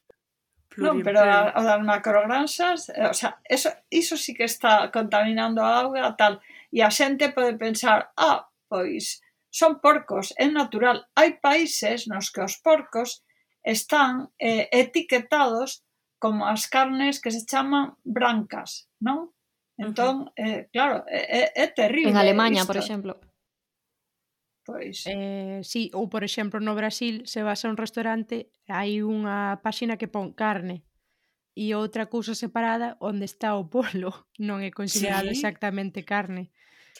Non, 0.77 1.03
pero 1.03 1.19
a, 1.19 1.51
a 1.51 1.61
das 1.67 1.81
macrogranxas, 1.83 2.87
eh, 2.95 3.11
o 3.11 3.13
sea, 3.13 3.43
eso, 3.43 3.69
iso 3.91 4.15
sí 4.15 4.31
que 4.31 4.47
está 4.47 4.87
contaminando 4.91 5.59
a 5.59 5.83
auga 5.83 6.15
tal. 6.15 6.39
E 6.71 6.79
a 6.79 6.87
xente 6.87 7.35
pode 7.35 7.59
pensar, 7.59 8.15
ah, 8.15 8.47
pois, 8.71 9.19
son 9.51 9.83
porcos, 9.83 10.31
é 10.39 10.47
natural. 10.47 11.11
Hai 11.11 11.43
países 11.43 12.07
nos 12.07 12.31
que 12.31 12.39
os 12.39 12.55
porcos 12.63 13.27
están 13.59 14.31
eh, 14.39 14.71
etiquetados 14.71 15.83
como 16.21 16.47
as 16.47 16.71
carnes 16.71 17.19
que 17.19 17.35
se 17.35 17.43
chaman 17.43 17.99
brancas, 18.07 18.87
non? 19.03 19.35
Entón, 19.75 20.31
eh, 20.37 20.69
claro, 20.71 21.03
é, 21.09 21.51
é 21.51 21.67
terrible. 21.67 22.15
En 22.15 22.17
Alemanha, 22.17 22.63
isto. 22.63 22.71
por 22.71 22.77
exemplo. 22.77 23.19
Pois. 24.65 25.03
Eh, 25.09 25.61
sí, 25.65 25.89
ou 25.97 26.05
por 26.09 26.21
exemplo 26.23 26.61
no 26.61 26.77
Brasil 26.77 27.25
se 27.25 27.41
vas 27.41 27.65
a 27.65 27.69
un 27.73 27.77
restaurante 27.81 28.53
hai 28.69 29.01
unha 29.01 29.57
páxina 29.65 29.97
que 29.97 30.05
pon 30.05 30.37
carne 30.37 30.85
e 31.57 31.73
outra 31.73 32.07
cousa 32.13 32.37
separada 32.37 32.95
onde 33.01 33.25
está 33.25 33.57
o 33.57 33.67
polo 33.67 34.13
non 34.47 34.61
é 34.61 34.69
considerado 34.69 35.27
sí. 35.33 35.35
exactamente 35.35 36.05
carne 36.05 36.53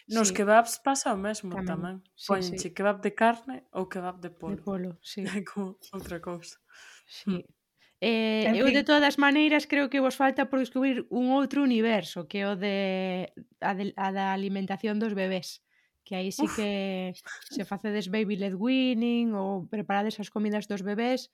Nos 0.10 0.34
sí. 0.34 0.42
kebabs 0.42 0.82
pasa 0.82 1.14
o 1.14 1.20
mesmo 1.20 1.54
tamén, 1.54 1.70
tamén. 1.70 1.96
Sí, 2.18 2.28
Póñenche 2.34 2.70
sí. 2.70 2.76
kebab 2.76 2.98
de 3.06 3.12
carne 3.14 3.58
ou 3.78 3.86
kebab 3.86 4.18
de 4.20 4.32
polo 4.34 4.58
de 4.58 4.66
polo, 4.66 4.92
sí. 5.12 5.22
é 5.22 5.46
como 5.46 5.78
outra 5.94 6.18
cousa 6.20 6.58
sí. 7.06 7.46
Eh, 8.02 8.50
fin. 8.50 8.58
eu 8.58 8.74
de 8.74 8.82
todas 8.82 9.22
maneiras 9.22 9.70
creo 9.70 9.86
que 9.94 10.02
vos 10.02 10.18
falta 10.18 10.50
por 10.50 10.58
descubrir 10.58 11.06
un 11.14 11.30
outro 11.38 11.62
universo 11.62 12.26
que 12.26 12.42
é 12.42 12.50
o 12.50 12.58
de 12.58 13.30
a, 13.62 13.78
de, 13.78 13.94
a 13.94 14.10
da 14.10 14.34
alimentación 14.34 14.98
dos 14.98 15.14
bebés 15.14 15.62
que 16.04 16.16
aí 16.16 16.32
sí 16.32 16.48
que 16.56 17.14
se 17.50 17.64
facedes 17.66 18.10
baby 18.10 18.36
led 18.36 18.56
winning 18.58 19.34
ou 19.34 19.68
preparades 19.68 20.20
as 20.20 20.30
comidas 20.30 20.68
dos 20.68 20.82
bebés, 20.82 21.30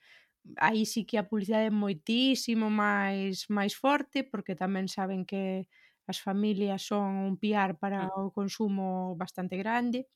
aí 0.57 0.85
sí 0.85 1.03
que 1.03 1.17
a 1.17 1.27
publicidade 1.27 1.67
é 1.67 1.73
moitísimo 1.73 2.69
máis 2.69 3.47
máis 3.51 3.73
forte 3.75 4.23
porque 4.23 4.55
tamén 4.55 4.87
saben 4.87 5.25
que 5.27 5.67
as 6.07 6.19
familias 6.23 6.87
son 6.87 7.27
un 7.27 7.35
piar 7.35 7.75
para 7.75 8.07
mm. 8.07 8.11
o 8.15 8.31
consumo 8.31 9.15
bastante 9.19 9.59
grande. 9.59 10.07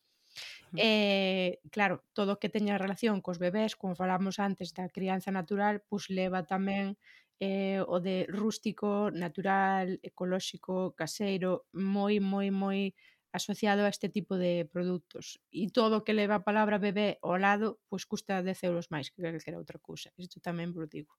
E, 0.79 0.87
eh, 0.87 1.51
claro, 1.75 2.07
todo 2.15 2.39
o 2.39 2.39
que 2.39 2.47
teña 2.47 2.79
relación 2.79 3.19
cos 3.19 3.35
bebés, 3.43 3.75
como 3.75 3.99
falamos 3.99 4.39
antes 4.39 4.71
da 4.71 4.87
crianza 4.87 5.27
natural, 5.35 5.83
pois 5.91 6.07
leva 6.07 6.47
tamén 6.47 6.95
eh, 7.43 7.83
o 7.83 7.99
de 7.99 8.23
rústico, 8.31 9.11
natural, 9.11 9.99
ecolóxico, 9.99 10.95
caseiro, 10.95 11.67
moi, 11.75 12.23
moi, 12.23 12.47
moi 12.55 12.95
asociado 13.31 13.83
a 13.83 13.89
este 13.89 14.09
tipo 14.09 14.37
de 14.37 14.67
produtos 14.71 15.39
e 15.51 15.71
todo 15.71 15.93
o 15.99 16.03
que 16.05 16.17
leva 16.17 16.35
a 16.39 16.45
palabra 16.47 16.77
bebé 16.77 17.19
ao 17.23 17.39
lado, 17.39 17.79
pois 17.89 18.03
custa 18.05 18.43
10 18.43 18.59
euros 18.69 18.91
máis 18.93 19.07
que 19.11 19.23
calquera 19.23 19.61
outra 19.61 19.79
cousa. 19.79 20.11
Isto 20.19 20.37
tamén 20.43 20.75
vos 20.75 20.87
digo. 20.91 21.13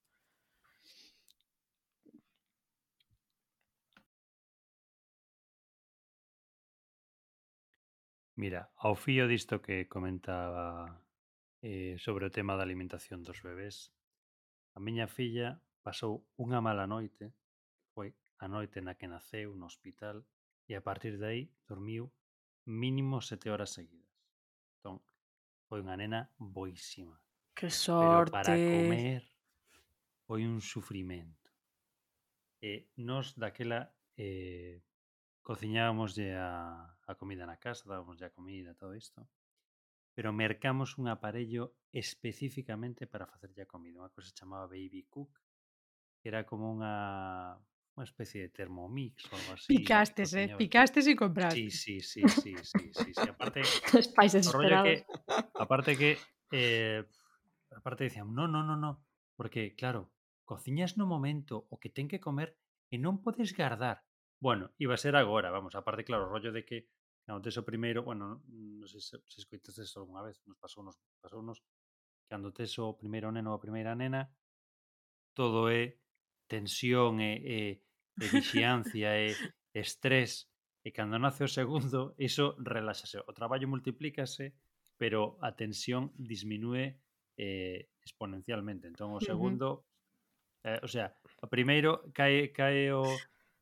Mira, 8.42 8.72
ao 8.76 8.94
fío 8.96 9.28
disto 9.28 9.62
que 9.62 9.86
comentaba 9.94 10.98
eh, 11.62 11.94
sobre 11.98 12.26
o 12.26 12.34
tema 12.34 12.56
da 12.56 12.64
alimentación 12.66 13.22
dos 13.22 13.38
bebés, 13.46 13.94
a 14.74 14.80
miña 14.80 15.06
filla 15.06 15.60
pasou 15.86 16.26
unha 16.44 16.58
mala 16.58 16.86
noite, 16.88 17.30
foi 17.94 18.08
a 18.42 18.46
noite 18.48 18.82
na 18.82 18.96
que 18.98 19.06
naceu 19.06 19.54
no 19.54 19.68
hospital, 19.70 20.26
e 20.68 20.74
a 20.74 20.82
partir 20.82 21.18
de 21.18 21.26
aí 21.26 21.42
dormiu 21.66 22.12
mínimo 22.66 23.20
sete 23.20 23.50
horas 23.50 23.70
seguidas. 23.74 24.10
Entón, 24.78 25.02
foi 25.66 25.82
unha 25.82 25.98
nena 25.98 26.30
boísima. 26.38 27.18
Que 27.54 27.70
sorte. 27.70 28.30
Pero 28.30 28.36
para 28.36 28.54
comer 28.54 29.22
foi 30.26 30.46
un 30.46 30.62
sufrimento. 30.62 31.50
E 32.62 32.66
eh, 32.66 32.80
nos 32.96 33.34
daquela 33.34 33.90
eh, 34.16 34.80
cociñábamoslle 35.42 36.38
a, 36.38 36.86
a 37.06 37.12
comida 37.18 37.44
na 37.44 37.58
casa, 37.58 37.90
dábamoslle 37.90 38.30
a 38.30 38.34
comida, 38.34 38.78
todo 38.78 38.94
isto. 38.94 39.26
Pero 40.14 40.30
mercamos 40.32 40.98
un 40.98 41.08
aparello 41.08 41.74
especificamente 41.90 43.06
para 43.06 43.26
facerlle 43.26 43.66
a 43.66 43.70
comida. 43.70 43.98
Unha 43.98 44.14
cosa 44.14 44.30
chamaba 44.30 44.70
Baby 44.70 45.08
Cook, 45.10 45.34
que 46.22 46.30
era 46.30 46.46
como 46.46 46.70
unha 46.70 47.58
unha 47.92 48.08
especie 48.08 48.48
de 48.48 48.50
termomix 48.50 49.28
ou 49.28 49.36
algo 49.36 49.52
así. 49.52 49.68
Picastes, 49.68 50.32
eh? 50.32 50.48
Picastes 50.56 51.04
e 51.04 51.12
compraste. 51.12 51.68
Sí, 51.68 52.00
sí, 52.00 52.24
sí, 52.24 52.24
sí, 52.24 52.52
sí, 52.64 52.84
sí, 52.88 53.10
sí. 53.12 53.26
Aparte, 53.28 53.60
Os 54.00 54.08
pais 54.08 54.32
desesperados. 54.32 54.88
Que, 54.88 55.04
aparte 55.60 55.90
que, 56.00 56.16
eh, 56.56 57.04
aparte 57.76 58.08
decían, 58.08 58.32
no, 58.32 58.48
no, 58.48 58.64
no, 58.64 58.80
no, 58.80 59.04
porque, 59.36 59.76
claro, 59.76 60.08
cociñas 60.48 60.96
no 60.96 61.04
momento 61.04 61.68
o 61.68 61.76
que 61.76 61.92
ten 61.92 62.08
que 62.08 62.20
comer 62.20 62.56
e 62.88 62.96
non 62.96 63.20
podes 63.20 63.52
guardar. 63.52 64.04
Bueno, 64.40 64.72
iba 64.80 64.96
a 64.96 65.00
ser 65.00 65.14
agora, 65.14 65.52
vamos, 65.52 65.76
aparte, 65.76 66.02
claro, 66.02 66.26
o 66.26 66.32
rollo 66.32 66.50
de 66.50 66.64
que 66.64 66.88
antes 67.28 67.54
o 67.60 67.62
primeiro, 67.62 68.02
bueno, 68.02 68.42
non 68.48 68.88
sei 68.88 69.04
se, 69.04 69.20
se 69.28 69.38
escoitaste 69.44 69.86
isto 69.86 70.02
algunha 70.02 70.26
vez, 70.26 70.42
nos 70.48 70.58
pasou 70.58 70.82
nos, 70.82 70.98
pasou 71.22 71.44
nos, 71.44 71.62
cando 72.26 72.50
tes 72.50 72.72
o 72.80 72.96
primeiro 72.98 73.30
neno 73.30 73.52
ou 73.52 73.56
a 73.56 73.62
primeira 73.62 73.94
nena, 73.94 74.32
todo 75.36 75.70
é 75.70 76.01
tensión 76.52 77.24
e, 77.24 77.40
e, 77.40 77.58
e 78.20 78.24
vixiancia 78.28 79.16
e 79.16 79.32
estrés 79.72 80.52
e 80.84 80.92
cando 80.92 81.16
nace 81.16 81.48
o 81.48 81.50
segundo 81.50 82.12
iso 82.20 82.60
relaxase, 82.60 83.24
o 83.24 83.32
traballo 83.32 83.72
multiplícase 83.72 84.52
pero 85.00 85.40
a 85.40 85.56
tensión 85.56 86.12
disminúe 86.20 87.00
eh, 87.40 87.88
exponencialmente 88.04 88.84
entón 88.84 89.16
o 89.16 89.20
segundo 89.24 89.66
uh 89.72 90.68
-huh. 90.68 90.76
eh, 90.76 90.80
o 90.84 90.88
sea, 90.92 91.16
o 91.40 91.48
primeiro 91.48 92.04
cae, 92.12 92.52
cae 92.52 92.92
o 92.92 93.08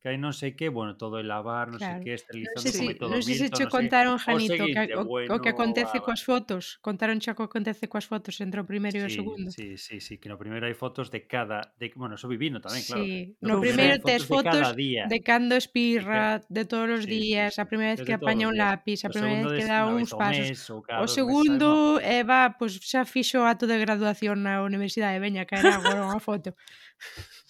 que 0.01 0.09
hai 0.09 0.17
non 0.17 0.33
sei 0.33 0.57
que, 0.57 0.73
bueno, 0.73 0.97
todo 0.97 1.21
el 1.21 1.29
lavar, 1.29 1.69
non 1.69 1.77
claro. 1.77 2.01
sei 2.01 2.09
que, 2.09 2.13
esterilizando, 2.17 2.57
non 2.57 2.73
sei 2.73 2.73
si, 2.73 2.97
todo 2.97 3.13
non 3.13 3.21
sei 3.21 3.37
se 3.53 3.67
contaron, 3.69 4.17
Janito, 4.17 4.57
o, 4.57 4.73
que, 4.73 4.85
o, 4.97 5.05
bueno, 5.05 5.29
o 5.29 5.45
que 5.45 5.53
acontece 5.53 6.01
a... 6.01 6.05
coas 6.05 6.25
fotos. 6.25 6.81
Contaron 6.81 7.21
xa 7.21 7.37
que 7.37 7.45
acontece 7.45 7.85
coas 7.85 8.09
fotos 8.09 8.41
entre 8.41 8.65
o 8.65 8.67
primeiro 8.67 8.97
sí, 8.97 9.05
e 9.05 9.09
o 9.09 9.11
segundo. 9.13 9.49
Sí, 9.53 9.77
sí, 9.77 10.01
sí, 10.01 10.17
que 10.17 10.33
no 10.33 10.41
primeiro 10.41 10.65
hai 10.65 10.73
fotos 10.73 11.13
de 11.13 11.29
cada... 11.29 11.77
De, 11.77 11.93
bueno, 11.93 12.17
eso 12.17 12.33
vivino 12.33 12.65
tamén, 12.65 12.81
claro. 12.89 13.05
Sí, 13.05 13.37
no, 13.45 13.61
no 13.61 13.61
primeiro 13.61 14.01
tes 14.01 14.25
fotos 14.25 14.73
de, 14.73 15.05
de 15.05 15.19
cando 15.21 15.53
espirra, 15.53 16.41
de 16.49 16.65
todos 16.65 16.89
os 16.89 17.05
sí, 17.05 17.37
días, 17.37 17.55
sí, 17.55 17.61
a 17.61 17.69
primeira 17.69 17.93
vez 17.93 18.01
que 18.01 18.17
apaña 18.17 18.49
un 18.49 18.57
lápiz, 18.57 19.05
a 19.05 19.13
primeira 19.13 19.53
vez 19.53 19.61
que 19.61 19.69
dá 19.69 19.85
uns 19.85 20.17
pasos. 20.17 20.65
O 20.73 21.05
segundo, 21.05 22.01
Eva, 22.01 22.57
pois 22.57 22.81
xa 22.81 23.05
fixo 23.05 23.45
ato 23.45 23.69
de 23.69 23.77
graduación 23.77 24.49
na 24.49 24.65
universidade, 24.65 25.21
veña, 25.21 25.45
caerá 25.45 25.77
agora 25.77 26.09
unha 26.09 26.25
foto. 26.25 26.57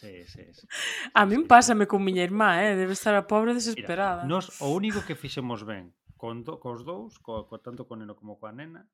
Sí, 0.00 0.24
sí, 0.24 0.44
sí. 0.54 0.66
A 1.12 1.26
min 1.26 1.44
pásame 1.44 1.84
con 1.84 2.00
miña 2.00 2.22
irmá, 2.24 2.64
eh? 2.64 2.76
debe 2.76 2.94
estar 2.94 3.14
a 3.14 3.26
pobre 3.26 3.52
desesperada. 3.52 4.24
Mira, 4.24 4.30
nos 4.30 4.62
o 4.62 4.72
único 4.72 5.04
que 5.04 5.18
fixemos 5.18 5.66
ben 5.66 5.92
con 6.16 6.44
do, 6.44 6.60
cos 6.60 6.84
dous, 6.84 7.18
co, 7.18 7.48
co, 7.48 7.60
tanto 7.64 7.88
con 7.88 8.00
neno 8.00 8.12
como 8.16 8.36
coa 8.36 8.52
nena, 8.52 8.84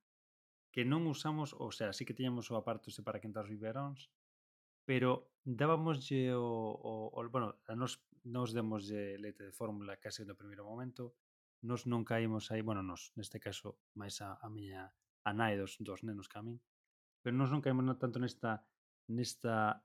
que 0.71 0.87
non 0.87 1.11
usamos, 1.11 1.59
o 1.59 1.75
sea, 1.75 1.91
sí 1.91 2.07
que 2.07 2.15
tiñamos 2.15 2.51
o 2.51 2.59
aparto 2.59 2.91
ese 2.91 3.03
para 3.03 3.19
quentar 3.19 3.47
os 3.47 3.51
biberóns, 3.51 4.11
pero 4.87 5.35
dábamoslle 5.43 6.39
o, 6.39 6.47
o, 6.47 6.93
o 7.11 7.19
bueno, 7.27 7.59
a 7.67 7.75
nos, 7.75 7.99
nos 8.23 8.55
demoslle 8.55 9.19
leite 9.19 9.43
de 9.43 9.51
fórmula 9.51 9.99
case 9.99 10.23
no 10.23 10.39
primeiro 10.39 10.63
momento, 10.63 11.19
nos 11.67 11.91
non 11.91 12.07
caímos 12.07 12.55
aí, 12.55 12.63
bueno, 12.63 12.87
nos, 12.87 13.11
neste 13.19 13.43
caso, 13.43 13.83
máis 13.99 14.23
a, 14.23 14.39
a 14.39 14.47
miña 14.47 14.95
a 15.27 15.31
nai 15.35 15.59
dos, 15.59 15.83
dos 15.83 16.07
nenos 16.07 16.31
que 16.31 16.39
a 16.39 16.47
min, 16.47 16.63
pero 17.27 17.35
nos 17.35 17.51
non 17.51 17.59
caímos 17.59 17.83
non 17.83 17.99
tanto 17.99 18.23
nesta 18.23 18.63
nesta 19.11 19.83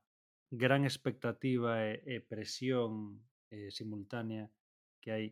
gran 0.52 0.84
expectativa 0.84 1.80
e, 1.88 2.04
e 2.04 2.20
presión 2.20 3.24
eh, 3.48 3.72
simultánea 3.72 4.52
que 5.00 5.08
hai 5.08 5.26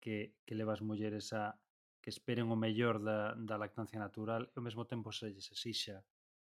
que, 0.00 0.40
que 0.48 0.56
leva 0.56 0.72
as 0.72 0.80
mulleres 0.80 1.36
a 1.36 1.60
que 2.00 2.08
esperen 2.08 2.48
o 2.48 2.56
mellor 2.56 2.98
da, 2.98 3.36
da 3.36 3.60
lactancia 3.60 4.00
natural 4.00 4.48
e 4.48 4.56
ao 4.56 4.64
mesmo 4.64 4.88
tempo 4.88 5.12
se 5.12 5.28
lles 5.28 5.52
exixa 5.52 6.00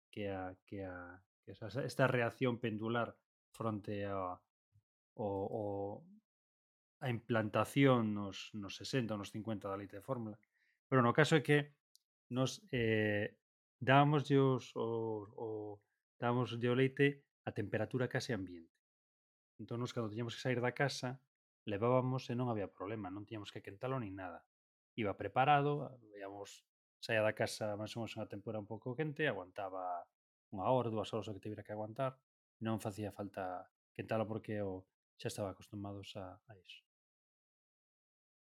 que 0.08 0.32
a, 0.32 0.56
que 0.64 0.88
a 0.88 1.20
que 1.44 1.52
esa, 1.52 1.68
esta 1.84 2.08
reacción 2.08 2.58
pendular 2.58 3.12
fronte 3.52 4.08
a, 4.08 4.40
o, 5.16 5.28
o, 5.28 5.64
a 7.04 7.10
implantación 7.12 8.16
nos, 8.16 8.50
nos 8.56 8.80
60 8.80 9.14
ou 9.14 9.20
nos 9.20 9.36
50 9.36 9.68
da 9.68 9.76
leite 9.76 10.00
de 10.00 10.08
fórmula. 10.08 10.40
Pero 10.88 11.04
no 11.04 11.12
caso 11.12 11.36
é 11.36 11.44
que 11.44 11.76
nos 12.32 12.64
eh, 12.72 13.36
dábamos 13.78 14.32
os, 14.32 14.72
o, 14.80 15.28
o, 15.36 15.48
dábamos 16.18 16.56
o 16.56 16.58
leite 16.74 17.22
a 17.44 17.52
temperatura 17.52 18.08
case 18.08 18.34
ambiente. 18.34 18.80
Entón, 19.60 19.80
nos 19.80 19.94
cando 19.94 20.10
tiñamos 20.10 20.36
que 20.36 20.44
sair 20.44 20.60
da 20.60 20.74
casa, 20.74 21.22
levábamos 21.64 22.28
e 22.32 22.34
non 22.36 22.50
había 22.52 22.72
problema, 22.72 23.12
non 23.12 23.28
tiñamos 23.28 23.52
que 23.52 23.64
quentalo 23.64 24.00
nin 24.00 24.16
nada. 24.18 24.44
Iba 24.96 25.16
preparado, 25.16 26.00
íamos 26.16 26.64
saía 27.04 27.20
da 27.20 27.36
casa 27.36 27.76
máis 27.76 27.92
ou 27.96 28.04
menos 28.04 28.16
unha 28.16 28.32
temperatura 28.32 28.64
un 28.64 28.70
pouco 28.70 28.96
quente, 28.96 29.28
aguantaba 29.28 30.08
unha 30.56 30.68
hora, 30.72 30.88
dúas 30.88 31.12
horas 31.12 31.28
o 31.28 31.36
que 31.36 31.44
tivera 31.44 31.66
que 31.66 31.76
aguantar, 31.76 32.16
non 32.64 32.80
facía 32.80 33.12
falta 33.12 33.68
quentalo 33.92 34.24
porque 34.24 34.64
o 34.64 34.88
xa 35.20 35.28
estaba 35.28 35.52
acostumados 35.52 36.16
a, 36.16 36.40
a 36.48 36.54
iso. 36.56 36.84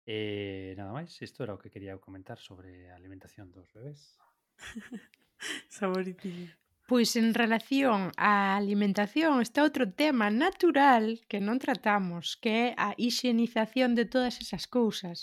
E 0.05 0.75
nada 0.77 0.93
máis, 0.93 1.15
isto 1.17 1.41
era 1.41 1.55
o 1.55 1.61
que 1.61 1.73
quería 1.73 1.97
comentar 1.97 2.37
sobre 2.37 2.91
a 2.91 2.95
alimentación 2.99 3.49
dos 3.49 3.71
bebés. 3.73 4.19
Saboritinho. 5.71 6.62
Pois 6.89 7.09
en 7.21 7.29
relación 7.41 7.99
á 8.31 8.33
alimentación 8.61 9.33
está 9.45 9.59
outro 9.67 9.85
tema 10.01 10.27
natural 10.43 11.05
que 11.29 11.39
non 11.47 11.57
tratamos, 11.65 12.25
que 12.41 12.51
é 12.65 12.67
a 12.87 12.89
higienización 13.05 13.89
de 13.97 14.05
todas 14.13 14.35
esas 14.43 14.65
cousas 14.77 15.17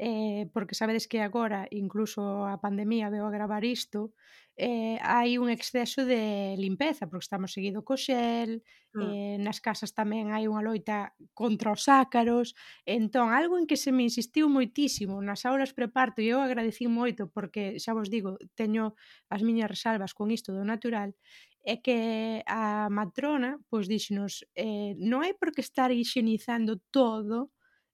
eh, 0.00 0.48
porque 0.54 0.74
sabedes 0.74 1.06
que 1.06 1.20
agora, 1.20 1.68
incluso 1.70 2.48
a 2.48 2.56
pandemia 2.56 3.12
veo 3.12 3.28
agravar 3.28 3.68
isto, 3.68 4.16
eh, 4.56 4.96
hai 5.04 5.36
un 5.36 5.52
exceso 5.52 6.08
de 6.08 6.56
limpeza, 6.56 7.04
porque 7.04 7.28
estamos 7.28 7.52
seguido 7.52 7.84
co 7.84 8.00
xel, 8.00 8.64
mm. 8.96 9.00
eh, 9.04 9.36
nas 9.44 9.60
casas 9.60 9.92
tamén 9.92 10.32
hai 10.32 10.48
unha 10.48 10.64
loita 10.64 11.12
contra 11.36 11.68
os 11.76 11.84
ácaros, 11.84 12.56
entón, 12.88 13.28
algo 13.36 13.60
en 13.60 13.68
que 13.68 13.76
se 13.76 13.92
me 13.92 14.00
insistiu 14.08 14.48
moitísimo 14.48 15.20
nas 15.20 15.44
aulas 15.44 15.76
preparto, 15.76 16.24
e 16.24 16.32
eu 16.32 16.40
agradecí 16.40 16.88
moito, 16.88 17.28
porque, 17.28 17.76
xa 17.76 17.92
vos 17.92 18.08
digo, 18.08 18.40
teño 18.56 18.96
as 19.28 19.44
miñas 19.44 19.68
resalvas 19.68 20.16
con 20.16 20.32
isto 20.32 20.56
do 20.56 20.64
natural, 20.64 21.12
é 21.60 21.76
que 21.76 22.40
a 22.48 22.88
matrona, 22.88 23.60
pois 23.68 23.84
díxenos, 23.84 24.48
eh, 24.56 24.96
non 24.96 25.28
hai 25.28 25.36
por 25.36 25.52
que 25.52 25.60
estar 25.60 25.92
higienizando 25.92 26.80
todo, 26.88 27.52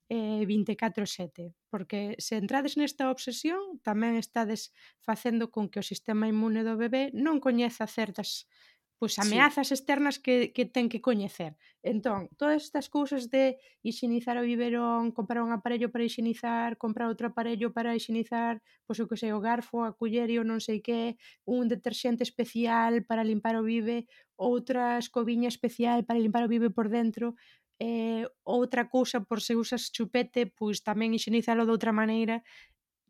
eh, 0.09 0.47
24-7, 0.47 1.55
porque 1.69 2.15
se 2.19 2.39
entrades 2.39 2.79
nesta 2.79 3.11
obsesión 3.11 3.83
tamén 3.83 4.15
estades 4.15 4.71
facendo 5.03 5.51
con 5.51 5.67
que 5.67 5.83
o 5.83 5.87
sistema 5.87 6.31
inmune 6.31 6.63
do 6.63 6.79
bebé 6.79 7.11
non 7.11 7.43
coñeza 7.43 7.91
certas 7.91 8.47
pois 8.99 9.19
ameazas 9.19 9.69
sí. 9.69 9.75
externas 9.75 10.19
que, 10.19 10.53
que 10.57 10.65
ten 10.65 10.89
que 10.89 11.05
coñecer. 11.05 11.57
Entón, 11.85 12.33
todas 12.41 12.65
estas 12.65 12.89
cousas 12.89 13.29
de 13.29 13.61
higienizar 13.83 14.39
o 14.39 14.43
biberón, 14.43 15.13
comprar 15.13 15.45
un 15.45 15.53
aparello 15.53 15.93
para 15.93 16.05
higienizar, 16.05 16.81
comprar 16.81 17.09
outro 17.13 17.29
aparello 17.29 17.77
para 17.77 17.93
higienizar, 17.93 18.65
pois 18.89 18.99
o 19.01 19.05
que 19.05 19.21
sei, 19.21 19.37
o 19.37 19.41
garfo, 19.41 19.85
a 19.85 19.93
culler 19.93 20.33
e 20.33 20.41
o 20.41 20.49
non 20.49 20.65
sei 20.65 20.81
que, 20.81 21.21
un 21.45 21.69
deterxente 21.69 22.25
especial 22.25 23.05
para 23.05 23.21
limpar 23.21 23.61
o 23.61 23.67
bibe, 23.69 24.09
outra 24.37 24.97
escoviña 24.97 25.53
especial 25.53 26.09
para 26.09 26.21
limpar 26.21 26.49
o 26.49 26.53
bibe 26.53 26.73
por 26.73 26.89
dentro, 26.89 27.37
eh, 27.79 28.25
outra 28.43 28.89
cousa 28.89 29.21
por 29.21 29.41
se 29.41 29.57
usas 29.57 29.93
chupete, 29.93 30.49
pois 30.49 30.81
tamén 30.81 31.13
higienizalo 31.13 31.69
de 31.69 31.75
outra 31.77 31.93
maneira, 31.93 32.41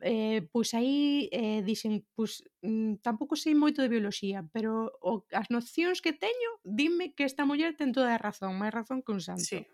eh, 0.01 0.45
pois 0.53 0.75
aí 0.75 1.29
eh, 1.33 1.63
dixen, 1.65 2.05
pois 2.13 2.45
mm, 2.61 3.01
tampouco 3.01 3.39
sei 3.39 3.57
moito 3.57 3.81
de 3.81 3.89
bioloxía, 3.89 4.45
pero 4.53 4.93
o, 5.01 5.25
as 5.33 5.49
nocións 5.49 6.05
que 6.05 6.13
teño, 6.13 6.51
dime 6.65 7.17
que 7.17 7.25
esta 7.25 7.49
muller 7.49 7.79
ten 7.79 7.95
toda 7.97 8.13
a 8.13 8.21
razón, 8.21 8.59
máis 8.61 8.75
razón 8.75 9.01
que 9.01 9.15
un 9.15 9.23
santo. 9.23 9.47
Sí. 9.47 9.65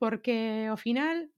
Porque 0.00 0.64
ao 0.72 0.80
final 0.80 1.28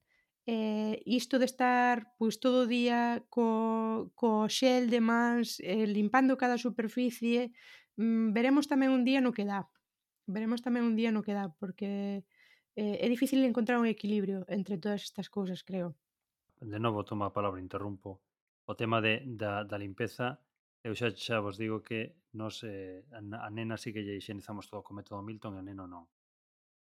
eh, 0.45 1.01
isto 1.05 1.39
de 1.39 1.45
estar 1.45 2.15
pois 2.19 2.39
todo 2.39 2.63
o 2.63 2.69
día 2.69 3.23
co, 3.31 4.11
co 4.15 4.47
xel 4.51 4.91
de 4.91 4.99
mans 4.99 5.59
eh, 5.63 5.87
limpando 5.87 6.35
cada 6.35 6.59
superficie 6.59 7.55
mm, 7.95 8.35
veremos 8.35 8.67
tamén 8.67 8.91
un 8.91 9.07
día 9.07 9.23
no 9.23 9.31
que 9.31 9.47
dá 9.47 9.71
veremos 10.27 10.59
tamén 10.59 10.83
un 10.83 10.99
día 10.99 11.15
no 11.15 11.23
que 11.23 11.31
dá 11.31 11.47
porque 11.55 12.27
eh, 12.75 12.97
é 13.01 13.07
difícil 13.09 13.43
encontrar 13.43 13.77
un 13.79 13.87
equilibrio 13.87 14.45
entre 14.47 14.77
todas 14.77 15.03
estas 15.03 15.29
cousas, 15.29 15.63
creo. 15.63 15.95
De 16.59 16.79
novo, 16.79 17.03
toma 17.03 17.27
a 17.27 17.35
palabra, 17.35 17.59
interrumpo. 17.59 18.21
O 18.65 18.73
tema 18.75 19.01
de, 19.01 19.23
da, 19.25 19.63
da 19.67 19.77
limpeza, 19.77 20.39
eu 20.83 20.95
xa, 20.95 21.11
xa 21.11 21.43
vos 21.43 21.59
digo 21.59 21.83
que 21.83 22.15
nos, 22.31 22.63
eh, 22.63 23.03
a 23.11 23.49
nena 23.51 23.75
sí 23.77 23.91
que 23.93 24.03
lle 24.03 24.17
higienizamos 24.17 24.67
todo 24.71 24.83
co 24.83 24.95
método 24.95 25.21
Milton 25.21 25.55
e 25.55 25.59
o 25.61 25.65
neno 25.65 25.85
non. 25.87 26.07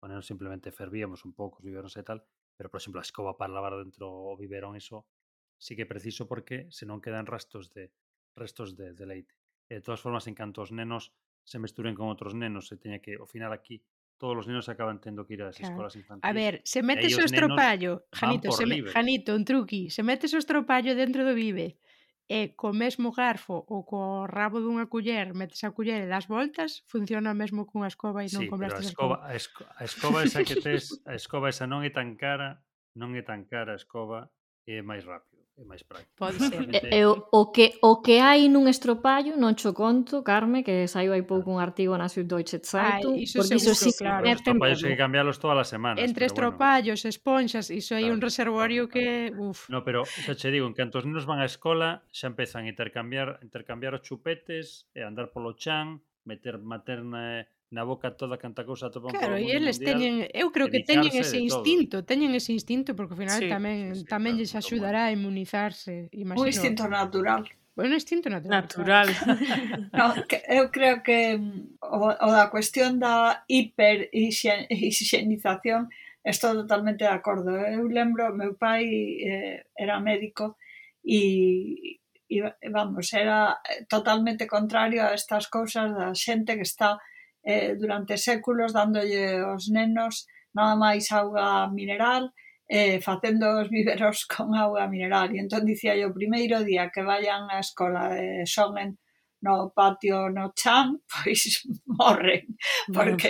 O 0.00 0.06
neno 0.06 0.20
simplemente 0.20 0.68
fervíamos 0.70 1.24
un 1.24 1.32
pouco 1.32 1.58
os 1.60 1.64
biberóns 1.64 1.96
e 1.96 2.04
tal, 2.04 2.20
pero, 2.56 2.68
por 2.70 2.78
exemplo, 2.78 3.00
a 3.00 3.06
escoba 3.06 3.36
para 3.40 3.52
lavar 3.52 3.74
dentro 3.80 4.06
o 4.08 4.36
biberón, 4.36 4.76
iso 4.76 5.08
sí 5.56 5.72
que 5.76 5.84
é 5.86 5.88
preciso 5.88 6.28
porque 6.28 6.68
senón 6.68 7.00
quedan 7.00 7.24
restos 7.24 7.72
de 7.72 7.90
restos 8.36 8.76
de, 8.76 8.92
de 8.92 9.04
leite. 9.08 9.34
E 9.72 9.80
de 9.80 9.82
todas 9.84 10.02
formas, 10.04 10.28
en 10.28 10.36
canto 10.36 10.60
os 10.60 10.70
nenos 10.70 11.16
se 11.44 11.60
mesturen 11.60 11.96
con 11.96 12.08
outros 12.12 12.36
nenos, 12.36 12.68
se 12.68 12.76
teña 12.76 13.00
que, 13.00 13.16
ao 13.16 13.28
final 13.28 13.52
aquí, 13.52 13.80
todos 14.24 14.38
os 14.38 14.46
nenos 14.48 14.72
acaban 14.72 15.04
tendo 15.04 15.28
que 15.28 15.36
ir 15.36 15.44
ás 15.44 15.60
claro. 15.60 15.84
escolas 15.84 15.94
infantis. 16.00 16.24
A 16.24 16.32
ver, 16.32 16.64
se 16.64 16.80
metes 16.80 17.12
o 17.20 17.28
estropallo, 17.28 18.08
Janito, 18.08 18.48
se 18.56 18.64
me, 18.64 18.80
Janito, 18.80 19.36
un 19.36 19.44
truqui, 19.44 19.92
se 19.92 20.00
metes 20.00 20.32
o 20.32 20.40
estropallo 20.40 20.96
dentro 20.96 21.28
do 21.28 21.36
vive 21.36 21.76
e 22.24 22.56
co 22.56 22.72
mesmo 22.72 23.12
garfo 23.12 23.68
ou 23.68 23.84
co 23.84 24.24
rabo 24.24 24.64
dunha 24.64 24.88
culler 24.88 25.36
metes 25.36 25.60
a 25.60 25.76
culler 25.76 26.00
e 26.00 26.08
das 26.08 26.24
voltas, 26.24 26.80
funciona 26.88 27.36
mesmo 27.36 27.68
cunha 27.68 27.92
escoba 27.92 28.24
e 28.24 28.32
non 28.32 28.48
sí, 28.48 28.48
con 28.48 28.64
a 28.64 28.72
escoba, 28.80 29.20
a 29.28 29.36
escoba. 29.36 29.68
A 29.76 29.84
escoba 29.84 30.18
esa 30.24 30.40
que 30.40 30.56
tes, 30.56 31.04
a 31.04 31.12
escoba 31.12 31.52
esa 31.52 31.68
non 31.68 31.84
é 31.84 31.92
tan 31.92 32.16
cara, 32.16 32.64
non 32.96 33.12
é 33.12 33.20
tan 33.20 33.44
cara 33.44 33.76
a 33.76 33.78
escoba 33.78 34.32
e 34.64 34.80
é 34.80 34.82
máis 34.82 35.04
rápido 35.04 35.33
é 35.56 35.64
máis 35.64 35.82
práctico. 35.82 36.18
Pode 36.18 36.38
ser. 36.38 36.50
Realmente... 36.66 36.90
Eu, 36.90 37.28
o, 37.30 37.52
que, 37.54 37.78
o 37.82 38.02
que 38.02 38.18
hai 38.18 38.50
nun 38.50 38.66
estropallo 38.66 39.38
non 39.38 39.54
cho 39.54 39.70
conto, 39.70 40.26
Carme, 40.26 40.66
que 40.66 40.90
saiu 40.90 41.14
hai 41.14 41.22
pouco 41.22 41.54
un 41.54 41.62
artigo 41.62 41.94
na 41.94 42.10
Süddeutsche 42.10 42.58
Zeitung, 42.58 43.14
Ai, 43.14 43.26
iso 43.26 43.38
porque 43.38 43.62
iso 43.62 43.72
sí 43.74 43.94
claro. 43.94 44.26
Os 44.26 44.42
estropallos 44.42 44.82
hai 44.82 44.98
que 44.98 44.98
cambiarlos 44.98 45.38
todas 45.38 45.62
as 45.62 45.68
semanas. 45.70 46.02
Entre 46.02 46.26
estropallos, 46.26 47.06
bueno. 47.06 47.14
esponxas, 47.14 47.70
iso 47.70 47.94
hai 47.94 48.10
claro, 48.10 48.14
un 48.18 48.20
reservorio 48.20 48.82
claro, 48.90 48.94
que... 48.94 49.06
Uf. 49.38 49.70
No, 49.70 49.86
pero 49.86 50.02
xa 50.02 50.34
che 50.34 50.50
digo, 50.50 50.66
en 50.66 50.74
cantos 50.74 51.06
nenos 51.06 51.22
van 51.22 51.38
á 51.38 51.46
escola 51.46 52.02
xa 52.10 52.26
empezan 52.26 52.66
a 52.66 52.70
intercambiar, 52.74 53.38
intercambiar 53.46 53.94
os 53.94 54.02
chupetes, 54.02 54.90
e 54.90 55.06
andar 55.06 55.30
polo 55.30 55.54
chan, 55.54 56.02
meter 56.26 56.58
materna 56.58 57.46
na 57.70 57.84
boca 57.84 58.10
toda 58.12 58.38
canta 58.38 58.64
cousa 58.64 58.86
atopan 58.86 59.12
Claro, 59.12 59.38
e 59.38 59.50
eles 59.50 59.78
teñen, 59.80 60.28
eu 60.30 60.52
creo 60.52 60.68
que 60.68 60.84
teñen 60.84 61.16
ese 61.16 61.38
instinto, 61.40 62.02
todo. 62.02 62.08
teñen 62.08 62.34
ese 62.34 62.52
instinto 62.52 62.94
porque 62.94 63.14
ao 63.14 63.20
final 63.20 63.38
sí, 63.40 63.48
tamén 63.48 63.94
sí, 63.94 64.00
sí, 64.04 64.10
tamén 64.10 64.34
claro, 64.36 64.44
lles 64.44 64.54
axudará 64.54 65.06
a 65.08 65.12
inmunizarse, 65.12 66.08
imagino. 66.12 66.42
Un 66.44 66.48
instinto 66.52 66.88
natural. 66.88 67.48
Bueno, 67.74 67.90
un 67.90 67.96
instinto 67.98 68.30
natural. 68.30 68.62
Natural. 68.62 69.08
Claro. 69.10 69.90
no, 69.98 70.14
que, 70.28 70.42
eu 70.46 70.70
creo 70.70 71.02
que 71.02 71.38
mm, 71.38 71.78
o, 71.82 72.14
o 72.14 72.30
da 72.30 72.48
cuestión 72.50 73.00
da 73.02 73.42
hiperhigienización 73.50 75.90
estou 76.22 76.54
totalmente 76.54 77.02
de 77.04 77.10
acordo. 77.10 77.50
Eu 77.50 77.88
lembro, 77.88 78.32
meu 78.34 78.54
pai 78.54 78.84
eh, 79.20 79.66
era 79.76 80.00
médico 80.00 80.56
e, 81.04 82.00
e 82.30 82.40
vamos, 82.70 83.12
era 83.12 83.60
totalmente 83.88 84.46
contrario 84.46 85.02
a 85.02 85.12
estas 85.12 85.48
cousas 85.50 85.92
da 85.92 86.14
xente 86.14 86.56
que 86.56 86.62
está 86.62 86.98
eh, 87.44 87.76
durante 87.76 88.16
séculos 88.16 88.72
dándolle 88.72 89.44
aos 89.44 89.68
nenos 89.68 90.26
nada 90.56 90.74
máis 90.74 91.12
auga 91.12 91.68
mineral 91.68 92.32
eh, 92.68 93.00
facendo 93.00 93.60
os 93.60 93.68
viveros 93.68 94.26
con 94.32 94.56
auga 94.56 94.88
mineral. 94.88 95.28
E 95.34 95.38
entón 95.40 95.68
dicía 95.68 95.94
yo 95.96 96.08
o 96.10 96.16
primeiro 96.16 96.64
día 96.64 96.90
que 96.90 97.04
vayan 97.04 97.52
á 97.52 97.60
escola 97.60 98.08
de 98.08 98.48
Xonen 98.48 98.96
no 99.44 99.76
patio 99.76 100.32
no 100.32 100.56
chan, 100.56 101.04
pois 101.12 101.68
morren, 101.84 102.56
porque 102.88 103.28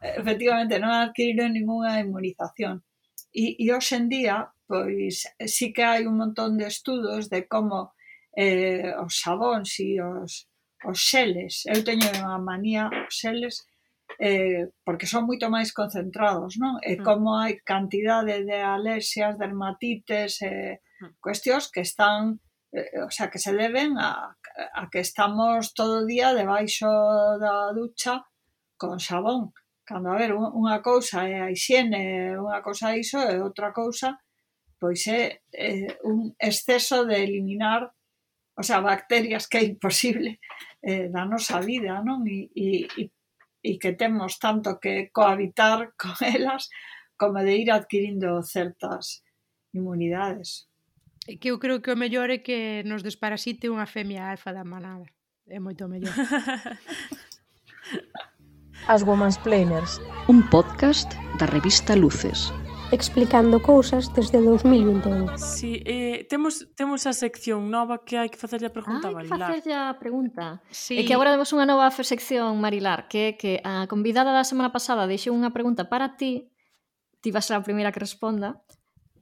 efectivamente 0.00 0.80
non 0.80 0.96
adquiriron 0.96 1.52
ninguna 1.52 2.00
inmunización. 2.00 2.80
E, 3.30 3.60
e 3.60 3.68
hoxe 3.68 4.00
en 4.00 4.08
día, 4.08 4.48
pois 4.64 5.28
sí 5.44 5.76
que 5.76 5.84
hai 5.84 6.08
un 6.08 6.16
montón 6.16 6.56
de 6.56 6.64
estudos 6.64 7.28
de 7.28 7.44
como 7.44 7.92
eh, 8.32 8.96
os 8.96 9.20
sabóns 9.20 9.76
e 9.84 10.00
os 10.00 10.48
os 10.84 10.98
xeles. 11.10 11.64
Eu 11.66 11.80
teño 11.84 12.08
unha 12.10 12.38
manía 12.40 12.88
os 12.88 13.14
xeles 13.20 13.66
eh, 14.18 14.68
porque 14.84 15.06
son 15.06 15.28
moito 15.28 15.46
máis 15.48 15.70
concentrados, 15.72 16.56
non? 16.62 16.80
E 16.82 16.98
mm. 16.98 17.02
como 17.04 17.38
hai 17.40 17.60
cantidade 17.64 18.44
de 18.44 18.58
alerxias, 18.60 19.38
dermatites, 19.38 20.42
eh, 20.42 20.80
cuestións 21.24 21.70
que 21.72 21.80
están 21.80 22.40
eh, 22.72 23.02
o 23.06 23.10
sea, 23.10 23.30
que 23.32 23.40
se 23.40 23.52
deben 23.52 23.98
a, 23.98 24.36
a 24.80 24.82
que 24.92 25.00
estamos 25.00 25.74
todo 25.74 26.04
o 26.04 26.06
día 26.06 26.34
debaixo 26.34 26.88
da 27.40 27.72
ducha 27.72 28.24
con 28.76 28.98
xabón. 28.98 29.52
Cando, 29.84 30.12
a 30.12 30.20
ver, 30.20 30.32
unha 30.36 30.78
cousa 30.80 31.26
é 31.26 31.42
a 31.42 31.50
higiene, 31.50 32.38
unha 32.38 32.62
cousa 32.62 32.94
é 32.94 33.02
iso, 33.02 33.18
e 33.18 33.42
outra 33.42 33.74
cousa 33.74 34.20
pois 34.80 35.06
é, 35.06 35.42
é 35.52 35.98
un 36.02 36.34
exceso 36.40 37.04
de 37.04 37.22
eliminar 37.22 37.92
o 38.56 38.62
sea, 38.62 38.80
bacterias 38.80 39.46
que 39.46 39.58
é 39.58 39.64
imposible 39.64 40.40
eh, 40.82 41.08
da 41.08 41.24
nosa 41.24 41.60
vida, 41.60 42.02
non? 42.02 42.24
E, 42.26 42.50
e, 42.54 42.88
e, 42.96 43.12
e 43.62 43.78
que 43.78 43.92
temos 43.92 44.38
tanto 44.38 44.80
que 44.80 45.10
cohabitar 45.12 45.92
con 46.00 46.16
elas 46.20 46.68
como 47.16 47.40
de 47.44 47.56
ir 47.56 47.70
adquirindo 47.70 48.42
certas 48.42 49.22
inmunidades. 49.72 50.68
E 51.28 51.36
que 51.36 51.52
eu 51.52 51.60
creo 51.60 51.84
que 51.84 51.92
o 51.92 52.00
mellor 52.00 52.32
é 52.32 52.40
que 52.40 52.82
nos 52.88 53.04
desparasite 53.04 53.68
unha 53.68 53.84
femia 53.84 54.32
alfa 54.32 54.56
da 54.56 54.64
manada. 54.64 55.04
É 55.44 55.60
moito 55.60 55.84
mellor. 55.84 56.16
As 58.88 59.04
Women's 59.04 59.36
Planers, 59.36 60.00
un 60.28 60.40
podcast 60.48 61.12
da 61.38 61.44
revista 61.46 61.94
Luces 61.94 62.48
explicando 62.92 63.62
cousas 63.62 64.12
desde 64.14 64.40
2021. 64.42 65.38
Si, 65.38 65.56
sí, 65.56 65.82
eh, 65.86 66.26
temos, 66.28 66.68
temos 66.74 67.06
a 67.06 67.12
sección 67.12 67.70
nova 67.70 68.02
que 68.02 68.18
hai 68.18 68.28
que 68.28 68.38
facerlle 68.38 68.66
a 68.66 68.74
pregunta 68.74 69.06
ah, 69.06 69.10
a 69.10 69.14
Marilar. 69.14 69.38
Hai 69.38 69.38
que 69.38 69.62
facerlle 69.62 69.74
a 69.78 69.94
pregunta. 69.94 70.44
Sí. 70.74 70.98
E 70.98 71.06
que 71.06 71.14
agora 71.14 71.30
temos 71.30 71.50
unha 71.54 71.66
nova 71.66 71.86
sección, 71.94 72.58
Marilar, 72.58 73.06
que 73.06 73.38
que 73.38 73.62
a 73.62 73.86
convidada 73.86 74.34
da 74.34 74.42
semana 74.42 74.74
pasada 74.74 75.06
deixou 75.06 75.30
unha 75.32 75.54
pregunta 75.54 75.86
para 75.86 76.18
ti, 76.18 76.50
ti 77.22 77.30
vas 77.30 77.46
ser 77.46 77.56
a 77.56 77.62
primeira 77.62 77.94
que 77.94 78.02
responda, 78.02 78.58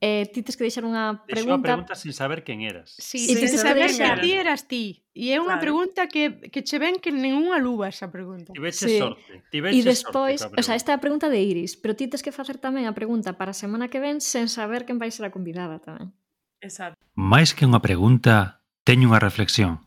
Eh, 0.00 0.30
ti 0.30 0.46
tes 0.46 0.54
que 0.54 0.62
deixar 0.62 0.86
unha 0.86 1.26
pregunta... 1.26 1.34
Deixou 1.42 1.58
a 1.58 1.62
pregunta 1.62 1.94
sin 1.98 2.14
saber 2.14 2.46
quen 2.46 2.62
eras. 2.62 2.94
Sí, 2.94 3.18
sí, 3.18 3.34
sen 3.34 3.58
saber 3.58 3.90
que 3.90 4.10
ti 4.22 4.30
eras 4.38 4.70
ti. 4.70 5.02
E 5.10 5.34
é 5.34 5.42
unha 5.42 5.58
claro. 5.58 5.64
pregunta 5.66 6.06
que, 6.06 6.38
que 6.54 6.62
che 6.62 6.78
ven 6.78 7.02
que 7.02 7.10
ninguna 7.10 7.58
luba 7.58 7.90
esa 7.90 8.06
pregunta. 8.06 8.54
Tiveche 8.54 8.86
sí. 8.86 9.02
sorte. 9.02 9.42
Tiveche 9.50 9.74
e 9.74 9.82
despois, 9.82 10.46
sorte 10.46 10.54
o 10.54 10.62
sea, 10.62 10.78
esta 10.78 10.94
é 10.94 10.96
a 10.96 11.02
pregunta 11.02 11.26
de 11.26 11.42
Iris, 11.42 11.74
pero 11.74 11.98
ti 11.98 12.06
tes 12.06 12.22
que 12.22 12.30
facer 12.30 12.62
tamén 12.62 12.86
a 12.86 12.94
pregunta 12.94 13.34
para 13.34 13.50
a 13.50 13.58
semana 13.58 13.90
que 13.90 13.98
ven 13.98 14.22
sen 14.22 14.46
saber 14.46 14.86
quen 14.86 15.02
vai 15.02 15.10
ser 15.10 15.26
a 15.26 15.34
convidada 15.34 15.82
tamén. 15.82 16.14
Exacto. 16.62 16.94
Máis 17.18 17.50
que 17.50 17.66
unha 17.66 17.82
pregunta, 17.82 18.62
teño 18.86 19.10
unha 19.10 19.18
reflexión. 19.18 19.82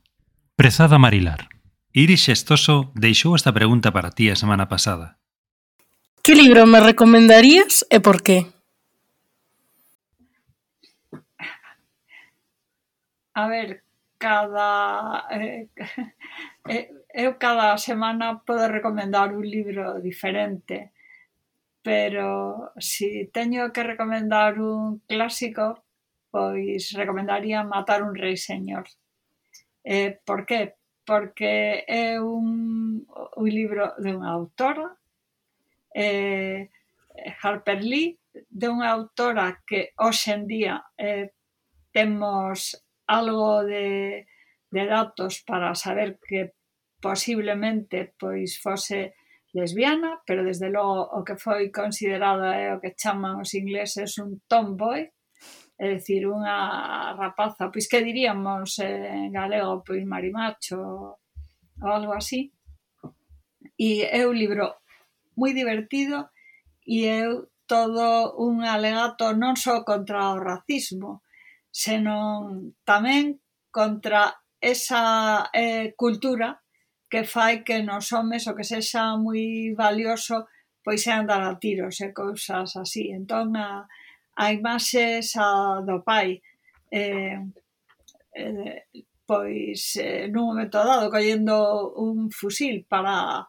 Prezada 0.60 1.00
Marilar, 1.00 1.48
Iris 1.96 2.28
Xestoso 2.28 2.92
deixou 3.00 3.32
esta 3.40 3.56
pregunta 3.56 3.96
para 3.96 4.12
ti 4.12 4.28
a 4.28 4.36
semana 4.36 4.68
pasada. 4.68 5.20
Que 6.24 6.36
libro 6.36 6.68
me 6.68 6.84
recomendarías 6.84 7.88
e 7.88 8.04
por 8.04 8.22
qué? 8.22 8.52
A 13.34 13.48
ver, 13.48 13.84
cada 14.22 15.26
eh, 15.32 15.68
eu 17.24 17.32
eh, 17.32 17.38
cada 17.40 17.76
semana 17.78 18.38
podo 18.46 18.70
recomendar 18.70 19.34
un 19.34 19.42
libro 19.42 20.00
diferente 20.00 20.94
pero 21.82 22.72
si 22.78 23.26
teño 23.34 23.74
que 23.74 23.82
recomendar 23.82 24.62
un 24.62 25.02
clásico 25.10 25.82
pois 26.30 26.94
recomendaría 26.94 27.66
Matar 27.66 28.04
un 28.04 28.14
rei 28.14 28.38
señor 28.38 28.86
eh, 29.84 30.22
por 30.24 30.46
qué? 30.46 30.78
porque 31.04 31.84
é 31.90 32.22
un, 32.22 33.10
un 33.10 33.50
libro 33.50 33.98
de 33.98 34.14
unha 34.14 34.30
autora 34.38 34.88
eh, 35.98 36.70
Harper 37.42 37.82
Lee 37.82 38.22
de 38.62 38.68
unha 38.70 38.94
autora 38.94 39.66
que 39.66 39.98
hoxe 39.98 40.38
en 40.38 40.46
día 40.46 40.76
eh, 40.94 41.34
temos 41.90 42.78
algo 43.12 43.64
de, 43.68 44.26
de 44.72 44.84
datos 44.88 45.44
para 45.44 45.76
saber 45.76 46.20
que 46.24 46.56
posiblemente 47.02 48.16
pois 48.16 48.56
fose 48.62 49.14
lesbiana, 49.54 50.22
pero 50.26 50.46
desde 50.46 50.70
logo 50.70 51.12
o 51.12 51.24
que 51.28 51.36
foi 51.36 51.72
considerado 51.72 52.48
é 52.48 52.72
o 52.72 52.80
que 52.80 52.96
chaman 52.96 53.44
os 53.44 53.52
ingleses 53.54 54.16
un 54.18 54.40
tomboy, 54.48 55.12
é 55.82 55.86
dicir, 55.98 56.24
unha 56.30 57.12
rapaza, 57.18 57.74
pois 57.74 57.90
que 57.90 58.06
diríamos 58.06 58.80
en 58.80 59.34
galego, 59.34 59.84
pois 59.84 60.06
marimacho 60.06 60.80
ou 61.82 61.90
algo 61.90 62.14
así. 62.14 62.54
E 63.76 64.06
é 64.06 64.24
un 64.24 64.38
libro 64.38 64.78
moi 65.36 65.52
divertido 65.52 66.30
e 66.86 67.10
é 67.10 67.26
todo 67.66 68.38
un 68.40 68.64
alegato 68.64 69.34
non 69.34 69.58
só 69.58 69.82
contra 69.84 70.32
o 70.32 70.40
racismo, 70.40 71.26
senón 71.72 72.76
tamén 72.84 73.40
contra 73.72 74.44
esa 74.62 75.50
eh, 75.56 75.96
cultura 75.98 76.62
que 77.10 77.24
fai 77.24 77.64
que 77.64 77.84
nos 77.84 78.12
homes 78.14 78.48
o 78.48 78.56
que 78.56 78.64
sexa 78.64 79.18
moi 79.18 79.74
valioso 79.76 80.48
pois 80.84 81.06
é 81.08 81.14
andar 81.14 81.42
a 81.44 81.58
tiros 81.60 82.02
e 82.02 82.14
cousas 82.14 82.76
así. 82.76 83.12
Entón, 83.12 83.56
a, 83.58 83.88
a 84.36 84.46
imaxe 84.54 85.20
esa 85.20 85.82
do 85.88 86.02
pai 86.04 86.42
eh, 86.92 87.40
eh, 88.36 88.86
pois 89.26 89.96
eh, 89.96 90.28
nun 90.28 90.52
momento 90.52 90.78
dado 90.84 91.12
collendo 91.14 91.96
un 91.96 92.32
fusil 92.32 92.86
para 92.88 93.48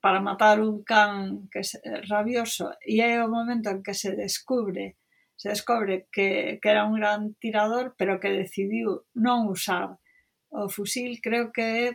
para 0.00 0.20
matar 0.22 0.62
un 0.62 0.84
can 0.84 1.48
que 1.52 1.60
é 1.60 2.00
rabioso 2.06 2.70
e 2.86 3.02
é 3.02 3.18
o 3.20 3.28
momento 3.28 3.68
en 3.68 3.82
que 3.82 3.94
se 3.94 4.14
descubre 4.14 4.96
se 5.38 5.54
descobre 5.54 6.08
que, 6.10 6.58
que 6.60 6.68
era 6.68 6.84
un 6.84 6.98
gran 6.98 7.34
tirador, 7.38 7.94
pero 7.96 8.18
que 8.18 8.34
decidiu 8.34 9.06
non 9.14 9.46
usar 9.46 10.02
o 10.50 10.66
fusil, 10.66 11.22
creo 11.22 11.54
que 11.54 11.62
é 11.62 11.86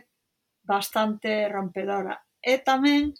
bastante 0.64 1.44
rompedora. 1.52 2.24
E 2.40 2.56
tamén 2.64 3.12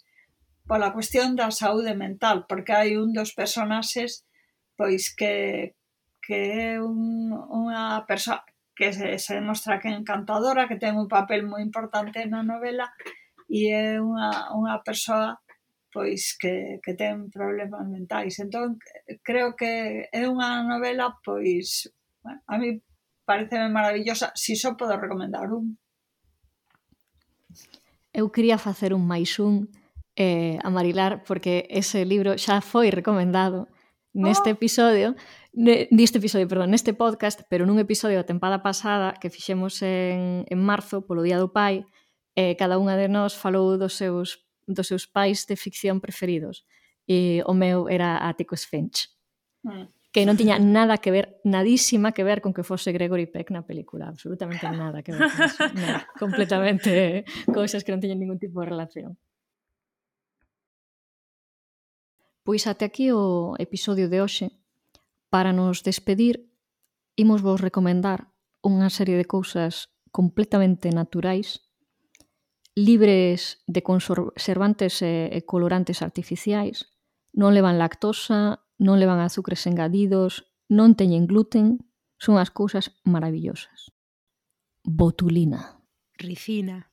pola 0.65 0.97
cuestión 0.97 1.37
da 1.37 1.53
saúde 1.53 1.93
mental, 1.93 2.49
porque 2.49 2.73
hai 2.73 2.97
un 2.97 3.13
dos 3.13 3.37
personaxes 3.37 4.25
pois 4.73 5.13
que, 5.13 5.77
que 6.25 6.73
é 6.73 6.81
un, 6.81 7.31
unha 7.31 8.01
persoa 8.09 8.41
que 8.75 8.91
se, 8.91 9.15
se 9.21 9.39
demostra 9.39 9.79
que 9.79 9.87
é 9.87 9.95
encantadora, 9.95 10.67
que 10.67 10.81
ten 10.81 10.97
un 10.97 11.07
papel 11.07 11.45
moi 11.45 11.61
importante 11.61 12.25
na 12.27 12.41
novela 12.41 12.91
e 13.47 13.71
é 13.71 14.01
unha, 14.01 14.51
unha 14.51 14.81
persoa 14.81 15.39
pois 15.95 16.35
que, 16.35 16.83
que 16.83 16.91
ten 16.91 17.31
problemas 17.31 17.87
mentais. 17.87 18.35
Entón, 18.43 18.83
creo 19.23 19.55
que 19.55 20.11
é 20.11 20.27
unha 20.27 20.59
novela, 20.67 21.15
pois, 21.23 21.87
a 22.27 22.59
mí 22.59 22.83
pareceme 23.23 23.71
maravillosa, 23.71 24.35
si 24.35 24.59
só 24.59 24.75
podo 24.75 24.99
recomendar 24.99 25.47
un. 25.55 25.79
Eu 28.11 28.27
quería 28.35 28.59
facer 28.59 28.91
un 28.91 29.07
máis 29.07 29.39
un 29.39 29.71
eh, 30.19 30.59
a 30.59 30.67
Marilar, 30.67 31.23
porque 31.23 31.63
ese 31.71 32.03
libro 32.03 32.35
xa 32.35 32.59
foi 32.59 32.91
recomendado 32.91 33.71
neste 34.11 34.51
oh. 34.51 34.55
episodio, 34.59 35.15
ne, 35.55 35.87
neste 35.95 36.19
episodio, 36.19 36.47
perdón, 36.51 36.75
neste 36.75 36.91
podcast, 36.91 37.47
pero 37.47 37.63
nun 37.63 37.79
episodio 37.79 38.19
da 38.19 38.27
tempada 38.27 38.59
pasada 38.59 39.15
que 39.15 39.31
fixemos 39.31 39.79
en, 39.79 40.43
en 40.43 40.59
marzo, 40.59 41.07
polo 41.07 41.23
Día 41.23 41.39
do 41.39 41.55
Pai, 41.55 41.87
eh, 42.35 42.59
cada 42.59 42.75
unha 42.75 42.99
de 42.99 43.07
nós 43.07 43.31
falou 43.31 43.79
dos 43.79 43.95
seus 43.95 44.44
dos 44.67 44.89
seus 44.89 45.07
pais 45.07 45.45
de 45.45 45.55
ficción 45.55 46.01
preferidos 46.01 46.65
e 47.05 47.41
o 47.45 47.53
meu 47.53 47.89
era 47.89 48.17
Atticus 48.25 48.65
Finch 48.65 49.13
mm. 49.63 50.11
que 50.11 50.25
non 50.25 50.37
tiña 50.37 50.57
nada 50.57 50.97
que 50.97 51.13
ver 51.13 51.39
nadísima 51.45 52.11
que 52.11 52.25
ver 52.25 52.41
con 52.41 52.53
que 52.53 52.65
fose 52.65 52.89
Gregory 52.93 53.29
Peck 53.29 53.53
na 53.53 53.61
película 53.61 54.09
absolutamente 54.09 54.65
nada 54.69 55.05
que 55.05 55.13
ver 55.13 55.29
con 55.29 55.41
eso. 55.45 55.63
nada, 55.77 56.09
completamente 56.17 57.23
cousas 57.49 57.85
que 57.85 57.93
non 57.93 58.01
teñen 58.01 58.17
ningún 58.17 58.41
tipo 58.41 58.61
de 58.61 58.69
relación 58.69 59.17
Pois 62.45 62.69
até 62.69 62.85
aquí 62.85 63.09
o 63.09 63.57
episodio 63.57 64.05
de 64.05 64.21
hoxe. 64.21 64.53
Para 65.33 65.49
nos 65.49 65.81
despedir, 65.81 66.45
imos 67.17 67.41
vos 67.41 67.57
recomendar 67.57 68.29
unha 68.61 68.93
serie 68.93 69.17
de 69.17 69.25
cousas 69.25 69.89
completamente 70.13 70.93
naturais 70.93 71.65
libres 72.75 73.63
de 73.67 73.81
conservantes 73.81 75.01
e, 75.01 75.31
e 75.31 75.39
colorantes 75.47 76.03
artificiais, 76.03 76.91
non 77.31 77.55
levan 77.55 77.79
lactosa, 77.79 78.67
non 78.77 78.99
levan 78.99 79.23
azúcares 79.23 79.63
engadidos, 79.63 80.51
non 80.67 80.99
teñen 80.99 81.23
gluten, 81.25 81.79
son 82.19 82.35
as 82.35 82.51
cousas 82.51 82.99
maravillosas. 83.07 83.95
Botulina. 84.83 85.79
Ricina. 86.19 86.91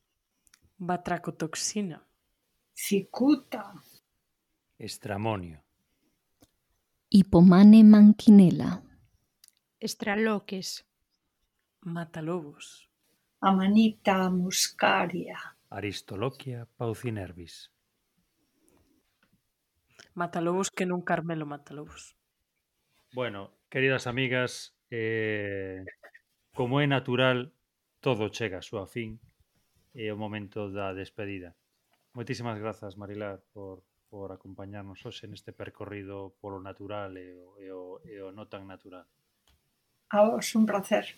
Batracotoxina. 0.79 1.99
Cicuta. 2.73 3.75
Estramonio. 4.79 5.63
Hipomane 7.09 7.83
manquinela. 7.83 8.81
Estraloques. 9.79 10.87
Matalobos. 11.81 12.89
Amanita 13.39 14.29
muscaria. 14.29 15.52
Aristoloquia 15.73 16.69
paucinervis. 16.77 17.73
Matalobos 20.13 20.69
que 20.69 20.85
nun 20.85 21.01
Carmelo 21.01 21.49
Matalobos. 21.49 22.13
Bueno, 23.09 23.57
queridas 23.73 24.05
amigas, 24.05 24.77
eh, 24.93 25.81
como 26.53 26.77
é 26.77 26.85
natural, 26.85 27.57
todo 28.05 28.29
chega 28.29 28.61
a 28.61 28.65
súa 28.65 28.85
fin 28.85 29.17
e 29.97 30.13
o 30.13 30.17
momento 30.17 30.69
da 30.69 30.93
despedida. 30.93 31.57
Moitísimas 32.13 32.61
grazas, 32.61 32.93
Marilar, 32.93 33.41
por, 33.49 33.81
por 34.13 34.29
acompañarnos 34.29 35.01
hoxe 35.01 35.25
neste 35.25 35.57
percorrido 35.57 36.37
polo 36.37 36.61
natural 36.61 37.17
e 37.17 37.33
o, 37.41 37.57
e 37.57 37.67
o, 37.73 37.83
e 38.05 38.13
o 38.21 38.29
non 38.29 38.45
tan 38.45 38.69
natural. 38.69 39.09
A 40.13 40.21
vos, 40.21 40.53
un 40.53 40.69
placer. 40.69 41.17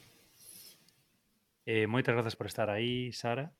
Eh, 1.67 1.91
moitas 1.91 2.15
grazas 2.15 2.39
por 2.39 2.47
estar 2.47 2.71
aí, 2.71 3.11
Sara. 3.11 3.51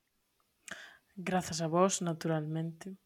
Grazas 1.16 1.62
a 1.62 1.68
vos, 1.68 2.02
naturalmente. 2.02 3.00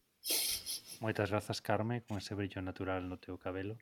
Moitas 1.00 1.30
grazas, 1.30 1.62
Carme, 1.62 2.02
con 2.02 2.18
ese 2.18 2.34
brillo 2.34 2.60
natural 2.60 3.06
no 3.08 3.16
teu 3.16 3.38
cabelo. 3.38 3.78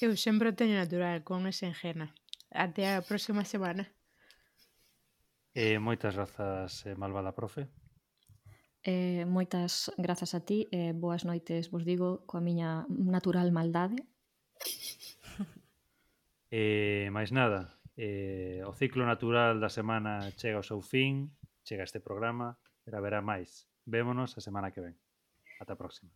Eu 0.00 0.16
sempre 0.16 0.50
o 0.50 0.56
teño 0.56 0.74
natural, 0.80 1.22
con 1.22 1.46
ese 1.46 1.68
enxena. 1.68 2.10
Até 2.50 2.96
a 2.96 3.04
próxima 3.04 3.44
semana. 3.44 3.86
Eh, 5.54 5.78
moitas 5.78 6.16
grazas, 6.16 6.84
eh, 6.88 6.96
malvada 6.96 7.36
profe. 7.36 7.68
Eh, 8.82 9.24
moitas 9.28 9.92
grazas 10.00 10.32
a 10.32 10.40
ti, 10.40 10.68
eh, 10.72 10.92
boas 10.96 11.28
noites, 11.28 11.70
vos 11.70 11.84
digo, 11.84 12.24
coa 12.24 12.40
miña 12.40 12.88
natural 12.88 13.52
maldade. 13.52 14.02
Eh, 16.50 17.10
máis 17.10 17.34
nada, 17.34 17.74
eh, 17.98 18.62
o 18.62 18.72
ciclo 18.72 19.02
natural 19.02 19.58
da 19.58 19.66
semana 19.66 20.30
chega 20.38 20.62
ao 20.62 20.66
seu 20.66 20.78
fin, 20.78 21.34
chega 21.66 21.82
este 21.82 21.98
programa, 21.98 22.54
pero 22.86 23.02
haberá 23.02 23.18
máis. 23.18 23.66
Vémonos 23.82 24.38
a 24.38 24.40
semana 24.40 24.70
que 24.70 24.78
ven. 24.78 24.94
Ata 25.58 25.74
a 25.74 25.78
próxima. 25.78 26.14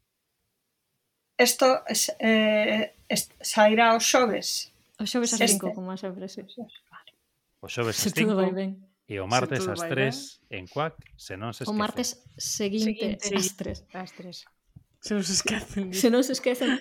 Isto 1.35 1.83
eh, 2.23 2.95
sairá 3.43 3.99
os 3.99 4.07
xoves. 4.07 4.71
O 5.03 5.05
xoves 5.05 5.35
a 5.35 5.43
5, 5.43 5.75
como 5.75 5.91
sempre, 5.99 6.31
sí. 6.31 6.47
O 7.59 7.67
xoves 7.67 7.99
as 8.07 8.15
5 8.15 8.87
e 9.11 9.19
o 9.19 9.27
martes 9.27 9.67
ás 9.67 9.83
3 9.83 10.47
en 10.55 10.71
Cuac, 10.71 10.95
se 11.19 11.35
non 11.35 11.51
se 11.51 11.67
esquece. 11.67 11.75
O 11.75 11.75
martes 11.75 12.09
seguinte 12.39 13.19
ás 13.19 13.59
3. 13.59 13.91
Ás 13.91 14.15
3. 14.15 14.47
Se 15.03 15.13
non 15.19 15.25
se 15.27 15.35
esquecen. 15.35 15.91
Se 15.91 16.09
non 16.15 16.23
se 16.23 16.39
esquecen. 16.39 16.79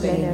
bene 0.00 0.29